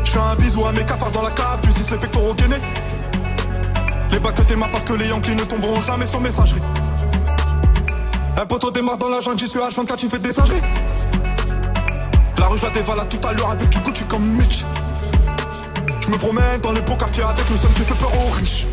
Je 0.05 0.11
fais 0.13 0.19
un 0.19 0.35
bisou 0.37 0.65
à 0.65 0.73
mes 0.73 0.85
cafards 0.85 1.11
dans 1.11 1.23
la 1.23 1.31
cave, 1.31 1.61
tu 1.63 1.69
dis 1.69 1.91
les 1.91 1.99
pectoraux 1.99 2.35
gainés. 2.35 2.63
Les 4.11 4.19
bacs 4.19 4.35
que 4.35 4.43
t'es 4.43 4.55
parce 4.57 4.85
que 4.85 4.95
les 4.95 5.09
Yankees 5.09 5.35
ne 5.35 5.45
tomberont 5.45 5.81
jamais 5.81 6.07
sans 6.07 6.21
messagerie. 6.21 6.63
Un 8.37 8.47
poteau 8.47 8.71
démarre 8.71 8.99
dans 8.99 9.09
la 9.09 9.21
jungle, 9.21 9.39
j'y 9.39 9.47
suis 9.47 9.59
H24, 9.59 9.97
tu 9.97 10.09
fais 10.09 10.19
des 10.19 10.33
singeries. 10.33 10.61
La 12.39 12.47
rue, 12.47 12.59
je 12.59 12.65
la 12.65 12.71
dévalade 12.71 13.09
tout 13.09 13.29
à 13.29 13.33
l'heure 13.33 13.51
avec 13.51 13.69
du 13.69 13.79
Gucci 13.79 14.05
comme 14.05 14.25
Mitch. 14.25 14.65
Je 16.01 16.09
me 16.11 16.17
promène 16.19 16.61
dans 16.61 16.73
les 16.73 16.81
beaux 16.81 16.97
quartiers 16.97 17.23
avec 17.23 17.49
le 17.49 17.57
seul 17.57 17.73
qui 17.75 17.83
fait 17.83 17.95
peur 17.95 18.11
aux 18.15 18.31
riches. 18.31 18.67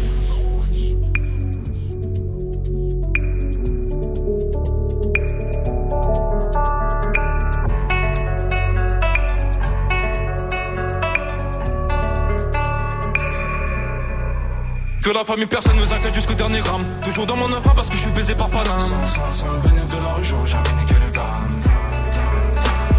Que 15.09 15.13
la 15.15 15.25
famille, 15.25 15.47
personne 15.47 15.75
nous 15.75 15.91
inquiète 15.91 16.13
jusqu'au 16.13 16.35
dernier 16.35 16.59
gramme. 16.59 16.85
Toujours 17.03 17.25
dans 17.25 17.35
mon 17.35 17.51
enfant 17.51 17.71
parce 17.75 17.89
que 17.89 17.95
je 17.95 18.01
suis 18.01 18.11
baisé 18.11 18.35
par 18.35 18.47
Paname. 18.47 18.77
Bénéfice 18.77 19.87
de 19.87 20.03
la 20.03 20.13
rue, 20.13 20.23
j'aurais 20.23 20.45
jamais 20.45 20.73
niqué 20.79 20.93
le 21.03 21.09
gamme. 21.09 21.63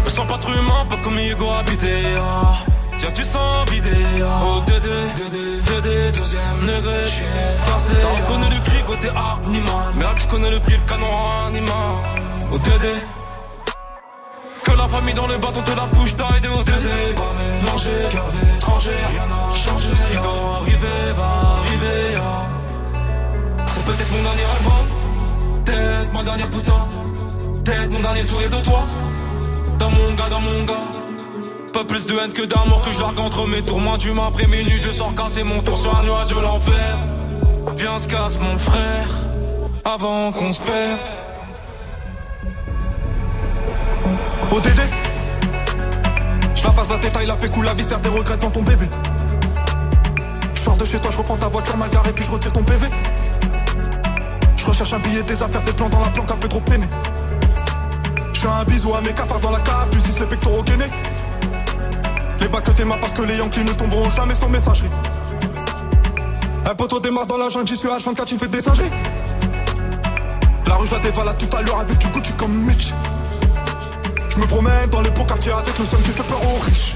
Me 0.03 0.09
sens 0.09 0.27
pas 0.27 0.37
trop 0.37 0.51
humain, 0.51 0.85
pas 0.89 0.97
comme 0.97 1.17
Hugo 1.17 1.49
habité. 1.51 2.01
Tiens, 2.97 3.11
tu 3.13 3.23
sens 3.23 3.69
vidé. 3.71 3.91
Oh, 4.43 4.59
Dédé, 4.65 4.89
Dédé, 5.15 5.61
Dédé, 5.61 6.11
deuxième 6.11 6.59
degré. 6.67 6.99
Forcé. 7.63 7.93
T'as 8.01 8.09
reconnu 8.09 8.55
le 8.55 8.59
cri 8.69 8.83
côté 8.85 9.07
animal. 9.07 9.93
Mais 9.95 10.03
là, 10.03 10.13
je 10.17 10.27
connais 10.27 10.51
le 10.51 10.59
prix, 10.59 10.73
le 10.73 10.89
canon 10.89 11.07
animal. 11.47 11.95
Oh, 12.51 12.57
Dédé. 12.57 12.91
Que 14.63 14.71
la 14.71 14.87
famille 14.87 15.13
dans 15.13 15.27
le 15.27 15.37
bâton 15.37 15.61
te 15.61 15.71
la 15.75 15.85
bouche 15.87 16.15
d'aide 16.15 16.47
au 16.47 16.63
Dédé. 16.63 17.13
Pas 17.15 17.33
mélanger, 17.37 17.89
cœur 18.11 18.29
d'étranger, 18.31 18.91
rien 19.11 19.25
n'a 19.27 19.49
changé. 19.53 19.95
Ce 19.95 20.07
qui 20.07 20.15
doit 20.17 20.57
arriver 20.61 21.13
va 21.15 21.59
arriver. 21.59 22.17
ah. 22.17 23.65
C'est 23.67 23.83
peut-être 23.83 24.11
mon 24.11 24.21
dernier 24.21 24.47
album, 24.57 24.85
peut-être 25.65 26.13
ma 26.13 26.23
dernière 26.23 26.49
putain, 26.49 26.87
peut-être 27.63 27.89
mon 27.91 27.99
dernier 27.99 28.23
sourire 28.23 28.49
de 28.49 28.61
toi. 28.63 28.83
dans 29.79 29.89
mon 29.89 30.13
gars, 30.13 30.29
dans 30.29 30.41
mon 30.41 30.63
gars. 30.63 30.87
Pas 31.73 31.83
plus 31.85 32.05
de 32.05 32.13
haine 32.19 32.33
que 32.33 32.43
d'amour 32.43 32.81
que 32.83 32.91
je 32.91 32.99
largue 33.01 33.19
entre 33.19 33.47
mes 33.47 33.61
tours. 33.63 33.79
Moins 33.79 33.97
d'humain 33.97 34.27
après 34.27 34.45
minuit, 34.45 34.79
je 34.81 34.91
sors 34.91 35.13
casser 35.15 35.43
mon 35.43 35.61
tour 35.61 35.77
sur 35.77 35.97
un 35.97 36.03
nuage 36.03 36.27
de 36.27 36.39
l'enfer. 36.39 36.97
Viens, 37.77 37.97
se 37.97 38.07
casse 38.07 38.37
mon 38.39 38.57
frère, 38.57 39.09
avant 39.85 40.31
qu'on 40.31 40.51
se 40.53 40.59
perde. 40.61 40.99
ODD 44.51 44.81
Je 46.55 46.63
la 46.63 46.71
passe 46.71 46.89
la 46.89 46.97
détail, 46.97 47.25
la 47.25 47.35
pécou, 47.35 47.61
la 47.61 47.73
viscère 47.73 47.99
des 47.99 48.09
regrets 48.09 48.37
devant 48.37 48.51
ton 48.51 48.63
bébé. 48.63 48.87
Je 50.53 50.61
sors 50.61 50.75
de 50.75 50.85
chez 50.85 50.99
toi, 50.99 51.11
je 51.11 51.17
reprends 51.17 51.37
ta 51.37 51.47
voiture 51.47 51.77
mal 51.77 51.89
garée, 51.89 52.11
puis 52.11 52.23
je 52.23 52.31
retire 52.31 52.51
ton 52.51 52.63
PV. 52.63 52.87
Je 54.57 54.65
recherche 54.65 54.93
un 54.93 54.99
billet, 54.99 55.23
des 55.23 55.41
affaires, 55.41 55.63
des 55.63 55.73
plans 55.73 55.89
dans 55.89 56.01
la 56.01 56.09
planque, 56.09 56.31
un 56.31 56.35
peu 56.35 56.47
trop 56.47 56.59
peiné. 56.59 56.87
Je 58.33 58.39
fais 58.39 58.47
un 58.47 58.63
bisou 58.63 58.93
à 58.93 59.01
mes 59.01 59.13
cafards 59.13 59.39
dans 59.39 59.51
la 59.51 59.59
cave, 59.59 59.91
justice 59.91 60.19
les 60.19 60.25
pectoraux 60.25 60.63
gainés. 60.63 60.89
Les 62.39 62.47
bacs 62.47 62.63
que 62.63 62.71
t'aimas 62.71 62.97
parce 62.97 63.13
que 63.13 63.21
les 63.21 63.37
Yankees 63.37 63.63
ne 63.63 63.73
tomberont 63.73 64.09
jamais 64.09 64.35
sans 64.35 64.49
messagerie. 64.49 64.89
Un 66.69 66.75
poteau 66.75 66.99
démarre 66.99 67.27
dans 67.27 67.37
la 67.37 67.49
jungle, 67.49 67.67
j'y 67.67 67.75
suis 67.75 67.87
H24, 67.87 68.25
tu 68.25 68.37
fais 68.37 68.47
des 68.47 68.61
singeries. 68.61 68.89
La 70.65 70.75
rue, 70.75 70.87
je 70.87 70.91
la 70.91 70.99
dévalade 70.99 71.37
tout 71.37 71.57
à 71.57 71.61
l'heure 71.61 71.79
avec 71.79 71.97
du 71.97 72.07
Gucci 72.07 72.33
comme 72.33 72.53
Mitch. 72.53 72.93
Je 74.33 74.39
me 74.39 74.45
promène 74.45 74.89
dans 74.89 75.01
les 75.01 75.09
beaux 75.09 75.25
quartiers 75.25 75.51
avec 75.51 75.77
le 75.77 75.83
son 75.83 75.97
qui 75.97 76.11
fait 76.11 76.23
peur 76.23 76.41
aux 76.41 76.59
riches. 76.59 76.95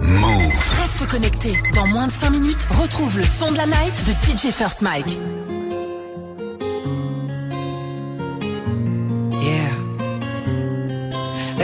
Move. 0.00 0.80
Reste 0.80 1.06
connecté. 1.08 1.60
Dans 1.74 1.86
moins 1.88 2.06
de 2.06 2.12
5 2.12 2.30
minutes, 2.30 2.66
retrouve 2.70 3.18
le 3.18 3.26
son 3.26 3.50
de 3.50 3.56
la 3.56 3.66
night 3.66 4.04
de 4.06 4.12
DJ 4.12 4.52
First 4.52 4.82
Mike. 4.82 5.18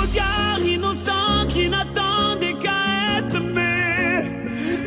regard 0.00 0.60
innocent 0.64 1.46
qui 1.48 1.68
n'attendait 1.68 2.54
qu'à 2.54 3.18
être 3.18 3.36
aimé. 3.36 4.22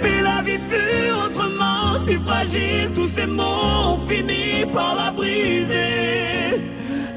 Mais 0.02 0.22
la 0.22 0.42
vie 0.42 0.60
fut 0.70 1.12
autrement 1.26 1.98
si 2.06 2.16
fragile, 2.16 2.92
tous 2.94 3.08
ces 3.08 3.26
mots 3.26 3.44
ont 3.88 4.00
fini 4.08 4.66
par 4.72 4.96
la 4.96 5.12
briser. 5.12 6.62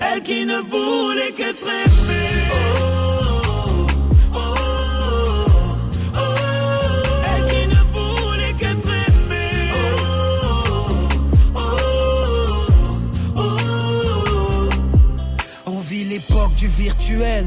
Elle 0.00 0.22
qui 0.22 0.44
ne 0.44 0.58
voulait 0.58 1.32
qu'être. 1.32 1.66
Oh, 2.52 3.86
oh, 4.34 4.40
oh, 6.14 6.34
aimée. 8.60 9.72
On 15.66 15.80
vit 15.80 16.04
l'époque 16.04 16.54
du 16.56 16.68
virtuel, 16.68 17.46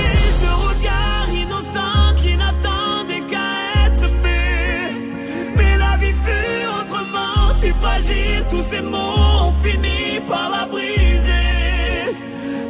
tous 8.61 8.67
ces 8.67 8.81
mots 8.81 8.97
ont 8.97 9.53
fini 9.63 10.19
par 10.27 10.49
la 10.49 10.65
briser. 10.65 10.89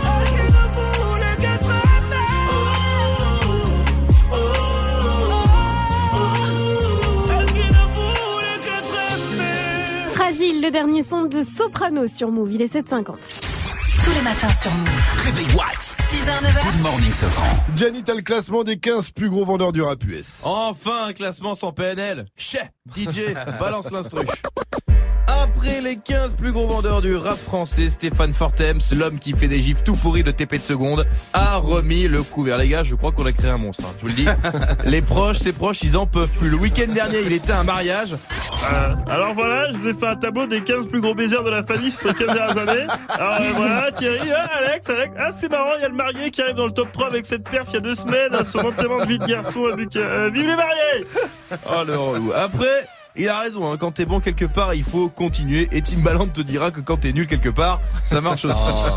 Elle 0.09 0.29
qui 0.29 0.45
ne 0.57 0.65
voulait 0.77 1.37
qu'être 1.41 1.73
aimée. 1.97 2.35
Elle 7.31 7.47
qui 7.47 7.67
ne 7.77 7.85
voulait 7.97 8.61
qu'être 8.65 8.97
aimée. 9.13 10.09
Fragile, 10.15 10.59
le 10.63 10.71
dernier 10.71 11.03
son 11.03 11.23
de 11.25 11.43
Soprano 11.43 12.07
sur 12.07 12.31
Move. 12.31 12.53
Il 12.53 12.63
est 12.63 12.75
7h50. 12.75 13.42
Tous 14.13 14.19
les 14.19 14.25
matins 14.25 14.53
sur 14.53 14.71
Move. 14.73 15.11
Réveil 15.25 15.47
Watts. 15.57 15.97
6h, 16.11 16.43
9h. 16.43 16.73
Good 16.73 16.83
morning, 16.83 17.13
Sofran. 17.13 17.49
Gianni, 17.75 18.03
t'as 18.03 18.15
le 18.15 18.21
classement 18.21 18.63
des 18.63 18.77
15 18.79 19.09
plus 19.11 19.31
gros 19.31 19.47
vendeurs 19.47 19.73
du 19.73 19.81
rap 19.81 20.05
US. 20.05 20.43
Enfin 20.45 21.07
un 21.07 21.13
classement 21.15 21.55
sans 21.55 21.73
PNL. 21.73 22.27
Chais 22.37 22.71
DJ, 22.95 23.33
balance 23.59 23.91
l'instru. 23.91 24.27
Après 25.63 25.81
les 25.81 25.95
15 25.95 26.35
plus 26.35 26.51
gros 26.51 26.67
vendeurs 26.67 27.03
du 27.03 27.15
rap 27.15 27.37
français, 27.37 27.89
Stéphane 27.89 28.33
Fortems, 28.33 28.81
l'homme 28.97 29.21
qui 29.21 29.33
fait 29.33 29.47
des 29.47 29.61
gifs 29.61 29.85
tout 29.85 29.95
pourris 29.95 30.25
de 30.25 30.33
TP 30.33 30.55
de 30.55 30.59
seconde, 30.59 31.07
a 31.35 31.59
remis 31.59 32.09
le 32.09 32.25
couvert. 32.25 32.59
Les 32.59 32.67
gars, 32.67 32.83
je 32.83 32.97
crois 32.97 33.13
qu'on 33.13 33.27
a 33.27 33.31
créé 33.31 33.49
un 33.49 33.59
monstre, 33.59 33.85
hein, 33.87 33.95
je 33.99 34.03
vous 34.03 34.09
le 34.09 34.13
dis. 34.13 34.27
les 34.91 35.03
proches, 35.03 35.37
ses 35.37 35.53
proches, 35.53 35.85
ils 35.85 35.97
en 35.97 36.05
peuvent 36.05 36.31
plus. 36.33 36.51
Le 36.51 36.57
week-end 36.57 36.93
dernier, 36.93 37.19
il 37.25 37.33
était 37.33 37.53
à 37.53 37.61
un 37.61 37.65
mariage. 37.65 38.15
Euh, 38.15 38.95
alors 39.07 39.35
voilà, 39.35 39.71
je 39.71 39.77
vous 39.79 39.89
ai 39.89 39.95
fait 39.95 40.07
un 40.09 40.17
tableau 40.17 40.49
des 40.49 40.63
15 40.63 40.89
plus 40.89 41.01
gros 41.01 41.15
baisers 41.15 41.45
de 41.45 41.51
la 41.51 41.63
famille 41.63 41.93
sur 41.93 42.09
les 42.09 42.15
15 42.15 42.35
dernières 42.35 42.59
années. 42.59 42.87
Alors 43.11 43.41
euh, 43.41 43.53
voilà, 43.55 43.93
Thierry, 43.93 44.33
ah, 44.37 44.49
Alex, 44.59 44.91
Alex, 44.91 45.15
ah 45.17 45.31
c'est 45.31 45.49
marrant, 45.49 45.75
il 45.79 45.83
y 45.83 45.85
a 45.85 45.89
le 45.89 45.95
marié 45.95 46.33
qui 46.33 46.43
arrive 46.43 46.57
dans 46.57 46.67
le 46.67 46.73
top 46.73 46.91
3 46.91 47.07
avec 47.07 47.25
cette 47.25 47.49
perf 47.49 47.69
il 47.69 47.75
y 47.75 47.77
a 47.77 47.81
deux 47.81 47.95
semaines, 47.95 48.35
à 48.35 48.45
son 48.45 48.59
enterrement 48.59 49.05
de 49.05 49.07
vie 49.07 49.19
de 49.21 49.27
garçon 49.27 49.67
avec 49.73 49.95
euh, 49.95 50.29
Vive 50.33 50.49
les 50.49 50.57
mariés 50.57 51.07
Oh 51.67 51.85
le 51.87 51.97
relou. 51.97 52.33
Après, 52.35 52.89
il 53.15 53.29
a 53.29 53.41
raison, 53.41 53.71
hein, 53.71 53.77
quand 53.79 53.93
t'es 53.93 54.07
bon 54.07 54.21
quelque 54.21 54.47
part, 54.47 54.73
il 54.75 54.85
faut 54.85 55.09
continuer. 55.09 55.69
Et 55.73 55.83
Timbaland 55.83 56.29
te 56.29 56.41
dira 56.41 56.71
que 56.71 56.81
quand 56.81 56.97
t'es 56.99 57.13
nul 57.13 57.27
quelque 57.27 57.51
part, 57.51 57.81
ça 58.07 58.21
marche 58.23 58.47
aussi. 58.47 58.57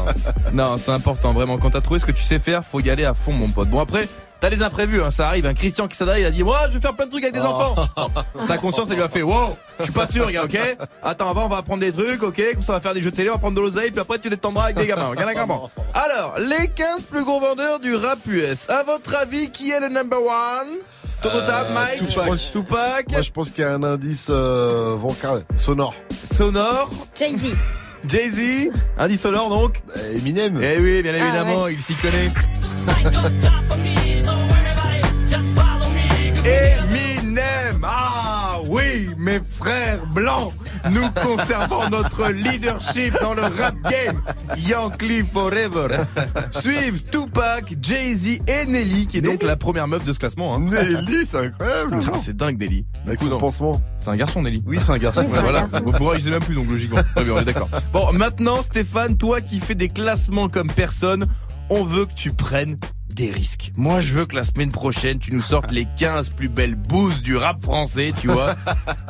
non, 0.54 0.78
c'est 0.78 0.92
important, 0.92 1.34
vraiment. 1.34 1.58
Quand 1.58 1.72
t'as 1.72 1.82
trouvé 1.82 2.00
ce 2.00 2.06
que 2.06 2.14
tu 2.14 2.24
sais 2.24 2.40
faire, 2.40 2.64
faut 2.64 2.80
y 2.80 2.90
aller 2.90 3.04
à 3.04 3.14
fond, 3.14 3.34
mon 3.34 3.50
pote. 3.50 3.68
Bon, 3.68 3.82
après, 3.82 4.08
t'as 4.40 4.50
les 4.50 4.64
imprévus, 4.64 5.02
hein, 5.02 5.10
ça 5.10 5.28
arrive. 5.28 5.46
Un 5.46 5.54
Christian 5.54 5.90
qui 5.90 5.98
s'adresse, 5.98 6.20
il 6.20 6.26
a 6.26 6.32
dit, 6.32 6.44
moi, 6.44 6.60
je 6.70 6.76
vais 6.76 6.80
faire 6.80 6.94
plein 6.94 7.08
de 7.08 7.12
trucs 7.12 7.24
avec 7.24 7.36
des 7.36 7.42
enfants. 7.42 7.76
Sa 8.46 8.58
conscience, 8.58 8.88
elle 8.90 8.96
lui 8.96 9.04
a 9.04 9.10
fait, 9.10 9.22
wow, 9.22 9.58
je 9.80 9.84
suis 9.86 9.94
pas 9.94 10.08
sûr, 10.08 10.32
gars, 10.32 10.46
ok? 10.46 10.58
Attends, 11.04 11.30
avant, 11.30 11.46
on 11.46 11.50
va 11.50 11.58
apprendre 11.58 11.82
des 11.82 11.92
trucs, 11.92 12.24
ok? 12.24 12.42
Comme 12.54 12.64
ça, 12.64 12.74
on 12.74 12.76
va 12.76 12.82
faire 12.82 12.94
des 12.94 13.02
jeux 13.02 13.12
télé, 13.12 13.30
on 13.30 13.34
va 13.34 13.40
prendre 13.40 13.58
de 13.58 13.62
l'oseille, 13.62 13.92
puis 13.92 14.00
après, 14.00 14.18
tu 14.20 14.30
les 14.30 14.38
tendras 14.38 14.66
avec 14.66 14.78
des 14.78 14.88
gamins, 14.88 15.10
ok 15.10 15.18
d'accord? 15.18 15.48
Bon. 15.48 15.70
Alors, 15.94 16.36
les 16.40 16.70
15 16.70 17.02
plus 17.02 17.26
gros 17.26 17.42
vendeurs 17.42 17.80
du 17.80 17.94
rap 17.96 18.20
US. 18.28 18.70
À 18.70 18.84
votre 18.84 19.14
avis, 19.16 19.50
qui 19.50 19.72
est 19.72 19.80
le 19.82 19.90
number 19.90 20.20
one? 20.20 20.78
De 21.24 21.30
table, 21.48 21.70
Mike 21.74 22.02
Euh, 22.02 22.06
Tupac. 22.08 22.52
Tupac. 22.52 23.12
Moi, 23.12 23.22
je 23.22 23.32
pense 23.32 23.50
qu'il 23.50 23.64
y 23.64 23.68
a 23.68 23.74
un 23.74 23.84
indice 23.84 24.28
euh, 24.30 24.96
vocal, 24.98 25.44
sonore. 25.58 25.96
Sonore. 26.24 26.90
Jay-Z. 27.18 27.56
Jay-Z. 28.08 28.70
Indice 28.98 29.22
sonore, 29.22 29.50
donc 29.50 29.82
Eminem. 30.14 30.60
Eh 30.62 30.80
oui, 30.80 31.02
bien 31.02 31.14
Ah, 31.16 31.24
évidemment, 31.28 31.64
ouais. 31.64 31.74
il 31.74 31.82
s'y 31.82 31.96
connaît. 31.96 32.32
Eminem 36.46 37.84
Ah 37.84 38.60
oui, 38.68 39.10
mes 39.18 39.40
frères 39.58 40.06
blancs, 40.14 40.54
nous 40.92 41.10
conservons 41.22 41.90
notre 41.90 42.30
leadership 42.32 43.16
dans 43.22 43.34
le 43.34 43.42
rap 43.44 43.76
game. 43.90 44.22
Yankee 44.58 45.24
Forever. 45.32 45.88
Suivent 46.52 47.02
Tupac, 47.12 47.76
Jay-Z 47.82 48.40
et 48.48 48.66
Nelly, 48.68 49.08
qui 49.08 49.18
est 49.18 49.22
donc 49.22 49.44
la 49.44 49.56
première 49.56 49.88
meuf 49.88 50.04
de 50.06 50.14
ce 50.14 50.20
classement. 50.20 50.56
hein. 50.56 50.60
Nelly, 50.60 51.26
c'est 51.26 51.38
incroyable. 51.48 51.98
C'est 52.24 52.36
dingue, 52.36 52.60
Nelly. 52.60 52.86
Avec 53.06 53.20
Écoute, 53.20 53.32
son 53.32 53.38
pansement. 53.38 53.82
C'est 54.00 54.10
un 54.10 54.18
garçon, 54.18 54.42
Nelly. 54.42 54.64
Oui, 54.68 54.78
c'est 54.80 54.92
un 54.92 54.98
garçon. 54.98 55.22
Ouais, 55.22 55.40
voilà. 55.42 55.66
Bon, 55.68 55.92
pour 55.92 56.02
moi, 56.02 56.16
je 56.18 56.22
sais 56.22 56.30
même 56.30 56.40
plus, 56.44 56.56
donc 56.56 56.70
logiquement. 56.70 57.00
Très 57.16 57.24
bien, 57.26 57.34
on 57.34 57.40
est 57.40 57.46
d'accord. 57.46 57.70
Bon, 57.94 58.12
maintenant, 58.14 58.62
Stéphane, 58.62 59.18
toi 59.18 59.42
qui 59.42 59.60
fais 59.60 59.76
des 59.76 59.88
classements 59.88 60.48
comme 60.50 60.68
personne, 60.72 61.26
on 61.70 61.84
veut 61.84 62.06
que 62.06 62.14
tu 62.14 62.32
prennes 62.32 62.78
des 63.16 63.30
risques. 63.30 63.72
Moi, 63.78 64.00
je 64.00 64.14
veux 64.14 64.26
que 64.26 64.36
la 64.36 64.44
semaine 64.44 64.72
prochaine, 64.72 65.20
tu 65.20 65.34
nous 65.34 65.42
sortes 65.42 65.72
les 65.72 65.88
15 65.98 66.30
plus 66.32 66.50
belles 66.50 66.76
bouses 66.76 67.22
du 67.22 67.38
rap 67.38 67.60
français, 67.60 68.14
tu 68.20 68.28
vois. 68.28 68.56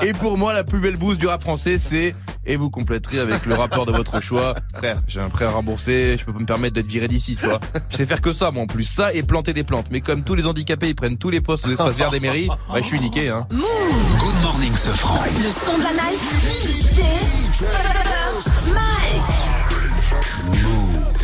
Et 0.03 0.13
pour 0.13 0.37
moi, 0.37 0.53
la 0.53 0.63
plus 0.63 0.79
belle 0.79 0.97
bouse 0.97 1.17
du 1.17 1.27
rap 1.27 1.41
français, 1.41 1.77
c'est 1.77 2.15
et 2.47 2.55
vous 2.55 2.69
compléterez 2.69 3.19
avec 3.19 3.47
le 3.47 3.55
rappeur 3.55 3.87
de 3.87 3.91
votre 3.91 4.21
choix. 4.21 4.53
Frère, 4.75 4.97
j'ai 5.07 5.19
un 5.19 5.29
prêt 5.29 5.45
à 5.45 5.49
rembourser, 5.49 6.15
je 6.19 6.25
peux 6.25 6.33
pas 6.33 6.39
me 6.39 6.45
permettre 6.45 6.75
d'être 6.75 6.85
viré 6.85 7.07
d'ici, 7.07 7.35
tu 7.35 7.45
vois. 7.45 7.59
Je 7.89 7.97
sais 7.97 8.05
faire 8.05 8.21
que 8.21 8.33
ça, 8.33 8.51
moi, 8.51 8.63
en 8.63 8.67
plus. 8.67 8.83
Ça 8.83 9.11
et 9.13 9.23
planter 9.23 9.53
des 9.53 9.63
plantes. 9.63 9.87
Mais 9.89 10.01
comme 10.01 10.23
tous 10.23 10.35
les 10.35 10.45
handicapés, 10.45 10.89
ils 10.89 10.95
prennent 10.95 11.17
tous 11.17 11.31
les 11.31 11.41
postes 11.41 11.65
aux 11.65 11.71
espaces 11.71 11.97
verts 11.97 12.11
des 12.11 12.19
mairies, 12.19 12.47
bah, 12.47 12.75
je 12.81 12.85
suis 12.85 12.99
niqué, 12.99 13.29
hein. 13.29 13.47
Good 13.49 14.41
morning, 14.43 14.75
ce 14.75 14.89
franc. 14.89 15.23
Le 15.23 15.51
son 15.51 15.77
de 15.79 15.83
la 15.83 15.93
night. 15.93 16.19
DJ 16.85 17.61
Mike. 18.73 19.24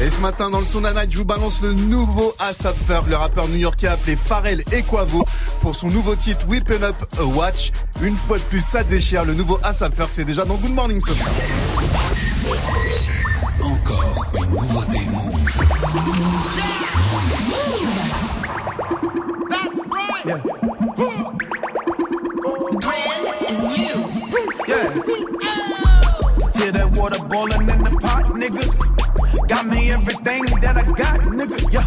Et 0.02 0.10
ce 0.10 0.20
matin, 0.20 0.50
dans 0.50 0.58
le 0.58 0.66
son 0.66 0.82
night, 0.82 1.12
je 1.12 1.18
vous 1.20 1.26
balance 1.26 1.62
le 1.62 1.74
nouveau 1.74 2.34
ASAP 2.40 2.76
Ferg, 2.88 3.08
le 3.08 3.16
rappeur 3.16 3.48
new-yorkais 3.48 3.86
appelé 3.86 4.16
Pharrell 4.16 4.64
Equavo, 4.72 5.24
pour 5.62 5.76
son 5.76 5.90
nouveau 5.90 6.16
titre 6.16 6.48
Whipping 6.48 6.82
Up 6.82 6.96
a 7.20 7.24
Watch. 7.24 7.72
Une 8.02 8.16
fois 8.16 8.40
de 8.40 8.44
plus, 8.44 8.62
ça 8.66 8.84
déchire. 8.84 9.26
Le 9.26 9.36
nouveau 9.36 9.60
ASAP 9.62 9.94
Ferg, 9.94 10.08
c'est 10.10 10.26
déjà 10.26 10.44
dans 10.44 10.56
Good 10.56 10.74
Morning, 10.74 11.00
franc. 11.00 11.14
Encore 13.62 14.26
une 14.34 14.50
nouveauté. 14.50 15.02
Yeah. 20.26 20.42
Water 26.96 27.24
boiling 27.24 27.81
Got 29.62 29.70
me 29.70 29.92
everything 29.92 30.44
that 30.62 30.74
I 30.74 30.82
got, 30.82 31.22
nigga. 31.22 31.54
Yeah. 31.70 31.86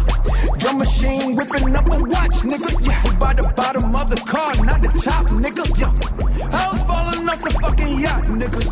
Drum 0.59 0.77
machine 0.77 1.35
whipping 1.35 1.75
up 1.75 1.83
a 1.91 1.99
watch, 2.07 2.47
nigga. 2.47 2.71
Yeah. 2.87 3.03
By 3.19 3.33
the 3.33 3.51
bottom 3.51 3.93
of 3.93 4.07
the 4.07 4.15
car, 4.15 4.55
not 4.63 4.81
the 4.81 4.87
top, 4.95 5.27
nigga. 5.27 5.67
Yeah. 5.75 5.91
I 6.55 6.71
was 6.71 6.83
falling 6.87 7.27
off 7.27 7.41
the 7.43 7.51
fucking 7.59 7.99
yacht, 7.99 8.23
nigga. 8.31 8.63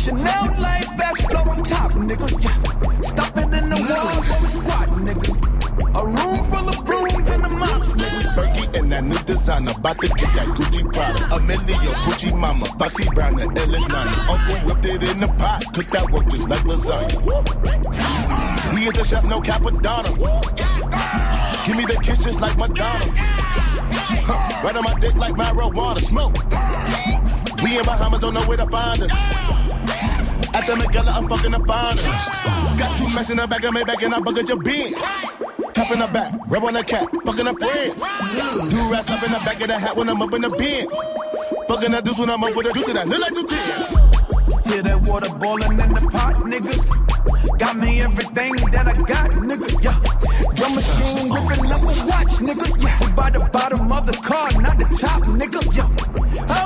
Chanel 0.00 0.48
light 0.64 0.88
best 0.96 1.28
blow 1.28 1.44
on 1.44 1.60
top, 1.60 1.92
nigga. 1.92 2.24
Yeah. 2.40 2.56
Stop 3.04 3.36
it 3.36 3.52
in 3.52 3.68
the 3.68 3.84
wall 3.84 4.16
for 4.24 4.40
a 4.40 4.48
squat, 4.48 4.88
nigga. 4.96 5.28
A 5.92 6.06
room 6.08 6.40
full 6.48 6.68
of 6.72 6.77
that 8.98 9.04
new 9.04 9.18
designer, 9.24 9.72
about 9.76 9.96
to 9.98 10.08
get 10.08 10.30
that 10.34 10.46
Gucci 10.56 10.82
Prada. 10.92 11.36
Emilio, 11.36 11.92
Gucci 12.06 12.36
Mama, 12.36 12.66
Foxy 12.78 13.08
Brown, 13.14 13.38
illest 13.38 13.88
nine. 13.88 14.14
Uncle 14.28 14.58
whipped 14.66 14.84
it 14.84 15.02
in 15.10 15.20
the 15.20 15.28
pot, 15.38 15.62
cooked 15.72 15.92
that 15.92 16.10
work 16.10 16.28
just 16.28 16.48
like 16.48 16.60
lasagna. 16.62 17.14
We 18.74 18.88
is 18.88 18.94
the 18.94 19.04
chef, 19.04 19.24
no 19.24 19.40
capadonna. 19.40 20.10
Give 21.66 21.76
me 21.76 21.84
the 21.84 22.00
kiss 22.02 22.24
just 22.24 22.40
like 22.40 22.56
Madonna. 22.56 23.04
Huh, 24.26 24.64
right 24.64 24.76
on 24.76 24.84
my 24.84 24.98
dick 24.98 25.14
like 25.14 25.34
marijuana, 25.34 26.00
smoke. 26.00 26.34
We 27.62 27.78
in 27.78 27.84
Bahamas, 27.84 28.20
don't 28.20 28.34
know 28.34 28.42
where 28.42 28.56
to 28.56 28.66
find 28.66 29.02
us. 29.02 29.67
At 30.54 30.66
the 30.66 30.74
McGilla, 30.74 31.14
I'm 31.14 31.28
fucking 31.28 31.52
the 31.52 31.60
finest. 31.64 32.78
Got 32.78 32.98
two 32.98 33.14
mess 33.14 33.30
in 33.30 33.36
the 33.36 33.46
back 33.46 33.64
of 33.64 33.72
my 33.74 33.84
back 33.84 34.02
and 34.02 34.14
I 34.14 34.20
bucket 34.20 34.48
your 34.48 34.58
beans. 34.58 34.94
Tough 35.74 35.92
in 35.92 35.98
the 35.98 36.06
back, 36.06 36.34
rub 36.48 36.64
on 36.64 36.74
the 36.74 36.82
cat, 36.82 37.08
fucking 37.24 37.46
her 37.46 37.54
friends. 37.54 38.02
Do 38.70 38.90
rap 38.90 39.10
up 39.10 39.22
in 39.22 39.32
the 39.32 39.38
back 39.44 39.60
of 39.60 39.68
the 39.68 39.78
hat 39.78 39.96
when 39.96 40.08
I'm 40.08 40.22
up 40.22 40.32
in 40.34 40.42
the 40.42 40.50
bin. 40.50 40.88
Fucking 41.68 41.92
the 41.92 42.00
deuce 42.00 42.18
when 42.18 42.30
I'm 42.30 42.42
up 42.42 42.56
with 42.56 42.66
the 42.66 42.72
juice 42.72 42.88
and 42.88 42.98
I 42.98 43.04
look 43.04 43.20
like 43.20 43.34
two 43.34 43.44
tears. 43.44 43.96
Hear 44.68 44.82
that 44.82 45.00
water 45.08 45.32
boiling 45.40 45.80
in 45.80 45.94
the 45.96 46.04
pot, 46.12 46.36
nigga. 46.44 46.76
Got 47.58 47.76
me 47.78 48.00
everything 48.00 48.52
that 48.68 48.84
I 48.84 48.92
got, 49.00 49.32
nigga. 49.32 49.68
Yeah. 49.80 49.96
Drum 50.52 50.74
machine 50.76 51.32
ripping 51.32 51.72
up 51.72 51.80
a 51.80 51.92
watch, 52.04 52.36
nigga. 52.44 52.68
Yeah. 52.84 53.00
We 53.00 53.12
by 53.16 53.30
the 53.30 53.48
bottom 53.50 53.90
of 53.90 54.04
the 54.04 54.12
car, 54.20 54.52
not 54.60 54.76
the 54.76 54.84
top, 54.92 55.24
nigga. 55.24 55.64
Yeah. 55.72 55.88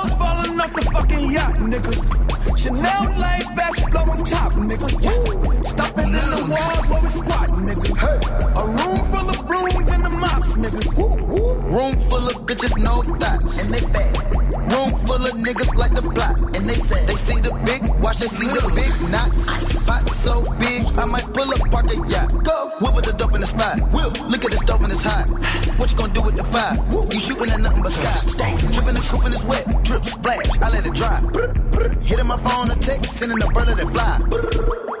Was 0.03 0.13
falling 0.19 0.59
off 0.59 0.73
the 0.75 0.81
fucking 0.91 1.31
yacht, 1.31 1.55
nigga. 1.63 1.95
Chanel 2.59 3.03
light 3.17 3.47
best 3.55 3.89
blow 3.89 4.01
on 4.01 4.19
top, 4.27 4.51
nigga. 4.59 4.87
Yeah. 4.99 5.61
Stop 5.63 5.97
it 5.97 6.03
in 6.03 6.11
the 6.11 6.43
wall 6.51 6.77
where 6.91 7.01
we 7.01 7.07
squat, 7.07 7.49
nigga. 7.55 7.87
A 8.59 8.63
room 8.67 8.99
full 9.15 9.29
of 9.31 9.42
brooms 10.23 10.55
and 10.55 10.63
the 10.63 10.69
mops, 10.69 10.87
nigga. 10.87 11.71
Room 11.71 11.97
full 11.97 12.27
of 12.27 12.35
bitches, 12.45 12.77
no 12.77 13.01
thoughts, 13.19 13.63
and 13.63 13.73
they 13.73 13.83
bad. 13.91 14.71
Room 14.71 14.89
full 15.05 15.23
of 15.25 15.33
niggas 15.43 15.75
like 15.75 15.93
the 15.93 16.01
block, 16.01 16.39
and 16.39 16.65
they 16.65 16.73
say 16.73 17.05
they 17.05 17.15
see 17.15 17.39
the 17.41 17.53
big 17.65 17.81
watch, 18.03 18.19
they 18.19 18.27
see 18.27 18.47
the 18.47 18.61
big 18.75 18.93
knots. 19.11 19.45
Pot 19.85 20.07
so 20.09 20.41
big, 20.59 20.83
I 20.97 21.05
might 21.05 21.27
pull 21.33 21.49
up, 21.51 21.59
park 21.71 21.91
a 21.91 21.95
yacht. 22.07 22.43
Go, 22.43 22.71
whip 22.79 22.95
with 22.95 23.05
the 23.05 23.13
dope 23.13 23.33
in 23.33 23.41
the 23.41 23.47
spot. 23.47 23.79
Will, 23.91 24.11
look 24.29 24.45
at 24.45 24.51
the 24.51 24.57
stove 24.57 24.81
and 24.81 24.91
it's 24.91 25.01
hot. 25.01 25.29
What 25.77 25.91
you 25.91 25.97
gonna 25.97 26.13
do 26.13 26.21
with 26.21 26.35
the 26.35 26.43
fire? 26.45 26.75
You 27.11 27.19
shooting 27.19 27.51
at 27.51 27.59
nothing 27.59 27.83
but 27.83 27.91
sky. 27.91 28.15
Dripping 28.71 28.95
and 28.95 29.03
scooping 29.03 29.33
is 29.33 29.45
wet, 29.45 29.65
drip 29.83 30.03
splash, 30.03 30.47
I 30.61 30.69
let 30.69 30.85
it 30.85 30.93
dry. 30.93 31.19
Hitting 32.03 32.27
my 32.27 32.37
phone, 32.37 32.71
a 32.71 32.75
text, 32.75 33.11
sending 33.17 33.41
a 33.41 33.47
brother 33.51 33.75
that 33.75 33.89
fly. 33.91 34.15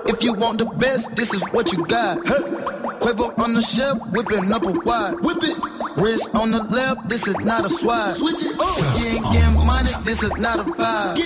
If 0.05 0.21
you 0.21 0.33
want 0.33 0.57
the 0.57 0.65
best, 0.65 1.15
this 1.15 1.33
is 1.33 1.43
what 1.51 1.71
you 1.71 1.85
got. 1.85 2.19
Quavo 3.03 3.33
on 3.37 3.53
the 3.53 3.61
shelf, 3.61 3.99
whipping 4.13 4.53
up 4.53 4.65
a 4.65 4.71
wide. 4.71 5.19
Whip 5.19 5.43
it. 5.43 5.57
Wrist 5.97 6.31
on 6.35 6.51
the 6.51 6.63
left, 6.71 7.09
this 7.09 7.27
is 7.27 7.35
not 7.43 7.65
a 7.65 7.69
swag. 7.69 8.15
Switch 8.15 8.41
it. 8.41 8.55
Oh, 8.57 8.95
you 8.97 9.17
ain't 9.17 9.31
getting 9.33 9.65
money, 9.65 9.91
this 10.05 10.23
is 10.23 10.31
not 10.39 10.59
a 10.59 10.63
vibe. 10.63 11.17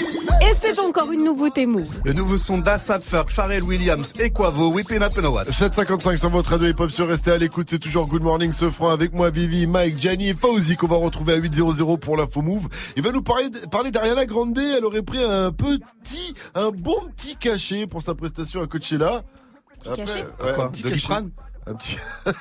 Et 0.41 0.53
c'est 0.59 0.79
encore 0.79 1.11
une 1.11 1.23
nouveauté 1.23 1.67
Move. 1.67 2.01
Le 2.03 2.13
nouveau 2.13 2.35
son 2.35 2.57
d'Asap 2.57 3.03
Ferg, 3.03 3.29
Pharrell 3.29 3.63
Williams 3.63 4.11
et 4.19 4.31
Quavo, 4.31 4.71
Whipping 4.71 5.03
Up 5.03 5.13
and 5.19 5.25
a 5.25 5.29
Watch. 5.29 5.49
755 5.49 6.17
sur 6.17 6.29
votre 6.29 6.49
radio 6.49 6.67
hip-hop 6.67 6.89
sur 6.89 7.07
Restez 7.07 7.31
à 7.31 7.37
l'écoute, 7.37 7.67
c'est 7.69 7.79
toujours 7.79 8.07
Good 8.07 8.23
Morning 8.23 8.51
ce 8.51 8.71
franc 8.71 8.89
avec 8.89 9.13
moi 9.13 9.29
Vivi, 9.29 9.67
Mike, 9.67 10.01
Gianni 10.01 10.29
et 10.29 10.33
Fauzi 10.33 10.77
qu'on 10.77 10.87
va 10.87 10.97
retrouver 10.97 11.33
à 11.33 11.37
800 11.37 11.97
pour 11.97 12.17
l'info 12.17 12.41
move. 12.41 12.67
Il 12.95 13.03
va 13.03 13.11
nous 13.11 13.21
parler, 13.21 13.49
parler 13.69 13.91
d'Ariana 13.91 14.25
Grande, 14.25 14.57
elle 14.57 14.83
aurait 14.83 15.03
pris 15.03 15.23
un 15.23 15.51
petit, 15.51 16.33
un 16.55 16.71
bon 16.71 17.07
petit 17.15 17.35
cachet 17.35 17.85
pour 17.85 18.01
sa 18.01 18.15
prestation 18.15 18.63
à 18.63 18.67
Coachella. 18.67 19.21
Petit 19.79 19.89
cachet 19.95 20.25
ouais, 20.43 20.53
Quoi, 20.55 20.65
un 20.65 20.69
petit 20.69 20.83
cachet. 20.83 21.13
Un 21.69 21.73
petit... 21.73 21.97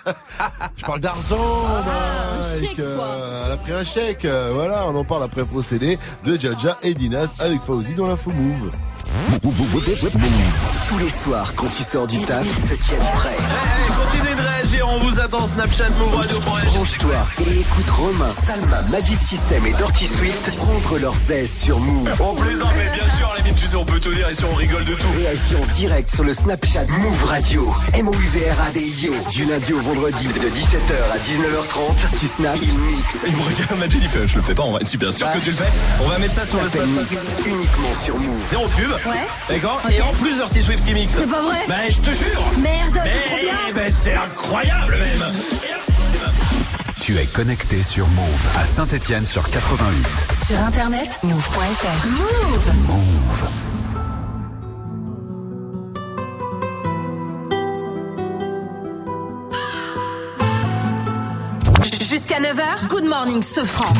Je 0.76 0.84
parle 0.84 1.00
d'argent, 1.00 1.66
un 1.66 2.60
Mike. 2.60 2.78
Euh, 2.78 3.42
Elle 3.46 3.52
a 3.52 3.56
pris 3.56 3.72
un 3.72 3.84
chèque. 3.84 4.26
Voilà, 4.52 4.86
on 4.86 4.94
en 4.94 5.04
parle 5.04 5.24
après 5.24 5.44
procédé 5.44 5.98
de 6.24 6.38
Jaja 6.38 6.78
et 6.82 6.94
Dinas 6.94 7.28
avec 7.38 7.60
Fauzi 7.60 7.94
dans 7.94 8.06
l'info 8.06 8.30
move. 8.30 8.70
Tous 10.88 10.98
les 10.98 11.10
soirs, 11.10 11.52
quand 11.56 11.68
tu 11.68 11.82
sors 11.82 12.06
du 12.06 12.20
taf, 12.20 12.44
ils 12.44 12.68
se 12.68 12.74
tiennent 12.84 13.00
prêts. 13.14 13.36
On 14.88 14.98
vous 14.98 15.20
attend 15.20 15.46
Snapchat, 15.46 15.88
Move 15.98 16.14
Radio. 16.14 16.38
Branche-toi 16.40 17.14
et 17.46 17.60
écoute 17.60 17.90
Romain, 17.90 18.30
Salma, 18.30 18.82
Magic 18.90 19.20
System 19.22 19.64
et 19.66 19.72
Dirty 19.72 20.06
Swift 20.06 20.56
prendre 20.56 20.98
leurs 20.98 21.30
aises 21.30 21.52
sur 21.62 21.78
Move. 21.80 22.10
On 22.20 22.34
plaisante, 22.34 22.70
mais 22.76 22.84
bien 22.84 23.08
sûr, 23.16 23.34
les 23.44 23.52
tu 23.52 23.66
sais, 23.66 23.76
on 23.76 23.84
peut 23.84 23.98
tout 24.00 24.10
dire 24.12 24.30
ici, 24.30 24.44
on 24.50 24.54
rigole 24.54 24.84
de 24.84 24.94
tout. 24.94 25.06
Réagis 25.16 25.56
en 25.56 25.66
direct 25.72 26.10
sur 26.14 26.24
le 26.24 26.34
Snapchat 26.34 26.84
Move 26.98 27.24
Radio. 27.24 27.72
M-O-U-V-R-A-D-I-O. 27.94 29.14
Du 29.30 29.44
lundi 29.46 29.72
au 29.72 29.80
vendredi 29.80 30.26
de 30.26 30.32
17h 30.32 31.12
à 31.12 31.18
19h30. 31.18 32.18
Tu 32.20 32.26
snaps, 32.26 32.58
il 32.62 32.74
mixe. 32.78 33.24
Il 33.26 33.34
me 33.36 33.42
regarde, 33.42 33.78
Magic, 33.78 34.00
il 34.02 34.08
fait, 34.08 34.28
je 34.28 34.36
le 34.36 34.42
fais 34.42 34.54
pas, 34.54 34.62
on 34.62 34.72
va 34.72 34.80
être 34.80 34.86
super 34.88 35.12
sûr 35.12 35.30
que 35.32 35.38
tu 35.38 35.46
le 35.50 35.56
fais. 35.56 35.72
On 36.04 36.08
va 36.08 36.18
mettre 36.18 36.34
ça 36.34 36.46
sur 36.46 36.58
le 36.58 36.86
mix 36.86 37.28
uniquement 37.46 37.94
sur 37.94 38.16
Move. 38.18 38.40
Zéro 38.50 38.66
pub. 38.68 38.90
Ouais. 39.06 39.26
D'accord. 39.48 39.80
Et 39.90 40.02
en 40.02 40.12
plus, 40.12 40.34
Dirty 40.36 40.62
Swift 40.62 40.84
qui 40.84 40.94
mixe. 40.94 41.14
C'est 41.14 41.26
pas 41.30 41.42
vrai 41.42 41.58
Ben, 41.68 41.88
je 41.88 41.98
te 41.98 42.10
jure. 42.12 42.42
Merde, 42.58 43.00
Mais, 43.04 43.22
c'est 43.22 43.28
trop 43.28 43.36
bien. 43.40 43.74
ben, 43.74 43.92
c'est 43.92 44.14
incroyable 44.14 44.75
même. 44.90 45.32
Tu 47.00 47.18
es 47.18 47.26
connecté 47.26 47.82
sur 47.82 48.08
Move 48.08 48.46
à 48.58 48.66
Saint-Étienne 48.66 49.24
sur 49.24 49.48
88. 49.48 50.06
Sur 50.46 50.60
internet, 50.60 51.18
move.fr. 51.22 52.06
Move. 52.08 52.72
Move. 52.88 53.48
Jusqu'à 62.08 62.40
9h, 62.40 62.88
good 62.88 63.04
morning, 63.04 63.42
ce 63.42 63.64
franc. 63.64 63.92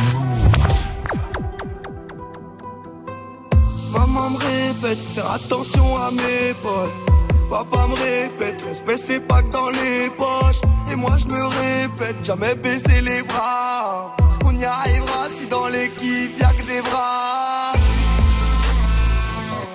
Maman 3.91 4.29
me 4.31 4.37
répète, 4.37 4.99
faire 5.09 5.31
attention 5.31 5.95
à 5.95 6.11
mes 6.11 6.53
potes. 6.61 7.16
Papa 7.49 7.87
me 7.87 7.95
répète, 7.95 8.61
respect 8.61 8.97
c'est 8.97 9.21
pas 9.21 9.41
que 9.41 9.49
dans 9.49 9.69
les 9.69 10.09
poches. 10.09 10.61
Et 10.91 10.95
moi 10.95 11.15
je 11.17 11.25
me 11.25 11.45
répète, 11.45 12.23
jamais 12.23 12.55
baisser 12.55 13.01
les 13.01 13.21
bras. 13.23 14.15
On 14.45 14.51
y 14.57 14.65
arrivera 14.65 15.29
si 15.29 15.47
dans 15.47 15.67
l'équipe 15.67 16.37
y'a 16.39 16.53
que 16.53 16.65
des 16.65 16.81
bras. 16.81 17.73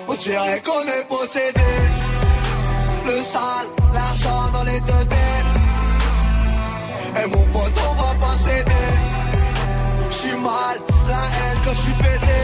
On 0.07 0.13
dirait 0.13 0.61
qu'on 0.63 0.83
est 0.83 1.07
possédé. 1.07 1.61
Le 3.07 3.23
sale, 3.23 3.67
l'argent 3.93 4.51
dans 4.53 4.63
les 4.63 4.79
deux 4.79 5.05
têtes. 5.09 5.53
Et 7.23 7.27
mon 7.27 7.45
pote, 7.51 7.73
on 7.89 7.93
va 7.95 8.13
pas 8.19 8.37
céder. 8.37 8.71
J'suis 10.11 10.37
mal, 10.37 10.77
la 11.07 11.15
haine 11.15 11.59
quand 11.65 11.73
j'suis 11.73 11.93
pété. 11.93 12.39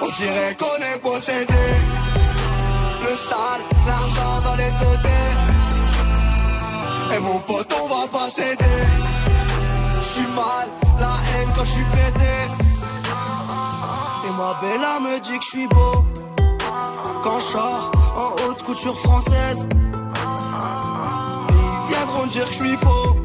On 0.00 0.08
dirait 0.08 0.56
qu'on 0.58 0.76
est 0.82 0.98
possédé. 0.98 2.13
Le 3.04 3.16
sale, 3.16 3.62
l'argent 3.86 4.40
dans 4.44 4.56
les 4.56 4.70
têtes. 4.80 5.10
Et 7.14 7.20
mon 7.20 7.38
pote, 7.40 7.72
on 7.82 7.86
va 7.86 8.08
pas 8.08 8.30
céder. 8.30 8.64
J'suis 10.02 10.26
mal, 10.34 10.68
la 10.98 11.06
haine 11.06 11.50
quand 11.54 11.64
j'suis 11.64 11.84
pété. 11.84 12.34
Et 14.26 14.32
ma 14.38 14.54
bella 14.60 15.00
me 15.00 15.20
dit 15.20 15.38
que 15.38 15.44
j'suis 15.44 15.68
beau. 15.68 16.04
Quand 17.22 17.38
j'sors 17.40 17.90
en 18.16 18.30
haute 18.42 18.62
couture 18.64 18.98
française. 18.98 19.68
Ils 21.50 21.94
viendront 21.94 22.26
dire 22.26 22.46
que 22.48 22.54
j'suis 22.54 22.76
faux. 22.76 23.16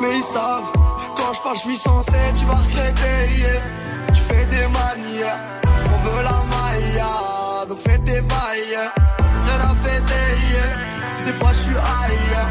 Mais 0.00 0.16
ils 0.16 0.22
savent, 0.22 0.70
quand 1.16 1.32
je 1.32 1.40
parle, 1.40 1.56
j'suis 1.56 1.76
censé, 1.76 2.12
tu 2.36 2.44
vas 2.46 2.56
regretter. 2.56 3.38
yeah. 3.38 3.62
Tu 4.12 4.20
fais 4.20 4.46
des 4.46 4.66
manières, 4.66 5.40
on 5.64 6.08
veut 6.08 6.22
la 6.22 6.30
maille, 6.30 7.02
donc 7.68 7.78
fais 7.78 7.98
Rien 8.30 9.60
à 9.60 9.74
fêter, 9.84 11.24
des 11.24 11.32
fois 11.34 11.52
j'suis 11.52 11.76
ailleurs. 11.76 12.50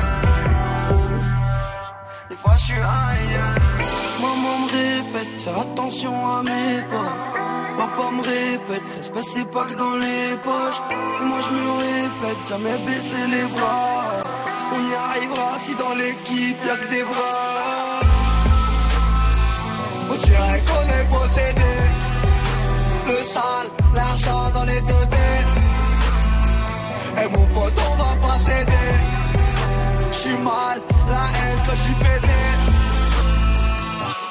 Des 2.30 2.36
fois 2.36 2.56
je 2.58 2.64
suis 2.64 2.74
ailleurs. 2.76 3.56
Maman 4.22 4.60
me 4.60 4.68
répète, 4.72 5.42
fais 5.42 5.60
attention 5.62 6.14
à 6.28 6.44
mes 6.44 6.82
pas. 6.92 7.14
Papa 7.78 8.12
me 8.12 8.22
répète, 8.22 8.84
respect 8.98 9.22
c'est 9.24 9.50
pas 9.52 9.66
que 9.66 9.74
dans 9.74 9.96
les 9.96 10.38
poches. 10.44 10.82
Et 11.22 11.24
moi 11.24 11.40
je 11.48 11.54
me 11.56 11.72
répète, 11.72 12.48
jamais 12.48 12.78
baisser 12.86 13.28
les 13.28 13.48
bras. 13.48 14.00
On 14.76 14.90
y 14.90 14.96
arrivera 14.96 15.58
si 15.58 15.76
dans 15.76 15.94
l'équipe 15.96 16.64
y'a 16.66 16.78
que 16.78 16.88
des 16.88 17.04
bras. 17.04 18.02
On 20.12 20.16
dirait 20.16 20.62
qu'on 20.68 20.86
est 20.98 21.10
possédé. 21.10 21.74
Le 23.08 23.24
sale, 23.24 23.70
l'argent 23.96 24.50
dans 24.54 24.66
les 24.66 24.82
deux 24.82 25.06
Et 27.22 27.28
mon 27.28 27.46
pote, 27.54 27.74
on 27.92 27.96
va 27.96 28.28
pas 28.28 28.40
céder. 28.40 28.90
J'suis 30.12 30.38
mal, 30.38 30.82
la 31.10 31.16
haine 31.16 31.60
quand 31.66 31.76
j'suis 31.76 31.94
pété. 31.94 32.40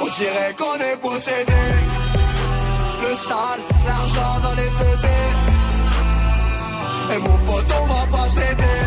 On 0.00 0.08
dirait 0.08 0.54
qu'on 0.58 0.74
est 0.74 0.96
possédé. 0.96 1.62
Le 3.02 3.16
sale, 3.16 3.60
l'argent 3.86 4.40
dans 4.42 4.54
les 4.54 4.68
deux 4.68 4.98
Et 7.14 7.18
mon 7.18 7.38
pote, 7.46 7.72
on 7.82 7.86
va 7.86 8.18
pas 8.18 8.28
céder. 8.28 8.80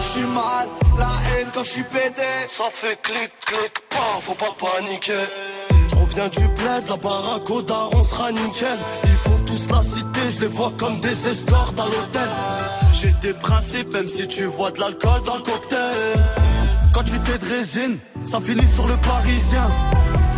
J'suis 0.00 0.26
mal, 0.26 0.68
la 0.96 1.04
haine 1.04 1.48
quand 1.54 1.64
j'suis 1.64 1.84
pété. 1.84 2.22
Ça 2.48 2.64
fait 2.70 3.00
clic, 3.02 3.30
clic, 3.46 3.72
pas, 3.90 4.20
faut 4.22 4.34
pas 4.34 4.54
paniquer. 4.58 5.26
Je 5.88 5.96
reviens 5.96 6.28
du 6.28 6.48
bled, 6.48 6.84
la 6.88 6.96
baraque 6.96 7.50
au 7.50 7.62
daron 7.62 8.02
sera 8.02 8.32
nickel. 8.32 8.78
Ils 9.04 9.10
font 9.10 9.38
tous 9.44 9.68
la 9.70 9.82
cité, 9.82 10.30
je 10.30 10.40
les 10.40 10.46
vois 10.48 10.72
comme 10.78 11.00
des 11.00 11.28
escortes 11.28 11.78
à 11.78 11.84
l'hôtel. 11.84 12.28
J'ai 13.02 13.10
des 13.14 13.34
principes, 13.34 13.92
même 13.92 14.08
si 14.08 14.28
tu 14.28 14.44
vois 14.44 14.70
de 14.70 14.78
l'alcool 14.78 15.22
dans 15.26 15.34
le 15.34 15.42
cocktail. 15.42 16.24
Quand 16.94 17.02
tu 17.02 17.18
t'es 17.18 17.36
de 17.36 17.44
résine, 17.44 17.98
ça 18.22 18.38
finit 18.38 18.64
sur 18.64 18.86
le 18.86 18.94
parisien. 18.98 19.66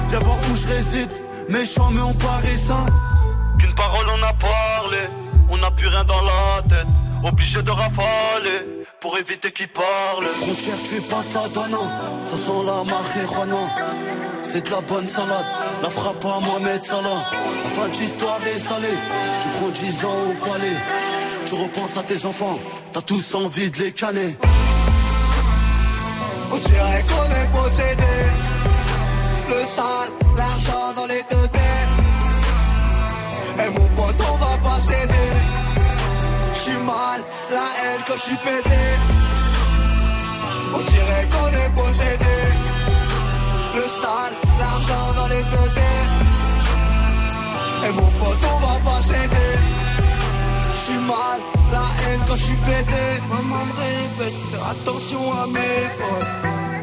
Viens 0.08 0.18
voir 0.20 0.38
où 0.50 0.56
je 0.56 0.66
réside, 0.68 1.12
méchant 1.50 1.90
mais 1.90 2.00
on 2.00 2.14
paraît 2.14 2.56
sain. 2.56 2.86
Qu'une 3.58 3.74
parole 3.74 4.06
on 4.08 4.22
a 4.22 4.32
parlé, 4.32 4.96
on 5.50 5.58
n'a 5.58 5.70
plus 5.72 5.88
rien 5.88 6.04
dans 6.04 6.22
la 6.22 6.62
tête. 6.62 6.86
Obligé 7.22 7.62
de 7.62 7.70
rafaler 7.70 8.86
pour 8.98 9.18
éviter 9.18 9.52
qu'ils 9.52 9.68
parlent. 9.68 10.24
Frontière, 10.24 10.76
tu 10.84 11.02
passes 11.02 11.34
la 11.34 11.48
donne, 11.48 11.76
ça 12.24 12.36
sent 12.36 12.62
la 12.64 12.82
marijuana. 12.90 14.40
C'est 14.42 14.64
de 14.64 14.70
la 14.70 14.80
bonne 14.80 15.08
salade, 15.08 15.44
la 15.82 15.90
frappe 15.90 16.24
à 16.24 16.40
Mohamed 16.40 16.82
Salah. 16.82 17.26
La 17.62 17.70
fin 17.70 17.88
de 17.88 17.96
l'histoire 17.98 18.40
est 18.46 18.58
salée, 18.58 18.98
tu 19.42 19.48
prends 19.50 19.68
10 19.68 20.04
ans 20.06 20.18
au 20.30 20.48
palais. 20.48 20.78
Tu 21.46 21.54
repenses 21.56 21.98
à 21.98 22.02
tes 22.02 22.24
enfants, 22.24 22.58
t'as 22.92 23.02
tous 23.02 23.34
envie 23.34 23.70
de 23.70 23.78
les 23.78 23.92
caler. 23.92 24.36
On 26.50 26.56
dirait 26.56 27.04
qu'on 27.08 27.28
est 27.40 27.48
possédé. 27.52 28.14
Le 29.50 29.66
sale, 29.66 30.10
l'argent 30.38 30.92
dans 30.96 31.06
les 31.06 31.22
deux 31.30 31.48
Et 33.62 33.68
mon 33.68 33.88
pote, 33.94 34.20
on 34.32 34.36
va 34.36 34.56
pas 34.64 34.80
céder. 34.80 35.30
J'suis 36.54 36.78
mal, 36.78 37.20
la 37.50 37.66
haine 37.80 38.00
quand 38.06 38.16
j'suis 38.16 38.36
pété. 38.36 38.80
On 40.72 40.78
dirait 40.78 41.26
qu'on 41.32 41.48
est 41.48 41.74
possédé. 41.74 42.36
Le 43.76 43.88
sale, 43.88 44.34
l'argent 44.58 45.12
dans 45.14 45.28
les 45.28 45.42
deux 45.42 45.70
Et 47.86 47.92
mon 47.92 48.10
pote, 48.18 48.44
on 48.54 48.58
va 48.66 48.80
pas 48.90 49.02
céder. 49.02 49.43
Quand 52.26 52.36
j'suis 52.36 52.56
pété. 52.56 53.04
Maman 53.28 53.64
me 53.66 53.72
répète, 53.72 54.40
faire 54.50 54.66
attention 54.68 55.32
à 55.32 55.46
mes 55.46 55.84
potes. 55.98 56.28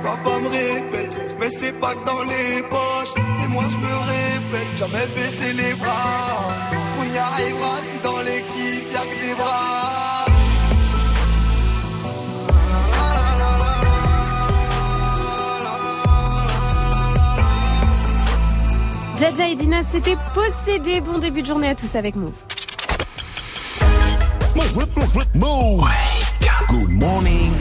Papa 0.03 0.39
me 0.39 0.49
répète, 0.49 1.13
respect 1.13 1.49
c'est 1.49 1.79
pas 1.79 1.93
que 1.95 2.05
dans 2.05 2.23
les 2.23 2.63
poches. 2.63 3.13
Et 3.43 3.47
moi 3.47 3.63
je 3.69 3.77
me 3.77 3.93
répète, 4.15 4.77
jamais 4.77 5.07
baisser 5.15 5.53
les 5.53 5.73
bras. 5.75 6.47
On 6.99 7.13
y 7.13 7.17
arrivera 7.17 7.75
si 7.83 7.99
dans 7.99 8.21
l'équipe 8.21 8.93
y'a 8.93 9.05
que 9.05 9.27
des 9.27 9.35
bras. 9.35 10.25
Jaja 19.19 19.49
et 19.49 19.55
Dina, 19.55 19.83
c'était 19.83 20.17
possédé. 20.33 20.99
Bon 20.99 21.19
début 21.19 21.43
de 21.43 21.47
journée 21.47 21.69
à 21.69 21.75
tous 21.75 21.95
avec 21.95 22.15
Move. 22.15 22.31
Move. 25.33 25.83
Good 26.69 26.89
morning. 26.89 27.51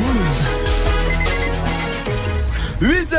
Move. 0.00 0.38
8 2.82 3.12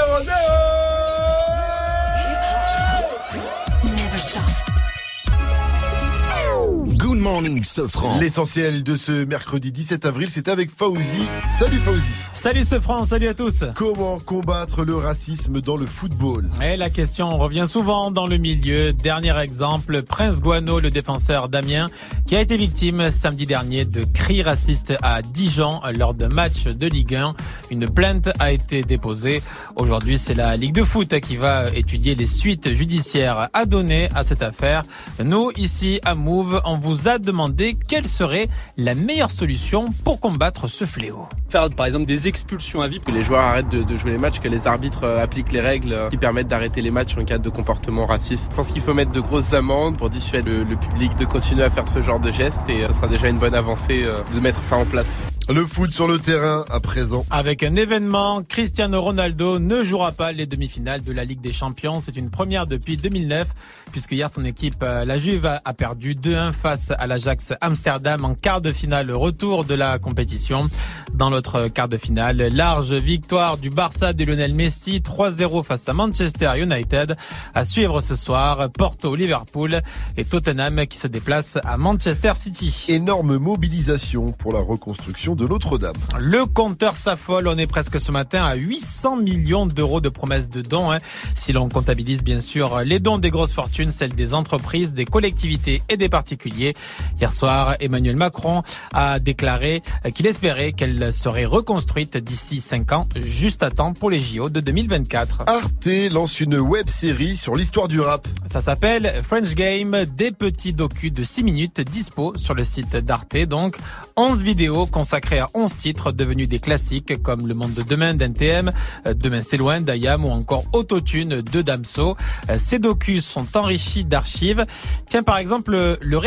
Good 7.08 7.20
morning, 7.20 7.64
Sofran. 7.64 8.20
L'essentiel 8.20 8.84
de 8.84 8.98
ce 8.98 9.24
mercredi 9.24 9.72
17 9.72 10.06
avril, 10.06 10.30
c'est 10.30 10.50
avec 10.50 10.70
Fauzi. 10.70 11.22
Salut 11.58 11.78
Fauzi. 11.78 12.02
Salut 12.34 12.66
ce 12.66 12.82
France, 12.82 13.10
salut 13.10 13.30
à 13.30 13.34
tous. 13.34 13.64
Comment 13.76 14.20
combattre 14.20 14.84
le 14.84 14.94
racisme 14.94 15.62
dans 15.62 15.78
le 15.78 15.86
football? 15.86 16.50
Et 16.62 16.76
la 16.76 16.90
question 16.90 17.38
revient 17.38 17.64
souvent 17.66 18.12
dans 18.12 18.28
le 18.28 18.36
milieu. 18.38 18.92
Dernier 18.92 19.40
exemple, 19.40 20.04
Prince 20.04 20.42
Guano, 20.42 20.82
le 20.82 20.90
défenseur 20.90 21.48
d'Amiens, 21.48 21.88
qui 22.26 22.36
a 22.36 22.42
été 22.42 22.58
victime 22.58 23.10
samedi 23.10 23.46
dernier 23.46 23.86
de 23.86 24.04
cris 24.04 24.42
racistes 24.42 24.94
à 25.02 25.22
Dijon 25.22 25.80
lors 25.98 26.14
d'un 26.14 26.28
match 26.28 26.66
de 26.66 26.88
Ligue 26.88 27.16
1. 27.16 27.36
Une 27.72 27.90
plainte 27.90 28.30
a 28.38 28.52
été 28.52 28.84
déposée. 28.84 29.42
Aujourd'hui, 29.78 30.20
c'est 30.20 30.36
la 30.36 30.58
Ligue 30.58 30.74
de 30.74 30.84
foot 30.84 31.18
qui 31.22 31.38
va 31.38 31.70
étudier 31.74 32.16
les 32.16 32.28
suites 32.28 32.74
judiciaires 32.74 33.48
à 33.54 33.66
donner 33.66 34.10
à 34.14 34.26
cette 34.26 34.42
affaire. 34.42 34.84
Nous, 35.24 35.52
ici 35.56 36.02
à 36.04 36.14
Move, 36.14 36.62
on 36.66 36.78
vous 36.78 36.97
a 37.06 37.20
demandé 37.20 37.78
quelle 37.88 38.08
serait 38.08 38.48
la 38.78 38.96
meilleure 38.96 39.32
solution 39.32 39.86
pour 40.04 40.20
combattre 40.20 40.68
ce 40.68 40.86
fléau. 40.86 41.28
Faire 41.50 41.70
par 41.70 41.86
exemple 41.86 42.06
des 42.06 42.28
expulsions 42.28 42.82
à 42.82 42.88
vie, 42.88 42.98
que 43.00 43.12
les 43.12 43.24
joueurs 43.24 43.42
arrêtent 43.42 43.70
de, 43.70 43.84
de 43.84 43.96
jouer 43.96 44.12
les 44.12 44.18
matchs, 44.18 44.40
que 44.40 44.48
les 44.48 44.68
arbitres 44.68 45.04
euh, 45.04 45.24
appliquent 45.24 45.52
les 45.52 45.62
règles 45.62 45.94
euh, 45.94 46.10
qui 46.10 46.18
permettent 46.18 46.48
d'arrêter 46.48 46.82
les 46.82 46.92
matchs 46.92 47.16
en 47.18 47.26
cas 47.26 47.38
de 47.38 47.50
comportement 47.50 48.06
raciste. 48.06 48.52
Je 48.52 48.56
pense 48.56 48.72
qu'il 48.72 48.82
faut 48.82 48.94
mettre 48.94 49.12
de 49.12 49.20
grosses 49.20 49.54
amendes 49.54 49.98
pour 49.98 50.10
dissuader 50.10 50.50
le, 50.50 50.64
le 50.64 50.76
public 50.76 51.16
de 51.18 51.26
continuer 51.26 51.64
à 51.64 51.70
faire 51.70 51.88
ce 51.88 52.02
genre 52.02 52.20
de 52.20 52.32
gestes 52.32 52.68
et 52.70 52.84
euh, 52.84 52.88
ce 52.88 52.96
sera 52.96 53.08
déjà 53.08 53.28
une 53.28 53.38
bonne 53.38 53.56
avancée 53.56 54.04
euh, 54.04 54.18
de 54.34 54.40
mettre 54.40 54.64
ça 54.64 54.78
en 54.78 54.86
place. 54.86 55.30
Le 55.50 55.66
foot 55.66 55.92
sur 55.92 56.08
le 56.08 56.18
terrain 56.18 56.66
à 56.70 56.80
présent. 56.80 57.24
Avec 57.30 57.64
un 57.64 57.76
événement, 57.76 58.42
Cristiano 58.44 59.02
Ronaldo 59.02 59.60
ne 59.60 59.84
jouera 59.84 60.12
pas 60.12 60.32
les 60.32 60.46
demi-finales 60.46 61.04
de 61.04 61.14
la 61.14 61.24
Ligue 61.24 61.42
des 61.42 61.54
Champions. 61.54 62.00
C'est 62.02 62.18
une 62.18 62.30
première 62.30 62.66
depuis 62.66 62.98
2009, 62.98 63.48
puisque 63.92 64.14
hier 64.14 64.30
son 64.30 64.44
équipe, 64.44 64.82
la 64.82 65.18
Juve, 65.18 65.46
a 65.46 65.62
a 65.68 65.74
perdu 65.74 66.16
2-1 66.16 66.54
face 66.54 66.87
à 66.92 67.08
l'Ajax 67.08 67.54
Amsterdam 67.62 68.26
en 68.26 68.36
quart 68.36 68.62
de 68.62 68.72
finale 68.72 69.12
retour 69.12 69.66
de 69.66 69.74
la 69.74 70.00
compétition. 70.00 70.70
Dans 71.14 71.30
l'autre 71.30 71.68
quart 71.68 71.88
de 71.88 71.98
finale, 71.98 72.50
large 72.54 72.94
victoire 72.94 73.58
du 73.58 73.70
Barça 73.70 74.14
de 74.14 74.24
Lionel 74.24 74.54
Messi, 74.54 75.00
3-0 75.00 75.64
face 75.64 75.88
à 75.90 75.94
Manchester 75.94 76.52
United. 76.58 77.16
À 77.54 77.66
suivre 77.66 78.02
ce 78.02 78.16
soir, 78.16 78.70
Porto, 78.72 79.16
Liverpool 79.16 79.82
et 80.18 80.26
Tottenham 80.26 80.86
qui 80.88 80.98
se 80.98 81.08
déplacent 81.08 81.58
à 81.64 81.78
Manchester 81.78 82.34
City. 82.36 82.86
Énorme 82.90 83.38
mobilisation 83.38 84.32
pour 84.34 84.54
la 84.54 84.60
reconstruction 84.62 85.36
de 85.36 85.48
Notre-Dame. 85.48 85.96
Le 86.20 86.46
compteur 86.46 86.96
s'affole. 86.96 87.48
On 87.48 87.58
est 87.58 87.68
presque 87.68 88.00
ce 88.00 88.12
matin 88.12 88.44
à 88.44 88.56
800 88.56 89.18
millions 89.18 89.66
d'euros 89.66 90.02
de 90.02 90.10
promesses 90.10 90.50
de 90.50 90.62
dons. 90.62 90.92
hein. 90.92 91.00
Si 91.36 91.54
l'on 91.54 91.70
comptabilise 91.70 92.24
bien 92.24 92.42
sûr 92.42 92.82
les 92.84 93.00
dons 93.00 93.18
des 93.18 93.30
grosses 93.30 93.54
fortunes, 93.54 93.92
celles 93.92 94.14
des 94.14 94.34
entreprises, 94.34 94.94
des 94.94 95.06
collectivités 95.06 95.82
et 95.90 95.98
des 95.98 96.10
particuliers. 96.10 96.74
Hier 97.20 97.32
soir, 97.34 97.76
Emmanuel 97.80 98.16
Macron 98.16 98.62
a 98.94 99.20
déclaré 99.20 99.82
qu'il 100.14 100.28
espérait 100.28 100.72
qu'elle 100.74 101.12
serait 101.12 101.46
reconstruite 101.46 102.18
d'ici 102.18 102.62
5 102.62 102.92
ans, 102.92 103.08
juste 103.16 103.64
à 103.64 103.72
temps 103.72 103.94
pour 103.94 104.10
les 104.10 104.20
JO 104.20 104.50
de 104.50 104.60
2024. 104.60 105.44
Arte 105.48 105.88
lance 106.12 106.40
une 106.40 106.58
web 106.58 106.88
série 106.90 107.36
sur 107.38 107.56
l'histoire 107.56 107.88
du 107.88 108.00
rap. 108.00 108.28
Ça 108.46 108.62
s'appelle 108.62 109.22
French 109.24 109.54
Game, 109.56 110.06
des 110.16 110.32
petits 110.32 110.74
docus 110.74 111.12
de 111.12 111.24
6 111.24 111.44
minutes 111.44 111.82
dispo 111.82 112.34
sur 112.38 112.54
le 112.54 112.64
site 112.64 112.96
d'Arte. 112.98 113.36
Donc 113.46 113.78
11 114.16 114.44
vidéos 114.44 114.86
consacrées 114.86 115.08
consacré 115.08 115.40
à 115.40 115.50
11 115.54 115.76
titres 115.78 116.12
devenus 116.12 116.50
des 116.50 116.60
classiques 116.60 117.24
comme 117.24 117.48
Le 117.48 117.54
Monde 117.54 117.74
de 117.74 117.82
Demain 117.82 118.14
d'NTM, 118.14 118.72
Demain 119.16 119.42
c'est 119.42 119.58
loin 119.58 119.80
d'Ayam 119.80 120.26
ou 120.26 120.30
encore 120.30 120.64
Autotune 120.74 121.42
de 121.42 121.62
Damso. 121.62 122.18
Ces 122.58 122.78
docus 122.80 123.26
sont 123.26 123.48
enrichis 123.58 124.04
d'archives. 124.04 124.66
Tiens 125.08 125.24
par 125.24 125.38
exemple 125.38 125.72
le- 125.72 125.98
le 126.02 126.18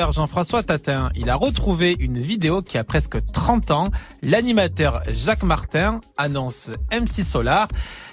Jean-François 0.00 0.62
Tatin, 0.62 1.10
il 1.14 1.30
a 1.30 1.36
retrouvé 1.36 1.94
une 1.98 2.18
vidéo 2.20 2.62
qui 2.62 2.78
a 2.78 2.84
presque 2.84 3.24
30 3.32 3.70
ans. 3.70 3.88
L'animateur 4.22 5.02
Jacques 5.08 5.42
Martin 5.44 6.00
annonce 6.16 6.70
MC 6.92 7.22
Solar 7.22 7.68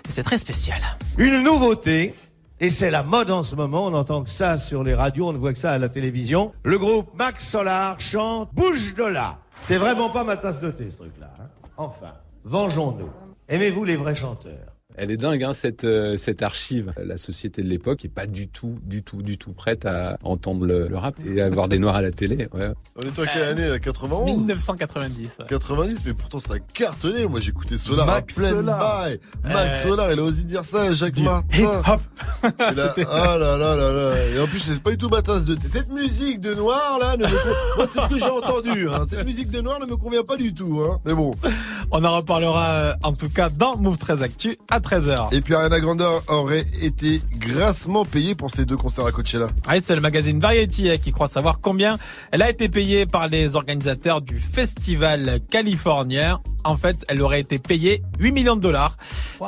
et 0.07 0.11
c'est 0.11 0.23
très 0.23 0.37
spécial. 0.37 0.79
Une 1.17 1.41
nouveauté, 1.43 2.13
et 2.59 2.69
c'est 2.69 2.91
la 2.91 3.01
mode 3.03 3.31
en 3.31 3.41
ce 3.43 3.55
moment, 3.55 3.85
on 3.87 3.91
n'entend 3.91 4.23
que 4.23 4.29
ça 4.29 4.57
sur 4.57 4.83
les 4.83 4.93
radios, 4.93 5.29
on 5.29 5.33
ne 5.33 5.37
voit 5.37 5.53
que 5.53 5.59
ça 5.59 5.71
à 5.71 5.77
la 5.77 5.89
télévision. 5.89 6.51
Le 6.63 6.77
groupe 6.77 7.09
Max 7.17 7.47
Solar 7.47 7.99
chante 7.99 8.49
Bouge 8.53 8.93
de 8.95 9.03
là. 9.03 9.39
C'est 9.61 9.77
vraiment 9.77 10.09
pas 10.09 10.23
ma 10.23 10.37
tasse 10.37 10.59
de 10.59 10.69
thé 10.71 10.89
ce 10.89 10.97
truc-là. 10.97 11.33
hein. 11.39 11.47
Enfin, 11.77 12.13
vengeons-nous. 12.43 13.09
Aimez-vous 13.49 13.83
les 13.85 13.95
vrais 13.95 14.15
chanteurs? 14.15 14.70
Elle 14.97 15.11
est 15.11 15.17
dingue, 15.17 15.43
hein, 15.43 15.53
cette, 15.53 15.83
euh, 15.83 16.17
cette 16.17 16.41
archive. 16.41 16.93
La 17.03 17.17
société 17.17 17.61
de 17.63 17.67
l'époque 17.67 18.03
est 18.05 18.09
pas 18.09 18.27
du 18.27 18.47
tout, 18.47 18.77
du 18.83 19.03
tout, 19.03 19.21
du 19.21 19.37
tout 19.37 19.53
prête 19.53 19.85
à 19.85 20.17
entendre 20.23 20.65
le, 20.65 20.87
le 20.87 20.97
rap 20.97 21.15
et 21.25 21.41
à 21.41 21.49
voir 21.49 21.67
des 21.67 21.79
noirs 21.79 21.95
à 21.95 22.01
la 22.01 22.11
télé. 22.11 22.47
Ouais. 22.53 22.69
On 22.95 23.01
est 23.01 23.19
en 23.19 23.23
quelle 23.33 23.43
année 23.43 23.67
là 23.67 23.79
91 23.79 24.25
1990. 24.31 25.37
ouais. 25.39 25.45
90, 25.47 26.03
mais 26.05 26.13
pourtant 26.13 26.39
ça 26.39 26.55
a 26.55 26.59
cartonné. 26.59 27.25
Moi 27.27 27.39
j'écoutais 27.39 27.77
Solar 27.77 28.05
Max 28.05 28.37
à 28.37 28.41
pleine 28.41 28.53
Solar. 28.61 28.79
bail. 28.79 29.19
Max 29.43 29.77
Euh, 29.85 29.89
Solar, 29.89 30.11
il 30.11 30.19
a 30.19 30.23
osé 30.23 30.43
dire 30.43 30.65
ça, 30.65 30.93
Jacques 30.93 31.13
du 31.13 31.23
Martin. 31.23 31.81
là, 32.43 32.93
ah 33.11 33.37
là 33.37 33.57
là 33.57 33.75
là 33.75 33.93
là. 33.93 34.27
Et 34.35 34.39
en 34.39 34.47
plus, 34.47 34.59
c'est 34.59 34.81
pas 34.81 34.91
du 34.91 34.97
tout 34.97 35.09
ma 35.09 35.21
tasse 35.21 35.45
de 35.45 35.55
thé. 35.55 35.67
Cette 35.67 35.91
musique 35.91 36.39
de 36.41 36.53
noir 36.53 36.97
là, 36.99 37.15
ne 37.17 37.23
me 37.23 37.29
con- 37.29 37.49
moi 37.77 37.87
c'est 37.91 38.01
ce 38.01 38.07
que 38.07 38.17
j'ai 38.17 38.29
entendu. 38.29 38.89
Hein. 38.89 39.03
Cette 39.09 39.25
musique 39.25 39.49
de 39.49 39.61
noir 39.61 39.79
ne 39.79 39.85
me 39.85 39.95
convient 39.95 40.23
pas 40.23 40.37
du 40.37 40.53
tout. 40.53 40.81
Hein. 40.81 40.99
Mais 41.05 41.13
bon. 41.13 41.31
On 41.91 42.03
en 42.03 42.17
reparlera 42.17 42.69
euh, 42.71 42.93
en 43.03 43.13
tout 43.13 43.29
cas 43.29 43.49
dans 43.49 43.77
Move 43.77 43.97
13 43.97 44.21
Actu 44.23 44.57
à 44.69 44.79
13h. 44.81 45.33
Et 45.33 45.41
puis 45.41 45.53
Ariana 45.55 45.79
Grande 45.79 46.03
aurait 46.27 46.65
été 46.81 47.21
grassement 47.37 48.05
payée 48.05 48.35
pour 48.35 48.51
ces 48.51 48.65
deux 48.65 48.77
concerts 48.77 49.05
à 49.05 49.11
Coachella. 49.11 49.47
Ah, 49.67 49.75
c'est 49.83 49.95
le 49.95 50.01
magazine 50.01 50.39
Variety 50.39 50.89
euh, 50.89 50.97
qui 50.97 51.11
croit 51.11 51.27
savoir 51.27 51.59
combien 51.61 51.97
elle 52.31 52.41
a 52.41 52.49
été 52.49 52.69
payée 52.69 53.05
par 53.05 53.27
les 53.27 53.55
organisateurs 53.55 54.21
du 54.21 54.37
festival 54.37 55.39
californien. 55.49 56.39
En 56.63 56.77
fait, 56.77 57.05
elle 57.07 57.21
aurait 57.21 57.41
été 57.41 57.57
payée 57.57 58.03
8 58.19 58.31
millions 58.31 58.55
de 58.55 58.61
dollars. 58.61 58.97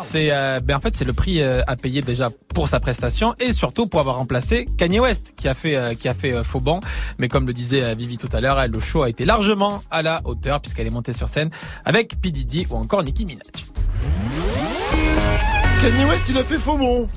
C'est 0.01 0.30
euh, 0.31 0.60
ben 0.60 0.77
en 0.77 0.80
fait 0.80 0.95
c'est 0.95 1.05
le 1.05 1.14
prix 1.14 1.41
euh, 1.41 1.61
à 1.68 1.76
payer 1.76 2.01
déjà 2.01 2.31
pour 2.53 2.68
sa 2.68 2.80
prestation 2.80 3.34
et 3.39 3.53
surtout 3.53 3.88
pour 3.88 3.99
avoir 3.99 4.18
remplacé 4.18 4.68
Kanye 4.77 4.99
West 4.99 5.34
qui 5.35 5.47
a 5.47 5.53
fait 5.53 5.76
euh, 5.76 5.93
qui 5.93 6.07
a 6.07 6.14
fait 6.14 6.34
euh, 6.34 6.43
faux 6.43 6.60
banc. 6.60 6.80
Mais 7.18 7.27
comme 7.27 7.45
le 7.45 7.53
disait 7.53 7.84
euh, 7.84 7.95
Vivi 7.95 8.18
tout 8.18 8.30
à 8.31 8.41
l'heure, 8.41 8.60
elle, 8.60 8.72
le 8.72 8.80
show 8.80 9.03
a 9.03 9.10
été 9.10 9.26
largement 9.26 9.81
à 9.91 10.01
la 10.01 10.22
hauteur 10.26 10.61
puisqu'elle 10.61 10.88
est 10.88 10.91
montée 10.91 11.14
sur 11.14 11.30
scène 11.30 11.49
avec 11.85 12.19
P 12.22 12.31
Diddy 12.31 12.68
ou 12.69 12.76
encore 12.76 13.03
Nicki 13.03 13.26
Minaj. 13.26 14.62
Kanye 15.82 16.06
West, 16.06 16.30
il 16.30 16.38
a 16.38 16.44
fait 16.44 16.57
faux 16.57 16.78
bon. 16.78 17.07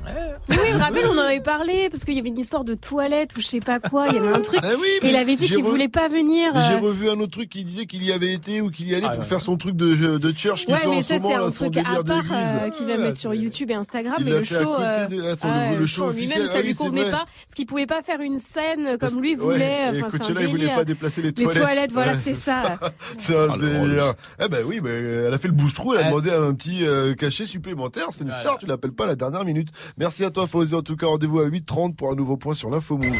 Oui, 0.49 0.55
je 0.69 0.73
me 0.75 0.79
rappelle, 0.79 1.05
on 1.07 1.17
en 1.17 1.21
avait 1.23 1.41
parlé 1.41 1.89
parce 1.89 2.05
qu'il 2.05 2.13
y 2.15 2.19
avait 2.19 2.29
une 2.29 2.37
histoire 2.37 2.63
de 2.63 2.73
toilette 2.73 3.35
ou 3.35 3.41
je 3.41 3.47
sais 3.47 3.59
pas 3.59 3.79
quoi. 3.79 4.07
Il 4.09 4.15
y 4.15 4.17
avait 4.17 4.29
un 4.33 4.39
truc. 4.41 4.59
Ah 4.63 4.69
oui, 4.79 4.87
et 5.01 5.09
il 5.09 5.15
avait 5.15 5.35
dit 5.35 5.47
qu'il 5.47 5.59
re- 5.63 5.67
voulait 5.69 5.87
pas 5.89 6.07
venir. 6.07 6.53
J'ai 6.67 6.75
euh, 6.75 6.79
revu 6.79 7.09
un 7.09 7.19
autre 7.19 7.31
truc 7.33 7.49
qui 7.49 7.63
disait 7.63 7.85
qu'il 7.85 8.03
y 8.03 8.11
avait 8.11 8.31
été 8.33 8.61
ou 8.61 8.69
qu'il 8.71 8.87
y 8.89 8.95
allait 8.95 9.05
Ah 9.07 9.11
pour 9.11 9.19
ouais. 9.21 9.25
faire 9.25 9.41
son 9.41 9.57
truc 9.57 9.75
de, 9.75 10.17
de 10.17 10.31
church 10.31 10.65
Ouais, 10.67 10.77
fait 10.77 10.87
mais 10.87 10.97
en 10.97 11.01
ça 11.01 11.17
ce 11.17 11.21
moment 11.23 11.49
c'est 11.49 11.65
un 11.65 11.69
truc 11.69 11.77
à 11.85 12.03
part 12.03 12.23
euh, 12.31 12.69
qu'il 12.69 12.87
va 12.87 12.97
mettre 12.97 13.17
sur 13.17 13.33
YouTube 13.33 13.71
et 13.71 13.73
Instagram. 13.75 14.15
Il 14.19 14.25
mais 14.25 14.31
l'a 14.31 14.39
le 14.39 14.43
show, 14.45 14.75
euh, 14.79 15.07
ah, 15.43 15.75
le 15.77 15.85
show 15.85 16.09
lui-même, 16.11 16.27
officiel. 16.27 16.47
ça 16.47 16.53
Ah 16.57 16.61
lui 16.61 16.75
convenait 16.75 17.11
pas, 17.11 17.25
parce 17.25 17.53
qu'il 17.55 17.65
pouvait 17.65 17.85
pas 17.85 18.01
faire 18.01 18.21
une 18.21 18.39
scène 18.39 18.97
comme 18.99 19.21
lui 19.21 19.35
voulait. 19.35 19.91
Coachella, 20.09 20.41
il 20.41 20.47
voulait 20.47 20.73
pas 20.73 20.85
déplacer 20.85 21.21
les 21.21 21.29
Les 21.29 21.33
toilettes. 21.43 21.61
toilettes, 21.61 21.91
voilà, 21.91 22.13
c'était 22.13 22.33
c'est 22.33 22.39
ça. 22.39 22.79
C'est 23.17 23.35
un 23.37 23.47
Ah, 23.53 23.57
délire. 23.57 24.13
Eh 24.43 24.47
ben 24.47 24.63
oui, 24.65 24.81
elle 24.85 25.33
a 25.33 25.37
fait 25.37 25.47
le 25.47 25.53
bouche-trou, 25.53 25.93
elle 25.93 26.01
a 26.01 26.03
demandé 26.09 26.31
un 26.31 26.53
petit 26.53 26.85
euh, 26.85 27.13
cachet 27.15 27.45
supplémentaire. 27.45 28.07
C'est 28.11 28.23
une 28.23 28.31
star, 28.31 28.57
tu 28.57 28.65
l'appelles 28.65 28.91
pas 28.93 29.05
à 29.05 29.07
la 29.07 29.15
dernière 29.15 29.43
minute. 29.45 29.69
Merci 29.97 30.23
à 30.23 30.29
toi, 30.31 30.36
Fawzi. 30.45 30.75
En 30.75 30.81
tout 30.81 30.95
cas, 30.95 31.07
rendez-vous 31.07 31.39
à 31.39 31.47
8h30 31.47 31.95
pour 31.95 32.11
un 32.11 32.15
nouveau 32.15 32.37
point 32.37 32.53
sur 32.53 32.69
l'info 32.69 32.97
Move. 32.97 33.15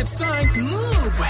It's 0.00 0.14
time. 0.14 0.50
Move. 0.62 1.22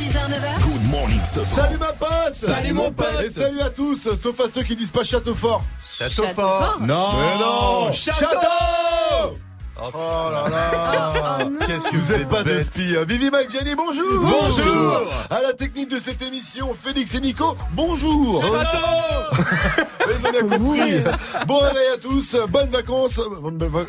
6h, 0.00 0.12
9h. 0.12 0.62
Good 0.64 0.90
morning, 0.90 1.20
Salut 1.24 1.76
ma 1.78 1.92
pote 1.92 2.34
Salut, 2.34 2.72
mon 2.72 2.90
pote. 2.90 3.06
Et 3.22 3.28
salut 3.28 3.60
à 3.60 3.68
tous, 3.68 4.08
sauf 4.14 4.40
à 4.40 4.48
ceux 4.48 4.62
qui 4.62 4.74
disent 4.74 4.90
pas 4.90 5.04
château 5.04 5.34
fort. 5.34 5.62
Château 5.98 6.22
Château 6.24 6.34
fort. 6.40 6.64
fort. 6.64 6.80
Non. 6.80 7.10
Mais 7.12 7.38
non 7.38 7.92
Château 7.92 9.36
Oh 9.82 10.30
là 10.30 10.48
là 10.50 11.10
Oh. 11.42 11.64
Qu'est-ce 11.66 11.88
que 11.88 11.96
Vous 11.96 12.02
vous 12.04 12.12
êtes 12.12 12.20
êtes 12.22 12.28
pas 12.28 12.42
des 12.44 12.54
bête. 12.56 12.64
spies. 12.64 12.96
hein. 12.98 13.04
Vivi 13.06 13.30
Mike 13.30 13.50
Jenny, 13.50 13.74
bonjour 13.74 14.04
Bonjour. 14.20 15.00
À 15.30 15.40
la 15.42 15.52
technique 15.54 15.90
de 15.90 15.98
cette 15.98 16.20
émission, 16.22 16.76
Félix 16.82 17.14
et 17.14 17.20
Nico, 17.20 17.56
bonjour 17.72 18.42
compris. 20.42 21.02
Bon 21.46 21.58
réveil 21.58 21.88
à 21.94 21.96
tous, 22.00 22.36
bonnes 22.50 22.70
vacances. 22.70 23.18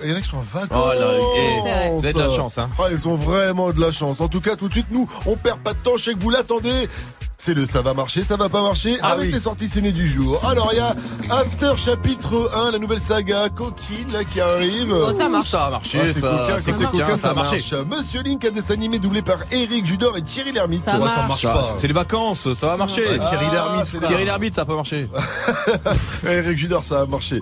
Il 0.03 0.09
y 0.09 0.13
en 0.13 0.15
a 0.15 0.22
qui 0.22 0.27
sont 0.30 0.38
en 0.38 0.41
vacances. 0.53 0.95
Oh 0.97 1.91
vous 1.99 2.05
avez 2.05 2.13
de 2.13 2.19
la 2.19 2.30
chance, 2.30 2.57
hein. 2.57 2.69
Ah, 2.80 2.84
ils 2.91 3.07
ont 3.07 3.15
vraiment 3.15 3.72
de 3.72 3.81
la 3.81 3.91
chance. 3.91 4.22
En 4.22 4.27
tout 4.27 4.41
cas, 4.41 4.55
tout 4.55 4.68
de 4.68 4.73
suite, 4.73 4.88
nous, 4.91 5.07
on 5.26 5.35
perd 5.35 5.59
pas 5.59 5.73
de 5.73 5.80
temps. 5.80 5.97
Je 5.97 6.03
sais 6.03 6.13
que 6.13 6.19
vous 6.19 6.30
l'attendez. 6.30 6.88
C'est 7.43 7.55
le 7.55 7.65
ça 7.65 7.81
va 7.81 7.95
marcher, 7.95 8.23
ça 8.23 8.38
va 8.38 8.49
pas 8.49 8.61
marcher 8.61 8.97
Ah 9.01 9.13
avec 9.13 9.26
oui. 9.26 9.31
les 9.34 9.39
sorties 9.39 9.68
ciné 9.68 9.91
du 9.91 10.07
jour. 10.07 10.39
Alors, 10.47 10.69
il 10.73 10.77
y 10.77 10.80
a 10.80 10.95
After 11.35 11.72
chapitre 11.76 12.51
1, 12.68 12.72
la 12.73 12.77
nouvelle 12.77 13.01
saga 13.01 13.49
coquine 13.49 14.11
là 14.13 14.23
qui 14.23 14.39
arrive. 14.39 14.93
Oh, 14.93 15.11
ça 15.11 15.27
marche. 15.27 15.49
Ça 15.49 15.63
a 15.65 15.69
marché, 15.72 15.97
Ah, 15.99 16.05
c'est 16.05 16.19
ça. 16.19 16.27
coquin, 16.30 16.53
quand 16.53 16.59
c'est 16.59 16.73
c'est 16.73 16.85
coquin, 16.91 17.18
ça 17.18 17.31
a 17.31 17.34
marché. 17.34 17.55
marche. 17.55 17.73
Monsieur 17.97 18.22
Link, 18.22 18.45
un 18.45 18.51
dessin 18.51 18.76
animé 18.76 18.99
doublé 18.99 19.23
par 19.23 19.39
Eric 19.49 19.84
Judor 19.88 20.15
et 20.18 20.22
Thierry 20.22 20.51
Lhermitte. 20.51 20.84
Ça 20.84 20.93
Ouais, 20.99 20.99
marche. 20.99 21.41
Ça, 21.41 21.63
C'est 21.77 21.88
les 21.88 21.93
vacances, 21.93 22.53
ça 22.53 22.68
va 22.68 22.77
marcher. 22.77 23.05
Ah, 23.09 23.18
Thierry 23.18 23.45
Lhermitte, 23.51 23.85
c'est 23.91 24.01
Thierry. 24.05 24.26
Lhermitte, 24.26 24.53
ça 24.53 24.61
a 24.61 24.65
pas 24.65 24.76
marché. 24.76 25.09
Eric 26.27 26.57
Judor, 26.59 26.84
ça 26.84 26.99
a 27.01 27.05
marché. 27.07 27.39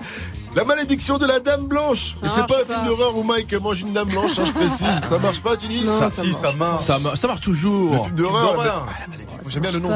La 0.55 0.65
malédiction 0.65 1.17
de 1.17 1.25
la 1.25 1.39
Dame 1.39 1.67
Blanche. 1.67 2.15
Ça 2.19 2.25
Et 2.25 2.29
c'est 2.35 2.47
pas 2.47 2.61
un 2.61 2.65
pas. 2.65 2.73
film 2.73 2.85
d'horreur 2.87 3.15
où 3.15 3.23
Mike 3.23 3.53
mange 3.61 3.81
une 3.81 3.93
Dame 3.93 4.09
Blanche, 4.09 4.31
hein, 4.39 4.43
je 4.45 4.51
précise. 4.51 4.87
Ça 5.09 5.17
marche 5.19 5.41
pas, 5.41 5.55
tu 5.55 5.67
dis 5.67 5.83
Non, 5.83 5.99
Ça, 5.99 6.09
ça 6.09 6.23
si, 6.23 6.29
marche 6.29 6.41
ça 6.41 6.51
marche. 6.57 6.83
Ça, 6.83 6.99
ma- 6.99 7.15
ça 7.15 7.27
marche 7.27 7.41
toujours. 7.41 7.93
Le 7.93 7.99
film 7.99 8.15
d'horreur. 8.15 8.85
Ah, 8.89 8.93
la 9.01 9.07
malédiction. 9.07 9.41
J'aime 9.47 9.61
bien 9.61 9.71
le 9.71 9.79
nom. 9.79 9.89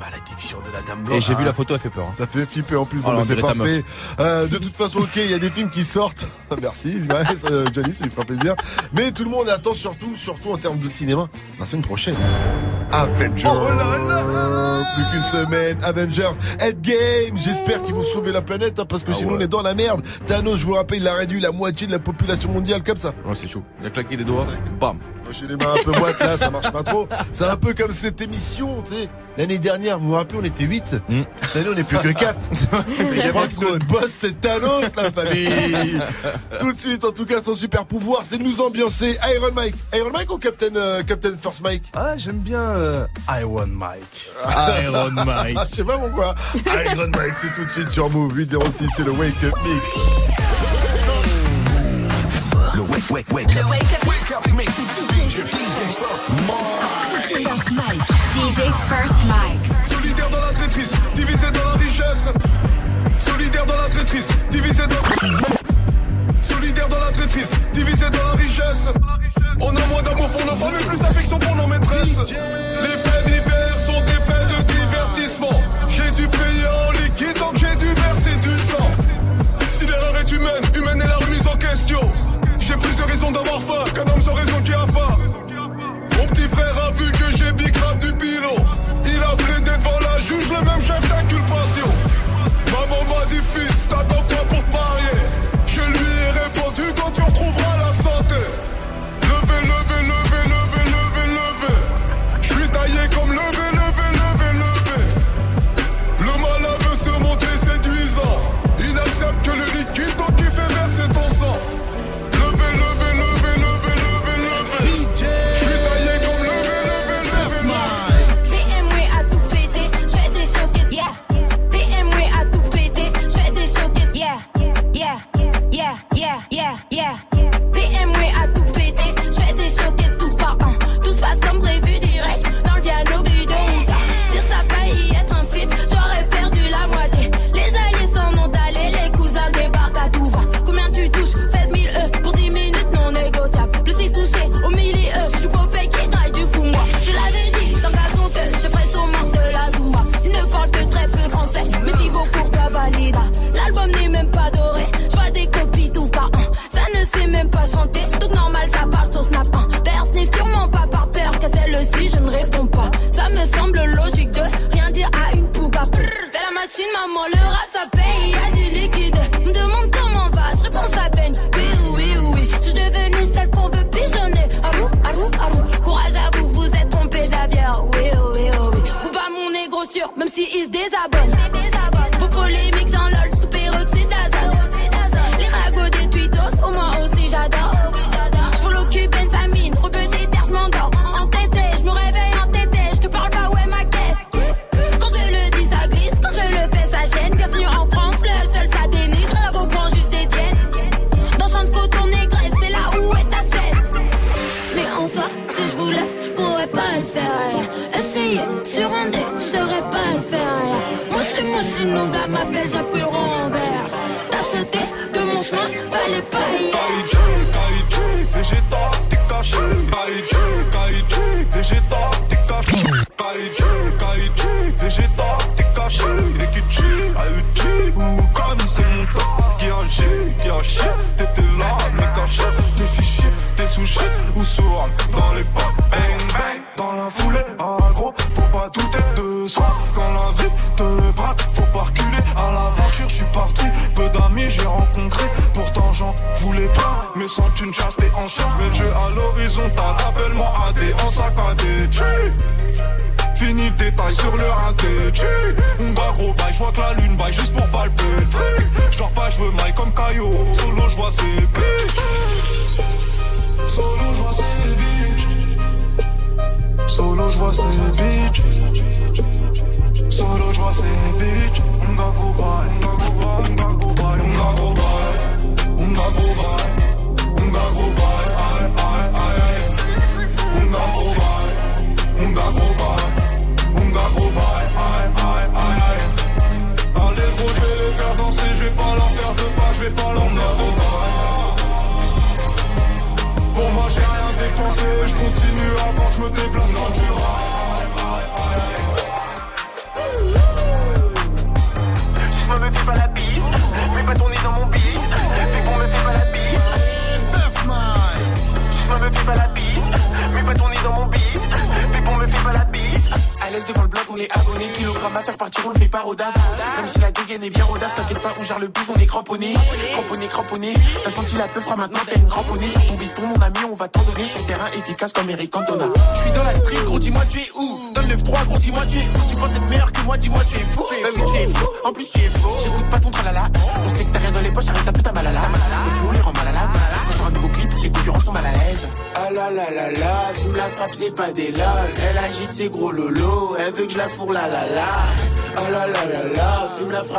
Malédiction 0.00 0.58
de 0.66 0.72
la 0.72 0.80
Dame 0.82 1.04
Blanche. 1.04 1.18
Et 1.18 1.20
j'ai 1.20 1.34
vu 1.34 1.44
la 1.44 1.52
photo, 1.52 1.74
elle 1.74 1.80
fait 1.80 1.90
peur. 1.90 2.06
hein. 2.10 2.14
Ça 2.16 2.26
fait 2.26 2.46
flipper 2.46 2.76
en 2.76 2.86
plus, 2.86 3.00
Oh 3.06 3.12
là, 3.12 3.22
c'est 3.22 3.36
parfait. 3.36 3.84
Euh, 4.18 4.46
de 4.46 4.58
toute 4.58 4.74
façon, 4.76 4.98
ok, 5.00 5.10
il 5.16 5.30
y 5.30 5.34
a 5.34 5.38
des 5.38 5.50
films 5.50 5.70
qui 5.70 5.84
sortent. 5.84 6.26
Merci, 6.60 6.96
ouais, 7.08 7.36
ça, 7.36 7.48
Johnny, 7.72 7.94
ça 7.94 8.04
lui 8.04 8.10
fera 8.10 8.24
plaisir. 8.24 8.54
Mais 8.92 9.12
tout 9.12 9.24
le 9.24 9.30
monde 9.30 9.48
attend 9.48 9.74
surtout, 9.74 10.16
surtout 10.16 10.50
en 10.50 10.56
termes 10.58 10.78
de 10.78 10.88
cinéma, 10.88 11.28
la 11.58 11.66
semaine 11.66 11.84
prochaine. 11.84 12.16
Avenger. 12.92 13.48
Plus 14.94 15.04
qu'une 15.12 15.22
semaine. 15.22 15.78
Avenger 15.82 16.28
Endgame. 16.60 17.36
J'espère 17.38 17.82
qu'ils 17.82 17.94
vont 17.94 18.02
sauver 18.04 18.32
la 18.32 18.42
planète, 18.42 18.78
hein, 18.80 18.84
parce 18.88 19.04
que 19.04 19.10
Ah 19.12 19.14
sinon 19.14 19.30
ouais. 19.32 19.36
on 19.38 19.40
est 19.40 19.48
dans 19.48 19.62
la 19.62 19.74
merde. 19.74 20.02
Thanos, 20.26 20.58
je 20.58 20.66
vous 20.66 20.74
rappelle, 20.74 20.98
il 21.00 21.08
a 21.08 21.14
réduit 21.14 21.40
la 21.40 21.52
moitié 21.52 21.86
de 21.86 21.92
la 21.92 21.98
population 22.00 22.50
mondiale 22.50 22.82
comme 22.82 22.96
ça. 22.96 23.12
Ouais, 23.24 23.34
c'est 23.34 23.48
chaud. 23.48 23.62
Il 23.80 23.86
a 23.86 23.90
claqué 23.90 24.16
des 24.16 24.24
doigts. 24.24 24.46
Bam. 24.80 24.98
Moi, 25.30 25.38
j'ai 25.40 25.46
les 25.46 25.54
mains 25.54 25.74
un 25.78 25.84
peu 25.84 25.96
moites 25.96 26.18
là, 26.18 26.36
ça 26.36 26.50
marche 26.50 26.72
pas 26.72 26.82
trop. 26.82 27.08
C'est 27.30 27.44
un 27.44 27.56
peu 27.56 27.72
comme 27.72 27.92
cette 27.92 28.20
émission, 28.20 28.82
tu 28.82 28.94
sais. 28.94 29.08
L'année 29.38 29.60
dernière, 29.60 29.96
vous 29.96 30.08
vous 30.08 30.14
rappelez, 30.14 30.40
on 30.42 30.44
était 30.44 30.64
8. 30.64 30.96
Mm. 31.08 31.20
Cette 31.42 31.56
année, 31.56 31.68
on 31.72 31.78
est 31.78 31.84
plus 31.84 31.98
que 31.98 32.08
4. 32.08 32.36
Je 32.52 33.28
crois 33.28 33.46
que 33.46 33.60
notre 33.60 33.86
boss, 33.86 34.10
c'est 34.18 34.40
Thanos, 34.40 34.86
la 34.96 35.12
famille. 35.12 36.00
Tout 36.58 36.72
de 36.72 36.76
suite, 36.76 37.04
en 37.04 37.12
tout 37.12 37.26
cas, 37.26 37.40
son 37.40 37.54
super 37.54 37.86
pouvoir, 37.86 38.22
c'est 38.28 38.38
de 38.38 38.42
nous 38.42 38.60
ambiancer. 38.60 39.16
Iron 39.32 39.52
Mike. 39.54 39.76
Iron 39.94 40.10
Mike 40.12 40.32
ou 40.32 40.38
Captain, 40.38 40.74
euh, 40.74 41.04
Captain 41.04 41.34
First 41.40 41.62
Mike? 41.62 41.84
Ah, 41.94 42.18
j'aime 42.18 42.38
bien 42.38 42.62
euh, 42.62 43.06
Iron 43.40 43.68
Mike. 43.68 44.30
Iron 44.84 45.10
Mike. 45.12 45.58
Je 45.70 45.76
sais 45.76 45.84
pas 45.84 45.96
pourquoi. 45.96 46.34
Iron 46.66 47.06
Mike, 47.06 47.34
c'est 47.40 47.54
tout 47.54 47.64
de 47.64 47.70
suite 47.70 47.90
sur 47.92 48.10
Move 48.10 48.36
806, 48.36 48.88
c'est 48.96 49.04
le 49.04 49.12
Wake 49.12 49.44
Up 49.44 49.54
Mix. 49.64 50.89
Wake, 53.08 53.32
wake, 53.32 53.48
wake 53.48 53.56
up. 53.56 53.66
Wake 54.06 54.30
up 54.30 54.46
mix. 54.54 54.76
DJ 54.76 55.40
First 55.96 57.70
Mike. 57.72 58.02
DJ 58.34 58.70
First 58.88 59.24
Mike. 59.24 59.58
Solidaire 59.84 60.28
dans 60.28 60.40
la 60.40 60.52
traîtrise, 60.52 60.92
divisé 61.14 61.46
dans 61.50 61.64
la 61.64 61.72
richesse. 61.78 62.28
Solidaire 63.18 63.64
dans 63.64 63.76
la 63.76 63.88
traîtrise, 63.88 64.28
divisé 64.50 64.82
dans. 64.86 66.42
Solidaire 66.42 66.88
dans 66.88 67.00
la 67.00 67.10
traîtrise, 67.12 67.52
divisé 67.72 68.10
dans 68.10 68.22
la 68.22 68.32
richesse. 68.32 68.88
On 69.60 69.74
a 69.74 69.86
moins 69.86 70.02
d'amour 70.02 70.28
pour 70.28 70.44
nos 70.44 70.56
femmes 70.56 70.74
et 70.78 70.84
plus 70.84 70.98
d'affection 70.98 71.38
pour 71.38 71.56
nos 71.56 71.66
maîtresses. 71.68 72.18
Les 72.82 72.98
faits 72.98 73.24
divers 73.24 73.78
sont 73.78 74.00
des 74.04 74.20
faits 74.26 74.46
de 74.46 74.62
divertissement. 74.72 75.62
J'ai 75.88 76.10
dû 76.10 76.28
payer 76.28 76.66
en 76.66 76.92
liquide, 76.92 77.38
donc 77.38 77.56
j'ai 77.56 77.74
dû 77.76 77.94
verser 77.94 78.36
du 78.42 78.58
sang. 78.68 78.90
Si 79.70 79.86
l'erreur 79.86 80.16
est 80.20 80.30
humaine, 80.30 80.64
humaine 80.74 81.00
est 81.00 81.08
la 81.08 81.16
remise 81.16 81.46
en 81.46 81.56
question. 81.56 82.00
J'ai 82.60 82.76
plus 82.76 82.96
de 82.96 83.02
raisons 83.02 83.30
d'avoir 83.30 83.60
faim 83.60 83.84
qu'un 83.94 84.10
homme 84.12 84.20
sans 84.20 84.34
raison 84.34 84.60
qui 84.64 84.72
a 84.72 84.86
faim. 84.86 85.16
Mon 86.16 86.26
petit 86.26 86.48
frère 86.48 86.76
a 86.86 86.90
vu 86.92 87.10
que 87.12 87.36
j'ai 87.36 87.52
big 87.52 87.74
du 88.00 88.12
pilot. 88.14 88.64
Il 89.04 89.22
a 89.22 89.36
plaidé 89.36 89.70
devant 89.78 89.98
la 90.00 90.20
juge, 90.20 90.48
le 90.48 90.64
même 90.64 90.80
chef 90.80 91.00
d'inculpation. 91.08 91.88
Maman 92.66 93.04
m'a 93.04 93.24
dit 93.26 93.42
fils, 93.42 93.88
t'attends 93.88 94.22
quoi 94.28 94.39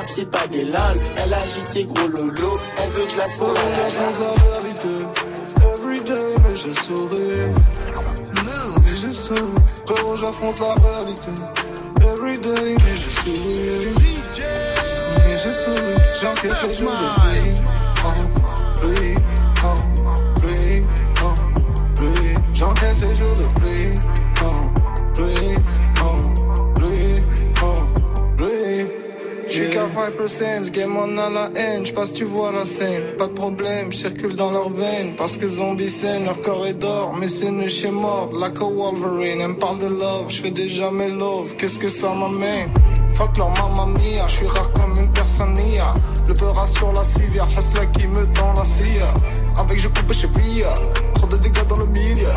c'est 0.07 0.29
pas 0.29 0.47
des 0.47 0.63
lales. 0.63 0.97
Elle 1.17 1.33
agite 1.33 1.67
ses 1.67 1.85
gros 1.85 2.07
le 30.41 30.69
game 30.69 30.97
on 30.97 31.17
a 31.17 31.29
la 31.29 31.49
haine, 31.55 31.85
je 31.85 31.93
passe 31.93 32.13
tu 32.13 32.23
vois 32.23 32.51
la 32.51 32.65
scène, 32.65 33.15
pas 33.17 33.27
de 33.27 33.33
problème, 33.33 33.91
je 33.91 33.97
circule 33.97 34.35
dans 34.35 34.51
leurs 34.51 34.69
veines, 34.69 35.15
parce 35.15 35.37
que 35.37 35.47
zombie 35.47 35.89
scène, 35.89 36.25
leur 36.25 36.41
corps 36.41 36.65
est 36.65 36.73
d'or, 36.73 37.13
mais 37.15 37.27
c'est 37.27 37.45
une 37.45 37.69
chez 37.69 37.91
mort, 37.91 38.29
like 38.33 38.59
a 38.59 38.65
Wolverine, 38.65 39.39
elle 39.41 39.49
me 39.49 39.57
parle 39.57 39.77
de 39.79 39.87
love, 39.87 40.29
je 40.29 40.41
fais 40.41 40.51
déjà 40.51 40.89
mes 40.89 41.09
love, 41.09 41.55
qu'est-ce 41.57 41.77
que 41.77 41.89
ça 41.89 42.09
m'amène? 42.13 42.69
Fuck 43.13 43.37
leur 43.37 43.49
mamma 43.49 43.85
mia, 43.99 44.27
je 44.27 44.35
suis 44.37 44.47
rare 44.47 44.71
comme 44.71 44.97
une 44.97 45.11
personne 45.13 45.53
nia. 45.53 45.93
Le 46.27 46.33
peur 46.33 46.67
sur 46.67 46.91
la 46.93 47.03
civia, 47.03 47.43
Hasla 47.43 47.85
qui 47.87 48.07
me 48.07 48.25
tend 48.33 48.53
la 48.57 48.65
scia. 48.65 49.07
Avec 49.59 49.79
je 49.79 49.89
coupe 49.89 50.13
chez 50.13 50.27
Via, 50.27 50.73
trop 51.13 51.27
de 51.27 51.35
dégâts 51.37 51.67
dans 51.67 51.77
le 51.77 51.85
milieu. 51.87 52.29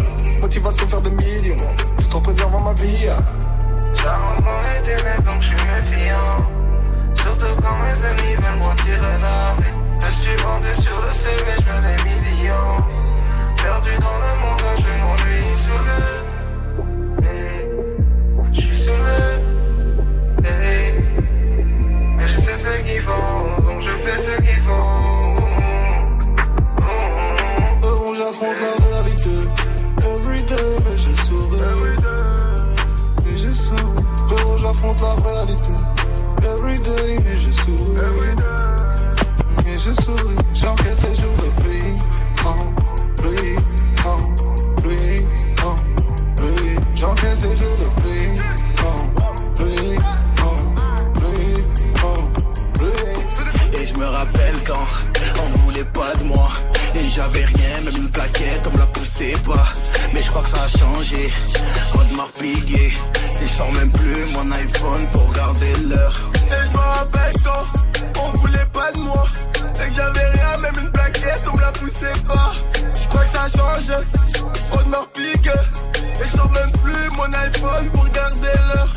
Motivation 0.42 0.88
faire 0.88 1.02
de 1.02 1.10
millions, 1.10 1.56
tout 1.96 2.16
en 2.16 2.20
préservant 2.20 2.64
ma 2.64 2.72
vie. 2.72 3.06
J'avance 3.94 4.44
dans 4.44 4.62
les 4.62 4.82
ténèbres 4.82 5.22
donc 5.22 5.40
je 5.40 5.46
suis 5.46 5.56
méfiant 5.56 6.53
surtout 7.38 7.56
quand 7.62 7.76
mes 7.78 8.04
amis 8.04 8.34
veulent 8.34 8.58
m'en 8.58 8.74
tirer 8.76 9.18
la 9.20 9.54
vie. 9.58 9.74
Je 10.00 10.12
suis 10.12 10.36
vendu 10.36 10.74
sur 10.80 11.00
le 11.00 11.12
CV, 11.12 11.44
je 11.58 11.62
veux 11.70 11.82
des 11.82 11.96
millions. 12.20 12.82
Perdu 13.56 13.90
dans 14.00 14.18
le 14.18 14.32
monde, 14.40 14.62
je 14.78 14.92
m'ennuie 15.02 15.56
sur 15.56 15.78
le. 15.88 15.98
Je 18.52 18.60
suis 18.60 18.78
sur 18.78 18.96
le. 18.96 19.18
Mais 20.42 22.28
je 22.28 22.38
sais 22.38 22.58
ce 22.58 22.82
qu'ils 22.82 23.00
font, 23.00 23.62
donc 23.62 23.80
je 23.80 23.90
fais 23.90 24.20
ce 24.20 24.40
qu'ils 24.40 24.60
font. 24.60 25.40
J'affronte 28.16 28.60
la 28.60 28.74
réalité, 28.86 29.36
everyday, 30.04 30.68
mais 30.84 30.96
je 30.96 31.12
souris. 31.22 31.96
Mais 33.24 33.36
je 33.36 33.50
souris. 33.52 33.80
J'affronte 34.62 35.00
la 35.00 35.14
réalité, 35.28 35.74
everyday 36.42 37.23
souris. 37.64 38.34
Et 39.66 39.76
je 39.76 39.92
souris, 40.02 40.36
j'encaisse 40.54 41.02
les 41.08 41.16
jours 41.16 41.36
de 41.36 41.62
pluie. 41.62 41.94
En 42.44 42.54
pluie, 43.16 43.56
en 44.04 44.16
pluie, 44.80 45.26
en 45.64 45.74
pluie. 46.36 46.76
J'encaisse 46.94 47.42
les 47.42 47.56
jours 47.56 47.76
de 47.78 47.88
pluie. 48.00 48.30
En 48.84 48.96
pluie, 49.54 49.96
en 50.42 50.56
pluie, 51.12 51.56
en 52.02 52.16
pluie. 52.78 53.80
Et 53.80 53.86
je 53.86 53.94
me 53.94 54.04
rappelle 54.04 54.56
quand 54.66 55.13
voulait 55.74 55.90
pas 55.90 56.14
de 56.18 56.24
moi. 56.24 56.50
Et 56.94 57.08
j'avais 57.08 57.44
rien, 57.44 57.80
même 57.84 57.96
une 57.96 58.10
plaquette, 58.10 58.62
on 58.66 58.74
me 58.74 58.78
la 58.78 58.86
poussait 58.86 59.34
pas 59.44 59.72
Mais 60.12 60.22
je 60.22 60.30
crois 60.30 60.42
que 60.42 60.48
ça 60.48 60.62
a 60.62 60.68
changé, 60.68 61.28
Audemars 61.98 62.30
Piguet 62.38 62.92
Et 63.42 63.46
je 63.46 63.46
sors 63.46 63.72
même 63.72 63.90
plus 63.90 64.32
mon 64.32 64.50
iPhone 64.52 65.06
pour 65.12 65.32
garder 65.32 65.72
l'heure. 65.88 66.30
Et 66.46 66.66
je 66.66 66.70
me 66.70 66.78
rappelle 66.78 67.34
quand 67.44 68.22
on 68.22 68.36
voulait 68.38 68.68
pas 68.72 68.92
de 68.92 69.00
moi. 69.00 69.26
Et 69.84 69.88
que 69.88 69.96
j'avais 69.96 70.26
rien, 70.34 70.58
même 70.58 70.74
une 70.80 70.90
plaquette, 70.92 71.44
on 71.52 71.56
me 71.56 71.60
la 71.60 71.72
poussait 71.72 72.20
pas 72.28 72.52
Je 72.94 73.08
crois 73.08 73.24
que 73.24 73.30
ça 73.30 73.46
change, 73.48 73.90
Audemars 74.72 75.08
Piguet 75.08 75.93
et 76.22 76.28
j'en 76.36 76.48
même 76.48 76.70
plus 76.82 77.10
mon 77.16 77.32
iPhone 77.32 77.90
pour 77.92 78.08
garder 78.10 78.46
l'heure. 78.68 78.88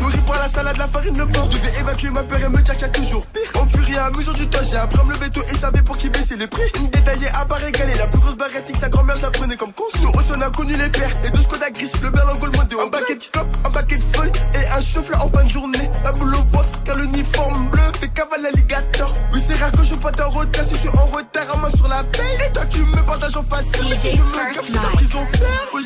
Nourri 0.00 0.18
par 0.26 0.38
la 0.38 0.48
salade, 0.48 0.76
la 0.76 0.88
farine, 0.88 1.16
le 1.16 1.24
blanc 1.24 1.44
Je 1.44 1.50
devais 1.50 1.80
évacuer 1.80 2.10
ma 2.10 2.22
peur 2.22 2.38
et 2.40 2.48
me 2.48 2.60
tchatcha 2.60 2.88
toujours 2.88 3.24
pire. 3.26 3.42
Au 3.54 3.64
fur 3.64 3.88
et 3.88 3.96
à 3.96 4.10
mesure 4.10 4.34
du 4.34 4.48
temps, 4.48 4.58
j'ai 4.68 4.76
appris 4.76 5.00
à 5.00 5.04
me 5.04 5.12
lever 5.12 5.30
tôt 5.30 5.42
Et 5.50 5.56
j'avais 5.56 5.82
pour 5.82 5.96
qui 5.96 6.08
baisser 6.08 6.36
les 6.36 6.46
prix. 6.46 6.62
Une 6.76 6.88
détaillée 6.88 7.28
à 7.28 7.44
part 7.44 7.58
régaler 7.58 7.94
La 7.94 8.06
plus 8.06 8.18
grosse 8.18 8.36
barrette 8.36 8.70
que 8.70 8.76
sa 8.76 8.88
grand-mère 8.88 9.16
prenait 9.32 9.56
comme 9.56 9.72
conçu 9.72 9.98
Nous 10.02 10.10
aussi 10.18 10.32
on 10.36 10.40
a 10.40 10.50
connu 10.50 10.74
les 10.74 10.88
pères. 10.88 11.10
Et 11.24 11.30
deux 11.30 11.42
ce 11.42 11.48
qu'on 11.48 11.56
gris 11.56 11.90
Le 12.02 12.10
berlingot, 12.10 12.46
le 12.46 12.52
modé, 12.52 12.76
un 12.84 12.88
paquet 12.88 13.14
de 13.14 13.24
clopes, 13.32 13.56
un 13.64 13.70
paquet 13.70 13.96
de 13.96 14.16
feuilles 14.16 14.32
Et 14.54 14.66
un 14.66 14.80
chauffeur 14.80 15.24
en 15.24 15.28
fin 15.28 15.44
de 15.44 15.50
journée. 15.50 15.90
La 16.02 16.12
boule 16.12 16.34
au 16.34 16.40
ventre, 16.40 16.84
car 16.84 16.96
l'uniforme 16.96 17.70
bleu 17.70 17.82
fait 17.98 18.08
cavale 18.08 18.42
l'alligator 18.42 19.12
Oui 19.32 19.40
c'est 19.40 19.54
rare 19.54 19.72
que 19.72 19.84
je 19.84 19.94
pas 19.94 20.12
en 20.24 20.30
retard 20.30 20.64
Si 20.64 20.74
je 20.74 20.80
suis 20.80 20.88
en 20.88 21.06
retard, 21.06 21.54
à 21.54 21.56
main 21.58 21.70
sur 21.70 21.88
la 21.88 22.02
paix 22.04 22.36
Et 22.46 22.52
toi 22.52 22.64
tu 22.66 22.80
me 22.80 23.02
partages 23.06 23.36
en 23.36 23.44
facile 23.44 23.96
Si 23.96 24.10
je 24.10 24.16
me 24.20 24.52
capte 24.52 24.70
la 24.70 24.90
prison. 24.90 25.24
Ferme, 25.32 25.84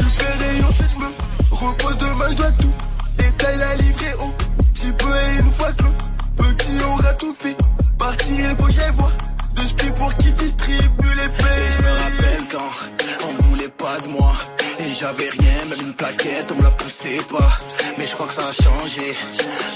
récupérer 0.00 0.58
et 0.58 0.64
ensuite 0.64 0.96
me 0.98 1.54
repose 1.54 1.96
demain, 1.98 2.26
je 2.30 2.34
dois 2.34 2.50
tout. 2.52 2.72
Détail 3.18 3.58
la 3.58 3.74
livrée 3.76 4.14
haut. 4.20 4.34
Petit 4.72 4.92
peu 4.92 5.08
et 5.08 5.40
une 5.40 5.52
fois 5.52 5.70
que 5.72 6.42
le 6.42 6.54
petit 6.54 6.72
aura 6.84 7.12
tout 7.14 7.34
fait. 7.38 7.56
Partir, 7.98 8.50
il 8.50 8.56
faut 8.56 8.66
que 8.66 8.72
j'aille 8.72 8.92
voir. 8.92 9.12
De 9.54 9.62
ce 9.62 9.98
pour 9.98 10.14
qui 10.16 10.32
distribue 10.32 11.14
les 11.16 11.28
pays. 11.28 11.70
Je 11.76 11.82
me 11.82 11.90
rappelle 11.90 12.44
quand 12.50 13.26
on 13.26 13.42
voulait 13.42 13.68
pas 13.68 13.98
de 13.98 14.08
moi 14.08 14.32
Et 14.78 14.92
j'avais 14.94 15.28
rien, 15.30 15.64
même 15.68 15.80
une 15.86 15.94
plaquette, 15.94 16.50
on 16.52 16.54
me 16.56 16.62
la 16.62 16.70
poussait 16.70 17.20
pas 17.30 17.58
Mais 17.98 18.06
je 18.06 18.14
crois 18.14 18.26
que 18.26 18.34
ça 18.34 18.48
a 18.48 18.52
changé 18.52 19.16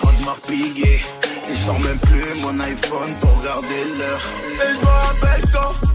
Quand 0.00 0.12
m'a 0.24 0.36
pigué 0.46 1.02
Et 1.48 1.54
je 1.54 1.60
sors 1.66 1.78
même 1.80 1.98
plus 1.98 2.40
mon 2.42 2.58
iPhone 2.60 3.14
pour 3.20 3.38
regarder 3.40 3.84
l'heure 3.98 4.22
Et 4.62 4.74
je 4.74 4.78
me 4.78 4.86
rappelle 4.86 5.42
quand 5.52 5.74
on 5.82 5.93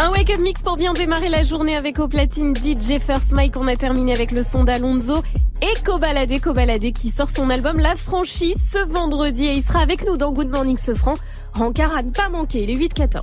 Un 0.00 0.10
wake-up 0.10 0.38
mix 0.38 0.62
pour 0.62 0.76
bien 0.76 0.92
démarrer 0.92 1.28
la 1.28 1.42
journée 1.42 1.76
avec 1.76 1.98
au 1.98 2.06
platine 2.08 2.54
DJ 2.54 2.98
First 2.98 3.32
Mike. 3.32 3.56
On 3.56 3.66
a 3.66 3.76
terminé 3.76 4.12
avec 4.12 4.30
le 4.30 4.44
son 4.44 4.64
d'Alonso 4.64 5.22
et 5.60 5.82
Cobaladé, 5.84 6.38
Cobaladé 6.38 6.92
qui 6.92 7.10
sort 7.10 7.30
son 7.30 7.50
album 7.50 7.78
La 7.78 7.94
Franchise 7.96 8.70
ce 8.72 8.78
vendredi. 8.86 9.46
Et 9.46 9.54
il 9.54 9.62
sera 9.62 9.80
avec 9.80 10.06
nous 10.06 10.16
dans 10.16 10.32
Good 10.32 10.50
Morning 10.50 10.78
Sofran. 10.78 11.14
Rencard 11.52 11.96
à 11.96 12.02
ne 12.02 12.10
pas 12.10 12.28
manquer, 12.28 12.64
les 12.64 12.76
8-14. 12.76 13.22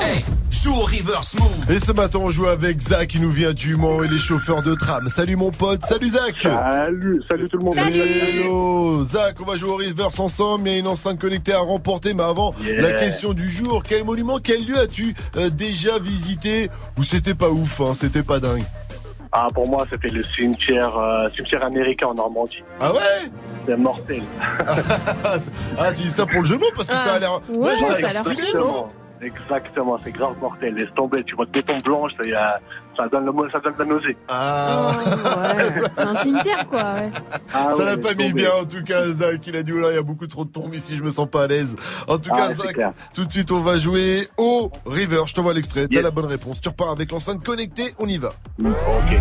Hey, 0.00 0.24
joue 0.50 0.72
au 0.74 0.80
reverse 0.82 1.34
move. 1.34 1.70
Et 1.70 1.78
ce 1.78 1.92
matin, 1.92 2.18
on 2.20 2.30
joue 2.30 2.46
avec 2.46 2.80
Zach 2.80 3.08
qui 3.08 3.20
nous 3.20 3.30
vient 3.30 3.52
du 3.52 3.76
Mans 3.76 4.02
et 4.02 4.08
les 4.08 4.18
chauffeurs 4.18 4.62
de 4.62 4.74
tram. 4.74 5.08
Salut 5.08 5.36
mon 5.36 5.50
pote, 5.50 5.84
salut 5.84 6.10
Zach. 6.10 6.34
Salut, 6.42 7.22
salut 7.28 7.48
tout 7.48 7.58
le 7.58 7.64
monde. 7.64 7.76
Hello, 7.78 9.04
Zach, 9.04 9.36
on 9.40 9.44
va 9.44 9.56
jouer 9.56 9.70
au 9.70 9.76
reverse 9.76 10.18
ensemble. 10.18 10.68
Il 10.68 10.72
y 10.72 10.76
a 10.76 10.78
une 10.78 10.88
enceinte 10.88 11.20
connectée 11.20 11.52
à 11.52 11.60
remporter, 11.60 12.14
mais 12.14 12.22
avant, 12.24 12.54
Yeah. 12.64 12.80
la 12.82 12.92
question 12.92 13.32
du 13.34 13.48
jour 13.48 13.82
quel 13.88 14.04
monument, 14.04 14.38
quel 14.42 14.64
lieu 14.66 14.78
as-tu 14.78 15.14
euh, 15.36 15.48
déjà 15.50 15.98
visité? 15.98 16.70
Ou 16.98 17.04
c'était 17.04 17.34
pas 17.34 17.48
ouf, 17.50 17.80
hein, 17.80 17.92
c'était 17.94 18.22
pas 18.24 18.40
dingue 18.40 18.64
Ah, 19.32 19.46
pour 19.54 19.68
moi, 19.68 19.86
c'était 19.92 20.08
le 20.08 20.24
cimetière, 20.36 20.96
euh, 20.98 21.28
cimetière 21.34 21.64
américain 21.64 22.08
en 22.08 22.14
Normandie. 22.14 22.62
Ah 22.80 22.92
ouais? 22.92 23.30
C'est 23.66 23.76
mortel. 23.76 24.22
Ah, 25.78 25.92
tu 25.94 26.02
dis 26.02 26.10
ça 26.10 26.26
pour 26.26 26.40
le 26.40 26.46
jeu 26.46 26.56
de 26.56 26.60
mots 26.60 26.70
parce 26.74 26.88
que 26.88 26.96
ça 26.96 27.14
a 27.14 27.18
l'air. 27.18 27.40
Ouais, 27.50 27.72
ça 27.78 27.84
a 27.86 27.90
ça 27.90 27.98
l'air 27.98 28.08
a 28.08 28.12
l'air 28.12 28.24
stylé, 28.24 28.58
non? 28.58 28.86
Exactement, 29.20 29.98
c'est 30.02 30.12
grave 30.12 30.34
mortel. 30.40 30.74
Laisse 30.74 30.88
tomber, 30.94 31.24
tu 31.24 31.34
vois 31.34 31.44
le 31.46 31.50
béton 31.50 31.78
blanche, 31.78 32.12
ça, 32.16 32.24
y 32.26 32.32
a- 32.34 32.60
ça 32.96 33.06
donne 33.08 33.24
le 33.26 33.32
mot, 33.32 33.48
ça 33.50 33.60
donne 33.60 33.74
la 33.78 33.84
nausée. 33.84 34.16
Ah, 34.28 34.92
C'est 35.96 36.02
un 36.02 36.14
cimetière 36.16 36.66
quoi, 36.68 36.80
ouais. 36.94 37.10
Ah 37.54 37.68
ça 37.70 37.76
ouais, 37.76 37.84
l'a 37.84 37.96
pas 37.96 38.14
mis 38.14 38.28
tomber. 38.28 38.32
bien 38.32 38.50
en 38.60 38.64
tout 38.64 38.82
cas 38.84 39.04
Zach 39.08 39.40
il 39.46 39.56
a 39.56 39.62
dit 39.62 39.72
oh 39.72 39.78
là 39.78 39.90
il 39.90 39.94
y 39.94 39.98
a 39.98 40.02
beaucoup 40.02 40.26
trop 40.26 40.44
de 40.44 40.50
tombes 40.50 40.74
ici 40.74 40.96
je 40.96 41.02
me 41.02 41.10
sens 41.10 41.28
pas 41.30 41.44
à 41.44 41.46
l'aise 41.46 41.76
en 42.08 42.18
tout 42.18 42.30
Ah, 42.32 42.36
cas 42.36 42.54
Zach 42.54 42.72
clair. 42.74 42.92
tout 43.14 43.24
de 43.24 43.30
suite 43.30 43.50
on 43.52 43.60
va 43.60 43.78
jouer 43.78 44.26
au 44.36 44.70
river 44.86 45.22
je 45.26 45.34
t'envoie 45.34 45.54
l'extrait 45.54 45.86
t'as 45.88 46.02
la 46.02 46.10
bonne 46.10 46.26
réponse 46.26 46.60
tu 46.60 46.68
repars 46.68 46.90
avec 46.90 47.10
l'enceinte 47.12 47.42
connectée 47.44 47.94
on 47.98 48.06
y 48.08 48.18
va 48.18 48.32
Ok. 48.60 49.18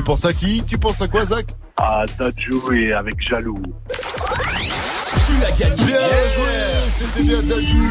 Tu 0.00 0.04
penses 0.04 0.24
à 0.24 0.32
qui 0.32 0.62
tu 0.66 0.78
penses 0.78 1.02
à 1.02 1.08
quoi 1.08 1.26
Zach 1.26 1.54
Ah, 1.78 2.06
Dadju 2.18 2.54
et 2.72 2.94
avec 2.94 3.20
Jaloux. 3.20 3.62
Tu 3.90 5.44
as 5.44 5.50
gagné. 5.50 5.76
bien 5.76 5.98
joué 6.34 6.56
c'était 6.96 7.22
bien 7.22 7.42
Dadju 7.42 7.82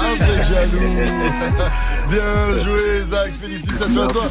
avec 0.00 0.42
jaloux 0.42 0.80
bien 2.10 2.64
joué 2.64 3.04
Zach 3.04 3.30
félicitations 3.40 4.02
à 4.02 4.06
toi. 4.08 4.24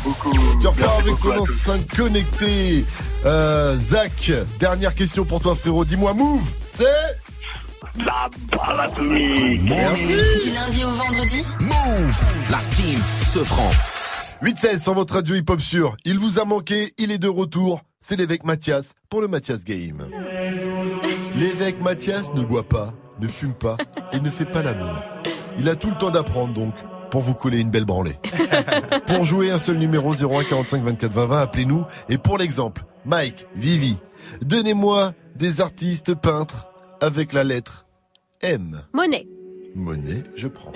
Tu 0.59 0.67
repars 0.67 0.97
avec 0.99 1.19
ton 1.21 1.39
enceinte 1.39 1.95
connectée. 1.95 2.85
Euh, 3.25 3.77
Zach 3.79 4.31
dernière 4.59 4.93
question 4.95 5.23
pour 5.23 5.39
toi 5.39 5.55
frérot. 5.55 5.85
Dis-moi 5.85 6.13
move 6.13 6.43
c'est 6.67 6.83
La 7.99 8.29
balle 8.51 8.81
atomique. 8.81 9.61
Merci. 9.63 10.13
Du 10.43 10.51
lundi 10.51 10.83
au 10.83 10.91
vendredi. 10.91 11.41
Move, 11.61 12.21
la 12.51 12.59
team 12.71 12.99
se 13.21 13.39
franc. 13.45 13.71
8-16 14.41 14.79
sur 14.83 14.93
votre 14.93 15.13
radio 15.13 15.35
hip-hop 15.35 15.61
sûr. 15.61 15.95
Il 16.03 16.19
vous 16.19 16.39
a 16.39 16.45
manqué, 16.45 16.93
il 16.97 17.11
est 17.11 17.17
de 17.17 17.27
retour. 17.27 17.81
C'est 17.99 18.15
l'évêque 18.17 18.43
Mathias 18.43 18.93
pour 19.09 19.21
le 19.21 19.27
Mathias 19.27 19.63
Game. 19.63 20.07
L'évêque 21.37 21.81
Mathias 21.81 22.33
ne 22.33 22.41
boit 22.41 22.67
pas, 22.67 22.93
ne 23.19 23.27
fume 23.27 23.53
pas 23.53 23.77
et 24.11 24.19
ne 24.19 24.29
fait 24.29 24.45
pas 24.45 24.61
l'amour. 24.61 24.99
Il 25.57 25.69
a 25.69 25.75
tout 25.75 25.89
le 25.89 25.97
temps 25.97 26.11
d'apprendre 26.11 26.53
donc 26.53 26.73
pour 27.09 27.21
vous 27.21 27.33
coller 27.33 27.59
une 27.59 27.71
belle 27.71 27.85
branlée. 27.85 28.15
pour 29.07 29.23
jouer 29.23 29.51
un 29.51 29.59
seul 29.59 29.77
numéro 29.77 30.13
01 30.13 30.43
45 30.43 30.83
24 30.83 31.11
20 31.11 31.25
20, 31.27 31.41
appelez-nous. 31.41 31.85
Et 32.09 32.17
pour 32.17 32.37
l'exemple, 32.37 32.83
Mike, 33.05 33.47
Vivi, 33.55 33.97
donnez-moi 34.41 35.13
des 35.35 35.61
artistes 35.61 36.13
peintres 36.13 36.67
avec 37.01 37.33
la 37.33 37.43
lettre 37.43 37.85
M. 38.41 38.81
Monnaie. 38.93 39.27
Monnaie, 39.75 40.23
je 40.35 40.47
prends. 40.47 40.73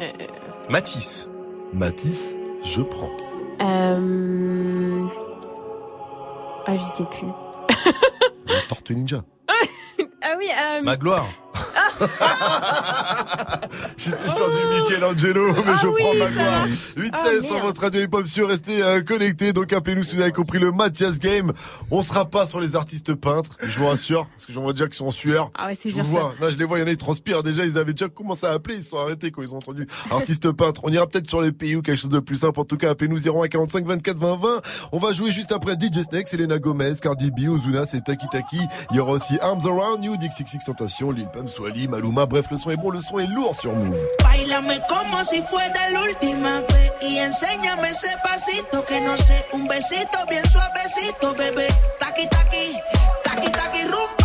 Matisse. 0.69 1.29
Matisse, 1.73 2.35
je 2.63 2.81
prends. 2.81 3.11
Euh... 3.61 5.07
Ah, 6.65 6.75
je 6.75 6.81
sais 6.83 7.05
plus. 7.05 7.27
Tortue 8.67 8.95
Ninja. 8.95 9.23
Ah 10.21 10.35
oui, 10.37 10.47
euh... 10.49 10.81
Magloire. 10.81 11.27
J'étais 13.97 14.29
sur 14.29 14.49
du 14.49 14.57
Michelangelo, 14.81 15.47
mais 15.53 15.73
je 15.81 15.87
oui, 15.87 16.01
prends 16.01 16.13
ma 16.15 16.29
gloire. 16.31 16.67
marche. 16.67 16.93
8 16.95 17.11
Ah, 17.13 17.25
16 17.25 17.45
sur 17.47 17.59
votre 17.59 17.81
radio 17.81 18.01
hip-hop 18.01 18.27
sur 18.27 18.47
restez 18.47 18.81
euh, 18.83 19.01
connectés. 19.01 19.51
Donc 19.53 19.73
appelez-nous 19.73 20.03
si 20.03 20.15
vous 20.15 20.21
avez 20.21 20.31
compris 20.31 20.59
le 20.59 20.71
Mathias 20.71 21.19
Game. 21.19 21.51
On 21.91 22.01
sera 22.03 22.25
pas 22.25 22.45
sur 22.45 22.61
les 22.61 22.75
artistes 22.75 23.13
peintres, 23.15 23.57
je 23.61 23.77
vous 23.77 23.87
rassure, 23.87 24.27
parce 24.35 24.45
que 24.45 24.53
j'en 24.53 24.61
vois 24.61 24.73
déjà 24.73 24.87
qui 24.87 24.97
sont 24.97 25.07
en 25.07 25.11
sueur. 25.11 25.51
Ah 25.57 25.67
ouais, 25.67 25.75
c'est 25.75 25.89
Je 25.89 26.01
vois, 26.01 26.33
là 26.39 26.49
je 26.49 26.57
les 26.57 26.63
vois, 26.65 26.77
il 26.77 26.81
y 26.81 26.83
en 26.83 26.87
a 26.87 26.91
ils 26.91 26.97
transpirent 26.97 27.43
déjà, 27.43 27.65
ils 27.65 27.77
avaient 27.77 27.93
déjà 27.93 28.07
commencé 28.09 28.45
à 28.45 28.51
appeler, 28.51 28.75
ils 28.75 28.83
sont 28.83 28.97
arrêtés 28.97 29.31
quand 29.31 29.41
ils 29.41 29.53
ont 29.53 29.57
entendu 29.57 29.85
artiste 30.11 30.51
peintre. 30.51 30.81
On 30.83 30.89
ira 30.91 31.05
peut-être 31.07 31.27
sur 31.27 31.41
les 31.41 31.51
pays 31.51 31.75
ou 31.75 31.81
quelque 31.81 31.99
chose 31.99 32.09
de 32.09 32.19
plus 32.19 32.37
simple. 32.37 32.59
En 32.59 32.65
tout 32.65 32.77
cas, 32.77 32.91
appelez-nous 32.91 33.27
01 33.27 33.47
45 33.47 33.85
24 33.85 34.17
20 34.17 34.35
20. 34.37 34.61
On 34.93 34.99
va 34.99 35.11
jouer 35.13 35.31
juste 35.31 35.51
après 35.51 35.73
DJ 35.73 36.03
Snake, 36.03 36.27
Selena 36.27 36.57
Gomez, 36.59 36.93
Cardi 37.01 37.31
B, 37.31 37.49
Ozuna, 37.49 37.85
c'est 37.85 38.03
Taki 38.03 38.27
Taki. 38.31 38.59
Il 38.91 38.97
y 38.97 38.99
aura 38.99 39.13
aussi 39.13 39.37
Arms 39.41 39.61
Around 39.65 40.03
You, 40.03 40.15
Dixie 40.17 40.43
Six 40.45 40.59
Tentation, 40.65 41.11
Lil 41.11 41.27
Pump, 41.39 41.49
Swally, 41.49 41.87
Maluma. 41.87 42.25
Bref, 42.25 42.51
le 42.51 42.57
son 42.57 42.71
est 42.71 42.75
bon, 42.75 42.89
le 42.89 42.99
son 42.99 43.17
est 43.17 43.27
lourd 43.27 43.55
sur 43.55 43.73
Move. 43.73 43.97
Bailame 44.23 44.73
como 44.89 45.23
si 45.23 45.41
fuera 45.43 45.89
la 45.89 46.01
última 46.01 46.59
vez 46.59 46.91
y 47.01 47.17
enséñame 47.17 47.89
ese 47.89 48.09
pasito 48.21 48.83
que 48.83 48.99
no 48.99 49.15
sé, 49.15 49.45
un 49.53 49.65
besito 49.65 50.19
bien 50.29 50.43
suavecito, 50.45 51.33
bebé. 51.35 51.69
Taqui 51.97 52.27
taqui, 52.27 52.75
taqui 53.23 53.51
taqui 53.51 53.83
rumba. 53.83 54.18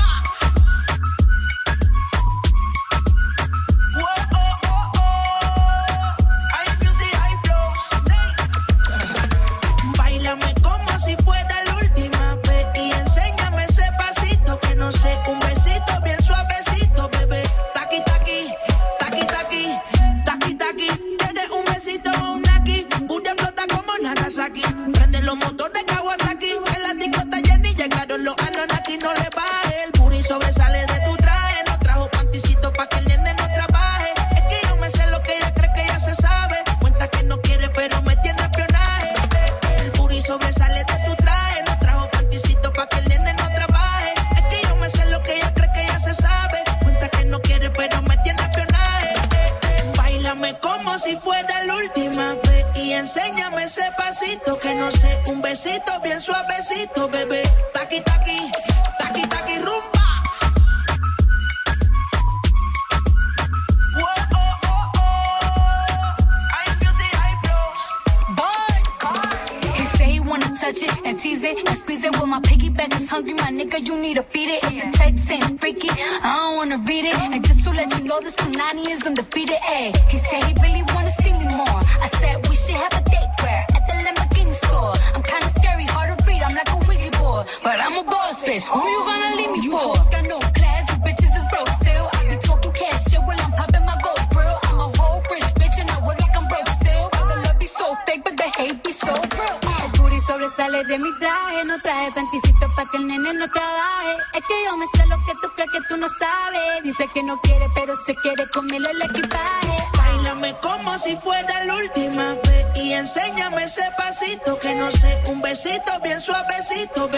Bien 116.03 116.21
suavecito, 116.21 117.09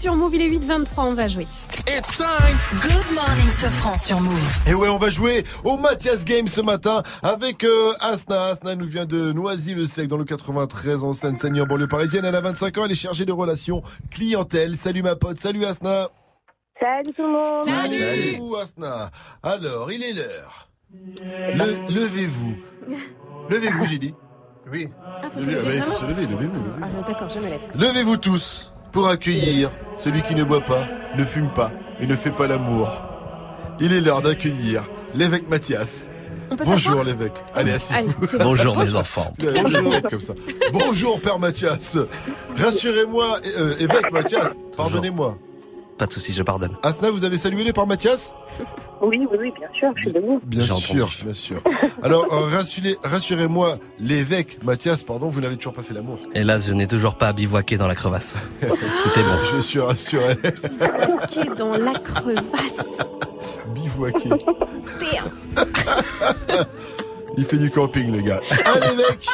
sur 0.00 0.16
Move. 0.16 0.34
Il 0.34 0.42
est 0.42 0.48
8-23, 0.58 0.84
on 0.98 1.14
va 1.14 1.26
jouer. 1.28 1.44
It's 1.86 2.16
time. 2.16 2.56
Good 2.82 3.14
morning, 3.14 3.52
Sofran 3.52 3.96
sur 3.96 4.20
Move. 4.20 4.58
Et 4.66 4.74
ouais, 4.74 4.88
on 4.88 4.96
va 4.98 5.10
jouer 5.10 5.44
au 5.64 5.76
Mathias 5.76 6.24
Game 6.24 6.46
ce 6.48 6.60
matin 6.60 7.02
avec 7.22 7.64
euh, 7.64 7.92
Asna. 8.00 8.44
Asna 8.46 8.76
nous 8.76 8.86
vient 8.86 9.04
de 9.04 9.32
Noisy-le-Sec 9.32 10.08
dans 10.08 10.16
le 10.16 10.24
93 10.24 11.04
en 11.04 11.12
Seine-Saint-Denis 11.12 11.60
en 11.60 11.66
banlieue 11.66 11.86
parisienne. 11.88 12.24
Elle 12.24 12.34
a 12.34 12.40
25 12.40 12.78
ans, 12.78 12.84
elle 12.86 12.92
est 12.92 12.94
chargée 12.94 13.24
de 13.26 13.32
relations 13.32 13.82
clientèle. 14.10 14.76
Salut 14.76 15.02
ma 15.02 15.16
pote, 15.16 15.38
salut 15.38 15.64
Asna. 15.64 16.08
Salut 16.80 17.12
tout 17.14 17.22
le 17.22 17.32
monde. 17.32 17.66
Salut 17.66 18.54
Asna. 18.62 19.10
Alors, 19.42 19.92
il 19.92 20.02
est 20.02 20.14
l'heure. 20.14 20.68
Le- 20.92 21.94
Levez-vous. 21.94 22.54
Levez-vous, 23.50 23.84
j'ai 23.86 23.98
dit. 23.98 24.14
Oui. 24.72 24.88
Ah, 25.04 25.28
faut 25.30 25.40
se 25.40 25.46
Levez- 25.50 25.54
lever 25.56 25.80
ah 25.82 25.84
bah, 25.84 25.86
il 25.88 25.92
faut 25.92 26.00
se 26.00 26.04
lever, 26.06 26.22
levez-vous, 26.26 26.54
levez-vous. 26.54 26.82
Ah, 26.82 27.02
d'accord, 27.06 27.28
je 27.28 27.38
me 27.40 27.48
lève. 27.48 27.60
Levez-vous 27.74 28.16
tous 28.16 28.72
pour 28.92 29.08
accueillir 29.08 29.70
celui 29.96 30.22
qui 30.22 30.34
ne 30.34 30.44
boit 30.44 30.60
pas, 30.60 30.86
ne 31.16 31.24
fume 31.24 31.50
pas 31.50 31.70
et 32.00 32.06
ne 32.06 32.16
fait 32.16 32.30
pas 32.30 32.46
l'amour. 32.46 32.90
Il 33.80 33.92
est 33.92 34.00
l'heure 34.00 34.22
d'accueillir 34.22 34.88
l'évêque 35.14 35.48
Mathias. 35.48 36.10
Bonjour 36.64 37.04
l'évêque. 37.04 37.44
Allez, 37.54 37.72
assis. 37.72 37.94
Bonjour, 38.40 38.76
mes 38.76 38.96
enfants. 38.96 39.32
Bonjour, 39.38 40.02
comme 40.10 40.20
ça. 40.20 40.34
Bonjour 40.72 41.20
père 41.20 41.38
Mathias. 41.38 41.96
Rassurez-moi, 42.56 43.38
euh, 43.56 43.76
évêque 43.78 44.10
Mathias, 44.12 44.54
pardonnez-moi. 44.76 45.38
Pas 46.00 46.06
de 46.06 46.12
soucis, 46.14 46.32
je 46.32 46.42
pardonne. 46.42 46.74
Asna, 46.82 47.10
vous 47.10 47.24
avez 47.24 47.36
salué 47.36 47.62
les 47.62 47.74
père 47.74 47.86
Mathias 47.86 48.32
Oui, 49.02 49.20
oui, 49.30 49.36
oui, 49.38 49.52
bien 49.54 49.68
sûr, 49.78 49.92
je 49.96 50.00
suis 50.04 50.12
debout. 50.12 50.40
Bien 50.44 50.64
sûr, 50.64 51.10
bien 51.22 51.34
sûr. 51.34 51.60
Alors, 52.02 52.24
euh, 52.32 52.48
rassurez- 52.48 52.96
rassurez-moi, 53.04 53.76
l'évêque 53.98 54.58
Mathias, 54.64 55.02
pardon, 55.02 55.28
vous 55.28 55.42
n'avez 55.42 55.58
toujours 55.58 55.74
pas 55.74 55.82
fait 55.82 55.92
l'amour. 55.92 56.16
Hélas, 56.34 56.68
je 56.68 56.72
n'ai 56.72 56.86
toujours 56.86 57.16
pas 57.16 57.34
bivouaqué 57.34 57.76
dans 57.76 57.86
la 57.86 57.94
crevasse. 57.94 58.46
Tout 58.62 58.66
est 59.20 59.22
bon. 59.22 59.38
Je 59.52 59.58
suis 59.60 59.78
rassuré. 59.78 60.38
Est 60.42 61.58
dans 61.58 61.76
la 61.76 61.92
crevasse. 61.92 62.86
Bivouaqué. 63.74 64.30
Il 67.36 67.44
fait 67.44 67.58
du 67.58 67.70
camping, 67.70 68.10
le 68.10 68.22
gars. 68.22 68.40
Un 68.74 68.90
évêque 68.92 69.26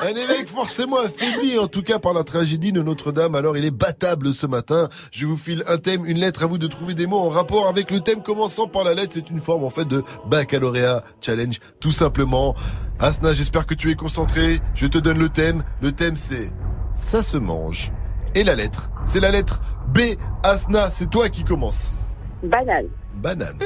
un 0.00 0.08
évêque 0.08 0.48
forcément 0.48 0.98
affaibli, 0.98 1.58
en 1.58 1.66
tout 1.68 1.82
cas 1.82 1.98
par 1.98 2.12
la 2.12 2.24
tragédie 2.24 2.72
de 2.72 2.82
Notre-Dame. 2.82 3.34
Alors 3.34 3.56
il 3.56 3.64
est 3.64 3.70
battable 3.70 4.34
ce 4.34 4.46
matin. 4.46 4.88
Je 5.10 5.26
vous 5.26 5.36
file 5.36 5.62
un 5.68 5.78
thème, 5.78 6.04
une 6.04 6.18
lettre 6.18 6.42
à 6.42 6.46
vous 6.46 6.58
de 6.58 6.66
trouver 6.66 6.94
des 6.94 7.06
mots 7.06 7.18
en 7.20 7.28
rapport 7.28 7.66
avec 7.68 7.90
le 7.90 8.00
thème 8.00 8.22
commençant 8.22 8.66
par 8.66 8.84
la 8.84 8.94
lettre. 8.94 9.12
C'est 9.14 9.30
une 9.30 9.40
forme 9.40 9.64
en 9.64 9.70
fait 9.70 9.86
de 9.86 10.02
baccalauréat 10.28 11.02
challenge, 11.20 11.60
tout 11.80 11.92
simplement. 11.92 12.54
Asna, 12.98 13.32
j'espère 13.32 13.66
que 13.66 13.74
tu 13.74 13.90
es 13.90 13.94
concentré. 13.94 14.60
Je 14.74 14.86
te 14.86 14.98
donne 14.98 15.18
le 15.18 15.28
thème. 15.28 15.62
Le 15.80 15.92
thème 15.92 16.16
c'est 16.16 16.50
ça 16.94 17.22
se 17.22 17.36
mange. 17.36 17.92
Et 18.34 18.44
la 18.44 18.54
lettre, 18.54 18.90
c'est 19.06 19.20
la 19.20 19.30
lettre 19.30 19.62
B. 19.88 20.00
Asna, 20.42 20.90
c'est 20.90 21.08
toi 21.08 21.28
qui 21.30 21.42
commence. 21.44 21.94
Banane. 22.42 22.86
Banane. 23.14 23.56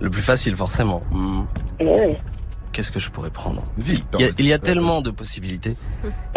Le 0.00 0.10
plus 0.10 0.22
facile, 0.22 0.54
forcément. 0.54 1.02
Hmm, 1.10 1.42
Eh 1.80 1.84
ouais. 1.86 2.20
Qu'est-ce 2.78 2.92
que 2.92 3.00
je 3.00 3.10
pourrais 3.10 3.30
prendre 3.30 3.64
Vite. 3.76 4.06
Il 4.20 4.24
y 4.24 4.28
a, 4.28 4.32
il 4.38 4.46
y 4.46 4.52
a 4.52 4.58
tellement 4.60 5.00
de 5.02 5.10
possibilités 5.10 5.74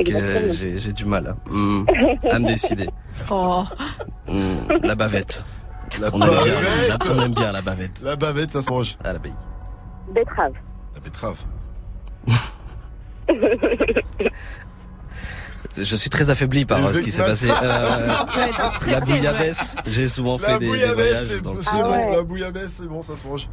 que 0.04 0.52
j'ai 0.52 0.80
j'ai 0.80 0.92
du 0.92 1.06
mal 1.06 1.36
hmm, 1.48 1.84
à 2.32 2.40
me 2.40 2.48
décider. 2.48 2.90
Oh. 3.30 3.64
Hmm, 4.28 4.56
la 4.82 4.96
bavette. 4.96 5.44
La 6.00 6.10
on, 6.12 6.20
aime 6.20 6.30
bien, 6.30 6.38
bavette. 6.56 6.90
la- 6.90 6.98
on 7.12 7.22
aime 7.22 7.34
bien 7.36 7.52
la 7.52 7.62
bavette. 7.62 8.02
La 8.02 8.16
bavette, 8.16 8.50
ça 8.50 8.64
se 8.64 8.72
mange. 8.72 8.98
À 9.04 9.14
l'abbaye. 9.14 9.36
Betterave. 10.16 10.54
La 10.96 11.00
betterave. 11.02 11.38
Je 15.78 15.96
suis 15.96 16.10
très 16.10 16.32
affaibli 16.32 16.66
par 16.66 16.84
euh, 16.84 16.94
ce 16.94 17.02
qui 17.02 17.12
s'est 17.12 17.24
passé. 17.24 17.50
Euh, 17.62 18.08
la 18.88 19.00
bouillabaisse, 19.02 19.76
j'ai 19.86 20.10
souvent 20.10 20.40
fait 20.40 20.58
des, 20.58 20.66
voyages 20.66 21.28
c'est 21.28 21.42
dans 21.42 21.54
le 21.54 21.62
c'est 21.62 21.70
sud. 21.70 21.82
bon. 21.84 22.12
La 22.12 22.24
bouillabaisse, 22.24 22.80
c'est 22.82 22.88
bon, 22.88 23.04
ça 23.04 23.16
se 23.16 23.28
mange. 23.28 23.48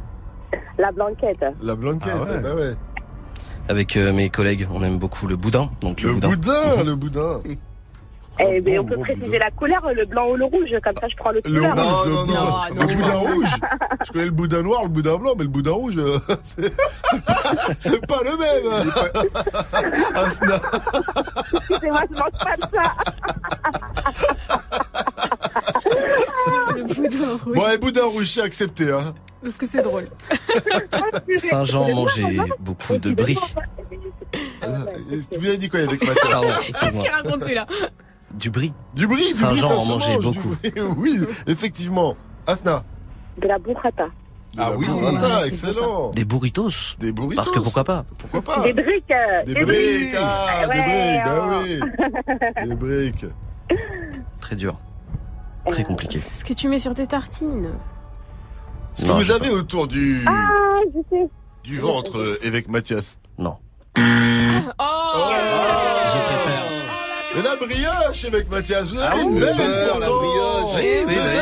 La 0.77 0.91
blanquette. 0.91 1.45
La 1.61 1.75
blanquette, 1.75 2.13
Ah 2.15 2.23
ouais. 2.23 2.39
bah 2.41 2.55
ouais. 2.55 2.73
Avec 3.67 3.95
euh, 3.97 4.11
mes 4.13 4.29
collègues, 4.29 4.67
on 4.73 4.81
aime 4.83 4.97
beaucoup 4.97 5.27
le 5.27 5.35
boudin. 5.35 5.69
Donc 5.81 6.01
le, 6.01 6.09
Le 6.13 6.15
boudin, 6.15 6.83
le 6.83 6.95
boudin. 6.95 7.41
Eh 8.41 8.61
ben, 8.61 8.79
on 8.79 8.85
peut 8.85 8.95
préciser 8.97 9.37
la 9.37 9.51
couleur, 9.51 9.81
le 9.93 10.05
blanc 10.05 10.29
ou 10.29 10.35
le 10.37 10.45
rouge, 10.45 10.69
comme 10.81 10.95
ça 10.95 11.09
je 11.09 11.15
prends 11.17 11.31
le 11.31 11.41
Le 11.43 11.59
couleur. 11.59 11.75
rouge, 11.75 12.07
le 12.07 12.13
boudin, 12.25 12.69
le 12.73 12.95
boudin 12.95 13.17
rouge. 13.17 13.49
Je 14.07 14.11
connais 14.13 14.25
le 14.25 14.31
boudin 14.31 14.61
noir, 14.63 14.83
le 14.83 14.87
boudin 14.89 15.17
blanc, 15.17 15.33
mais 15.37 15.43
le 15.43 15.49
boudin 15.49 15.71
rouge, 15.71 15.97
euh, 15.97 16.17
c'est 16.41 16.73
c'est 17.81 18.07
pas, 18.07 18.19
pas 18.19 18.23
le 18.23 18.37
même. 18.37 18.65
Asna. 20.15 20.55
Excusez-moi, 21.69 22.01
je 22.09 22.17
mange 22.17 22.39
pas 22.41 22.55
de 22.55 22.61
ça. 22.73 22.93
Le 26.75 26.83
boudin 26.93 27.37
rouge. 27.43 27.55
Bon, 27.55 27.69
et 27.69 27.77
boudin 27.77 28.05
rouge, 28.05 28.27
c'est 28.31 28.41
accepté. 28.41 28.91
Hein. 28.91 29.13
Parce 29.41 29.55
que 29.57 29.65
c'est 29.65 29.81
drôle. 29.81 30.07
Saint-Jean 31.35 31.93
mangeait 31.93 32.37
beaucoup 32.59 32.97
de 32.97 33.11
brie. 33.11 33.37
Vous 35.31 35.45
avez 35.47 35.57
dit 35.57 35.69
quoi 35.69 35.79
avec 35.79 35.99
Pardon, 36.05 36.47
Qu'est-ce 36.67 36.99
qu'il 36.99 37.09
raconte 37.09 37.43
celui-là 37.43 37.65
Du 38.33 38.49
brie. 38.49 38.73
Du 38.93 39.07
brie, 39.07 39.27
du 39.27 39.31
Saint-Jean 39.33 39.77
en 39.77 39.85
mangeait 39.85 40.15
mange, 40.15 40.23
beaucoup. 40.23 40.55
Oui, 40.97 41.19
effectivement. 41.47 42.15
Asna. 42.47 42.83
De 43.37 43.47
la 43.47 43.57
burrata. 43.59 44.07
Ah 44.57 44.71
oui, 44.75 44.85
Ah, 45.21 45.45
excellent. 45.45 46.09
Des 46.11 46.25
burritos. 46.25 46.69
Des 46.99 47.11
burritos. 47.11 47.35
Parce 47.35 47.51
que 47.51 47.59
pourquoi 47.59 47.83
pas 47.83 48.03
Pourquoi 48.17 48.41
pas 48.41 48.63
Des 48.63 48.73
briques. 48.73 49.11
euh, 49.11 49.43
Des 49.45 49.53
briques, 49.53 50.15
ah, 50.17 50.61
des 50.61 50.81
briques, 50.81 51.23
bah 51.23 51.47
oh. 51.47 51.63
oui. 51.63 52.67
Des 52.67 52.75
briques. 52.75 53.25
Très 54.41 54.55
dur. 54.55 54.75
Très 55.67 55.83
compliqué. 55.83 56.19
Ce 56.33 56.43
que 56.43 56.53
tu 56.53 56.67
mets 56.69 56.79
sur 56.79 56.93
tes 56.93 57.07
tartines. 57.07 57.69
Ce 58.95 59.05
que 59.05 59.11
vous 59.11 59.31
avez 59.31 59.49
autour 59.49 59.87
du, 59.87 60.23
Ah, 60.27 60.79
je 60.93 60.99
sais. 61.09 61.27
du 61.63 61.77
ventre, 61.79 62.17
euh, 62.17 62.37
évêque 62.43 62.67
Mathias 62.67 63.17
Non. 63.37 63.55
Oh 63.97 64.01
Je 64.01 66.19
préfère. 66.25 66.63
Et 67.37 67.41
la 67.43 67.55
brioche, 67.55 68.25
évêque 68.25 68.49
Mathias, 68.49 68.89
vous 68.89 68.99
avez 68.99 69.19
Ah 69.19 69.21
une 69.21 69.33
oui, 69.35 69.39
belle 69.39 69.55
beurre, 69.57 69.99
la 69.99 70.07
brioche. 70.07 70.75
Oui, 70.75 71.03
oui, 71.07 71.15
oui. 71.15 71.35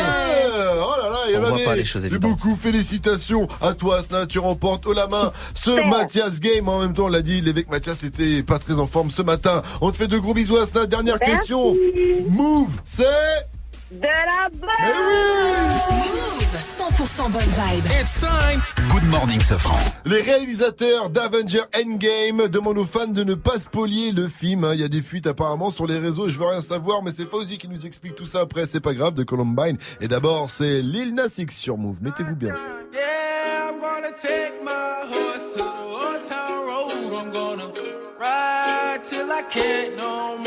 Oh 0.79 0.93
là 1.01 1.09
là, 1.09 1.17
il 1.29 1.33
y 1.33 1.37
On 1.37 1.39
en 1.39 1.43
voit 1.43 1.51
avait 1.55 1.63
pas 1.63 1.75
les 1.75 1.85
choses 1.85 2.05
beaucoup. 2.19 2.55
Félicitations 2.55 3.47
à 3.61 3.73
toi, 3.73 3.97
Asna. 3.99 4.25
Tu 4.25 4.39
remportes 4.39 4.85
haut 4.85 4.93
la 4.93 5.07
main 5.07 5.31
ce 5.55 5.87
Mathias 5.89 6.39
Game. 6.39 6.67
En 6.67 6.81
même 6.81 6.93
temps, 6.93 7.05
on 7.05 7.09
l'a 7.09 7.21
dit, 7.21 7.41
l'évêque 7.41 7.69
Mathias 7.71 8.03
était 8.03 8.43
pas 8.43 8.59
très 8.59 8.73
en 8.75 8.87
forme 8.87 9.09
ce 9.11 9.21
matin. 9.21 9.61
On 9.81 9.91
te 9.91 9.97
fait 9.97 10.07
de 10.07 10.17
gros 10.17 10.33
bisous, 10.33 10.57
Asna. 10.57 10.85
Dernière 10.85 11.17
Merci. 11.21 11.35
question. 11.37 11.73
Move, 12.27 12.75
c'est... 12.83 13.05
De 13.89 14.01
la 14.01 14.49
bonne. 14.51 14.67
Move 15.89 16.57
100% 16.57 17.31
bonne 17.31 17.41
vibe. 17.41 17.85
It's 18.01 18.15
time. 18.17 18.61
Good 18.91 19.05
morning, 19.09 19.39
Sofran. 19.39 19.77
Les 20.05 20.21
réalisateurs 20.21 21.09
d'Avenger 21.09 21.61
Endgame 21.75 22.49
demandent 22.49 22.79
aux 22.79 22.85
fans 22.85 23.07
de 23.07 23.23
ne 23.23 23.33
pas 23.35 23.59
spolier 23.59 24.11
le 24.11 24.27
film. 24.27 24.65
hein. 24.65 24.71
Il 24.73 24.81
y 24.81 24.83
a 24.83 24.87
des 24.89 25.01
fuites 25.01 25.27
apparemment 25.27 25.71
sur 25.71 25.87
les 25.87 25.97
réseaux. 25.99 26.27
Je 26.27 26.37
veux 26.37 26.45
rien 26.47 26.59
savoir, 26.61 27.01
mais 27.01 27.11
c'est 27.11 27.25
Fauzi 27.25 27.57
qui 27.57 27.69
nous 27.69 27.85
explique 27.85 28.15
tout 28.15 28.25
ça 28.25 28.41
après. 28.41 28.65
C'est 28.65 28.81
pas 28.81 28.93
grave 28.93 29.13
de 29.13 29.23
Columbine. 29.23 29.77
Et 30.01 30.07
d'abord, 30.09 30.49
c'est 30.49 30.81
Lil 30.81 31.13
Nas 31.15 31.35
X 31.37 31.55
sur 31.57 31.77
Move. 31.77 31.99
Mettez-vous 32.01 32.35
bien. 32.35 32.55
Yeah, 32.93 33.69
I'm 33.69 33.79
gonna 33.79 34.11
take 34.21 34.61
my 34.63 35.05
horse 35.09 35.53
to 35.53 35.59
the 35.59 35.63
old 35.63 36.27
town 36.27 36.65
road. 36.65 37.13
I'm 37.13 37.31
gonna 37.31 37.71
ride 38.19 39.01
till 39.09 39.31
I 39.31 39.43
can't 39.49 39.95
no 39.97 40.37
more. 40.39 40.46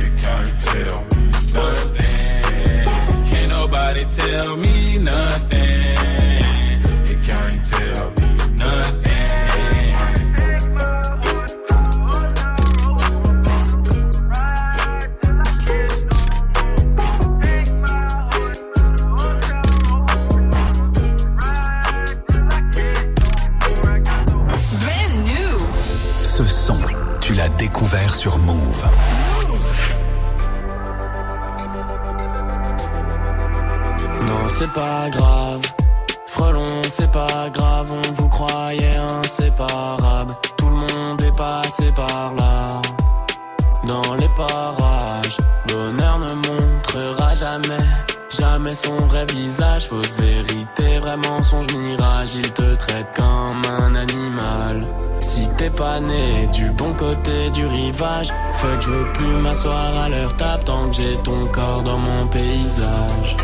You 0.00 0.10
can't 0.16 0.54
tell 0.66 1.04
me 1.04 1.30
nothing. 1.54 2.86
Can't 3.30 3.52
nobody 3.52 4.04
tell 4.04 4.56
me 4.56 4.98
nothing. 4.98 5.47
Clair 27.66 28.14
sur 28.14 28.38
Move. 28.38 28.88
Non, 34.22 34.48
c'est 34.48 34.72
pas 34.72 35.10
grave. 35.10 35.62
Frelon, 36.26 36.66
c'est 36.90 37.10
pas 37.10 37.50
grave, 37.50 37.92
on 37.92 38.12
vous 38.12 38.28
croyait 38.28 38.96
inséparable. 38.96 40.34
Tout 40.56 40.68
le 40.68 40.76
monde 40.76 41.20
est 41.22 41.36
passé 41.36 41.90
par 41.96 42.34
là. 42.34 42.80
Dans 43.84 44.14
les 44.14 44.28
parages, 44.36 45.38
bonheur 45.66 46.18
ne 46.18 46.34
montrera 46.34 47.34
jamais, 47.34 47.84
jamais 48.38 48.74
son 48.74 48.94
vrai 49.06 49.24
visage. 49.26 49.88
Fausse 49.88 50.18
vérité, 50.18 50.98
vraiment 50.98 51.42
songe 51.42 51.72
mirage. 51.72 52.36
Il 52.36 52.52
te 52.52 52.74
traite 52.76 53.08
comme 53.16 53.64
un 53.64 53.94
animal. 53.94 54.17
Pas 55.76 56.00
né 56.00 56.48
du 56.52 56.70
bon 56.70 56.92
côté 56.94 57.50
du 57.50 57.64
rivage, 57.64 58.30
fuck, 58.54 58.80
je 58.80 58.88
veux 58.88 59.12
plus 59.12 59.34
m'asseoir 59.42 59.96
à 59.96 60.08
leur 60.08 60.36
table 60.36 60.64
tant 60.64 60.88
que 60.88 60.94
j'ai 60.94 61.16
ton 61.18 61.46
corps 61.46 61.84
dans 61.84 61.98
mon 61.98 62.26
paysage. 62.26 63.36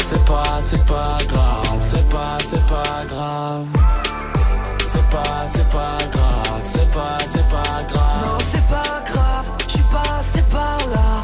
C'est 0.00 0.24
pas, 0.26 0.60
c'est 0.60 0.86
pas 0.86 1.18
grave, 1.26 1.78
c'est 1.80 2.08
pas, 2.08 2.38
c'est 2.40 2.64
pas 2.66 3.04
grave. 3.08 3.66
C'est 4.80 5.10
pas, 5.10 5.44
c'est 5.46 5.68
pas 5.70 5.98
grave, 6.12 6.60
c'est 6.62 6.90
pas, 6.92 7.18
c'est 7.26 7.48
pas 7.48 7.82
grave. 7.88 8.24
Non, 8.24 8.38
c'est 8.44 8.68
pas 8.68 9.02
grave, 9.10 9.46
je 9.66 9.72
suis 9.72 9.82
passé 9.82 10.42
par 10.52 10.78
là. 10.92 11.23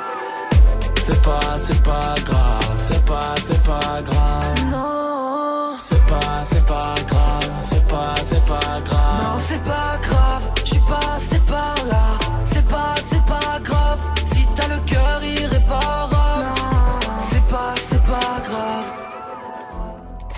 C'est 1.11 1.21
pas, 1.23 1.57
c'est 1.57 1.83
pas 1.83 2.15
grave, 2.23 2.75
c'est 2.77 3.05
pas, 3.05 3.35
c'est 3.37 3.63
pas 3.63 4.01
grave. 4.01 4.71
Non, 4.71 5.75
c'est 5.77 5.99
pas, 6.07 6.41
c'est 6.41 6.63
pas 6.65 6.95
grave, 7.05 7.51
c'est 7.61 7.85
pas, 7.87 8.15
c'est 8.23 8.45
pas 8.45 8.79
grave. 8.85 9.21
Non, 9.21 9.37
c'est 9.39 9.63
pas 9.63 9.97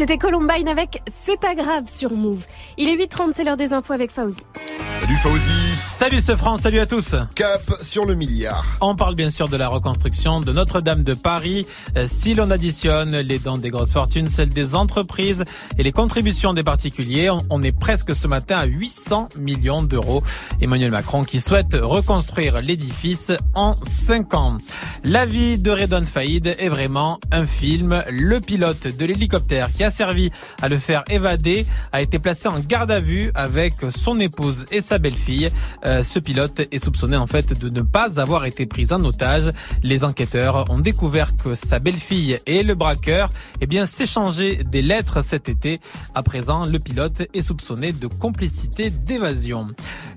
C'était 0.04 0.18
Columbine 0.18 0.68
avec 0.68 1.02
C'est 1.10 1.40
pas 1.40 1.56
grave 1.56 1.86
sur 1.86 2.12
Move. 2.12 2.46
Il 2.78 2.90
est 2.90 2.98
8h30, 2.98 3.32
c'est 3.34 3.46
l'heure 3.46 3.56
des 3.56 3.72
infos 3.72 3.94
avec 3.94 4.12
Fauzi. 4.12 4.42
Salut 5.00 5.16
Fauzi. 5.16 5.74
Salut 5.88 6.20
ce 6.20 6.36
France, 6.36 6.62
salut 6.62 6.80
à 6.80 6.86
tous. 6.86 7.16
Cap 7.36 7.62
sur 7.82 8.06
le 8.06 8.14
milliard. 8.16 8.66
On 8.82 8.98
parle 8.98 9.16
bien 9.16 9.30
sûr 9.30 9.48
de 9.48 9.56
la 9.56 9.70
reconstruction 9.70 10.42
de 10.42 10.52
Notre-Dame 10.52 11.04
de 11.04 11.14
Paris. 11.14 11.66
Euh, 11.96 12.06
si 12.06 12.34
l'on 12.34 12.52
additionne 12.52 13.16
les 13.16 13.40
dons 13.40 13.58
des 13.58 13.70
grosses 13.70 13.94
fortunes, 13.94 14.28
celles 14.28 14.50
des 14.50 14.76
entreprises 14.76 15.46
et 15.78 15.84
les 15.84 15.94
contributions 15.94 16.54
des 16.54 16.64
particuliers, 16.64 17.30
on, 17.30 17.42
on 17.50 17.64
est 17.64 17.72
presque 17.72 18.14
ce 18.14 18.28
matin 18.28 18.58
à 18.58 18.66
800 18.66 19.30
millions 19.40 19.84
d'euros. 19.84 20.22
Emmanuel 20.60 20.92
Macron 20.92 21.24
qui 21.24 21.40
souhaite 21.40 21.78
reconstruire 21.82 22.62
l'édifice 22.62 23.32
en 23.56 23.76
5 23.84 24.34
ans. 24.34 24.58
La 25.06 25.26
vie 25.26 25.60
de 25.60 25.72
Redon 25.72 26.04
Faïd 26.04 26.56
est 26.60 26.70
vraiment 26.70 27.20
un 27.32 27.46
film. 27.46 28.04
Le 28.10 28.42
pilote 28.42 28.88
de 28.88 29.06
l'hélicoptère 29.06 29.72
qui 29.72 29.86
a 29.86 29.93
servi 29.94 30.32
à 30.62 30.70
le 30.70 30.78
faire 30.78 31.04
évader 31.10 31.66
a 31.92 32.02
été 32.02 32.20
placé 32.20 32.48
en 32.48 32.60
garde 32.60 32.92
à 32.92 33.00
vue 33.00 33.32
avec 33.36 33.76
son 33.96 34.20
épouse 34.20 34.66
et 34.72 34.82
sa 34.82 34.98
belle-fille. 34.98 35.50
Euh, 35.86 36.04
ce 36.04 36.20
pilote 36.20 36.62
est 36.72 36.84
soupçonné 36.84 37.16
en 37.16 37.28
fait 37.28 37.58
de 37.58 37.70
ne 37.70 37.82
pas 37.82 38.20
avoir 38.20 38.46
été 38.46 38.66
pris 38.66 38.88
en 38.92 39.04
otage. 39.06 39.52
Les 39.84 40.04
enquêteurs 40.04 40.70
ont 40.70 40.80
découvert 40.80 41.36
que 41.38 41.56
sa 41.56 41.80
belle-fille 41.80 42.40
et 42.46 42.64
le 42.64 42.76
braqueur 42.76 43.30
eh 43.62 43.68
bien 43.68 43.86
s'échangeaient 43.86 44.64
des 44.64 44.82
lettres 44.82 45.24
cet 45.24 45.48
été. 45.50 45.80
À 46.16 46.24
présent, 46.24 46.66
le 46.66 46.80
pilote 46.80 47.24
est 47.34 47.42
soupçonné 47.42 47.92
de 47.94 48.08
complicité 48.08 48.90
d'évasion. 48.90 49.68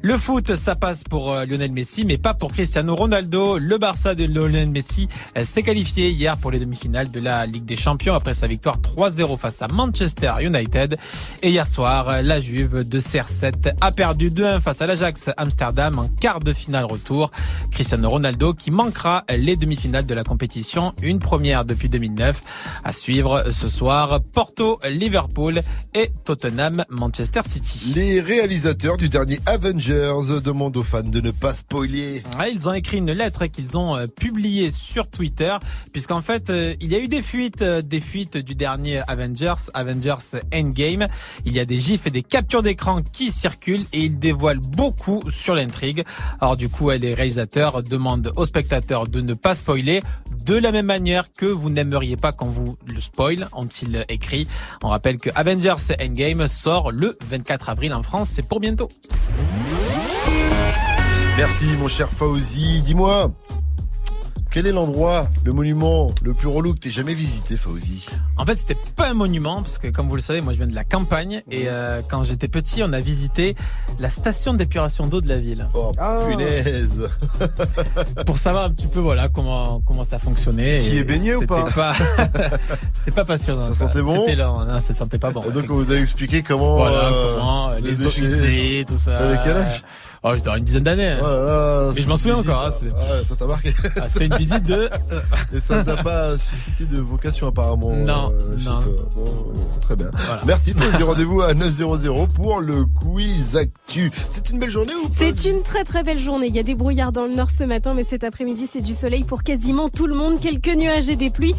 Le 0.02 0.18
foot, 0.18 0.54
ça 0.56 0.76
passe 0.76 1.04
pour 1.04 1.32
euh, 1.32 1.44
Lionel 1.44 1.72
Messi, 1.72 2.04
mais 2.04 2.18
pas 2.18 2.34
pour 2.34 2.52
Cristiano 2.52 2.94
Ronaldo. 2.94 3.58
Le 3.58 3.78
Barça 3.78 4.14
de 4.14 4.24
Lionel 4.24 4.70
Messi 4.70 5.08
euh, 5.36 5.44
s'est 5.44 5.62
qualifié 5.62 6.10
hier 6.10 6.36
pour 6.36 6.50
les 6.50 6.58
demi-finales 6.58 7.10
de 7.10 7.20
la 7.20 7.46
Ligue 7.46 7.64
des 7.64 7.76
Champions 7.76 8.14
après 8.14 8.34
sa 8.34 8.46
victoire 8.46 8.78
3-0 8.78 9.38
face 9.38 9.55
à 9.62 9.68
Manchester 9.68 10.32
United. 10.40 10.96
Et 11.42 11.50
hier 11.50 11.66
soir, 11.66 12.22
la 12.22 12.40
Juve 12.40 12.88
de 12.88 13.00
CR7 13.00 13.74
a 13.80 13.92
perdu 13.92 14.30
2-1 14.30 14.60
face 14.60 14.82
à 14.82 14.86
l'Ajax 14.86 15.30
Amsterdam 15.36 15.98
en 15.98 16.08
quart 16.08 16.40
de 16.40 16.52
finale 16.52 16.84
retour. 16.84 17.30
Cristiano 17.70 18.08
Ronaldo 18.10 18.54
qui 18.54 18.70
manquera 18.70 19.24
les 19.28 19.56
demi-finales 19.56 20.06
de 20.06 20.14
la 20.14 20.24
compétition, 20.24 20.94
une 21.02 21.18
première 21.18 21.64
depuis 21.64 21.88
2009. 21.88 22.42
À 22.84 22.92
suivre 22.92 23.50
ce 23.50 23.68
soir, 23.68 24.20
Porto, 24.32 24.78
Liverpool 24.88 25.60
et 25.94 26.10
Tottenham, 26.24 26.84
Manchester 26.90 27.42
City. 27.46 27.92
Les 27.94 28.20
réalisateurs 28.20 28.96
du 28.96 29.08
dernier 29.08 29.38
Avengers 29.46 30.40
demandent 30.44 30.76
aux 30.76 30.82
fans 30.82 31.02
de 31.02 31.20
ne 31.20 31.30
pas 31.30 31.54
spoiler. 31.54 32.22
Ils 32.52 32.68
ont 32.68 32.72
écrit 32.72 32.98
une 32.98 33.12
lettre 33.12 33.46
qu'ils 33.46 33.76
ont 33.76 33.96
euh, 33.96 34.06
publiée 34.06 34.70
sur 34.70 35.08
Twitter, 35.08 35.56
puisqu'en 35.92 36.20
fait, 36.20 36.50
euh, 36.50 36.74
il 36.80 36.90
y 36.90 36.94
a 36.94 36.98
eu 36.98 37.08
des 37.08 37.22
fuites, 37.22 37.62
euh, 37.62 37.82
des 37.82 38.00
fuites 38.00 38.36
du 38.36 38.54
dernier 38.54 39.02
Avengers, 39.08 39.45
Avengers 39.74 40.40
Endgame. 40.52 41.06
Il 41.44 41.52
y 41.52 41.60
a 41.60 41.64
des 41.64 41.78
gifs 41.78 42.06
et 42.06 42.10
des 42.10 42.22
captures 42.22 42.62
d'écran 42.62 43.00
qui 43.12 43.30
circulent 43.30 43.84
et 43.92 44.00
ils 44.00 44.18
dévoilent 44.18 44.58
beaucoup 44.58 45.22
sur 45.30 45.54
l'intrigue. 45.54 46.04
Alors 46.40 46.56
du 46.56 46.68
coup, 46.68 46.90
les 46.90 47.14
réalisateurs 47.14 47.82
demandent 47.82 48.32
aux 48.36 48.46
spectateurs 48.46 49.08
de 49.08 49.20
ne 49.20 49.34
pas 49.34 49.54
spoiler 49.54 50.02
de 50.44 50.54
la 50.54 50.72
même 50.72 50.86
manière 50.86 51.32
que 51.32 51.46
vous 51.46 51.70
n'aimeriez 51.70 52.16
pas 52.16 52.32
quand 52.32 52.46
vous 52.46 52.76
le 52.86 53.00
spoil, 53.00 53.48
ont-ils 53.52 54.04
écrit. 54.08 54.46
On 54.82 54.88
rappelle 54.88 55.18
que 55.18 55.30
Avengers 55.34 55.94
Endgame 56.00 56.48
sort 56.48 56.92
le 56.92 57.16
24 57.28 57.70
avril 57.70 57.94
en 57.94 58.02
France, 58.02 58.30
c'est 58.32 58.46
pour 58.46 58.60
bientôt. 58.60 58.88
Merci 61.36 61.66
mon 61.78 61.88
cher 61.88 62.08
Fauzi. 62.08 62.80
Dis-moi, 62.82 63.30
quel 64.56 64.66
est 64.66 64.72
l'endroit, 64.72 65.28
le 65.44 65.52
monument 65.52 66.10
le 66.22 66.32
plus 66.32 66.48
relou 66.48 66.72
que 66.72 66.78
t'aies 66.78 66.90
jamais 66.90 67.12
visité, 67.12 67.58
Fauzi? 67.58 68.06
En 68.38 68.46
fait, 68.46 68.56
c'était 68.56 68.74
pas 68.96 69.06
un 69.10 69.12
monument 69.12 69.60
parce 69.60 69.76
que, 69.76 69.88
comme 69.88 70.08
vous 70.08 70.16
le 70.16 70.22
savez, 70.22 70.40
moi 70.40 70.54
je 70.54 70.58
viens 70.58 70.66
de 70.66 70.74
la 70.74 70.82
campagne 70.84 71.42
et 71.50 71.64
euh, 71.66 72.00
quand 72.08 72.22
j'étais 72.22 72.48
petit, 72.48 72.82
on 72.82 72.90
a 72.94 73.00
visité 73.00 73.54
la 74.00 74.08
station 74.08 74.54
d'épuration 74.54 75.08
d'eau 75.08 75.20
de 75.20 75.28
la 75.28 75.36
ville. 75.36 75.66
Oh 75.74 75.92
punaise 76.26 77.06
Pour 78.26 78.38
savoir 78.38 78.64
un 78.64 78.70
petit 78.70 78.86
peu, 78.86 78.98
voilà, 78.98 79.28
comment 79.28 79.82
comment 79.86 80.04
ça 80.04 80.18
fonctionnait. 80.18 80.78
Tu 80.78 80.94
y 80.94 80.96
es 80.96 81.04
baigné 81.04 81.34
ou 81.34 81.44
pas 81.44 81.58
C'était 81.66 81.74
pas, 81.74 81.92
c'était 82.94 83.10
pas 83.10 83.24
passionnant. 83.26 83.62
Ça 83.64 83.74
sentait 83.74 84.00
bon? 84.00 84.20
C'était 84.20 84.36
là, 84.36 84.46
non, 84.66 84.80
ça 84.80 84.94
sentait 84.94 85.18
pas 85.18 85.32
bon. 85.32 85.42
Donc 85.50 85.66
on 85.68 85.74
vous 85.74 85.92
a 85.92 85.96
expliqué 85.96 86.42
comment, 86.42 86.76
Voilà, 86.76 87.10
euh, 87.12 87.36
comment 87.36 87.70
les 87.82 88.06
eaux 88.06 88.10
usées, 88.10 88.86
tout 88.88 88.96
ça. 88.98 89.18
T'avais 89.18 89.38
quel 89.44 89.56
âge? 89.58 89.82
Oh, 90.22 90.32
j'étais 90.34 90.48
une 90.56 90.64
dizaine 90.64 90.82
d'années. 90.84 91.08
hein. 91.10 91.18
Oh 91.20 91.26
là 91.26 91.40
là, 91.42 91.90
Mais 91.94 92.00
je 92.00 92.08
m'en 92.08 92.16
souviens 92.16 92.36
visite, 92.36 92.48
encore. 92.50 92.66
hein, 92.68 92.72
c'est- 92.80 92.86
ouais, 92.90 93.22
ça 93.24 93.36
t'a 93.36 93.46
marqué. 93.46 93.74
Ah, 94.00 94.08
c'était 94.08 94.26
une 94.26 94.36
visite 94.46 94.62
de. 94.64 94.88
Et 95.54 95.60
ça 95.60 95.82
n'a 95.82 96.02
pas 96.02 96.36
suscité 96.38 96.84
de 96.84 96.98
vocation 97.00 97.48
apparemment. 97.48 97.90
Non, 97.94 98.32
euh, 98.32 98.56
non. 98.64 98.80
Bon, 99.14 99.24
très 99.80 99.96
bien. 99.96 100.10
Merci 100.46 100.72
Fauzi, 100.72 101.02
rendez-vous 101.02 101.40
à 101.42 101.54
900 101.54 102.26
pour 102.34 102.60
le 102.60 102.84
quiz 102.84 103.56
actu. 103.56 104.10
C'est 104.28 104.48
une 104.50 104.58
belle 104.58 104.70
journée 104.70 104.94
ou 104.94 105.08
pas 105.08 105.14
C'est 105.16 105.44
une 105.44 105.62
très 105.62 105.84
très 105.84 106.02
belle 106.02 106.18
journée. 106.18 106.46
Il 106.46 106.54
y 106.54 106.58
a 106.58 106.62
des 106.62 106.74
brouillards 106.74 107.12
dans 107.12 107.26
le 107.26 107.34
nord 107.34 107.50
ce 107.50 107.64
matin, 107.64 107.92
mais 107.94 108.04
cet 108.04 108.24
après-midi 108.24 108.68
c'est 108.70 108.80
du 108.80 108.94
soleil 108.94 109.24
pour 109.24 109.42
quasiment 109.42 109.88
tout 109.88 110.06
le 110.06 110.14
monde. 110.14 110.40
Quelques 110.40 110.74
nuages 110.74 111.08
et 111.08 111.16
des 111.16 111.30
pluies 111.30 111.54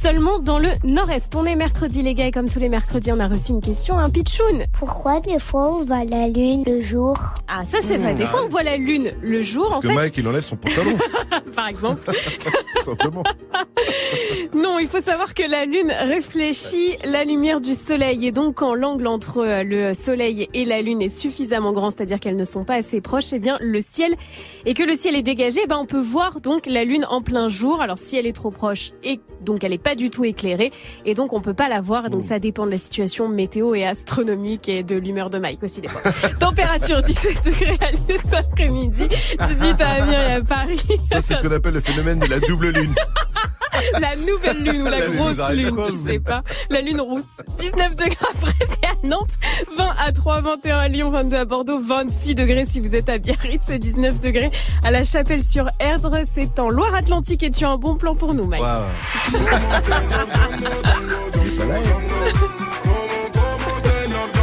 seulement 0.00 0.38
dans 0.38 0.58
le 0.58 0.68
nord-est. 0.84 1.34
On 1.34 1.44
est 1.44 1.56
mercredi 1.56 2.02
les 2.02 2.14
gars 2.14 2.26
et 2.26 2.30
comme 2.30 2.48
tous 2.48 2.60
les 2.60 2.68
mercredis 2.68 3.12
on 3.12 3.20
a 3.20 3.28
reçu 3.28 3.52
une 3.52 3.60
question, 3.60 3.98
un 3.98 4.10
pitchoun. 4.10 4.64
Pourquoi 4.78 5.20
des 5.20 5.38
fois 5.38 5.72
on 5.76 5.84
voit 5.84 6.04
la 6.04 6.28
lune 6.28 6.62
le 6.66 6.82
jour? 6.82 7.16
Ah 7.48 7.64
ça 7.64 7.78
c'est 7.86 7.96
vrai, 7.96 8.14
des 8.14 8.26
fois 8.26 8.40
on 8.44 8.48
voit 8.48 8.62
la 8.62 8.76
lune 8.76 9.12
le 9.22 9.42
jour 9.42 9.66
Parce 9.66 9.78
en 9.78 9.80
que 9.80 9.88
fait. 9.88 9.94
Mike, 9.94 10.16
il 10.18 10.28
enlève 10.28 10.42
son 10.42 10.56
pantalon, 10.56 10.96
Par 11.54 11.68
exemple. 11.68 12.10
Simplement. 12.84 13.22
Non, 14.54 14.78
il 14.78 14.86
faut 14.86 15.00
savoir 15.00 15.34
que 15.34 15.42
la 15.48 15.64
Lune 15.64 15.92
réfléchit 15.92 16.96
la 17.04 17.24
lumière 17.24 17.60
du 17.60 17.74
Soleil 17.74 18.26
et 18.26 18.32
donc 18.32 18.56
quand 18.56 18.74
l'angle 18.74 19.06
entre 19.06 19.38
euh, 19.38 19.62
le 19.62 19.94
Soleil 19.94 20.48
et 20.54 20.64
la 20.64 20.80
Lune 20.80 21.02
est 21.02 21.08
suffisamment 21.08 21.72
grand, 21.72 21.90
c'est-à-dire 21.90 22.18
qu'elles 22.18 22.36
ne 22.36 22.44
sont 22.44 22.64
pas 22.64 22.76
assez 22.76 23.00
proches, 23.00 23.32
eh 23.32 23.38
bien 23.38 23.58
le 23.60 23.80
ciel 23.80 24.14
et 24.64 24.74
que 24.74 24.82
le 24.82 24.96
ciel 24.96 25.16
est 25.16 25.22
dégagé, 25.22 25.60
eh 25.64 25.66
ben 25.66 25.76
on 25.76 25.86
peut 25.86 26.00
voir 26.00 26.40
donc 26.40 26.66
la 26.66 26.84
Lune 26.84 27.06
en 27.08 27.22
plein 27.22 27.48
jour. 27.48 27.80
Alors 27.80 27.98
si 27.98 28.16
elle 28.16 28.26
est 28.26 28.32
trop 28.32 28.50
proche 28.50 28.92
et 29.04 29.20
donc 29.42 29.64
elle 29.64 29.72
est 29.72 29.82
pas 29.82 29.94
du 29.94 30.10
tout 30.10 30.24
éclairée 30.24 30.72
et 31.04 31.14
donc 31.14 31.32
on 31.32 31.40
peut 31.40 31.54
pas 31.54 31.68
la 31.68 31.80
voir. 31.80 32.06
Et 32.06 32.08
donc 32.10 32.24
ça 32.24 32.38
dépend 32.38 32.66
de 32.66 32.70
la 32.70 32.78
situation 32.78 33.28
météo 33.28 33.74
et 33.74 33.86
astronomique 33.86 34.68
et 34.68 34.82
de 34.82 34.96
l'humeur 34.96 35.30
de 35.30 35.38
Mike 35.38 35.62
aussi 35.62 35.80
des 35.80 35.88
fois. 35.88 36.00
Température 36.40 37.02
17 37.02 37.44
degrés 37.44 37.78
à 37.80 37.92
cet 37.92 38.34
après-midi, 38.34 39.08
18 39.46 39.80
à 39.80 39.88
Amiens 39.88 40.28
et 40.28 40.32
à 40.32 40.40
Paris. 40.42 40.80
Ça, 41.10 41.20
c'est 41.20 41.34
ce 41.34 41.42
qu'on 41.42 41.54
appelle 41.54 41.74
le 41.74 41.80
phénomène 41.80 42.17
de 42.18 42.26
la 42.26 42.40
double 42.40 42.70
lune. 42.70 42.94
La 44.00 44.16
nouvelle 44.16 44.62
lune 44.62 44.82
ou 44.82 44.84
la, 44.86 44.98
La 44.98 45.06
lune, 45.06 45.16
grosse 45.16 45.50
lune, 45.50 45.70
quoi, 45.70 45.86
je 45.88 46.10
sais 46.10 46.18
pas. 46.18 46.42
La 46.68 46.80
lune 46.80 47.00
rousse. 47.00 47.22
19 47.58 47.94
degrés 47.94 48.16
et 48.82 48.86
à 48.86 49.06
Nantes, 49.06 49.30
20 49.76 49.88
à 50.04 50.12
3, 50.12 50.40
21 50.40 50.78
à 50.78 50.88
Lyon, 50.88 51.10
22 51.10 51.36
à 51.36 51.44
Bordeaux, 51.44 51.78
26 51.78 52.34
degrés 52.34 52.66
si 52.66 52.80
vous 52.80 52.94
êtes 52.94 53.08
à 53.08 53.18
Biarritz, 53.18 53.70
19 53.70 54.20
degrés 54.20 54.50
à 54.84 54.90
la 54.90 55.04
Chapelle 55.04 55.44
sur 55.44 55.70
Erdre. 55.78 56.18
C'est 56.24 56.58
en 56.58 56.70
Loire-Atlantique 56.70 57.42
et 57.44 57.50
tu 57.50 57.64
as 57.64 57.70
un 57.70 57.76
bon 57.76 57.96
plan 57.96 58.16
pour 58.16 58.34
nous, 58.34 58.46
Mike. 58.46 58.62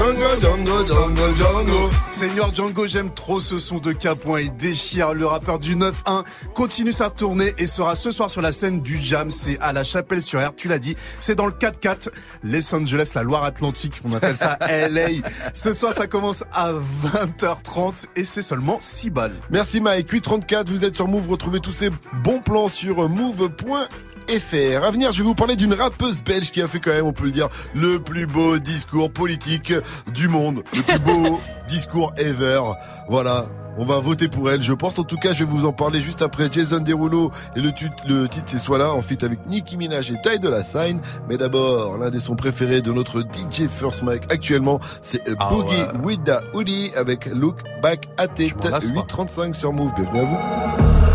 Django, 0.06 0.40
Django, 0.40 0.86
Django, 0.86 1.34
Django. 1.34 1.90
Seigneur 2.12 2.54
Django, 2.54 2.86
j'aime 2.86 3.12
trop 3.12 3.40
ce 3.40 3.58
son 3.58 3.80
de 3.80 3.92
K. 3.92 4.10
Il 4.40 4.56
déchire. 4.56 5.16
Le 5.16 5.26
rappeur 5.26 5.58
du 5.58 5.76
9-1 5.76 6.24
continue 6.54 6.92
sa 6.92 7.10
tournée 7.10 7.56
et 7.58 7.66
sera 7.66 7.96
ce 7.96 8.12
soir 8.12 8.30
sur 8.30 8.42
la 8.42 8.52
scène 8.52 8.82
du 8.82 9.00
Jam. 9.02 9.32
C'est 9.32 9.58
à 9.62 9.74
la 9.74 9.84
chapelle 9.84 10.22
sur 10.22 10.40
R, 10.40 10.54
tu 10.56 10.68
l'as 10.68 10.78
dit. 10.78 10.96
C'est 11.20 11.34
dans 11.34 11.48
le 11.48 11.54
4-4, 11.54 12.10
Los 12.44 12.76
Angeles, 12.76 13.14
la 13.16 13.24
Loire-Atlantique. 13.24 14.00
On 14.08 14.14
appelle 14.14 14.38
ça 14.38 14.60
LA. 14.70 15.08
Ce 15.56 15.74
soir, 15.74 15.92
ça 15.96 16.06
commence 16.06 16.44
à 16.54 16.72
20h30 16.72 18.06
et 18.16 18.26
c'est 18.26 18.44
seulement 18.44 18.78
6 18.80 19.10
balles. 19.10 19.34
Merci 19.50 19.82
Mike. 19.82 20.12
834, 20.12 20.70
vous 20.70 20.86
êtes 20.86 20.96
sur 20.96 21.08
Move. 21.08 21.32
Retrouvez 21.32 21.62
tous 21.62 21.72
ces 21.74 21.90
bons 22.24 22.42
plans 22.42 22.70
sur 22.70 23.10
move.fr. 23.10 23.90
À 24.28 24.90
venir, 24.92 25.12
je 25.12 25.20
vais 25.20 25.24
vous 25.24 25.36
parler 25.36 25.56
d'une 25.56 25.74
rappeuse 25.74 26.22
belge 26.24 26.52
qui 26.52 26.62
a 26.62 26.68
fait 26.68 26.80
quand 26.80 26.92
même, 26.92 27.06
on 27.06 27.14
peut 27.14 27.26
le 27.26 27.32
dire, 27.32 27.48
le 27.76 28.00
plus 28.00 28.26
beau 28.26 28.58
discours 28.60 29.12
politique 29.12 29.74
du 30.14 30.28
monde. 30.28 30.64
Le 30.76 30.82
plus 30.82 31.00
beau 31.00 31.40
discours 31.68 32.14
ever. 32.18 32.62
Voilà. 33.08 33.46
On 33.78 33.86
va 33.86 34.00
voter 34.00 34.28
pour 34.30 34.50
elle, 34.50 34.64
je 34.64 34.72
pense. 34.74 34.98
En 35.00 35.04
tout 35.04 35.18
cas, 35.18 35.34
je 35.34 35.44
vais 35.44 35.52
vous 35.52 35.66
en 35.66 35.74
parler 35.74 36.02
juste 36.02 36.22
après 36.22 36.48
Jason 36.52 36.80
Derulo. 36.80 37.30
Et 37.56 37.62
le, 37.62 37.72
tut- 37.74 37.90
le 38.08 38.28
titre, 38.30 38.46
c'est 38.48 38.58
Soit 38.58 38.78
là, 38.78 38.94
en 38.94 39.02
feat 39.02 39.22
avec 39.24 39.46
Nicki 39.48 39.76
Minaj 39.78 40.12
et 40.12 40.16
Ty 40.22 40.40
de 40.40 40.48
la 40.48 40.64
Sign. 40.64 41.00
Mais 41.30 41.36
d'abord, 41.38 41.98
l'un 41.98 42.10
des 42.10 42.20
sons 42.22 42.36
préférés 42.38 42.82
de 42.82 42.92
notre 42.94 43.20
DJ 43.22 43.68
First 43.68 44.04
Mike 44.04 44.32
actuellement, 44.32 44.80
c'est 45.02 45.28
A 45.30 45.34
Ah 45.40 45.50
Boogie 45.50 45.76
ouais. 45.76 46.00
with 46.04 46.24
the 46.24 46.42
Hoodie 46.54 46.92
avec 46.96 47.26
Look 47.28 47.58
Back 47.82 48.08
at 48.18 48.28
It. 48.40 48.56
lasse 48.64 48.92
pas. 48.92 48.96
835 49.02 49.54
sur 49.56 49.74
Move. 49.74 49.92
Bienvenue 49.96 50.20
à 50.20 50.24
vous. 50.24 51.15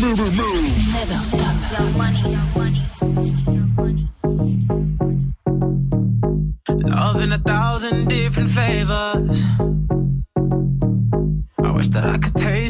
Never 0.00 0.24
stop. 1.22 1.54
Money, 1.98 2.22
money, 2.56 2.80
money. 3.76 4.08
Love 6.88 7.20
in 7.20 7.32
a 7.34 7.38
thousand 7.38 8.08
different 8.08 8.48
flavors. 8.48 9.44
I 11.62 11.70
wish 11.72 11.88
that 11.88 12.04
I 12.06 12.16
could 12.16 12.34
taste 12.34 12.69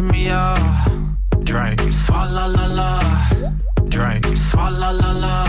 shimmy 0.00 0.24
ya. 0.26 0.54
Drink, 1.44 1.80
swalla 1.92 2.46
la 2.56 2.66
la. 2.78 2.90
Drink, 3.88 4.24
swalla 4.36 4.90
la 5.00 5.12
la. 5.12 5.44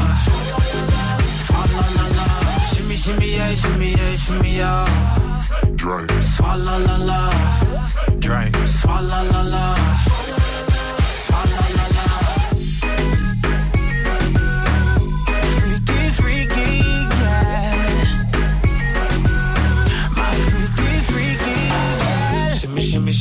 Swalla 1.44 1.84
la 1.98 2.06
la. 2.18 2.26
Shimmy, 2.74 2.96
shimmy, 2.96 3.36
yeah, 3.36 3.56
shimmy, 3.56 3.92
yeah, 3.92 4.16
shimmy, 4.16 4.58
yeah. 4.58 4.86
Drink, 5.76 6.12
swalla 6.34 6.76
la 6.88 6.98
la. 7.10 7.22
Drink, 8.20 8.56
swalla 8.68 9.20
la 9.32 9.42
la. 9.54 10.31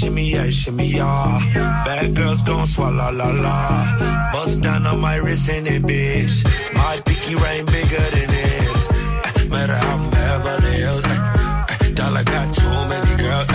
Shimmy, 0.00 0.30
yeah, 0.30 0.48
shimmy, 0.48 0.86
yeah. 0.86 1.82
Bad 1.84 2.14
girls 2.14 2.42
gon' 2.42 2.66
swallow 2.66 3.12
la 3.12 3.30
la. 3.44 4.32
Bust 4.32 4.62
down 4.62 4.86
on 4.86 4.98
my 5.00 5.16
wrist 5.16 5.48
in 5.50 5.66
it, 5.66 5.82
bitch. 5.82 6.34
My 6.74 6.96
pinky 7.04 7.34
ring 7.34 7.66
bigger 7.66 8.04
than 8.14 8.28
this. 8.28 8.90
Eh, 8.90 9.44
Matter 9.48 9.76
how 9.76 9.96
I'm 9.96 10.10
Beverly 10.10 10.72
Hills. 10.76 11.04
eh, 11.04 11.66
eh, 11.84 11.90
Dollar 11.92 12.24
got 12.24 12.54
too 12.54 12.78
many 12.88 13.14
girls. 13.22 13.48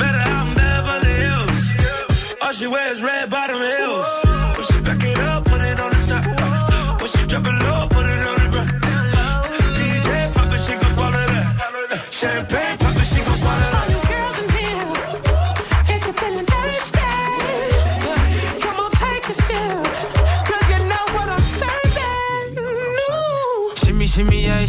Matter 0.00 0.22
how 0.28 0.44
I'm 0.44 0.54
Beverly 0.56 1.14
Hills. 1.22 2.34
All 2.42 2.52
she 2.52 2.66
wears 2.66 3.00
red 3.00 3.30
bottom 3.30 3.60
heels. 3.60 4.23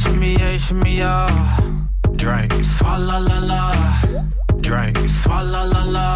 Shimmy, 0.05 0.33
yeah, 0.33 0.57
shimmy, 0.57 0.97
yeah. 0.97 1.59
Drink, 2.15 2.51
swalla 2.63 3.19
la 3.27 3.39
la. 3.39 3.61
Drink, 4.61 4.97
swalla 5.09 5.63
la 5.73 5.83
la. 5.83 6.15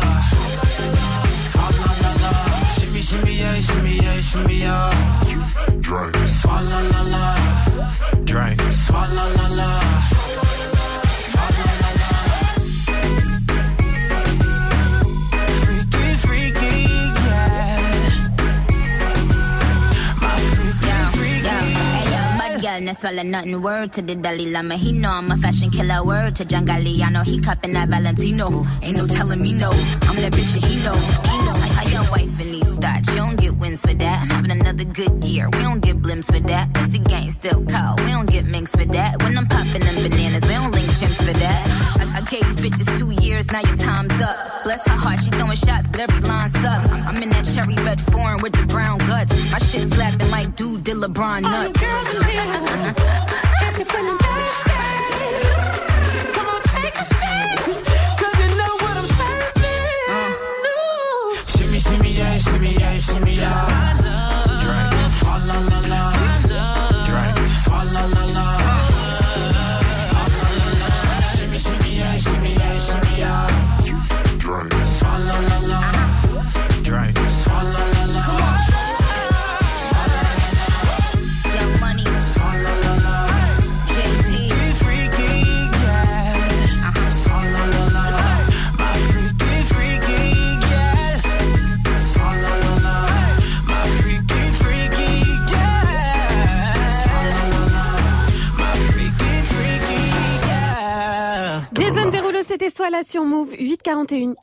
Swalla 1.49 1.89
la 2.01 2.11
la. 2.23 2.31
Shimmy, 2.77 3.01
shimmy, 3.01 3.33
yeah, 3.39 3.59
shimmy, 3.59 3.95
yeah, 3.95 4.19
shimmy, 4.19 4.59
yeah. 4.59 4.89
Drink, 5.81 6.15
swalla 6.27 6.79
la 6.91 7.01
la. 7.13 7.25
Drink, 8.23 8.59
swalla 8.71 9.25
la 9.37 9.47
la. 9.59 10.28
Yo, 22.79 22.93
bad 22.93 22.93
girl, 22.93 22.93
no 22.93 22.93
swallow 22.93 23.23
nothing. 23.23 23.61
Word 23.61 23.91
to 23.93 24.01
the 24.01 24.15
Dalai 24.15 24.51
Lama. 24.51 24.75
He 24.75 24.91
know 24.91 25.11
I'm 25.11 25.31
a 25.31 25.37
fashion 25.37 25.69
killer. 25.69 26.03
Word 26.03 26.35
to 26.37 26.45
John 26.45 26.65
Galliano. 26.65 27.23
He 27.23 27.39
cupping 27.39 27.73
that 27.73 27.89
Valentino. 27.89 28.65
Ain't 28.81 28.97
no 28.97 29.07
telling 29.07 29.41
me 29.41 29.53
no. 29.53 29.69
I'm 29.69 30.15
that 30.21 30.33
bitch 30.33 30.53
that 30.53 30.63
he 30.63 30.83
know. 30.83 30.93
Like 31.53 31.71
how 31.71 31.87
your 31.89 32.11
wife 32.11 32.39
in 32.39 32.51
needs 32.51 32.75
that. 32.77 33.07
You 33.07 33.15
don't 33.15 33.39
get 33.39 33.55
wins 33.55 33.81
for 33.81 33.93
that. 33.93 34.21
I'm 34.21 34.29
having 34.29 34.51
another 34.51 34.85
good 34.85 35.23
year. 35.23 35.49
We 35.49 35.59
don't 35.61 35.81
get 35.81 36.01
blimps 36.01 36.25
for 36.25 36.39
that. 36.39 36.73
That's 36.73 36.91
the 36.91 36.99
gang 36.99 37.31
still 37.31 37.65
cold. 37.65 37.99
We 38.01 38.11
don't 38.11 38.29
get 38.29 38.45
minks 38.45 38.71
for 38.71 38.85
that. 38.85 39.21
When 39.23 39.37
I'm 39.37 39.47
popping 39.47 39.81
them 39.81 39.95
bananas, 39.95 40.43
we 40.43 40.53
don't 40.53 40.71
link 40.71 40.87
chimps 40.87 41.23
for 41.25 41.33
that. 41.33 41.61
I, 41.99 42.19
I 42.19 42.21
gave 42.21 42.43
these 42.45 42.61
bitches 42.63 42.99
two 42.99 43.11
years. 43.25 43.51
Now 43.51 43.61
your 43.61 43.77
time's 43.77 44.21
up. 44.21 44.63
Bless 44.63 44.85
her 44.87 44.95
heart, 44.95 45.19
she 45.23 45.31
throwing 45.31 45.55
shots, 45.55 45.87
but 45.87 45.99
every 46.01 46.19
line 46.27 46.49
sucks. 46.49 46.87
I'm, 46.87 47.07
I'm 47.07 47.23
in 47.23 47.29
that 47.29 47.45
cherry 47.45 47.75
red 47.75 47.99
foreign 47.99 48.41
with 48.41 48.53
the 48.53 48.65
brown 48.67 48.97
guts. 48.99 49.31
My 49.51 49.57
shit 49.59 49.91
slapping 49.93 50.29
like 50.29 50.38
dude 50.79 51.01
did 51.01 51.09
LeBron 51.09 51.41
nuts. 51.41 51.81
If 51.81 51.81
you're 53.77 53.85
feeling 53.85 54.17
thirsty, 54.17 54.71
come 56.33 56.47
on, 56.47 56.61
take 56.61 56.95
a 56.95 57.05
sip, 57.05 57.59
'cause 58.17 58.35
you 58.39 58.47
know 58.57 58.73
what 58.83 58.97
I'm 59.01 59.07
serving. 59.17 59.85
Uh. 60.09 60.31
Shimmy, 61.45 61.79
shimmy, 61.79 62.11
yeah, 62.13 62.37
shimmy, 62.37 62.71
yeah, 62.77 62.97
shimmy, 62.99 63.35
yeah. 63.35 63.88
Soit 102.79 102.91
là 102.91 103.01
sur 103.05 103.25
Move 103.25 103.49
841. 103.59 104.35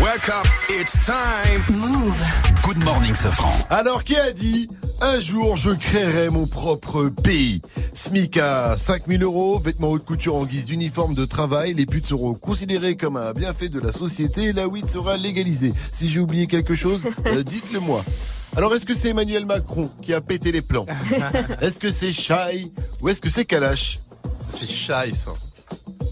Wake 0.00 0.28
up, 0.30 0.46
it's 0.70 0.96
time. 1.04 1.60
Move. 1.68 2.16
Good 2.62 2.82
morning, 2.82 3.14
Sofran. 3.14 3.52
Alors, 3.68 4.02
qui 4.02 4.16
a 4.16 4.32
dit 4.32 4.66
un 5.02 5.20
jour 5.20 5.58
je 5.58 5.68
créerai 5.68 6.30
mon 6.30 6.46
propre 6.46 7.10
pays? 7.22 7.60
SMIC 7.92 8.38
à 8.38 8.78
5000 8.78 9.22
euros, 9.22 9.58
vêtements 9.58 9.90
haute 9.90 10.06
couture 10.06 10.36
en 10.36 10.46
guise 10.46 10.64
d'uniforme 10.64 11.12
de 11.12 11.26
travail, 11.26 11.74
les 11.74 11.84
putes 11.84 12.06
seront 12.06 12.32
considérées 12.32 12.96
comme 12.96 13.18
un 13.18 13.34
bienfait 13.34 13.68
de 13.68 13.78
la 13.78 13.92
société 13.92 14.44
et 14.44 14.52
la 14.54 14.66
weed 14.66 14.86
sera 14.86 15.18
légalisée. 15.18 15.74
Si 15.92 16.08
j'ai 16.08 16.20
oublié 16.20 16.46
quelque 16.46 16.74
chose, 16.74 17.02
euh, 17.26 17.42
dites-le 17.42 17.80
moi. 17.80 18.06
Alors, 18.56 18.74
est-ce 18.74 18.86
que 18.86 18.94
c'est 18.94 19.10
Emmanuel 19.10 19.44
Macron 19.44 19.90
qui 20.00 20.14
a 20.14 20.22
pété 20.22 20.50
les 20.50 20.62
plans? 20.62 20.86
Est-ce 21.60 21.78
que 21.78 21.90
c'est 21.90 22.14
Shai 22.14 22.72
ou 23.02 23.10
est-ce 23.10 23.20
que 23.20 23.28
c'est 23.28 23.44
Kalash? 23.44 23.98
C'est 24.48 24.66
Shai, 24.66 25.12
ça. 25.12 25.32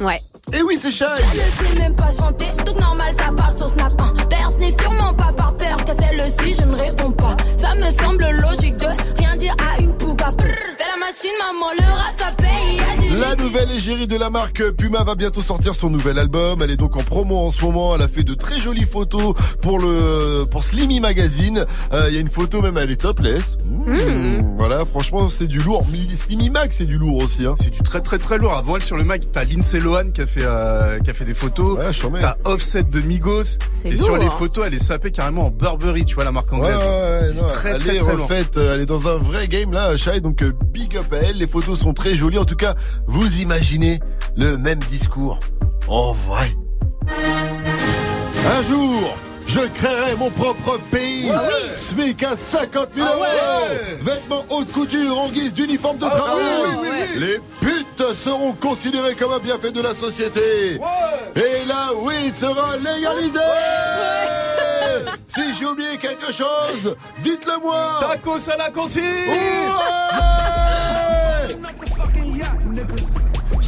Ouais. 0.05 0.21
Eh 0.53 0.63
oui, 0.63 0.79
c'est 0.81 0.91
Shai 0.93 1.05
Je 1.33 1.67
sais 1.67 1.79
même 1.79 1.95
pas 1.95 2.11
chanter, 2.11 2.47
donc 2.65 2.81
normal 2.81 3.15
ça 3.19 3.31
parle 3.37 3.57
sur 3.57 3.69
Snap 3.71 3.93
1. 4.01 4.27
D'ailleurs, 4.29 4.53
ce 4.59 4.65
n'est 4.65 4.71
sûrement 4.83 5.15
pas 5.15 5.33
par 5.33 5.55
peur 5.57 5.77
qu'à 5.85 5.95
celle-ci 5.95 6.55
je 6.59 6.63
ne 6.67 6.75
réponds 6.77 7.13
pas. 7.13 7.37
Ça 7.57 7.75
me 7.75 7.91
semble 7.91 8.25
logique 8.41 8.77
de 8.79 8.87
rien 9.19 9.37
dire 9.37 9.55
à 9.59 9.81
une 9.81 9.95
pouga. 9.97 10.29
Brrr, 10.37 10.47
Fais 10.79 10.85
la 10.85 10.97
machine, 10.99 11.31
maman, 11.41 11.73
le 11.79 11.93
rap 11.93 12.15
ça 12.19 12.31
paye. 12.37 12.77
y 12.77 12.81
a 12.81 13.15
du 13.15 13.21
La 13.21 13.35
nouvelle 13.37 13.71
égérie 13.73 14.07
de 14.07 14.17
la 14.17 14.31
marque 14.31 14.71
Puma 14.73 15.05
va 15.05 15.15
bientôt 15.15 15.43
sortir 15.43 15.75
son 15.75 15.91
nouvel 15.91 16.19
album. 16.19 16.61
Elle 16.63 16.71
est 16.71 16.77
donc 16.77 16.97
en 16.97 17.03
promo 17.03 17.37
en 17.39 17.53
ce 17.53 17.63
moment. 17.63 17.95
Elle 17.97 18.03
a 18.03 18.09
fait 18.09 18.25
de 18.25 18.35
très 18.35 18.59
jolies 18.59 18.85
photos 18.85 19.35
pour 19.63 19.79
le 19.79 20.45
pour 20.51 20.65
Slimmy 20.65 21.01
Magazine. 21.01 21.65
Euh, 21.93 22.07
Il 22.09 22.15
y 22.15 22.17
a 22.17 22.21
une 22.21 22.29
photo 22.29 22.63
même, 22.63 22.79
elle 22.79 22.91
est 22.91 22.97
topless. 23.01 23.57
Mmh. 23.67 24.57
Voilà, 24.59 24.85
franchement, 24.85 25.29
c'est 25.31 25.47
du 25.47 25.59
lourd. 25.59 25.87
Mi- 25.89 26.09
Slimmy 26.17 26.49
Mag, 26.51 26.71
c'est 26.73 26.87
du 26.87 26.97
lourd 26.99 27.19
aussi. 27.23 27.45
Hein. 27.47 27.55
C'est 27.61 27.71
du 27.71 27.81
très 27.83 28.01
très 28.01 28.19
très 28.19 28.39
lourd. 28.39 28.55
Avant 28.55 28.77
elle 28.77 28.83
sur 28.83 28.97
le 28.97 29.05
mag, 29.05 29.23
t'as 29.33 29.45
Lindsay 29.45 29.79
Lohan 29.81 30.11
qui 30.15 30.23
a 30.23 30.27
fait 30.27 30.38
euh, 30.43 30.99
qui 31.01 31.11
a 31.11 31.15
fait 31.15 31.25
des 31.25 31.35
photos. 31.35 31.79
t'as 32.21 32.37
Offset 32.45 32.85
de 32.85 33.01
Migos. 33.01 33.43
C'est 33.73 33.89
Et 33.91 33.97
sur 33.97 34.17
les 34.17 34.27
hein. 34.27 34.31
photos, 34.31 34.65
elle 34.67 34.75
est 34.75 34.79
sapée 34.79 35.11
carrément 35.11 35.47
en 35.47 35.51
Burberry, 35.51 36.05
tu 36.05 36.15
vois 36.15 36.25
la 36.25 36.33
marque 36.33 36.51
Ouais, 36.53 36.59
anglaise. 36.59 36.79
ouais, 36.79 37.29
ouais, 37.29 37.35
non, 37.43 37.49
très 37.49 37.71
elle 37.71 37.79
très 37.81 37.97
est 37.97 38.01
très 38.01 38.13
refaite, 38.15 38.57
euh, 38.57 38.75
elle 38.75 38.81
est 38.81 38.87
dans 38.87 39.09
un 39.09 39.17
vrai 39.19 39.49
game 39.49 39.73
là, 39.73 39.97
Shai, 39.97 40.21
donc 40.21 40.43
euh, 40.43 40.53
big 40.73 40.97
up 40.97 41.13
à 41.13 41.17
elle. 41.17 41.37
Les 41.39 41.47
photos 41.47 41.79
sont 41.79 41.93
très 41.93 42.15
jolies. 42.15 42.39
En 42.39 42.45
tout 42.45 42.57
cas, 42.57 42.75
vous 43.07 43.41
imaginez 43.41 44.01
le 44.37 44.57
même 44.57 44.79
discours 44.91 45.41
en 45.89 46.13
vrai. 46.13 46.55
Un 48.59 48.63
jour, 48.63 49.17
je 49.49 49.61
créerai 49.61 50.15
mon 50.17 50.31
propre 50.31 50.79
pays. 50.91 51.31
SMIC 51.75 52.23
à 52.23 52.37
50 52.37 52.89
000 52.95 53.07
Ah 53.09 53.15
euros. 53.15 53.23
ouais. 53.23 53.99
Vêtements 54.03 54.45
haute 54.51 54.71
couture 54.73 55.19
en 55.19 55.29
guise 55.31 55.53
d'uniforme 55.55 55.99
de 55.99 56.05
Ah 56.07 56.11
travail. 56.17 56.37
oui, 56.37 56.77
oui, 56.83 56.89
oui, 56.93 56.99
oui. 57.15 57.19
Les 57.21 57.39
putes 57.67 58.15
seront 58.15 58.53
considérées 58.53 59.15
comme 59.15 59.33
un 59.33 59.39
bienfait 59.39 59.73
de 59.73 59.81
la 59.81 59.95
société. 59.95 60.79
Et 61.37 61.65
la 61.67 61.93
weed 61.95 62.37
sera 62.37 62.77
légalisée. 62.77 63.39
Si 65.29 65.55
j'ai 65.59 65.65
oublié 65.67 65.97
quelque 65.97 66.33
chose, 66.33 66.95
dites-le 67.23 67.61
moi. 67.63 68.01
Tacos 68.01 68.51
à 68.51 68.57
la 68.57 68.71
cantine. 68.71 69.03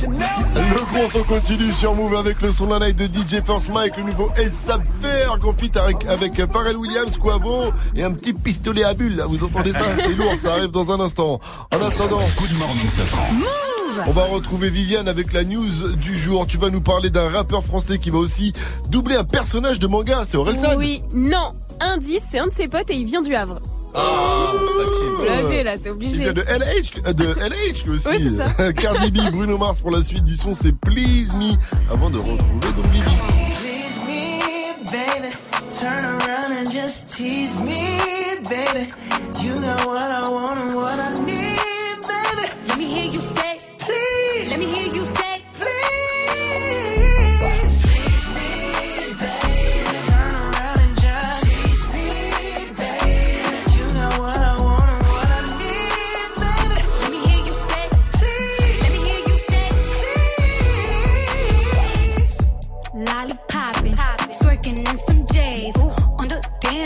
Le 0.09 0.93
gros 0.95 1.11
son 1.11 1.25
continue 1.25 1.73
sur 1.73 1.95
Move 1.95 2.15
avec 2.17 2.41
le 2.41 2.53
son 2.53 2.67
d'un 2.67 2.79
night 2.81 2.97
de 2.97 3.05
DJ 3.05 3.43
Force 3.45 3.69
Mike, 3.69 3.97
le 3.99 4.05
nouveau 4.05 4.31
S.A.P. 4.37 4.85
Faire 5.03 5.39
confit 5.39 5.71
avec, 5.77 6.07
avec 6.07 6.51
Pharrell 6.51 6.77
Williams, 6.77 7.17
Quavo 7.19 7.71
et 7.95 8.03
un 8.03 8.13
petit 8.13 8.33
pistolet 8.33 8.85
à 8.85 8.95
bulles. 8.95 9.17
là. 9.17 9.27
Vous 9.27 9.45
entendez 9.45 9.73
ça? 9.73 9.85
C'est 9.97 10.15
lourd, 10.15 10.33
ça 10.37 10.53
arrive 10.55 10.71
dans 10.71 10.91
un 10.91 11.01
instant. 11.01 11.39
En 11.75 11.87
attendant. 11.87 12.21
Good 12.39 12.53
morning, 12.59 12.89
Sofran. 12.89 13.27
On 14.07 14.13
va 14.13 14.25
retrouver 14.25 14.71
Viviane 14.71 15.09
avec 15.09 15.33
la 15.33 15.45
news 15.45 15.93
du 15.97 16.17
jour. 16.17 16.47
Tu 16.47 16.57
vas 16.57 16.71
nous 16.71 16.81
parler 16.81 17.11
d'un 17.11 17.29
rappeur 17.29 17.63
français 17.63 17.99
qui 17.99 18.09
va 18.11 18.19
aussi 18.19 18.53
doubler 18.89 19.17
un 19.17 19.25
personnage 19.25 19.79
de 19.81 19.87
manga. 19.87 20.23
C'est 20.25 20.37
Orelsan 20.37 20.77
Oui, 20.79 21.03
non. 21.13 21.53
Indice, 21.81 22.23
c'est 22.31 22.39
un 22.39 22.47
de 22.47 22.53
ses 22.53 22.69
potes 22.69 22.91
et 22.91 22.95
il 22.95 23.07
vient 23.07 23.23
du 23.23 23.35
Havre. 23.35 23.59
Ah, 23.95 24.53
Vous 25.19 25.25
l'avez 25.25 25.63
là, 25.63 25.75
c'est 25.77 25.87
Il 25.89 25.91
obligé. 25.93 26.23
vient 26.25 26.33
de 26.33 26.43
LH, 26.43 27.01
euh, 27.07 27.13
de 27.13 27.25
LH 27.25 27.89
aussi. 27.89 28.09
Oui, 28.09 28.31
c'est 28.31 28.37
ça. 28.37 28.73
Cardi 28.81 29.11
B, 29.11 29.31
Bruno 29.33 29.59
Mars 29.59 29.81
pour 29.81 29.91
la 29.91 30.03
suite 30.03 30.25
du 30.25 30.37
son, 30.37 30.55
c'est 30.55 30.73
Please 30.73 31.35
Me. 31.35 31.55
Avant 31.93 32.11
de 32.11 32.19
retrouver 32.19 32.73
donc 32.77 32.87
Vivi. 32.93 33.11
Please 33.61 34.03
me, 34.07 34.91
baby. 34.91 35.35
Turn 35.81 36.05
around 36.05 36.53
and 36.53 36.71
just 36.71 37.11
tease 37.17 37.61
me, 37.61 37.99
baby. 38.49 38.87
You 39.43 39.55
got 39.55 39.87
what 39.87 40.03
I 40.03 40.29
want 40.29 40.59
and 40.59 40.75
what 40.75 40.95
I 40.99 41.11
need, 41.25 41.37
baby. 42.07 42.49
Let 42.69 42.77
me 42.79 42.85
hear 42.87 43.05
you 43.05 43.21
say, 43.21 43.59
please. 43.79 44.51
Let 44.51 44.59
me 44.59 44.67
hear 44.67 44.93
you 44.95 45.05
say, 45.07 45.30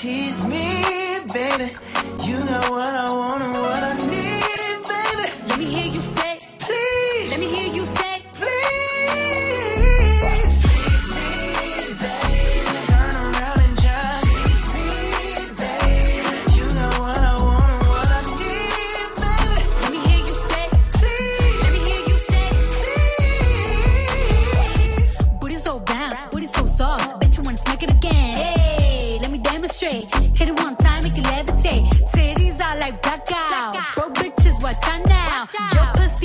tease 0.00 0.42
me, 0.46 0.82
baby. 1.34 1.70
You 2.24 2.40
got 2.40 2.70
what 2.70 2.88
I 2.88 3.10
want 3.10 3.29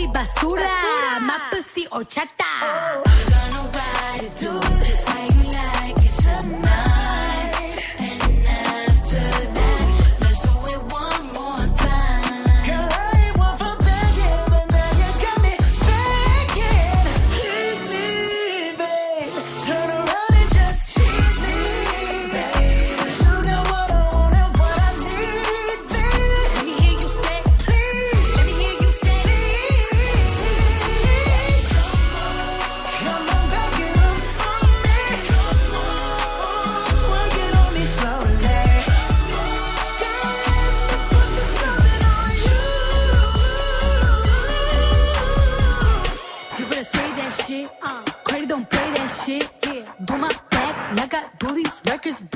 basura. 0.08 0.62
basura. 0.62 1.20
Mapa 1.20 1.62
si 1.62 1.88
ochata. 1.92 2.46
Oh. 2.64 3.05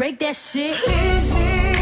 Break 0.10 0.20
that 0.20 0.36
shit. 0.36 1.79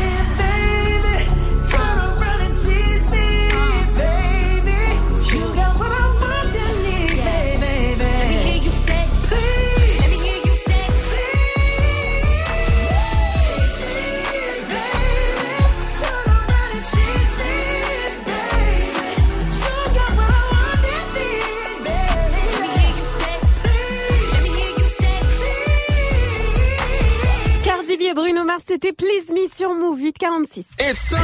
C'était 28.65 28.93
Please 28.93 29.31
Me 29.33 29.47
sur 29.53 29.73
Move 29.73 29.99
846. 30.01 30.65
It's 30.79 31.07
time. 31.07 31.19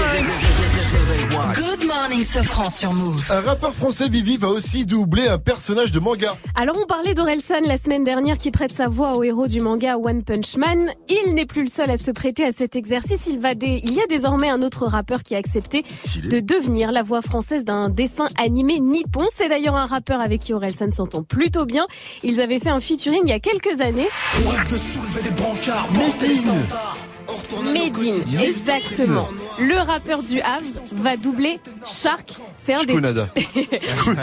Good 1.56 1.86
morning, 1.88 2.26
Sofran 2.26 2.70
sur 2.70 2.94
Move. 2.94 3.26
Un 3.32 3.42
rappeur 3.42 3.74
français, 3.74 4.08
Vivi, 4.10 4.38
va 4.38 4.50
aussi 4.50 4.86
doubler 4.86 5.28
un 5.28 5.38
personnage 5.38 5.92
de 5.92 6.00
manga. 6.00 6.38
Alors 6.56 6.78
on 6.82 6.86
parlait 6.86 7.14
d'Orelsan 7.14 7.62
la 7.66 7.78
semaine 7.78 8.04
dernière 8.04 8.38
qui 8.38 8.52
prête 8.52 8.72
sa 8.72 8.88
voix 8.88 9.16
au 9.18 9.24
héros 9.24 9.48
du 9.48 9.60
manga 9.62 9.98
One 9.98 10.24
Punch 10.24 10.58
Man. 10.58 10.92
Il 11.10 11.34
n'est 11.34 11.46
plus 11.46 11.62
le 11.64 11.68
seul 11.68 11.90
à 11.90 11.98
se 11.98 12.12
prêter 12.12 12.46
à 12.46 12.52
cet 12.52 12.76
exercice. 12.76 13.28
Il, 13.28 13.40
va 13.40 13.56
dé- 13.56 13.80
Il 13.84 13.94
y 13.94 14.02
a 14.02 14.08
désormais 14.08 14.50
un 14.50 14.62
autre 14.62 14.86
rappeur 14.86 15.24
qui 15.24 15.36
a 15.36 15.38
accepté 15.40 15.84
de 16.24 16.40
devenir 16.40 16.92
la 16.92 17.04
voix 17.04 17.22
française 17.22 17.66
d'un 17.66 17.90
dessin 17.90 18.28
animé 18.38 18.80
nippon. 18.80 19.26
C'est 19.36 19.50
d'ailleurs 19.50 19.76
un 19.76 19.86
rappeur 19.88 20.22
avec 20.22 20.42
qui 20.42 20.54
Orelsan 20.54 20.92
s'entend 20.92 21.24
plutôt 21.24 21.66
bien. 21.66 21.88
Ils 22.24 22.42
avaient 22.42 22.60
fait 22.60 22.70
un 22.70 22.80
featuring 22.82 23.22
il 23.24 23.30
y 23.30 23.34
a 23.34 23.40
quelques 23.40 23.82
années. 23.82 24.08
Medine 25.94 26.52
Medine, 27.72 28.24
exactement. 28.42 29.28
Le 29.60 29.76
rappeur 29.78 30.24
du 30.24 30.40
Havre 30.42 30.64
va 30.94 31.18
doubler 31.18 31.60
Shark. 31.86 32.34
C'est 32.58 32.74
un 32.74 32.84
des 32.84 32.94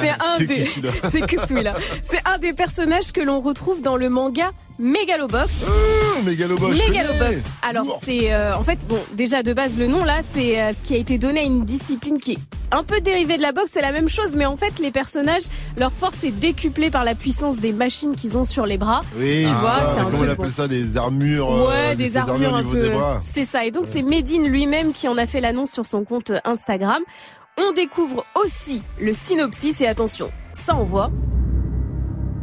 c'est 0.01 0.11
un 0.11 0.45
des 0.45 0.65
c'est 1.13 1.27
que 1.27 1.47
celui-là. 1.47 1.75
C'est 2.03 2.21
un 2.29 2.39
des 2.39 2.53
personnages 2.53 3.13
que 3.13 3.21
l'on 3.21 3.41
retrouve 3.41 3.81
dans 3.81 3.97
le 3.97 4.09
manga 4.09 4.51
Megalobox. 4.79 5.65
Oh, 5.69 6.23
Mégalobox. 6.25 6.75
je 6.79 6.85
Megalobox. 6.91 7.43
Alors 7.61 8.01
c'est 8.03 8.33
euh, 8.33 8.57
en 8.57 8.63
fait 8.63 8.79
bon 8.89 8.99
déjà 9.13 9.43
de 9.43 9.53
base 9.53 9.77
le 9.77 9.87
nom 9.87 10.05
là 10.05 10.21
c'est 10.33 10.59
euh, 10.59 10.73
ce 10.73 10.83
qui 10.83 10.95
a 10.95 10.97
été 10.97 11.19
donné 11.19 11.41
à 11.41 11.43
une 11.43 11.67
discipline 11.67 12.19
qui 12.19 12.33
est 12.33 12.39
un 12.73 12.83
peu 12.83 13.01
dérivée 13.03 13.37
de 13.37 13.43
la 13.43 13.53
boxe 13.53 13.73
c'est 13.75 13.83
la 13.83 13.93
même 13.93 14.09
chose 14.09 14.37
mais 14.37 14.47
en 14.47 14.57
fait 14.57 14.79
les 14.79 14.91
personnages 14.91 15.43
leur 15.77 15.93
force 15.93 16.25
est 16.25 16.31
décuplée 16.31 16.89
par 16.89 17.05
la 17.05 17.15
puissance 17.15 17.59
des 17.59 17.73
machines 17.73 18.15
qu'ils 18.15 18.39
ont 18.39 18.45
sur 18.45 18.65
les 18.65 18.79
bras. 18.79 19.03
Oui, 19.19 19.45
Tu 19.47 19.53
vois, 19.55 19.71
ça, 19.71 19.93
c'est 19.95 20.01
un 20.01 20.05
comment 20.05 20.19
on 20.19 20.23
appelle 20.29 20.37
bon. 20.47 20.51
ça 20.51 20.67
Des 20.69 20.97
armures. 20.97 21.51
euh, 21.53 21.69
Ouais, 21.69 21.97
des, 21.97 22.17
armures, 22.17 22.55
un 22.55 22.65
peu. 22.65 22.91
C'est 23.21 23.45
ça. 23.45 23.65
Et 23.67 23.71
donc 23.71 23.85
c'est 23.91 24.03
Medine 24.03 24.49
lui-même 24.49 24.93
qui 24.93 25.09
en 25.09 25.19
fait 25.27 25.41
l'annonce 25.41 25.73
sur 25.73 25.87
son 25.87 26.05
compte 26.05 26.33
Instagram. 26.45 27.03
On 27.59 27.73
découvre 27.73 28.25
aussi 28.43 28.83
le 29.01 29.13
synopsis 29.13 29.81
et 29.81 29.87
attention, 29.87 30.31
ça 30.53 30.75
envoie. 30.75 31.11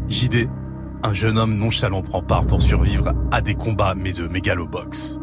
JD, 0.07 0.47
un 1.03 1.13
jeune 1.13 1.37
homme 1.37 1.57
nonchalant 1.57 2.01
prend 2.01 2.21
part 2.21 2.45
pour 2.45 2.61
survivre 2.61 3.13
à 3.31 3.41
des 3.41 3.55
combats 3.55 3.95
mais 3.95 4.13
de 4.13 4.27
mégalobox. 4.27 5.19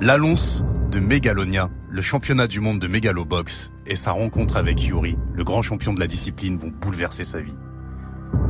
L'annonce 0.00 0.64
de 0.90 1.00
Megalonia, 1.00 1.70
le 1.88 2.02
championnat 2.02 2.46
du 2.46 2.60
monde 2.60 2.78
de 2.78 2.86
mégalobox, 2.86 3.72
et 3.86 3.96
sa 3.96 4.12
rencontre 4.12 4.56
avec 4.56 4.82
Yuri, 4.82 5.16
le 5.32 5.44
grand 5.44 5.62
champion 5.62 5.92
de 5.92 6.00
la 6.00 6.06
discipline, 6.06 6.56
vont 6.56 6.72
bouleverser 6.80 7.24
sa 7.24 7.40
vie. 7.40 7.56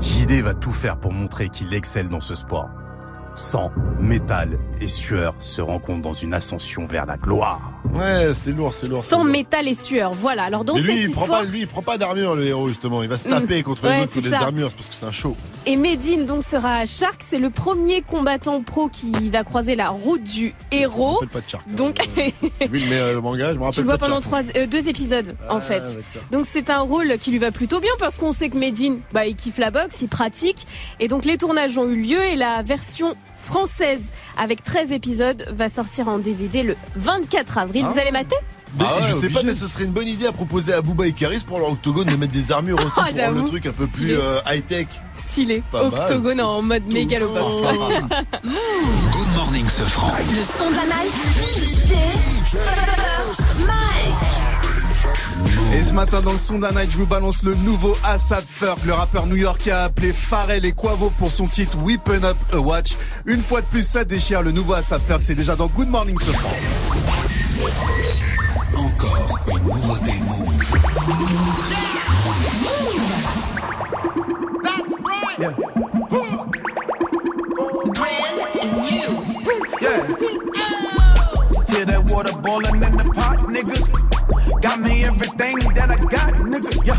JD 0.01 0.43
va 0.43 0.55
tout 0.55 0.73
faire 0.73 0.99
pour 0.99 1.13
montrer 1.13 1.49
qu'il 1.49 1.73
excelle 1.73 2.09
dans 2.09 2.21
ce 2.21 2.35
sport. 2.35 2.69
Sang, 3.35 3.73
métal 4.01 4.59
et 4.81 4.87
sueur 4.87 5.35
se 5.41 5.61
rencontrent 5.61 6.03
dans 6.03 6.13
une 6.13 6.35
ascension 6.35 6.85
vers 6.85 7.05
la 7.05 7.17
gloire. 7.17 7.73
Ouais, 7.97 8.33
c'est 8.33 8.53
lourd, 8.53 8.73
c'est 8.73 8.87
lourd. 8.87 9.03
lourd. 9.11 9.25
métal 9.25 9.67
et 9.67 9.75
sueur. 9.75 10.13
Voilà. 10.13 10.45
Alors 10.45 10.65
dans 10.65 10.75
Mais 10.75 10.81
lui, 10.83 10.93
cette 10.95 11.03
il 11.07 11.11
prend 11.13 11.23
histoire, 11.23 11.41
pas, 11.41 11.47
lui, 11.47 11.61
il 11.63 11.67
prend 11.67 11.83
pas 11.83 11.99
d'armure, 11.99 12.37
le 12.37 12.45
héros, 12.47 12.69
justement. 12.69 13.03
Il 13.03 13.09
va 13.09 13.19
se 13.19 13.27
taper 13.29 13.61
Mm. 13.61 13.63
contre 13.65 13.85
Ouais, 13.89 13.97
les 13.99 14.19
autres 14.19 14.31
ça. 14.31 14.41
armures, 14.43 14.69
c'est 14.71 14.77
parce 14.77 14.89
que 14.89 14.95
c'est 14.95 15.07
un 15.07 15.11
show. 15.11 15.37
Et 15.67 15.77
Medine 15.77 16.27
donc 16.27 16.45
sera 16.45 16.77
à 16.77 16.87
Shark, 16.87 17.17
c'est 17.25 17.39
le 17.39 17.51
premier 17.51 18.03
combattant 18.03 18.63
pro 18.63 18.89
qui 18.89 19.31
va 19.31 19.43
croiser 19.43 19.75
la 19.75 19.89
route 19.89 20.23
du 20.23 20.55
héros. 20.71 21.21
Pas 21.33 21.41
de 21.41 21.49
Shark. 21.49 21.69
Donc 21.75 21.97
J'ai 22.17 22.69
vu 22.69 22.79
le, 22.79 22.87
mais, 22.89 22.99
euh, 23.01 23.13
le 23.15 23.21
manga, 23.21 23.53
je 23.53 23.59
me 23.59 23.65
rappelle 23.65 23.73
tu 23.75 23.81
le 23.81 23.87
vois 23.87 23.99
pas 23.99 24.07
de 24.07 24.13
pendant 24.13 24.23
Shark. 24.23 24.45
trois, 24.53 24.61
euh, 24.63 24.67
deux 24.67 24.89
épisodes 24.89 25.37
en 25.51 25.57
Ah, 25.57 25.61
fait. 25.61 25.81
d'accord. 25.81 25.97
Donc 26.31 26.47
c'est 26.47 26.71
un 26.71 26.81
rôle 26.81 27.17
qui 27.19 27.31
lui 27.33 27.39
va 27.39 27.51
plutôt 27.51 27.81
bien 27.81 27.93
parce 27.99 28.19
qu'on 28.19 28.33
sait 28.33 28.49
que 28.49 28.57
Medine, 28.59 29.01
bah, 29.13 29.27
il 29.27 29.35
kiffe 29.37 29.59
la 29.59 29.71
boxe, 29.71 30.03
il 30.03 30.09
pratique. 30.09 30.67
Et 31.01 31.09
donc 31.09 31.25
les 31.25 31.37
tournages 31.37 31.77
ont 31.79 31.89
eu 31.89 32.01
lieu 32.01 32.23
et 32.25 32.37
la 32.37 32.63
version 32.63 33.17
française 33.45 34.11
avec 34.39 34.63
13 34.65 34.93
épisodes 34.93 35.47
va 35.53 35.69
sortir 35.69 36.09
en 36.09 36.19
DVD 36.19 36.63
le 36.63 36.77
24 36.97 37.59
avril. 37.59 37.85
Ah. 37.87 37.91
Vous 37.93 37.99
allez 37.99 38.11
mater? 38.11 38.37
Mais 38.79 38.85
Ah 38.89 38.97
ouais, 38.97 39.03
je 39.09 39.13
sais 39.13 39.29
pas, 39.29 39.41
mais 39.45 39.55
ce 39.55 39.69
serait 39.69 39.85
une 39.85 39.93
bonne 39.93 40.09
idée 40.09 40.27
à 40.27 40.33
proposer 40.33 40.73
à 40.73 40.81
Booba 40.83 41.07
et 41.07 41.13
Karis 41.13 41.41
pour 41.47 41.61
leur 41.61 41.71
octogone 41.71 42.09
de 42.09 42.17
mettre 42.17 42.33
des 42.33 42.51
armures 42.51 42.79
aussi 42.79 42.89
Ah, 42.97 43.07
pour 43.13 43.25
rendre 43.25 43.43
le 43.43 43.49
truc 43.49 43.67
un 43.67 43.73
peu 43.73 43.87
Stylé. 43.87 44.15
plus 44.15 44.23
euh, 44.23 44.41
high-tech. 44.51 44.89
Stylé. 45.27 45.63
Pas 45.71 45.89
mal. 45.89 46.01
Octogone 46.01 46.41
en 46.41 46.63
mode 46.63 46.93
mégalobox. 46.93 47.53
Good 48.43 49.35
morning, 49.37 49.67
ce 49.69 49.83
franc. 49.83 50.13
Le 50.29 50.35
son 50.45 50.71
de 50.71 50.77
la 50.77 50.87
night. 50.87 51.15
DJ 51.93 51.95
Mike. 53.61 54.54
Et 55.75 55.83
ce 55.83 55.93
matin 55.93 56.21
dans 56.21 56.33
le 56.33 56.39
son 56.39 56.59
d'un 56.59 56.71
night, 56.71 56.91
je 56.91 56.97
vous 56.99 57.07
balance 57.07 57.43
le 57.43 57.55
nouveau 57.55 57.97
ASAP 58.05 58.45
Ferg, 58.49 58.79
le 58.87 58.93
rappeur 58.93 59.27
new-yorkais 59.27 59.73
a 59.73 59.85
appelé 59.85 60.13
Pharrell 60.13 60.65
et 60.65 60.73
Quavo 60.73 61.11
pour 61.19 61.31
son 61.31 61.47
titre 61.47 61.77
Whippen 61.79 62.25
Up 62.25 62.37
a 62.53 62.59
Watch. 62.59 62.97
Une 63.27 63.43
fois 63.43 63.61
de 63.61 63.67
plus, 63.67 63.83
ça 63.83 64.05
déchire 64.05 64.43
le 64.43 64.53
nouveau 64.53 64.75
ASAP 64.75 65.03
Ferg, 65.07 65.21
c'est 65.23 65.35
déjà 65.35 65.57
dans 65.57 65.67
Good 65.67 65.89
Morning 65.89 66.17
ce. 66.19 66.31
Encore 68.77 69.39
une 69.49 69.65
nouveauté 69.65 70.13
Move. 70.27 70.55
Brand 74.63 75.49
new. 78.83 79.35
Yeah. 79.81 80.07
Hear 81.69 81.85
that 81.87 82.11
water 82.11 82.37
boiling 82.39 82.83
in 82.83 82.97
the 82.97 83.11
pot, 83.15 83.39
nigga. 83.49 83.94
Got 84.65 84.81
me 84.81 85.05
everything 85.05 85.59
that 85.77 85.91
I 85.91 85.97
got, 86.09 86.33
nigga. 86.41 86.73
Yeah. 86.89 86.97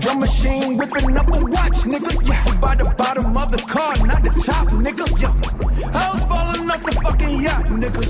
Drum 0.00 0.18
machine 0.18 0.76
whipping 0.76 1.16
up 1.16 1.28
a 1.28 1.38
watch, 1.38 1.86
nigga. 1.86 2.10
Yeah. 2.26 2.42
By 2.58 2.74
the 2.74 2.92
bottom 2.98 3.36
of 3.36 3.48
the 3.48 3.62
car, 3.62 3.94
not 4.04 4.24
the 4.24 4.30
top, 4.42 4.66
nigga. 4.74 5.06
Yeah. 5.22 5.30
I 5.94 6.10
was 6.10 6.24
falling 6.24 6.68
off 6.68 6.82
the 6.82 6.90
fucking 7.00 7.40
yacht, 7.40 7.66
nigga. 7.66 8.02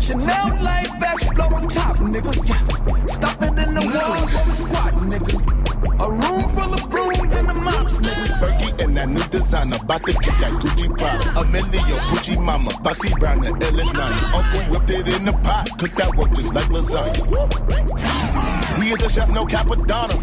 Chanel 0.00 0.56
light 0.64 0.88
flow 1.36 1.52
on 1.52 1.68
top, 1.68 1.96
nigga. 2.00 2.32
Yeah. 2.48 3.04
Stop 3.12 3.42
it 3.42 3.60
in 3.60 3.74
the 3.76 3.84
wall 3.92 4.26
for 4.32 4.44
the 4.48 4.54
squat, 4.56 4.94
nigga. 5.04 5.36
A 6.00 6.08
room 6.08 6.40
full 6.56 6.72
of 6.72 6.89
brooms 7.42 7.48
and 7.48 7.48
the 7.48 7.54
mops, 7.64 8.00
nigga. 8.00 8.38
Fergie 8.40 8.84
and 8.84 8.96
that 8.96 9.08
new 9.08 9.22
designer, 9.28 9.76
about 9.80 10.02
to 10.02 10.12
get 10.12 10.36
that 10.40 10.52
Gucci 10.60 10.88
Prada. 10.96 11.40
Emilio, 11.40 11.96
Gucci 12.10 12.42
Mama, 12.42 12.70
Foxy 12.82 13.14
Brown, 13.18 13.40
the 13.40 13.50
illest 13.50 13.92
nine. 13.94 14.12
Uncle 14.34 14.62
whipped 14.72 14.90
it 14.90 15.08
in 15.14 15.24
the 15.24 15.32
pot, 15.32 15.68
cooked 15.78 15.96
that 15.96 16.14
work 16.16 16.32
just 16.34 16.54
like 16.54 16.68
lasagna. 16.68 17.22
We 18.78 18.92
is 18.92 18.98
the 18.98 19.08
chef, 19.08 19.28
no 19.30 19.44
Capadonna. 19.46 20.16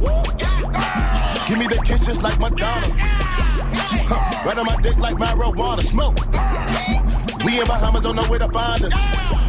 Give 1.47 1.59
me 1.59 1.67
the 1.67 1.81
kiss 1.83 2.05
just 2.05 2.23
like 2.23 2.39
Madonna. 2.39 2.87
Huh, 4.09 4.45
right 4.45 4.57
on 4.57 4.65
my 4.65 4.77
dick 4.81 4.97
like 4.97 5.15
marijuana, 5.15 5.81
smoke. 5.81 6.17
We 7.45 7.59
in 7.59 7.65
Bahamas, 7.65 8.03
don't 8.03 8.15
know 8.15 8.23
where 8.23 8.39
to 8.39 8.49
find 8.49 8.83
us. 8.83 9.46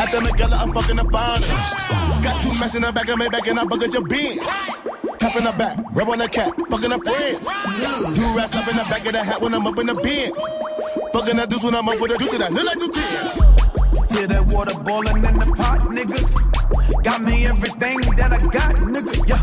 At 0.00 0.10
the 0.12 0.20
Miguel, 0.22 0.54
I'm 0.54 0.72
fucking 0.72 0.96
the 0.96 1.04
finest. 1.04 1.76
Got 2.24 2.42
two 2.42 2.58
mess 2.58 2.74
in 2.74 2.82
the 2.82 2.90
back 2.90 3.08
of 3.08 3.18
my 3.18 3.28
back 3.28 3.46
and 3.46 3.60
I 3.60 3.64
bucket 3.64 3.92
your 3.92 4.02
beans. 4.02 4.40
Tough 5.18 5.36
in 5.36 5.44
the 5.44 5.52
back, 5.52 5.76
rub 5.92 6.08
on 6.08 6.18
the 6.18 6.28
cat, 6.28 6.54
fucking 6.70 6.90
her 6.90 6.98
friends. 6.98 7.46
Do 8.16 8.24
rack 8.34 8.54
up 8.56 8.66
in 8.66 8.76
the 8.76 8.84
back 8.88 9.04
of 9.04 9.12
the 9.12 9.22
hat 9.22 9.42
when 9.42 9.52
I'm 9.52 9.66
up 9.66 9.78
in 9.78 9.86
the 9.86 9.94
bed. 9.94 10.32
Fucking 11.12 11.36
the 11.36 11.46
deuce 11.46 11.64
when 11.64 11.74
I'm 11.74 11.86
up 11.86 12.00
with 12.00 12.12
the 12.12 12.16
juice 12.16 12.32
and 12.32 12.44
I 12.44 12.48
look 12.48 12.64
like. 12.64 12.80
Hear 14.12 14.26
that 14.26 14.46
water 14.52 14.76
boiling 14.80 15.24
in 15.24 15.38
the 15.38 15.52
pot, 15.56 15.80
nigga. 15.86 16.18
Got 17.02 17.22
me 17.22 17.46
everything 17.46 18.00
that 18.16 18.32
I 18.32 18.38
got, 18.38 18.76
nigga. 18.82 19.14
Yeah. 19.28 19.42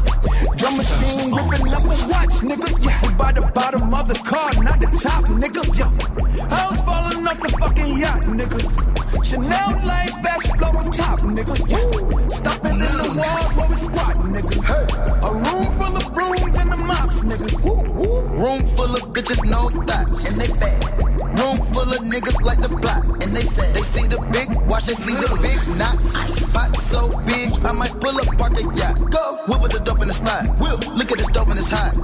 Drum 0.57 0.75
machine 0.77 1.31
whipping 1.31 1.73
up 1.73 1.83
a 1.83 1.95
watch, 2.11 2.35
nigga. 2.43 2.69
Yeah. 2.83 2.99
We 3.03 3.13
by 3.15 3.31
the 3.31 3.49
bottom 3.55 3.93
of 3.93 4.07
the 4.07 4.15
car, 4.27 4.51
not 4.63 4.79
the 4.79 4.87
top, 4.87 5.25
nigga. 5.31 5.63
Yeah. 5.79 5.91
Was 6.49 6.81
falling 6.81 7.27
off 7.27 7.39
the 7.39 7.49
fucking 7.59 7.97
yacht, 7.97 8.23
nigga. 8.23 8.59
Chanel 9.23 9.71
light 9.85 10.17
flow 10.57 10.69
on 10.69 10.91
top, 10.91 11.19
nigga. 11.19 11.55
Yeah. 11.71 12.27
Stop 12.29 12.65
it 12.65 12.71
in 12.71 12.79
the 12.79 13.07
wall 13.17 13.67
we 13.69 13.75
squat, 13.75 14.15
nigga. 14.17 14.55
A 14.67 14.96
the 17.29 17.37
mops, 17.37 17.63
nigga. 17.63 18.27
Room 18.37 18.65
full 18.75 18.93
of 18.95 19.13
bitches, 19.13 19.43
no 19.45 19.69
thoughts, 19.69 20.31
and 20.31 20.41
they 20.41 20.47
bad. 20.59 20.77
Room 21.39 21.57
full 21.73 21.89
of 21.89 22.01
niggas 22.01 22.41
like 22.41 22.61
the 22.61 22.69
block, 22.69 23.05
and 23.07 23.31
they 23.31 23.41
say 23.41 23.71
they 23.73 23.81
see 23.81 24.07
the 24.07 24.19
big 24.31 24.49
watch, 24.69 24.85
they 24.85 24.93
see 24.93 25.13
the 25.13 25.29
big 25.41 25.59
knots. 25.77 26.13
Spot 26.37 26.75
so 26.77 27.09
big, 27.25 27.51
I 27.65 27.71
might 27.73 27.93
pull 27.99 28.17
up, 28.17 28.37
park 28.37 28.57
a 28.57 28.63
yacht. 28.75 28.97
Go, 29.11 29.37
whip 29.47 29.61
with 29.61 29.71
the 29.73 29.79
dope 29.79 30.01
in 30.01 30.07
the 30.07 30.13
spot. 30.13 30.47
Whip, 30.59 30.79
look 30.95 31.11
at 31.11 31.17
this 31.17 31.27
dope 31.27 31.49
and 31.49 31.59
it's 31.59 31.69
hot. 31.69 31.95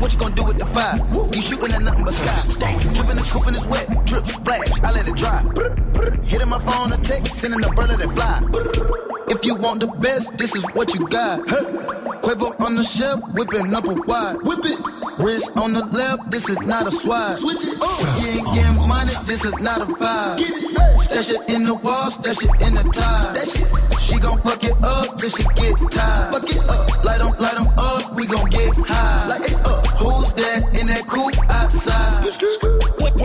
What 0.00 0.12
you 0.12 0.18
gonna 0.18 0.34
do 0.34 0.44
with 0.44 0.58
the 0.58 0.66
fire? 0.66 0.98
You 1.32 1.40
shooting 1.40 1.72
at 1.72 1.82
nothing 1.82 2.04
but 2.04 2.14
sky. 2.14 2.36
Dripping 2.92 3.18
and 3.18 3.56
it's 3.56 3.66
wet, 3.66 3.88
drip 4.04 4.24
splash. 4.24 4.68
I 4.82 4.90
let 4.92 5.08
it 5.08 5.16
dry. 5.16 5.40
Hitting 6.24 6.48
my 6.48 6.58
phone, 6.58 6.92
a 6.92 6.96
text, 6.98 7.34
sending 7.34 7.64
a 7.64 7.68
bird 7.72 7.90
that 7.90 8.10
fly. 8.12 8.40
If 9.28 9.44
you 9.44 9.54
want 9.54 9.80
the 9.80 9.86
best, 9.86 10.36
this 10.36 10.54
is 10.54 10.66
what 10.74 10.94
you 10.94 11.08
got. 11.08 11.40
Quavo 12.22 12.54
on 12.60 12.76
the 12.76 12.84
shelf, 12.84 13.20
whipping 13.34 13.74
up 13.74 13.86
a 13.88 13.94
wide. 13.94 14.42
Whip 14.42 14.64
it. 14.72 14.78
Wrist 15.18 15.52
on 15.56 15.72
the 15.72 15.84
left, 15.84 16.30
this 16.30 16.48
is 16.48 16.58
not 16.60 16.86
a 16.86 16.90
swat. 16.90 17.38
Switch 17.38 17.64
it 17.64 17.80
up. 17.80 18.00
You 18.20 18.28
ain't 18.28 18.54
getting 18.54 18.88
money, 18.88 19.12
this 19.26 19.44
is 19.44 19.54
not 19.60 19.82
a 19.82 19.86
vibe. 19.86 21.00
Stash 21.00 21.30
it 21.30 21.48
in 21.48 21.64
the 21.64 21.74
wall, 21.74 22.10
stash 22.10 22.42
it 22.42 22.50
in 22.62 22.74
the 22.74 22.82
tie. 22.84 23.34
Stash 23.34 23.62
it. 23.62 24.00
She 24.00 24.18
gon' 24.18 24.38
fuck 24.40 24.62
it 24.64 24.76
up 24.82 25.16
till 25.16 25.30
she 25.30 25.42
get 25.54 25.76
tired. 25.90 26.34
Fuck 26.34 26.50
it 26.50 26.68
up. 26.68 27.04
light 27.04 27.20
Light 27.20 27.20
'em, 27.20 27.38
light 27.38 27.54
'em 27.54 27.66
up, 27.78 28.14
we 28.16 28.26
gon' 28.26 28.48
get 28.50 28.76
high. 28.76 29.26
Light 29.26 29.40
it 29.40 29.64
up. 29.64 29.86
Who's 29.98 30.32
that 30.34 30.60
in 30.78 30.86
that 30.88 31.06
coupe 31.06 31.38
outside? 31.50 32.24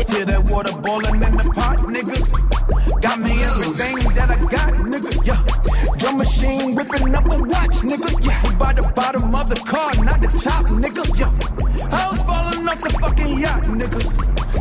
Hear 0.09 0.25
that 0.25 0.51
water 0.51 0.75
boiling 0.81 1.23
in 1.23 1.37
the 1.37 1.49
pot, 1.53 1.79
nigga. 1.79 2.17
Got 3.01 3.19
me 3.19 3.43
everything 3.43 4.13
that 4.15 4.29
I 4.31 4.37
got, 4.45 4.73
nigga. 4.75 5.11
Yeah. 5.25 5.41
Drum 5.97 6.17
machine 6.17 6.75
whipping 6.75 7.15
up 7.15 7.25
a 7.25 7.37
watch, 7.43 7.75
nigga. 7.85 8.09
Yeah. 8.25 8.41
We 8.47 8.55
by 8.55 8.73
the 8.73 8.91
bottom 8.95 9.33
of 9.35 9.49
the 9.49 9.59
car, 9.65 9.91
not 10.03 10.21
the 10.21 10.27
top, 10.27 10.65
nigga. 10.67 11.03
Yeah. 11.19 11.36
I 11.91 12.09
was 12.09 12.21
falling 12.21 12.67
off 12.67 12.81
the 12.81 12.89
fucking 12.99 13.39
yacht, 13.39 13.63
nigga. 13.63 13.99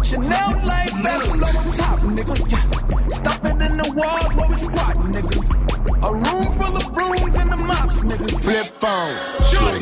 Chanel 0.05 0.51
light 0.65 0.93
best 1.03 1.27
flow 1.31 1.47
on 1.47 1.73
top, 1.73 1.99
nigga. 2.07 2.35
Yeah. 2.51 2.65
Stop 3.09 3.45
it 3.45 3.53
in 3.53 3.77
the 3.79 3.93
wall 3.97 4.31
while 4.37 4.49
we 4.49 4.57
squat, 4.57 4.97
nigga. 5.11 5.67
A 6.07 6.13
room 6.13 6.47
full 6.59 6.77
of 6.77 6.87
brooms 6.95 7.35
and 7.35 7.51
the 7.51 7.57
mops, 7.57 8.05
nigga. 8.05 8.27
Flip 8.43 8.69
phone. 8.71 9.17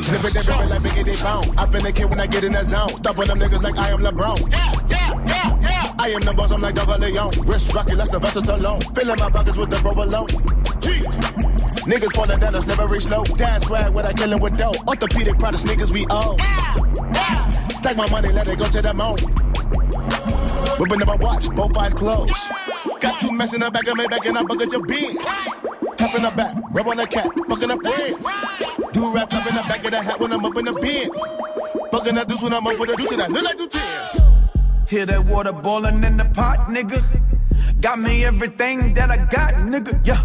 Flip 0.05 0.25
it, 0.25 0.33
they 0.33 0.41
rip 0.41 0.61
it 0.61 0.69
like 0.71 0.83
Biggie, 0.83 1.05
they 1.05 1.17
bone. 1.21 1.45
I 1.59 1.67
finna 1.67 1.95
kill 1.95 2.09
when 2.09 2.21
I 2.21 2.27
get 2.27 2.45
in 2.45 2.53
that 2.53 2.67
zone. 2.67 2.89
Stopping 2.89 3.27
them 3.27 3.39
niggas 3.41 3.63
like 3.63 3.77
I 3.77 3.91
am 3.91 3.99
LeBron. 3.99 4.51
Yeah, 4.51 4.73
yeah, 4.89 5.11
yeah, 5.29 5.61
yeah. 5.61 5.93
I 5.99 6.09
am 6.11 6.21
the 6.21 6.33
boss, 6.33 6.51
I'm 6.51 6.61
like 6.61 6.75
Dogger 6.75 6.97
Leon. 6.97 7.31
Wrist 7.47 7.75
rocky 7.75 7.95
like 7.95 8.09
Sylvester 8.09 8.41
Stallone. 8.41 8.83
Filling 8.95 9.19
my 9.19 9.31
pockets 9.31 9.59
with 9.59 9.71
the 9.71 9.77
provolone. 9.77 10.29
Jeez. 10.81 11.05
Niggas 11.85 12.15
falling 12.17 12.39
down 12.39 12.53
the 12.53 12.61
slippery 12.63 13.01
slope. 13.01 13.29
Dad 13.37 13.63
swag, 13.63 13.93
what 13.93 14.07
I 14.07 14.13
killin' 14.15 14.41
with 14.41 14.57
dough. 14.57 14.73
Orthopedic 14.89 15.39
products, 15.39 15.65
niggas 15.65 15.91
we 15.91 16.07
owe. 16.09 16.37
Stack 17.85 17.99
my 17.99 18.11
money, 18.11 18.33
let 18.33 18.49
it 18.49 18.59
go 18.59 18.67
to 18.67 18.81
the 18.81 18.95
moon. 18.95 19.15
Whipping 20.81 21.03
up 21.03 21.09
my 21.09 21.17
watch, 21.17 21.51
both 21.51 21.77
eyes 21.77 21.93
closed. 21.93 22.35
Got 22.99 23.21
two 23.21 23.31
mess 23.31 23.53
in 23.53 23.61
the 23.61 23.71
back 23.71 23.87
of 23.87 23.95
my 23.99 24.07
back 24.07 24.25
and 24.25 24.39
I 24.39 24.43
bucket 24.43 24.73
your 24.73 24.81
beans. 24.87 25.19
Tough 25.99 26.15
in 26.15 26.23
the 26.23 26.31
back, 26.31 26.57
rub 26.71 26.89
on 26.89 26.97
the 26.97 27.07
cat, 27.07 27.29
fucking 27.47 27.69
the 27.69 27.77
friends. 27.77 28.27
Do 28.95 29.13
rap 29.13 29.35
up 29.35 29.47
in 29.47 29.55
the 29.55 29.61
back 29.69 29.85
of 29.85 29.91
the 29.91 30.03
hat 30.03 30.19
when 30.19 30.33
I'm 30.33 30.43
up 30.47 30.57
in 30.57 30.65
the 30.65 30.73
bed. 30.73 31.11
Fucking 31.91 32.15
that 32.15 32.27
deuce 32.27 32.43
when 32.43 32.55
I'm 32.55 32.67
up 32.67 32.81
with 32.81 32.89
the 32.89 32.97
juice 32.97 33.13
and 33.13 33.21
I 33.21 33.27
look 33.27 33.45
like 33.45 33.59
two 33.59 33.69
tears. 33.69 34.21
Hear 34.89 35.05
that 35.05 35.27
water 35.27 35.53
boiling 35.53 36.03
in 36.05 36.17
the 36.17 36.25
pot, 36.25 36.61
nigga. 36.71 37.34
Got 37.81 37.99
me 37.99 38.25
everything 38.25 38.95
that 38.95 39.11
I 39.11 39.17
got, 39.17 39.55
nigga. 39.55 40.01
Yeah. 40.07 40.23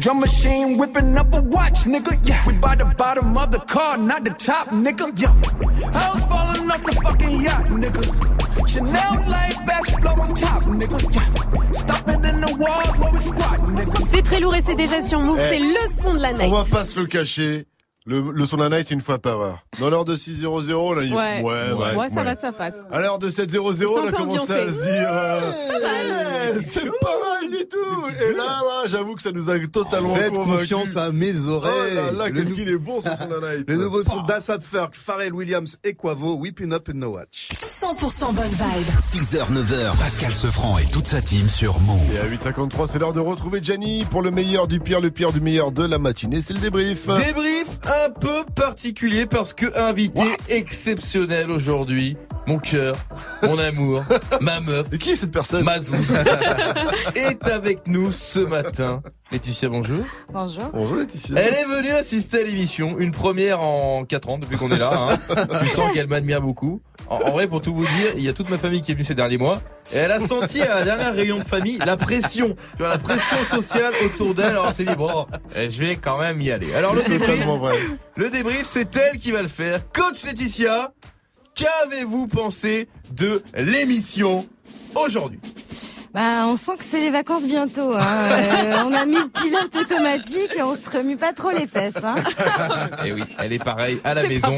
Drum 0.00 0.20
machine 0.20 0.76
whipping 0.78 1.16
up 1.16 1.32
a 1.32 1.40
watch, 1.40 1.84
nigga. 1.84 2.18
Yeah. 2.28 2.44
We 2.46 2.54
by 2.54 2.74
the 2.76 2.84
bottom 2.84 3.36
of 3.36 3.50
the 3.52 3.60
car, 3.60 3.96
not 3.96 4.24
the 4.24 4.30
top, 4.30 4.68
nigga. 4.68 5.12
Yeah. 5.16 5.34
I 5.92 6.10
was 6.12 6.24
falling 6.24 6.70
off 6.70 6.82
the 6.82 6.92
fucking 7.02 7.40
yacht, 7.42 7.66
nigga. 7.66 8.02
Chanel 8.66 9.30
light 9.30 9.56
best 9.66 10.00
flow 10.00 10.12
on 10.12 10.34
top, 10.34 10.62
nigga. 10.64 10.98
Yeah. 11.14 11.70
Stop 11.72 12.08
it 12.08 12.14
in 12.14 12.40
the 12.40 12.56
wall 12.58 12.86
while 12.98 13.12
we 13.12 13.20
squat, 13.20 13.60
nigga. 13.60 14.06
C'est 14.06 14.22
très 14.22 14.40
lourd 14.40 14.54
et 14.54 14.62
c'est 14.62 14.74
déjà 14.74 15.02
sur 15.02 15.20
Move. 15.20 15.38
Eh. 15.40 15.48
C'est 15.48 15.58
le 15.58 15.90
son 15.90 16.14
de 16.14 16.20
la 16.20 16.32
night. 16.32 16.52
On 16.52 16.62
va 16.62 16.64
pas 16.64 16.84
se 16.84 16.98
le 16.98 17.06
cacher. 17.06 17.66
Le, 18.08 18.20
le 18.32 18.46
son 18.46 18.56
d'un 18.58 18.68
night, 18.70 18.86
c'est 18.86 18.94
une 18.94 19.00
fois 19.00 19.18
par 19.18 19.40
heure. 19.40 19.58
Dans 19.80 19.90
l'heure 19.90 20.04
de 20.04 20.14
6-0-0, 20.16 20.72
on 20.74 20.96
a 20.96 21.02
dit, 21.02 21.12
ouais, 21.12 21.42
ouais, 21.42 21.94
Ouais, 21.96 22.08
ça 22.08 22.22
va, 22.22 22.36
ça 22.36 22.52
passe. 22.52 22.76
À 22.92 23.00
l'heure 23.00 23.18
de 23.18 23.28
7-0-0, 23.28 23.84
on 23.88 24.06
a 24.06 24.12
commencé 24.12 24.52
à 24.52 24.66
se 24.72 24.80
dire, 24.82 25.08
euh, 25.10 25.40
C'est 25.52 25.66
pas 25.66 25.80
mal. 25.80 26.54
ouais, 26.56 26.62
c'est 26.62 26.84
pas 27.00 27.18
mal 27.18 27.50
du 27.50 27.66
tout. 27.68 28.24
Et 28.30 28.32
là, 28.34 28.44
là, 28.44 28.82
j'avoue 28.88 29.16
que 29.16 29.22
ça 29.22 29.32
nous 29.32 29.50
a 29.50 29.58
totalement 29.66 30.14
Faites 30.14 30.32
convaincus. 30.32 30.60
confiance 30.68 30.96
à 30.96 31.10
mes 31.10 31.48
oreilles. 31.48 31.72
Oh 31.94 31.94
là 32.16 32.24
là, 32.26 32.30
qu'est-ce 32.30 32.54
qu'il 32.54 32.68
est 32.68 32.78
bon 32.78 33.00
ce 33.00 33.12
son 33.14 33.26
d'un 33.26 33.40
night. 33.56 33.68
Le 33.68 33.74
nouveau 33.76 34.02
son 34.02 34.22
d'Assad 34.22 34.62
Ferg, 34.62 34.90
Pharrell 34.92 35.34
Williams 35.34 35.76
et 35.82 35.94
Quavo, 35.94 36.36
Whipping 36.36 36.72
Up 36.74 36.88
in 36.88 36.98
No 36.98 37.08
Watch. 37.08 37.48
100% 37.54 38.34
bonne 38.34 38.46
vibe. 38.46 39.00
6h, 39.00 39.52
9h, 39.52 39.96
Pascal 39.98 40.32
Sefranc 40.32 40.78
et 40.78 40.86
toute 40.86 41.08
sa 41.08 41.20
team 41.20 41.48
sur 41.48 41.80
Move. 41.80 41.98
Et 42.14 42.18
à 42.18 42.26
8h53, 42.28 42.86
c'est 42.86 43.00
l'heure 43.00 43.12
de 43.12 43.20
retrouver 43.20 43.58
Gianni 43.60 44.04
pour 44.04 44.22
le 44.22 44.30
meilleur 44.30 44.68
du 44.68 44.78
pire, 44.78 45.00
le 45.00 45.10
pire 45.10 45.32
du 45.32 45.40
meilleur 45.40 45.72
de 45.72 45.84
la 45.84 45.98
matinée. 45.98 46.40
C'est 46.40 46.54
le 46.54 46.60
débrief. 46.60 47.06
Débrief 47.08 47.66
un 48.04 48.10
peu 48.10 48.44
particulier 48.54 49.26
parce 49.26 49.52
que 49.52 49.66
invité 49.78 50.22
exceptionnel 50.48 51.50
aujourd'hui. 51.50 52.16
Mon 52.46 52.58
cœur, 52.58 52.94
mon 53.42 53.58
amour, 53.58 54.04
ma 54.40 54.60
meuf. 54.60 54.86
Et 54.92 54.98
qui 54.98 55.10
est 55.10 55.16
cette 55.16 55.32
personne 55.32 55.64
Ma 55.64 55.80
zouze 55.80 56.16
est 57.16 57.48
avec 57.48 57.88
nous 57.88 58.12
ce 58.12 58.38
matin. 58.38 59.02
Laetitia, 59.32 59.68
bonjour. 59.68 60.04
Bonjour. 60.32 60.62
Bonjour 60.72 60.96
Laetitia. 60.98 61.34
Elle 61.40 61.54
est 61.54 61.64
venue 61.64 61.90
assister 61.90 62.40
à 62.40 62.44
l'émission, 62.44 62.96
une 63.00 63.10
première 63.10 63.60
en 63.60 64.04
4 64.04 64.28
ans 64.28 64.38
depuis 64.38 64.56
qu'on 64.56 64.70
est 64.70 64.78
là. 64.78 64.90
Hein. 64.94 65.18
Tu 65.62 65.68
sens 65.70 65.92
qu'elle 65.92 66.06
m'admire 66.06 66.40
beaucoup. 66.40 66.80
En, 67.08 67.16
en 67.16 67.30
vrai, 67.32 67.48
pour 67.48 67.62
tout 67.62 67.74
vous 67.74 67.84
dire, 67.84 68.12
il 68.16 68.22
y 68.22 68.28
a 68.28 68.32
toute 68.32 68.48
ma 68.48 68.58
famille 68.58 68.80
qui 68.80 68.92
est 68.92 68.94
venue 68.94 69.04
ces 69.04 69.16
derniers 69.16 69.38
mois. 69.38 69.60
Et 69.92 69.96
elle 69.96 70.12
a 70.12 70.20
senti 70.20 70.62
à 70.62 70.76
la 70.76 70.84
dernière 70.84 71.14
réunion 71.14 71.38
de 71.38 71.44
famille 71.44 71.78
la 71.84 71.96
pression, 71.96 72.54
tu 72.76 72.78
vois, 72.78 72.90
la 72.90 72.98
pression 72.98 73.44
sociale 73.44 73.92
autour 74.04 74.34
d'elle. 74.34 74.46
Alors 74.50 74.66
elle 74.68 74.74
s'est 74.74 74.84
dit 74.84 74.94
bon, 74.94 75.26
eh, 75.56 75.68
je 75.68 75.84
vais 75.84 75.96
quand 75.96 76.18
même 76.18 76.40
y 76.40 76.52
aller. 76.52 76.72
Alors 76.74 76.94
le 76.94 77.02
débrief, 77.02 77.44
le 78.16 78.30
débrief, 78.30 78.64
c'est 78.64 78.94
elle 78.96 79.18
qui 79.18 79.32
va 79.32 79.42
le 79.42 79.48
faire. 79.48 79.80
Coach 79.92 80.24
Laetitia, 80.24 80.92
qu'avez-vous 81.56 82.26
pensé 82.28 82.88
de 83.12 83.42
l'émission 83.56 84.46
aujourd'hui? 84.94 85.40
Bah, 86.14 86.46
on 86.46 86.56
sent 86.56 86.72
que 86.78 86.84
c'est 86.84 87.00
les 87.00 87.10
vacances 87.10 87.42
bientôt. 87.44 87.92
Hein. 87.94 88.00
Euh, 88.56 88.82
on 88.86 88.92
a 88.94 89.04
mis 89.04 89.16
le 89.16 89.28
pilote 89.28 89.74
automatique 89.76 90.50
et 90.56 90.62
on 90.62 90.74
se 90.76 90.88
remue 90.90 91.16
pas 91.16 91.32
trop 91.32 91.50
les 91.50 91.66
fesses. 91.66 92.02
Hein. 92.02 92.14
Et 93.04 93.08
Eh 93.08 93.12
oui, 93.12 93.22
elle 93.38 93.52
est 93.52 93.62
pareille 93.62 93.98
à 94.04 94.14
la 94.14 94.26
maison. 94.26 94.54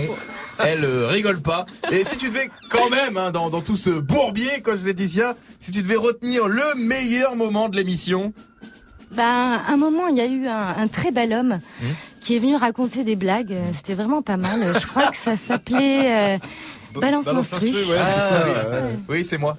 Elle 0.65 0.85
euh, 0.85 1.09
rigole 1.09 1.41
pas. 1.41 1.67
Et 1.91 2.05
si 2.05 2.17
tu 2.17 2.29
devais 2.29 2.49
quand 2.71 2.89
même, 2.91 3.17
hein, 3.17 3.31
dans, 3.31 3.51
dans 3.51 3.61
tout 3.61 3.77
ce 3.77 3.91
bourbier, 3.91 4.61
coach 4.63 4.81
Laetitia, 4.85 5.35
si 5.59 5.73
tu 5.73 5.83
devais 5.83 5.97
retenir 5.97 6.47
le 6.49 6.75
meilleur 6.77 7.35
moment 7.37 7.69
de 7.69 7.77
l'émission, 7.77 8.33
Bah, 9.13 9.61
un 9.69 9.77
moment, 9.77 10.07
il 10.09 10.17
y 10.17 10.21
a 10.21 10.27
eu 10.27 10.47
un, 10.47 10.69
un 10.77 10.89
très 10.89 11.11
bel 11.11 11.33
homme 11.33 11.61
qui 12.21 12.37
est 12.37 12.39
venu 12.39 12.57
raconter 12.57 13.05
des 13.05 13.17
blagues. 13.17 13.53
Euh, 13.53 13.65
C'était 13.73 13.95
vraiment 13.95 14.23
pas 14.23 14.37
mal. 14.37 14.61
Je 14.81 14.87
crois 14.87 15.09
que 15.09 15.17
ça 15.17 15.37
s'appelait 15.37 16.35
euh, 16.35 16.39
Balance 16.95 17.25
Balance 17.27 17.53
ouais, 17.53 17.61
c'est 17.61 17.97
Ah, 18.01 18.07
ça. 18.07 18.45
oui. 18.47 18.53
ouais. 18.53 18.99
Oui, 19.09 19.25
c'est 19.25 19.39
moi. 19.39 19.55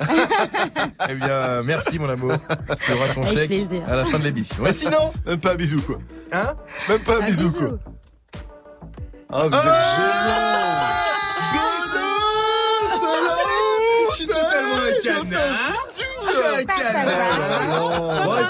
eh 1.10 1.14
bien, 1.16 1.62
merci 1.64 2.00
mon 2.00 2.10
amour. 2.10 2.34
Tu 2.86 2.92
auras 2.94 3.14
ton 3.14 3.22
Avec 3.22 3.34
chèque 3.34 3.48
plaisir. 3.50 3.84
à 3.88 3.96
la 3.96 4.06
fin 4.06 4.18
de 4.20 4.24
l'émission. 4.24 4.66
Et 4.66 4.74
sinon, 4.74 5.12
Même 5.26 5.40
pas 5.40 5.52
un 5.54 5.56
bisou, 5.56 5.82
quoi. 5.82 5.98
hein? 6.34 6.54
Même 6.88 7.00
pas 7.04 7.18
un, 7.18 7.22
Un 7.22 7.26
bisou, 7.26 7.50
bisou. 7.50 7.60
quoi. 7.68 7.78
Ah, 9.32 9.40
vous 9.42 9.46
êtes 9.46 9.52
génial. 9.54 11.09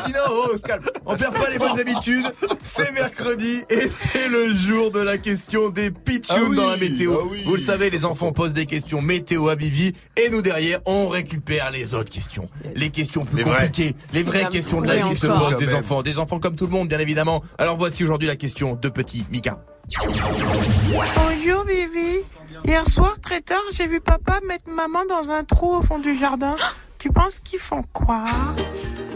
Sinon, 0.06 0.19
oh, 0.30 0.50
on 0.53 0.58
se 0.58 0.61
calme. 0.61 0.84
On 1.06 1.16
perd 1.16 1.34
pas 1.36 1.50
les 1.50 1.58
bonnes 1.60 1.80
habitudes. 1.80 2.26
C'est 2.61 2.92
mercredi 2.92 3.64
et 3.69 3.90
c'est 3.90 4.28
le 4.28 4.53
jour 4.53 4.92
de 4.92 5.00
la 5.00 5.18
question 5.18 5.69
des 5.69 5.92
pitchouns 5.92 6.36
Ah 6.38 6.44
oui, 6.50 6.56
dans 6.56 6.68
la 6.68 6.78
météo. 6.78 7.14
ah 7.22 7.26
oui. 7.30 7.44
Vous 7.45 7.56
le 7.56 7.61
savez, 7.61 7.90
les 7.90 8.06
enfants 8.06 8.32
posent 8.32 8.53
des 8.53 8.66
questions 8.66 9.02
météo 9.02 9.50
à 9.50 9.56
Bivi 9.56 9.94
et 10.16 10.30
nous 10.30 10.42
derrière, 10.42 10.80
on 10.86 11.08
récupère 11.08 11.72
les 11.72 11.94
autres 11.95 12.11
questions. 12.11 12.45
Les 12.76 12.90
questions 12.90 13.22
plus 13.22 13.38
Les 13.38 13.44
compliquées. 13.44 13.95
Les 14.14 14.24
vraies 14.24 14.48
questions 14.50 14.82
de 14.82 14.88
la 14.88 14.98
vie 14.98 15.16
se 15.16 15.28
posent 15.28 15.58
des 15.58 15.74
enfants. 15.74 16.02
Des 16.02 16.19
enfants 16.19 16.40
comme 16.40 16.56
tout 16.56 16.66
le 16.66 16.72
monde, 16.72 16.88
bien 16.90 17.00
évidemment. 17.00 17.44
Alors 17.58 17.78
voici 17.78 18.03
aujourd'hui 18.03 18.28
la 18.28 18.36
question 18.36 18.76
de 18.76 18.90
petit 18.90 19.26
Mika. 19.32 19.60
Bonjour 19.98 21.64
Vivi. 21.66 22.19
Hier 22.66 22.88
soir, 22.88 23.16
très 23.22 23.42
tard, 23.42 23.58
j'ai 23.72 23.88
vu 23.88 24.00
papa 24.00 24.40
mettre 24.48 24.69
maman 24.69 25.00
dans 25.09 25.32
un 25.32 25.43
trou 25.43 25.76
au 25.77 25.82
fond 25.82 25.98
du 25.98 26.16
jardin. 26.18 26.56
Tu 27.00 27.09
penses 27.09 27.40
qu'ils 27.40 27.59
font 27.59 27.82
quoi? 27.93 28.26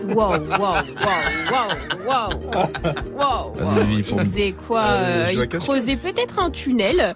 Wow, 0.08 0.16
wow, 0.16 0.32
wow, 0.60 0.74
wow, 1.52 1.70
wow, 2.06 2.30
wow. 3.14 3.54
Vas-y, 3.56 3.86
Vivi, 3.86 4.04
pour 4.04 4.22
Il 4.22 4.28
faisait 4.28 4.52
quoi 4.68 4.82
Euh, 4.84 4.94
euh, 4.94 5.30
je 5.32 5.38
la 5.38 5.44
Il 5.44 5.48
cache. 5.50 5.62
creusait 5.62 5.96
peut-être 5.96 6.40
un 6.40 6.50
tunnel, 6.50 7.14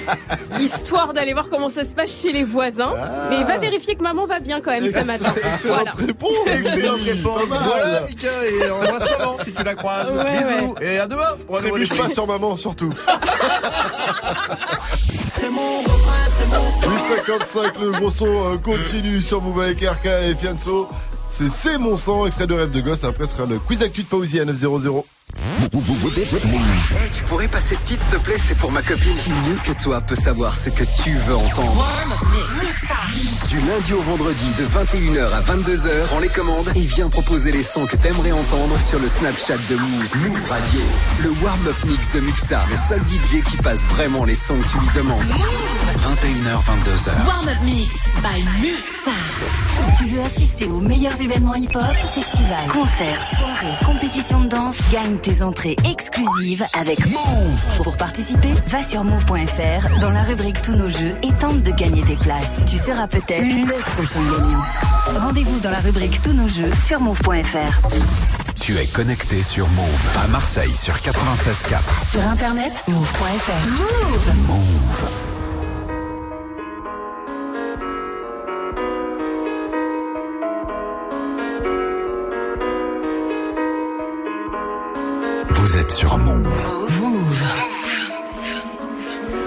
histoire 0.60 1.12
d'aller 1.12 1.32
voir 1.32 1.48
comment 1.48 1.68
ça 1.68 1.84
se 1.84 1.94
passe 1.94 2.22
chez 2.22 2.32
les 2.32 2.42
voisins. 2.44 2.92
Mais 3.30 3.38
il 3.40 3.44
va 3.44 3.58
vérifier 3.58 3.94
que 3.96 4.02
maman 4.02 4.24
va 4.26 4.38
bien 4.40 4.60
quand 4.60 4.70
même 4.72 4.84
ce 4.90 5.04
matin. 5.04 5.32
Excellente 5.52 5.76
Voilà. 5.84 5.90
réponse. 5.92 6.46
Excellente 6.46 7.00
réponse. 7.02 7.42
Voilà, 7.48 8.00
Mika, 8.02 8.28
et 8.46 8.70
embrasse 8.70 9.18
maman 9.18 9.36
si 9.44 9.52
tu 9.52 9.62
la 9.64 9.74
croises. 9.74 10.12
Ouais, 10.24 10.32
Bisous 10.60 10.74
et 10.80 10.98
à 10.98 11.06
demain. 11.06 11.36
nouveau 11.48 11.58
Trébuche 11.58 11.96
pas 11.96 12.10
sur 12.10 12.26
maman, 12.26 12.56
surtout. 12.56 12.90
C'est 15.36 15.50
mon 15.50 15.80
refrain, 15.80 16.26
c'est 16.28 16.46
mon 16.46 16.70
son. 16.80 16.90
855, 16.90 17.80
le 17.80 17.92
gros 17.92 18.10
son 18.10 18.26
euh, 18.26 18.56
continue 18.58 19.20
sur 19.20 19.42
Move 19.42 19.60
avec 19.60 19.80
RK 19.80 20.06
et 20.06 20.34
Fianso. 20.34 20.88
C'est 21.28 21.50
C'est 21.50 21.78
mon 21.78 21.96
sang, 21.96 22.26
extrait 22.26 22.46
de 22.46 22.54
rêve 22.54 22.70
de 22.70 22.80
gosse. 22.80 23.04
Après 23.04 23.26
ce 23.26 23.36
sera 23.36 23.46
le 23.46 23.58
quiz 23.58 23.82
actu 23.82 24.02
de 24.02 24.08
Fauzi 24.08 24.40
à 24.40 24.44
900. 24.44 25.04
Tu 27.12 27.24
pourrais 27.24 27.48
passer 27.48 27.74
ce 27.74 27.84
titre, 27.84 28.02
s'il 28.02 28.10
te 28.12 28.16
plaît, 28.16 28.36
c'est 28.38 28.56
pour 28.58 28.70
ma 28.72 28.82
copine. 28.82 29.14
Qui 29.16 29.30
mieux 29.30 29.56
que 29.64 29.82
toi 29.82 30.00
peut 30.00 30.16
savoir 30.16 30.56
ce 30.56 30.70
que 30.70 30.84
tu 31.02 31.10
veux 31.10 31.36
entendre? 31.36 31.86
Du 33.48 33.60
lundi 33.60 33.92
au 33.92 34.00
vendredi 34.02 34.46
de 34.58 34.64
21h 34.66 35.32
à 35.32 35.40
22h, 35.40 36.06
prends 36.06 36.18
les 36.20 36.28
commandes 36.28 36.70
et 36.74 36.80
viens 36.80 37.08
proposer 37.08 37.52
les 37.52 37.62
sons 37.62 37.86
que 37.86 37.96
t'aimerais 37.96 38.32
entendre 38.32 38.80
sur 38.80 38.98
le 38.98 39.08
Snapchat 39.08 39.56
de 39.70 39.76
Move. 39.76 40.08
Move 40.16 40.48
Radio. 40.48 40.80
Le 41.22 41.30
warm-up 41.42 41.76
mix 41.86 42.10
de 42.10 42.20
Muxa, 42.20 42.62
le 42.70 42.76
seul 42.76 43.00
DJ 43.02 43.42
qui 43.48 43.56
passe 43.58 43.86
vraiment 43.86 44.24
les 44.24 44.34
sons 44.34 44.58
que 44.58 44.68
tu 44.68 44.78
lui 44.78 44.88
demandes. 44.94 45.22
21h, 45.98 46.58
22h. 46.64 47.26
Warm 47.26 47.48
Up 47.48 47.58
Mix 47.62 47.94
by 48.22 48.42
Muxa. 48.60 49.10
Tu 49.98 50.06
veux 50.06 50.22
assister 50.22 50.66
aux 50.66 50.80
meilleurs 50.80 51.20
événements 51.20 51.54
hip-hop, 51.54 51.84
festivals, 52.12 52.68
concerts, 52.72 53.20
soirées, 53.36 53.78
compétitions 53.84 54.40
de 54.42 54.48
danse, 54.48 54.78
gagne 54.90 55.18
tes 55.24 55.42
entrées 55.42 55.76
exclusives 55.90 56.64
avec 56.78 56.98
Move. 57.06 57.82
Pour 57.82 57.96
participer, 57.96 58.52
va 58.68 58.82
sur 58.82 59.04
move.fr 59.04 59.98
dans 60.00 60.10
la 60.10 60.22
rubrique 60.22 60.60
Tous 60.60 60.76
nos 60.76 60.90
jeux 60.90 61.12
et 61.22 61.32
tente 61.40 61.62
de 61.62 61.70
gagner 61.70 62.02
tes 62.02 62.16
places. 62.16 62.62
Tu 62.66 62.76
seras 62.76 63.06
peut-être 63.06 63.42
le 63.42 63.92
prochain 63.94 64.20
gagnant. 64.20 64.62
Rendez-vous 65.18 65.60
dans 65.60 65.70
la 65.70 65.80
rubrique 65.80 66.20
Tous 66.20 66.34
nos 66.34 66.48
jeux 66.48 66.70
sur 66.78 67.00
move.fr. 67.00 67.88
Tu 68.60 68.78
es 68.78 68.86
connecté 68.86 69.42
sur 69.42 69.66
Move 69.70 70.08
à 70.22 70.28
Marseille 70.28 70.76
sur 70.76 70.94
96.4. 70.94 72.10
Sur 72.10 72.20
internet, 72.26 72.84
move.fr. 72.86 73.68
Move. 73.68 74.34
Move. 74.46 75.33
Vous 85.64 85.78
êtes 85.78 85.92
sur 85.92 86.18
Move. 86.18 86.70
Move. 87.00 87.42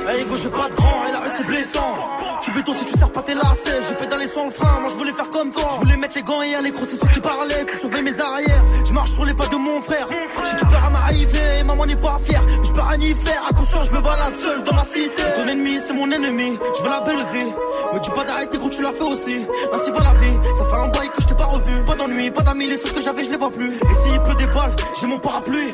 Hey 0.09 0.25
go, 0.25 0.35
j'ai 0.35 0.49
pas 0.49 0.67
de 0.67 0.73
grand, 0.73 1.05
et 1.07 1.11
la 1.11 1.19
rue 1.19 1.29
c'est 1.29 1.45
blessant. 1.45 1.95
Tu 2.41 2.51
béton 2.53 2.73
si 2.73 2.85
tu 2.85 2.97
sers 2.97 3.11
pas 3.11 3.21
tes 3.21 3.35
lacets. 3.35 3.81
J'ai 3.87 3.95
pédalé 3.95 4.27
sans 4.27 4.45
le 4.45 4.51
frein, 4.51 4.79
moi 4.79 4.89
je 4.89 4.97
voulais 4.97 5.11
faire 5.11 5.29
comme 5.29 5.51
toi. 5.51 5.69
Je 5.75 5.79
voulais 5.81 5.97
mettre 5.97 6.15
les 6.15 6.23
gants 6.23 6.41
et 6.41 6.55
aller 6.55 6.71
crosser 6.71 6.95
ceux 6.95 7.07
qui 7.09 7.19
parlaient. 7.19 7.65
Tu 7.65 7.77
sauvais 7.77 8.01
mes 8.01 8.19
arrières, 8.19 8.63
je 8.83 8.93
marche 8.93 9.11
sur 9.11 9.25
les 9.25 9.35
pas 9.35 9.45
de 9.45 9.57
mon 9.57 9.79
frère. 9.79 10.07
J'ai 10.09 10.57
tout 10.57 10.65
peur 10.65 10.83
à 10.85 10.89
m'arriver, 10.89 11.59
et 11.59 11.63
maman 11.63 11.85
n'est 11.85 11.95
pas 11.95 12.17
fière. 12.23 12.43
Je 12.63 12.71
peux 12.71 12.81
rien 12.81 12.99
y 12.99 13.13
faire, 13.13 13.43
attention, 13.47 13.83
je 13.83 13.91
me 13.91 14.01
balade 14.01 14.35
seul 14.35 14.63
dans 14.63 14.73
ma 14.73 14.83
cité. 14.85 15.23
Ton 15.35 15.47
ennemi, 15.47 15.77
c'est 15.85 15.93
mon 15.93 16.09
ennemi, 16.09 16.57
je 16.77 16.83
veux 16.83 16.89
la 16.89 17.01
belle 17.01 17.25
vie. 17.33 17.51
Me 17.93 17.99
dis 17.99 18.09
pas 18.09 18.23
d'arrêter 18.23 18.57
quand 18.57 18.69
tu 18.69 18.81
l'as 18.81 18.93
fait 18.93 19.03
aussi. 19.03 19.45
Ainsi 19.71 19.91
va 19.91 19.99
la 19.99 20.13
vie, 20.13 20.39
ça 20.57 20.65
fait 20.65 20.81
un 20.81 20.87
bail 20.87 21.09
que 21.09 21.21
je 21.21 21.27
t'ai 21.27 21.35
pas 21.35 21.45
revu. 21.45 21.85
Pas 21.85 21.95
d'ennui, 21.95 22.31
pas 22.31 22.41
d'amis, 22.41 22.65
les 22.65 22.77
seuls 22.77 22.93
que 22.93 23.01
j'avais, 23.01 23.23
je 23.23 23.29
les 23.29 23.37
vois 23.37 23.49
plus. 23.49 23.75
Et 23.75 23.93
s'il 23.93 24.19
pleut 24.21 24.35
des 24.35 24.47
balles, 24.47 24.75
j'ai 24.99 25.05
mon 25.05 25.19
parapluie. 25.19 25.73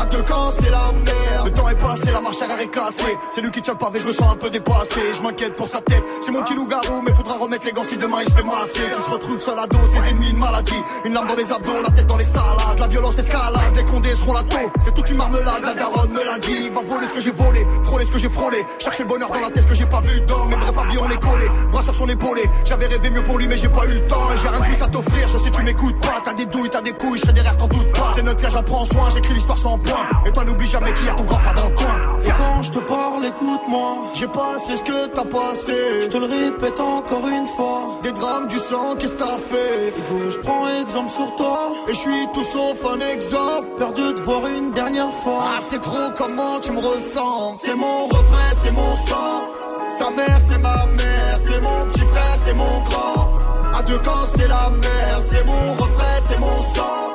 À 0.00 0.04
deux 0.06 0.22
camps, 0.22 0.50
c'est 0.50 0.70
la 0.70 0.92
merde. 0.92 1.46
Le 1.46 1.52
temps 1.52 1.68
est 1.68 1.80
passé, 1.80 2.10
la 2.12 2.20
marche 2.20 2.40
arrière 2.40 2.60
est 2.60 2.68
cassée. 2.68 3.18
C'est 3.30 3.40
lui 3.40 3.50
qui 3.50 3.60
tient 3.60 3.72
le 3.72 3.78
pavé, 3.78 3.98
je 4.00 4.06
me 4.06 4.12
sens 4.12 4.32
un 4.32 4.36
peu 4.36 4.48
dépassé. 4.48 5.00
Je 5.12 5.22
m'inquiète 5.22 5.56
pour 5.56 5.66
sa 5.66 5.80
tête. 5.80 6.04
C'est 6.20 6.30
mon 6.30 6.42
petit 6.42 6.54
loup-garou, 6.54 7.02
mais 7.04 7.12
faudra 7.12 7.34
remettre 7.36 7.66
les 7.66 7.72
gants 7.72 7.84
si 7.84 7.96
demain 7.96 8.18
il 8.24 8.30
se 8.30 8.36
fait 8.36 8.44
masser. 8.44 8.80
Qui 8.94 9.02
se 9.02 9.10
retrouve 9.10 9.38
seul 9.38 9.58
à 9.58 9.66
dos, 9.66 9.78
ses 9.86 10.08
ennemis, 10.08 10.30
une 10.30 10.38
maladie. 10.38 10.82
Une 11.04 11.14
lame 11.14 11.26
dans 11.26 11.34
les 11.34 11.50
abdos, 11.50 11.82
la 11.82 11.90
tête 11.90 12.06
dans 12.06 12.16
les 12.16 12.24
salades. 12.24 12.78
La 12.78 12.86
violence 12.86 13.18
escalade, 13.18 13.74
les 13.74 13.84
condés 13.84 14.14
seront 14.14 14.34
la 14.34 14.42
taux. 14.42 14.70
C'est 14.80 14.94
toute 14.94 15.10
une 15.10 15.16
marmelade, 15.16 15.62
la 15.64 15.74
daronne 15.74 16.12
me 16.12 16.24
l'a 16.24 16.38
dit. 16.38 16.68
Va 16.70 16.80
voler 16.82 17.06
ce 17.08 17.14
que 17.14 17.20
j'ai 17.20 17.32
volé, 17.32 17.66
frôler 17.82 18.04
ce 18.04 18.12
que 18.12 18.18
j'ai 18.18 18.28
frôlé. 18.28 18.64
Chercher 18.78 19.02
le 19.02 19.08
bonheur 19.08 19.30
dans 19.30 19.40
la 19.40 19.50
tête, 19.50 19.64
ce 19.64 19.68
que 19.68 19.74
j'ai 19.74 19.86
pas 19.86 20.00
vu 20.00 20.20
dans. 20.22 20.44
Mais 20.46 20.56
bref, 20.56 20.78
avis, 20.78 20.98
on 20.98 21.10
est 21.10 21.20
collé. 21.20 21.48
Bras 21.72 21.82
sur 21.82 21.94
son 21.94 22.08
épaulé. 22.08 22.42
J'avais 22.64 22.86
rêvé 22.86 23.10
mieux 23.10 23.24
pour 23.24 23.38
lui, 23.38 23.48
mais 23.48 23.56
j'ai 23.56 23.68
pas 23.68 23.84
eu 23.86 23.94
le 23.94 24.06
temps. 24.06 24.28
J'ai 24.36 24.48
rien 24.48 24.60
de 24.60 24.64
plus 24.64 24.82
à 24.82 24.86
t'offrir, 24.86 25.28
sauf 25.28 25.42
si 25.42 25.50
tu 25.50 25.62
m'écoutes 25.62 26.00
pas. 26.00 26.20
T'as 26.24 26.34
des 26.34 26.46
douilles, 26.46 26.70
t'as 26.70 26.82
des 26.82 26.92
couilles, 26.92 27.18
je 27.18 27.22
serai 27.22 27.32
derrière, 27.32 27.56
t'en 27.56 27.66
doute 27.66 27.92
pas. 27.92 28.12
C'est 28.14 28.22
notre 28.22 28.40
cas, 28.40 28.48
j'en 28.48 28.62
prends 28.62 28.84
soin, 28.84 29.08
j'écris 29.10 29.34
l'histoire 29.34 29.58
sans 29.58 29.78
Et 30.26 30.32
toi, 30.32 30.44
n'oublie 30.44 30.66
jamais 30.66 30.92
qu'il 30.92 31.06
y 31.06 31.08
a 31.08 31.14
ton 31.14 31.24
grand 31.24 31.38
frère 31.38 31.54
dans 31.54 31.68
le 31.68 31.74
coin. 31.74 31.94
Et 32.22 32.30
quand 32.30 32.62
je 32.62 32.70
te 32.70 32.78
parle, 32.80 33.24
écoute-moi. 33.26 34.10
J'ai 34.12 34.26
passé 34.26 34.76
ce 34.76 34.82
que 34.82 35.06
t'as 35.06 35.24
passé. 35.24 36.02
Je 36.02 36.08
te 36.08 36.16
le 36.18 36.26
répète 36.26 36.80
encore 36.80 37.26
une 37.28 37.46
fois. 37.46 37.98
Des 38.02 38.12
drames, 38.12 38.46
du 38.48 38.58
sang, 38.58 38.96
qu'est-ce 38.98 39.14
que 39.14 39.18
t'as 39.18 39.38
fait? 39.38 39.94
Je 40.28 40.38
prends 40.38 40.68
exemple 40.80 41.10
sur 41.10 41.36
toi. 41.36 41.72
Et 41.88 41.94
je 41.94 41.98
suis 41.98 42.26
tout 42.34 42.44
sauf 42.44 42.84
un 42.84 43.00
exemple. 43.14 43.66
Perdu 43.78 44.14
de 44.14 44.20
voir 44.22 44.46
une 44.46 44.72
dernière 44.72 45.14
fois. 45.14 45.44
Ah, 45.56 45.58
c'est 45.60 45.80
trop 45.80 46.10
comment 46.16 46.58
tu 46.60 46.72
me 46.72 46.80
ressens? 46.80 47.58
C'est 47.60 47.74
mon 47.74 48.06
refrain, 48.06 48.50
c'est 48.52 48.72
mon 48.72 48.94
sang. 48.96 49.44
Sa 49.88 50.10
mère, 50.10 50.38
c'est 50.38 50.58
ma 50.58 50.84
mère. 50.96 51.38
C'est 51.40 51.60
mon 51.62 51.84
petit 51.86 52.00
frère, 52.00 52.34
c'est 52.36 52.54
mon 52.54 52.82
grand. 52.82 53.36
À 53.72 53.82
deux 53.82 53.98
camps, 53.98 54.26
c'est 54.36 54.48
la 54.48 54.70
merde. 54.70 55.24
C'est 55.26 55.46
mon 55.46 55.72
refrain, 55.74 56.18
c'est 56.26 56.38
mon 56.38 56.62
sang. 56.74 57.14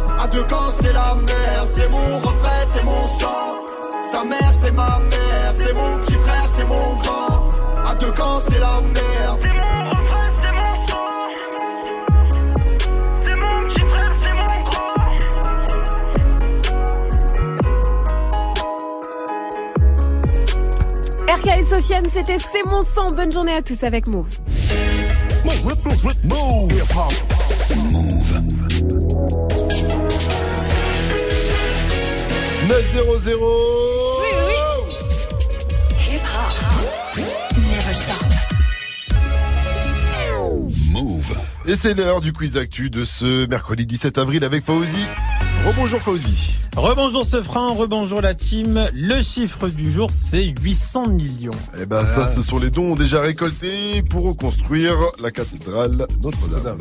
À 0.21 0.27
deux 0.27 0.43
camps, 0.43 0.69
c'est 0.69 0.93
la 0.93 1.15
merde. 1.15 1.69
C'est 1.71 1.89
mon 1.89 2.19
refrain, 2.19 2.63
c'est 2.69 2.83
mon 2.83 3.07
sang. 3.07 3.65
Sa 4.03 4.23
mère, 4.23 4.53
c'est 4.53 4.71
ma 4.71 4.99
mère. 4.99 5.51
C'est 5.55 5.73
mon 5.73 5.97
petit 5.97 6.13
frère, 6.13 6.45
c'est 6.47 6.65
mon 6.65 6.95
grand. 6.95 7.49
À 7.83 7.95
deux 7.95 8.11
camps, 8.11 8.39
c'est 8.39 8.59
la 8.59 8.81
merde. 8.81 9.39
C'est 9.41 9.57
mon 9.57 9.89
refrain, 9.89 10.29
c'est 10.39 10.51
mon 10.51 10.85
sang. 10.85 11.09
C'est 13.25 13.35
mon 13.35 13.67
petit 13.67 13.79
frère, 13.79 14.13
c'est 14.21 14.33
mon 14.33 14.45
grand. 14.63 14.93
RK 21.35 21.47
et 21.47 21.63
Sofiane, 21.63 22.05
c'était 22.11 22.37
C'est 22.39 22.63
mon 22.69 22.83
sang. 22.83 23.09
Bonne 23.09 23.31
journée 23.31 23.55
à 23.55 23.63
tous 23.63 23.83
avec 23.83 24.05
Move. 24.05 24.37
Move. 26.25 26.71
900 32.71 32.99
Hip 36.07 36.21
hop. 36.23 37.17
Never 37.69 37.93
stop. 37.93 38.15
Move. 40.93 41.35
Et 41.65 41.75
c'est 41.75 41.93
l'heure 41.93 42.21
du 42.21 42.31
quiz 42.31 42.55
actu 42.55 42.89
de 42.89 43.03
ce 43.03 43.45
mercredi 43.47 43.85
17 43.85 44.17
avril 44.19 44.45
avec 44.45 44.63
Fauzi. 44.63 45.05
Rebonjour 45.67 46.01
Fauzi. 46.01 46.55
Rebonjour 46.77 47.25
ce 47.25 47.43
franc, 47.43 47.73
rebonjour 47.73 48.21
la 48.21 48.35
team. 48.35 48.87
Le 48.93 49.21
chiffre 49.21 49.67
du 49.67 49.91
jour, 49.91 50.09
c'est 50.09 50.53
800 50.61 51.07
millions. 51.09 51.51
Eh 51.77 51.85
ben 51.85 52.05
ça, 52.05 52.29
ce 52.29 52.41
sont 52.41 52.57
les 52.57 52.69
dons 52.69 52.95
déjà 52.95 53.19
récoltés 53.19 54.01
pour 54.09 54.25
reconstruire 54.25 54.95
la 55.21 55.31
cathédrale 55.31 56.07
Notre-Dame. 56.23 56.79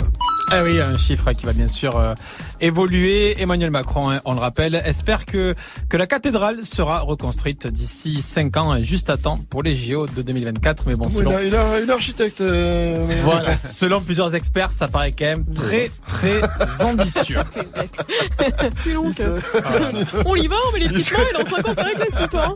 Ah 0.53 0.65
oui, 0.65 0.81
un 0.81 0.97
chiffre 0.97 1.31
qui 1.33 1.47
va 1.47 1.53
bien 1.53 1.69
sûr 1.69 1.97
euh, 1.97 2.15
évoluer. 2.61 3.41
Emmanuel 3.41 3.71
Macron, 3.71 4.11
hein, 4.11 4.21
on 4.25 4.35
le 4.35 4.41
rappelle, 4.41 4.75
espère 4.85 5.25
que, 5.25 5.55
que 5.89 5.97
la 5.97 6.07
cathédrale 6.09 6.65
sera 6.65 7.01
reconstruite 7.01 7.67
d'ici 7.69 8.21
5 8.21 8.57
ans, 8.57 8.73
hein, 8.73 8.83
juste 8.83 9.11
à 9.11 9.17
temps 9.17 9.39
pour 9.49 9.63
les 9.63 9.77
JO 9.77 10.07
de 10.07 10.23
2024. 10.23 10.85
Mais 10.87 10.97
bon, 10.97 11.07
Il 11.09 11.15
selon, 11.17 11.37
a, 11.37 11.43
il 11.43 11.55
a 11.55 11.81
une 11.81 11.91
architecte. 11.91 12.41
euh, 12.41 13.07
voilà, 13.23 13.57
selon 13.57 14.01
plusieurs 14.01 14.35
experts, 14.35 14.73
ça 14.73 14.89
paraît 14.89 15.13
quand 15.13 15.25
même 15.27 15.45
très 15.55 15.91
très 16.07 16.41
ambitieux. 16.85 17.39
Plus 18.83 18.93
long 18.95 19.05
Il 19.09 19.15
que- 19.15 19.23
se- 19.23 20.23
On 20.27 20.35
y 20.37 20.49
va, 20.49 20.57
on 20.69 20.73
met 20.73 20.81
les 20.81 20.89
petites 20.89 21.13
mains 21.13 21.19
et 21.31 21.43
dans 21.45 21.49
5 21.49 21.69
ans, 21.69 21.73
c'est 21.77 21.83
réglé 21.83 22.05
cette 22.13 22.23
histoire. 22.23 22.55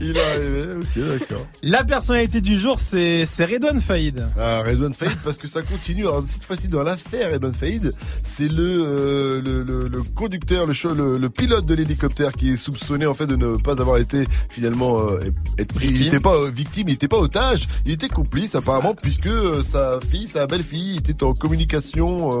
Il 0.00 0.16
est 0.16 0.20
arrivé, 0.20 0.62
ok, 0.76 1.18
d'accord. 1.20 1.46
La 1.62 1.84
personnalité 1.84 2.40
du 2.40 2.58
jour, 2.58 2.78
c'est 2.78 3.24
c'est 3.26 3.44
Redouane 3.44 3.80
Faïd. 3.80 4.24
Ah, 4.38 4.62
Redouane 4.64 4.94
Faïd, 4.94 5.16
parce 5.24 5.38
que 5.38 5.48
ça 5.48 5.62
continue. 5.62 6.06
Alors, 6.06 6.22
cette 6.26 6.44
fois-ci, 6.44 6.66
dans 6.66 6.82
l'affaire 6.82 7.32
Redouane 7.32 7.54
Faïd, 7.54 7.92
c'est 8.24 8.48
le, 8.48 8.58
euh, 8.58 9.40
le, 9.42 9.62
le, 9.62 9.88
le 9.88 10.02
conducteur, 10.14 10.66
le, 10.66 11.28
pilote 11.28 11.66
de 11.66 11.74
l'hélicoptère 11.74 12.32
qui 12.32 12.52
est 12.52 12.56
soupçonné 12.56 13.06
en 13.06 13.14
fait 13.14 13.26
de 13.26 13.36
ne 13.36 13.56
pas 13.62 13.80
avoir 13.80 13.98
été 13.98 14.26
finalement 14.50 15.00
euh, 15.00 15.20
être 15.58 15.74
pris. 15.74 15.86
Il 15.86 15.90
Victime. 15.92 16.04
n'était 16.06 16.20
pas 16.20 16.34
euh, 16.34 16.50
victime, 16.50 16.88
il 16.88 16.92
n'était 16.92 17.08
pas 17.08 17.18
otage, 17.18 17.66
il 17.84 17.92
était 17.92 18.08
complice 18.08 18.54
apparemment 18.54 18.94
puisque 18.94 19.26
euh, 19.26 19.62
sa 19.62 19.98
fille, 20.08 20.28
sa 20.28 20.46
belle-fille, 20.46 20.96
était 20.98 21.22
en 21.24 21.32
communication 21.34 22.38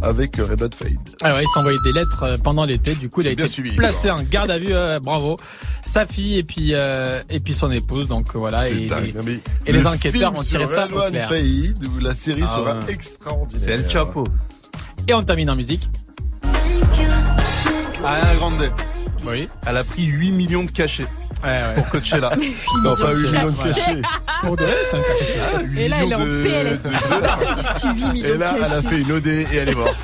avec 0.00 0.38
euh, 0.38 0.44
Redouane 0.46 0.72
Faïd. 0.72 0.98
Alors, 1.22 1.40
il 1.40 1.48
s'envoyait 1.48 1.78
des 1.84 1.92
lettres 1.92 2.22
euh, 2.22 2.36
pendant 2.38 2.64
l'été. 2.64 2.94
Du 2.96 3.08
coup, 3.08 3.20
il 3.20 3.28
a 3.28 3.30
été 3.32 3.48
suivi 3.48 3.72
placé 3.72 4.10
en 4.10 4.22
garde 4.22 4.50
à 4.50 4.58
vue. 4.58 4.72
euh, 4.72 5.00
bravo. 5.00 5.36
Sa 5.84 6.06
fille 6.06 6.38
et 6.38 6.42
puis 6.44 6.70
euh, 6.72 7.20
et 7.30 7.40
puis 7.40 7.54
son 7.54 7.70
épouse. 7.70 8.08
Donc 8.08 8.34
euh, 8.34 8.38
voilà. 8.38 8.68
Et, 8.68 8.88
les 9.66 9.86
enquêteurs 9.86 10.32
film 10.32 10.36
ont 10.36 10.42
tiré 10.42 10.66
sur 10.66 10.74
ça 10.74 10.86
au 10.86 11.10
clair. 11.10 11.28
Faïd, 11.28 11.76
la 12.00 12.14
série 12.14 12.42
Ah 12.44 12.48
sera 12.48 12.74
ouais. 12.78 12.92
Extraordinaire. 13.02 13.60
C'est 13.64 13.72
El 13.72 13.88
Chapo. 13.90 14.24
et 15.08 15.14
on 15.14 15.22
termine 15.24 15.50
en 15.50 15.56
musique. 15.56 15.88
Ariana 18.04 18.34
Grande. 18.36 18.70
Oui. 19.24 19.48
Elle 19.66 19.76
a 19.76 19.84
pris 19.84 20.04
8 20.04 20.32
millions 20.32 20.64
de 20.64 20.70
cachets 20.70 21.04
pour 21.76 21.88
coacher 21.90 22.18
là. 22.20 22.30
Non, 22.84 22.96
pas 22.96 23.14
8 23.14 23.32
millions 23.32 23.46
de 23.48 23.72
cachets. 23.74 24.02
Pour 24.42 24.56
de 24.56 24.64
vrai, 24.64 24.76
c'est 24.90 24.96
un 24.96 25.02
cachet. 25.02 25.80
Et 25.80 25.88
là, 25.88 25.96
elle 26.02 26.12
est 26.12 26.14
en 26.14 26.20
de- 26.24 26.42
PLS. 26.42 26.78
8 27.84 28.12
millions 28.12 28.34
Et 28.34 28.38
là, 28.38 28.52
de 28.52 28.56
elle 28.58 28.64
a 28.64 28.82
fait 28.82 29.00
une 29.00 29.12
OD 29.12 29.26
et 29.26 29.46
elle 29.56 29.68
est 29.68 29.74
morte. 29.74 29.94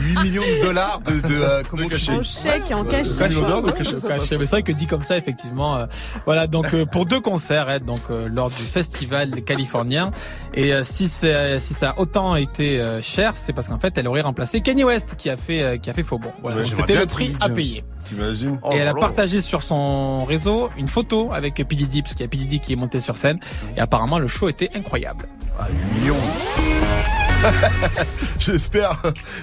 8 0.00 0.18
millions 0.22 0.42
de 0.42 0.62
dollars 0.66 1.00
de, 1.04 1.12
de, 1.28 1.34
euh, 1.40 1.62
comment 1.68 1.84
tu 1.84 1.88
cachets. 1.90 2.12
En 2.12 2.22
chèque 2.22 2.70
et 2.70 2.74
en 2.74 2.82
Ouais, 2.84 2.90
cachet. 2.90 3.28
millions 3.28 3.40
d'heures 3.48 3.62
de 3.62 3.70
Ouais, 3.70 3.78
cachet, 3.78 3.92
de 3.94 3.98
ça 3.98 4.08
cachet. 4.08 4.18
passe. 4.20 4.38
Mais 4.38 4.46
c'est 4.46 4.50
vrai 4.56 4.62
que 4.62 4.72
dit 4.72 4.86
comme 4.86 5.02
ça, 5.04 5.16
effectivement. 5.16 5.76
euh, 5.78 5.86
voilà, 6.26 6.46
donc 6.46 6.72
euh, 6.74 6.84
pour 6.86 7.06
deux 7.06 7.20
concerts, 7.20 7.68
hein, 7.68 7.78
donc 7.84 8.00
euh, 8.10 8.28
lors 8.32 8.50
du 8.50 8.62
festival 8.62 9.30
californien. 9.42 10.10
Et 10.54 10.72
euh, 10.72 10.82
si 10.84 11.08
c'est 11.08 11.60
si 11.60 11.74
ça 11.74 11.90
a 11.90 11.98
autant 12.00 12.36
été 12.36 12.80
euh, 12.80 13.00
cher, 13.02 13.32
c'est 13.36 13.52
parce 13.52 13.68
qu'en 13.68 13.78
fait, 13.78 13.96
elle 13.96 14.08
aurait 14.08 14.20
remplacé 14.20 14.60
Kanye 14.60 14.84
West 14.84 15.14
qui 15.16 15.30
a 15.30 15.36
fait 15.36 15.62
euh, 15.62 15.76
qui 15.78 15.90
a 15.90 15.94
fait 15.94 16.02
faux 16.02 16.18
bon. 16.18 16.30
Voilà, 16.42 16.58
Ouais, 16.58 16.64
c'était 16.70 16.94
le 16.96 17.06
prix 17.06 17.36
à 17.40 17.48
payer. 17.48 17.84
T'imagines 18.04 18.51
Et 18.72 18.76
elle 18.76 18.88
a 18.88 18.94
partagé 18.94 19.40
sur 19.40 19.62
son 19.62 20.24
réseau 20.24 20.70
une 20.76 20.88
photo 20.88 21.30
avec 21.32 21.54
P. 21.54 21.64
Diddy, 21.64 22.02
parce 22.02 22.14
qu'il 22.14 22.24
y 22.24 22.28
a 22.28 22.30
P. 22.30 22.36
Diddy 22.36 22.60
qui 22.60 22.72
est 22.72 22.76
monté 22.76 23.00
sur 23.00 23.16
scène. 23.16 23.38
Et 23.76 23.80
apparemment, 23.80 24.18
le 24.18 24.26
show 24.26 24.48
était 24.48 24.70
incroyable. 24.74 25.26
Ah, 25.58 25.66
8 25.94 26.00
millions. 26.00 26.16
J'espère 28.38 29.00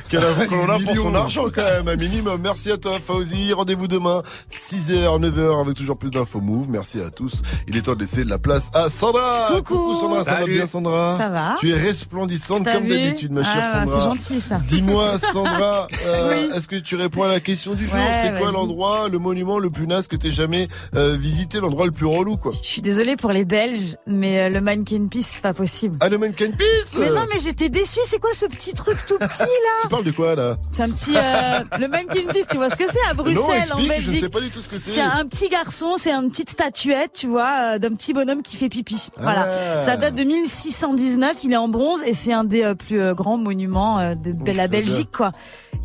qu'elle 0.09 0.23
a 0.23 0.45
qu'on 0.45 0.69
a 0.69 0.77
pour 0.79 0.95
son 0.95 1.15
argent 1.15 1.45
quand 1.53 1.63
même, 1.63 1.87
un 1.87 1.95
minimum. 1.95 2.39
Merci 2.43 2.71
à 2.71 2.77
toi, 2.77 2.97
Fauzi. 3.05 3.53
Rendez-vous 3.53 3.87
demain, 3.87 4.21
6h, 4.51 5.19
9h, 5.19 5.61
avec 5.61 5.75
toujours 5.75 5.97
plus 5.97 6.11
d'infos 6.11 6.41
move. 6.41 6.67
Merci 6.69 6.99
à 7.01 7.09
tous. 7.09 7.41
Il 7.67 7.77
est 7.77 7.81
temps 7.83 7.95
de 7.95 7.99
laisser 8.01 8.23
de 8.25 8.29
la 8.29 8.39
place 8.39 8.69
à 8.73 8.89
Sandra. 8.89 9.49
Coucou. 9.57 9.95
Sandra, 9.99 10.23
ça 10.23 10.39
va 10.39 10.45
bien, 10.45 10.65
Sandra 10.65 11.17
Ça 11.17 11.29
va. 11.29 11.55
Tu 11.59 11.71
es 11.71 11.75
resplendissante 11.77 12.65
comme 12.65 12.87
d'habitude, 12.87 13.31
ma 13.33 13.43
chère 13.43 13.63
Ah, 13.63 13.81
Sandra. 13.85 13.99
c'est 13.99 14.05
gentil, 14.05 14.41
ça. 14.41 14.59
Dis-moi, 14.67 15.17
Sandra, 15.17 15.87
euh, 16.05 16.29
Oui. 16.49 16.57
est-ce 16.57 16.67
que 16.67 16.75
tu 16.75 16.95
réponds 16.95 17.23
à 17.23 17.27
la 17.29 17.39
question 17.39 17.73
du 17.75 17.85
jour? 17.85 17.95
Ouais, 17.95 18.21
C'est 18.23 18.37
quoi 18.37 18.51
l'endroit, 18.51 19.07
le 19.09 19.17
monument 19.19 19.59
le 19.59 19.69
plus 19.69 19.87
naze 19.87 20.07
que 20.07 20.15
t'aies 20.15 20.31
jamais 20.31 20.67
euh, 20.95 21.15
visité, 21.19 21.59
l'endroit 21.59 21.85
le 21.85 21.91
plus 21.91 22.05
relou, 22.05 22.35
quoi? 22.37 22.51
Je 22.61 22.67
suis 22.67 22.81
désolée 22.81 23.15
pour 23.15 23.31
les 23.31 23.45
Belges, 23.45 23.95
mais 24.07 24.41
euh, 24.41 24.49
le 24.49 24.59
mannequin 24.61 25.07
peace, 25.09 25.27
c'est 25.35 25.41
pas 25.41 25.53
possible. 25.53 25.95
Ah, 26.01 26.09
le 26.09 26.17
mannequin 26.17 26.51
peace 26.51 26.97
Mais 26.99 27.09
non, 27.09 27.25
mais 27.31 27.39
j'étais 27.39 27.69
déçue. 27.69 27.88
C'est 28.03 28.19
quoi 28.19 28.31
ce 28.33 28.45
petit 28.45 28.73
truc 28.73 28.97
tout 29.07 29.17
petit 29.17 29.39
là 29.39 29.81
Tu 29.83 29.87
parles 29.89 30.03
de 30.03 30.11
quoi 30.11 30.35
là 30.35 30.55
C'est 30.71 30.83
un 30.83 30.89
petit 30.89 31.13
euh, 31.15 31.59
le 31.79 31.87
Fist. 32.33 32.47
Tu 32.51 32.57
vois 32.57 32.69
ce 32.69 32.75
que 32.75 32.83
c'est 32.91 33.09
à 33.09 33.13
Bruxelles 33.13 33.39
Non, 33.69 33.75
en 33.75 33.79
explique, 33.79 33.83
je 33.83 33.89
Belgique 33.89 34.23
sais 34.23 34.29
pas 34.29 34.41
du 34.41 34.49
tout 34.49 34.61
ce 34.61 34.69
que 34.69 34.77
c'est. 34.77 34.91
C'est 34.91 35.01
un 35.01 35.25
petit 35.25 35.49
garçon, 35.49 35.95
c'est 35.97 36.11
une 36.11 36.29
petite 36.29 36.49
statuette, 36.51 37.11
tu 37.13 37.27
vois, 37.27 37.49
euh, 37.75 37.79
d'un 37.79 37.89
petit 37.95 38.13
bonhomme 38.13 38.41
qui 38.43 38.57
fait 38.57 38.69
pipi. 38.69 39.09
Voilà. 39.17 39.47
Ah. 39.77 39.79
Ça 39.81 39.97
date 39.97 40.15
de 40.15 40.23
1619. 40.23 41.37
Il 41.43 41.53
est 41.53 41.57
en 41.57 41.67
bronze 41.67 42.01
et 42.05 42.13
c'est 42.13 42.33
un 42.33 42.43
des 42.43 42.63
euh, 42.63 42.75
plus 42.75 42.99
euh, 43.01 43.13
grands 43.13 43.37
monuments 43.37 43.99
euh, 43.99 44.13
de 44.15 44.51
la 44.51 44.67
Belgique, 44.67 45.09
quoi. 45.15 45.31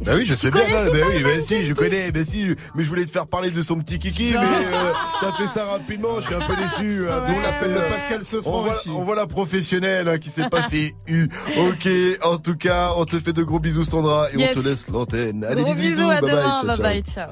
Bah 0.04 0.12
oui, 0.16 0.24
je 0.26 0.34
Tu 0.34 0.40
sais 0.40 0.50
bien. 0.50 0.62
Bah 0.64 0.98
oui, 1.08 1.22
bah 1.22 1.40
si, 1.40 1.64
je 1.66 1.72
connais. 1.72 2.10
Bah 2.10 2.24
si, 2.24 2.44
mais 2.74 2.82
je 2.84 2.88
voulais 2.88 3.04
te 3.04 3.10
faire 3.10 3.26
parler 3.26 3.50
de 3.50 3.62
son 3.62 3.76
petit 3.78 3.98
kiki, 3.98 4.32
mais 4.32 4.38
euh, 4.38 4.92
t'as 5.20 5.32
fait 5.32 5.46
ça 5.58 5.66
rapidement. 5.66 6.20
Je 6.20 6.26
suis 6.26 6.34
un 6.34 6.40
peu 6.40 6.56
déçu. 6.56 7.06
hein. 7.08 7.20
Donc, 7.28 7.36
On 7.36 7.40
l'appelle 7.40 7.76
euh, 7.76 7.90
Pascal 7.90 8.24
Sefranc 8.24 8.50
On 8.58 8.62
voit, 8.62 8.74
ici. 8.74 8.90
on 8.90 9.02
voit 9.04 9.14
la 9.14 9.26
professionnelle 9.26 10.08
hein, 10.08 10.18
qui 10.18 10.30
s'est 10.30 10.48
pas 10.48 10.62
fait 10.68 10.94
eu. 11.06 11.28
Ok, 11.58 11.88
en 12.22 12.38
tout 12.38 12.56
cas, 12.56 12.92
on 12.96 13.04
te 13.04 13.18
fait 13.18 13.32
de 13.32 13.42
gros 13.42 13.58
bisous, 13.58 13.84
Sandra, 13.84 14.28
et 14.32 14.36
Yes. 14.38 14.56
on 14.56 14.60
te 14.62 14.66
laisse 14.68 14.88
l'antenne. 14.88 15.44
Allez, 15.44 15.62
Gros 15.62 15.74
bisous, 15.74 15.96
bisous, 15.96 16.10
à 16.10 16.20
bye 16.20 16.30
demain. 16.30 16.42
bye, 16.42 16.60
ciao, 16.60 16.66
Bye 16.66 16.76
ciao. 16.76 16.82
bye, 16.84 17.02
ciao. 17.02 17.28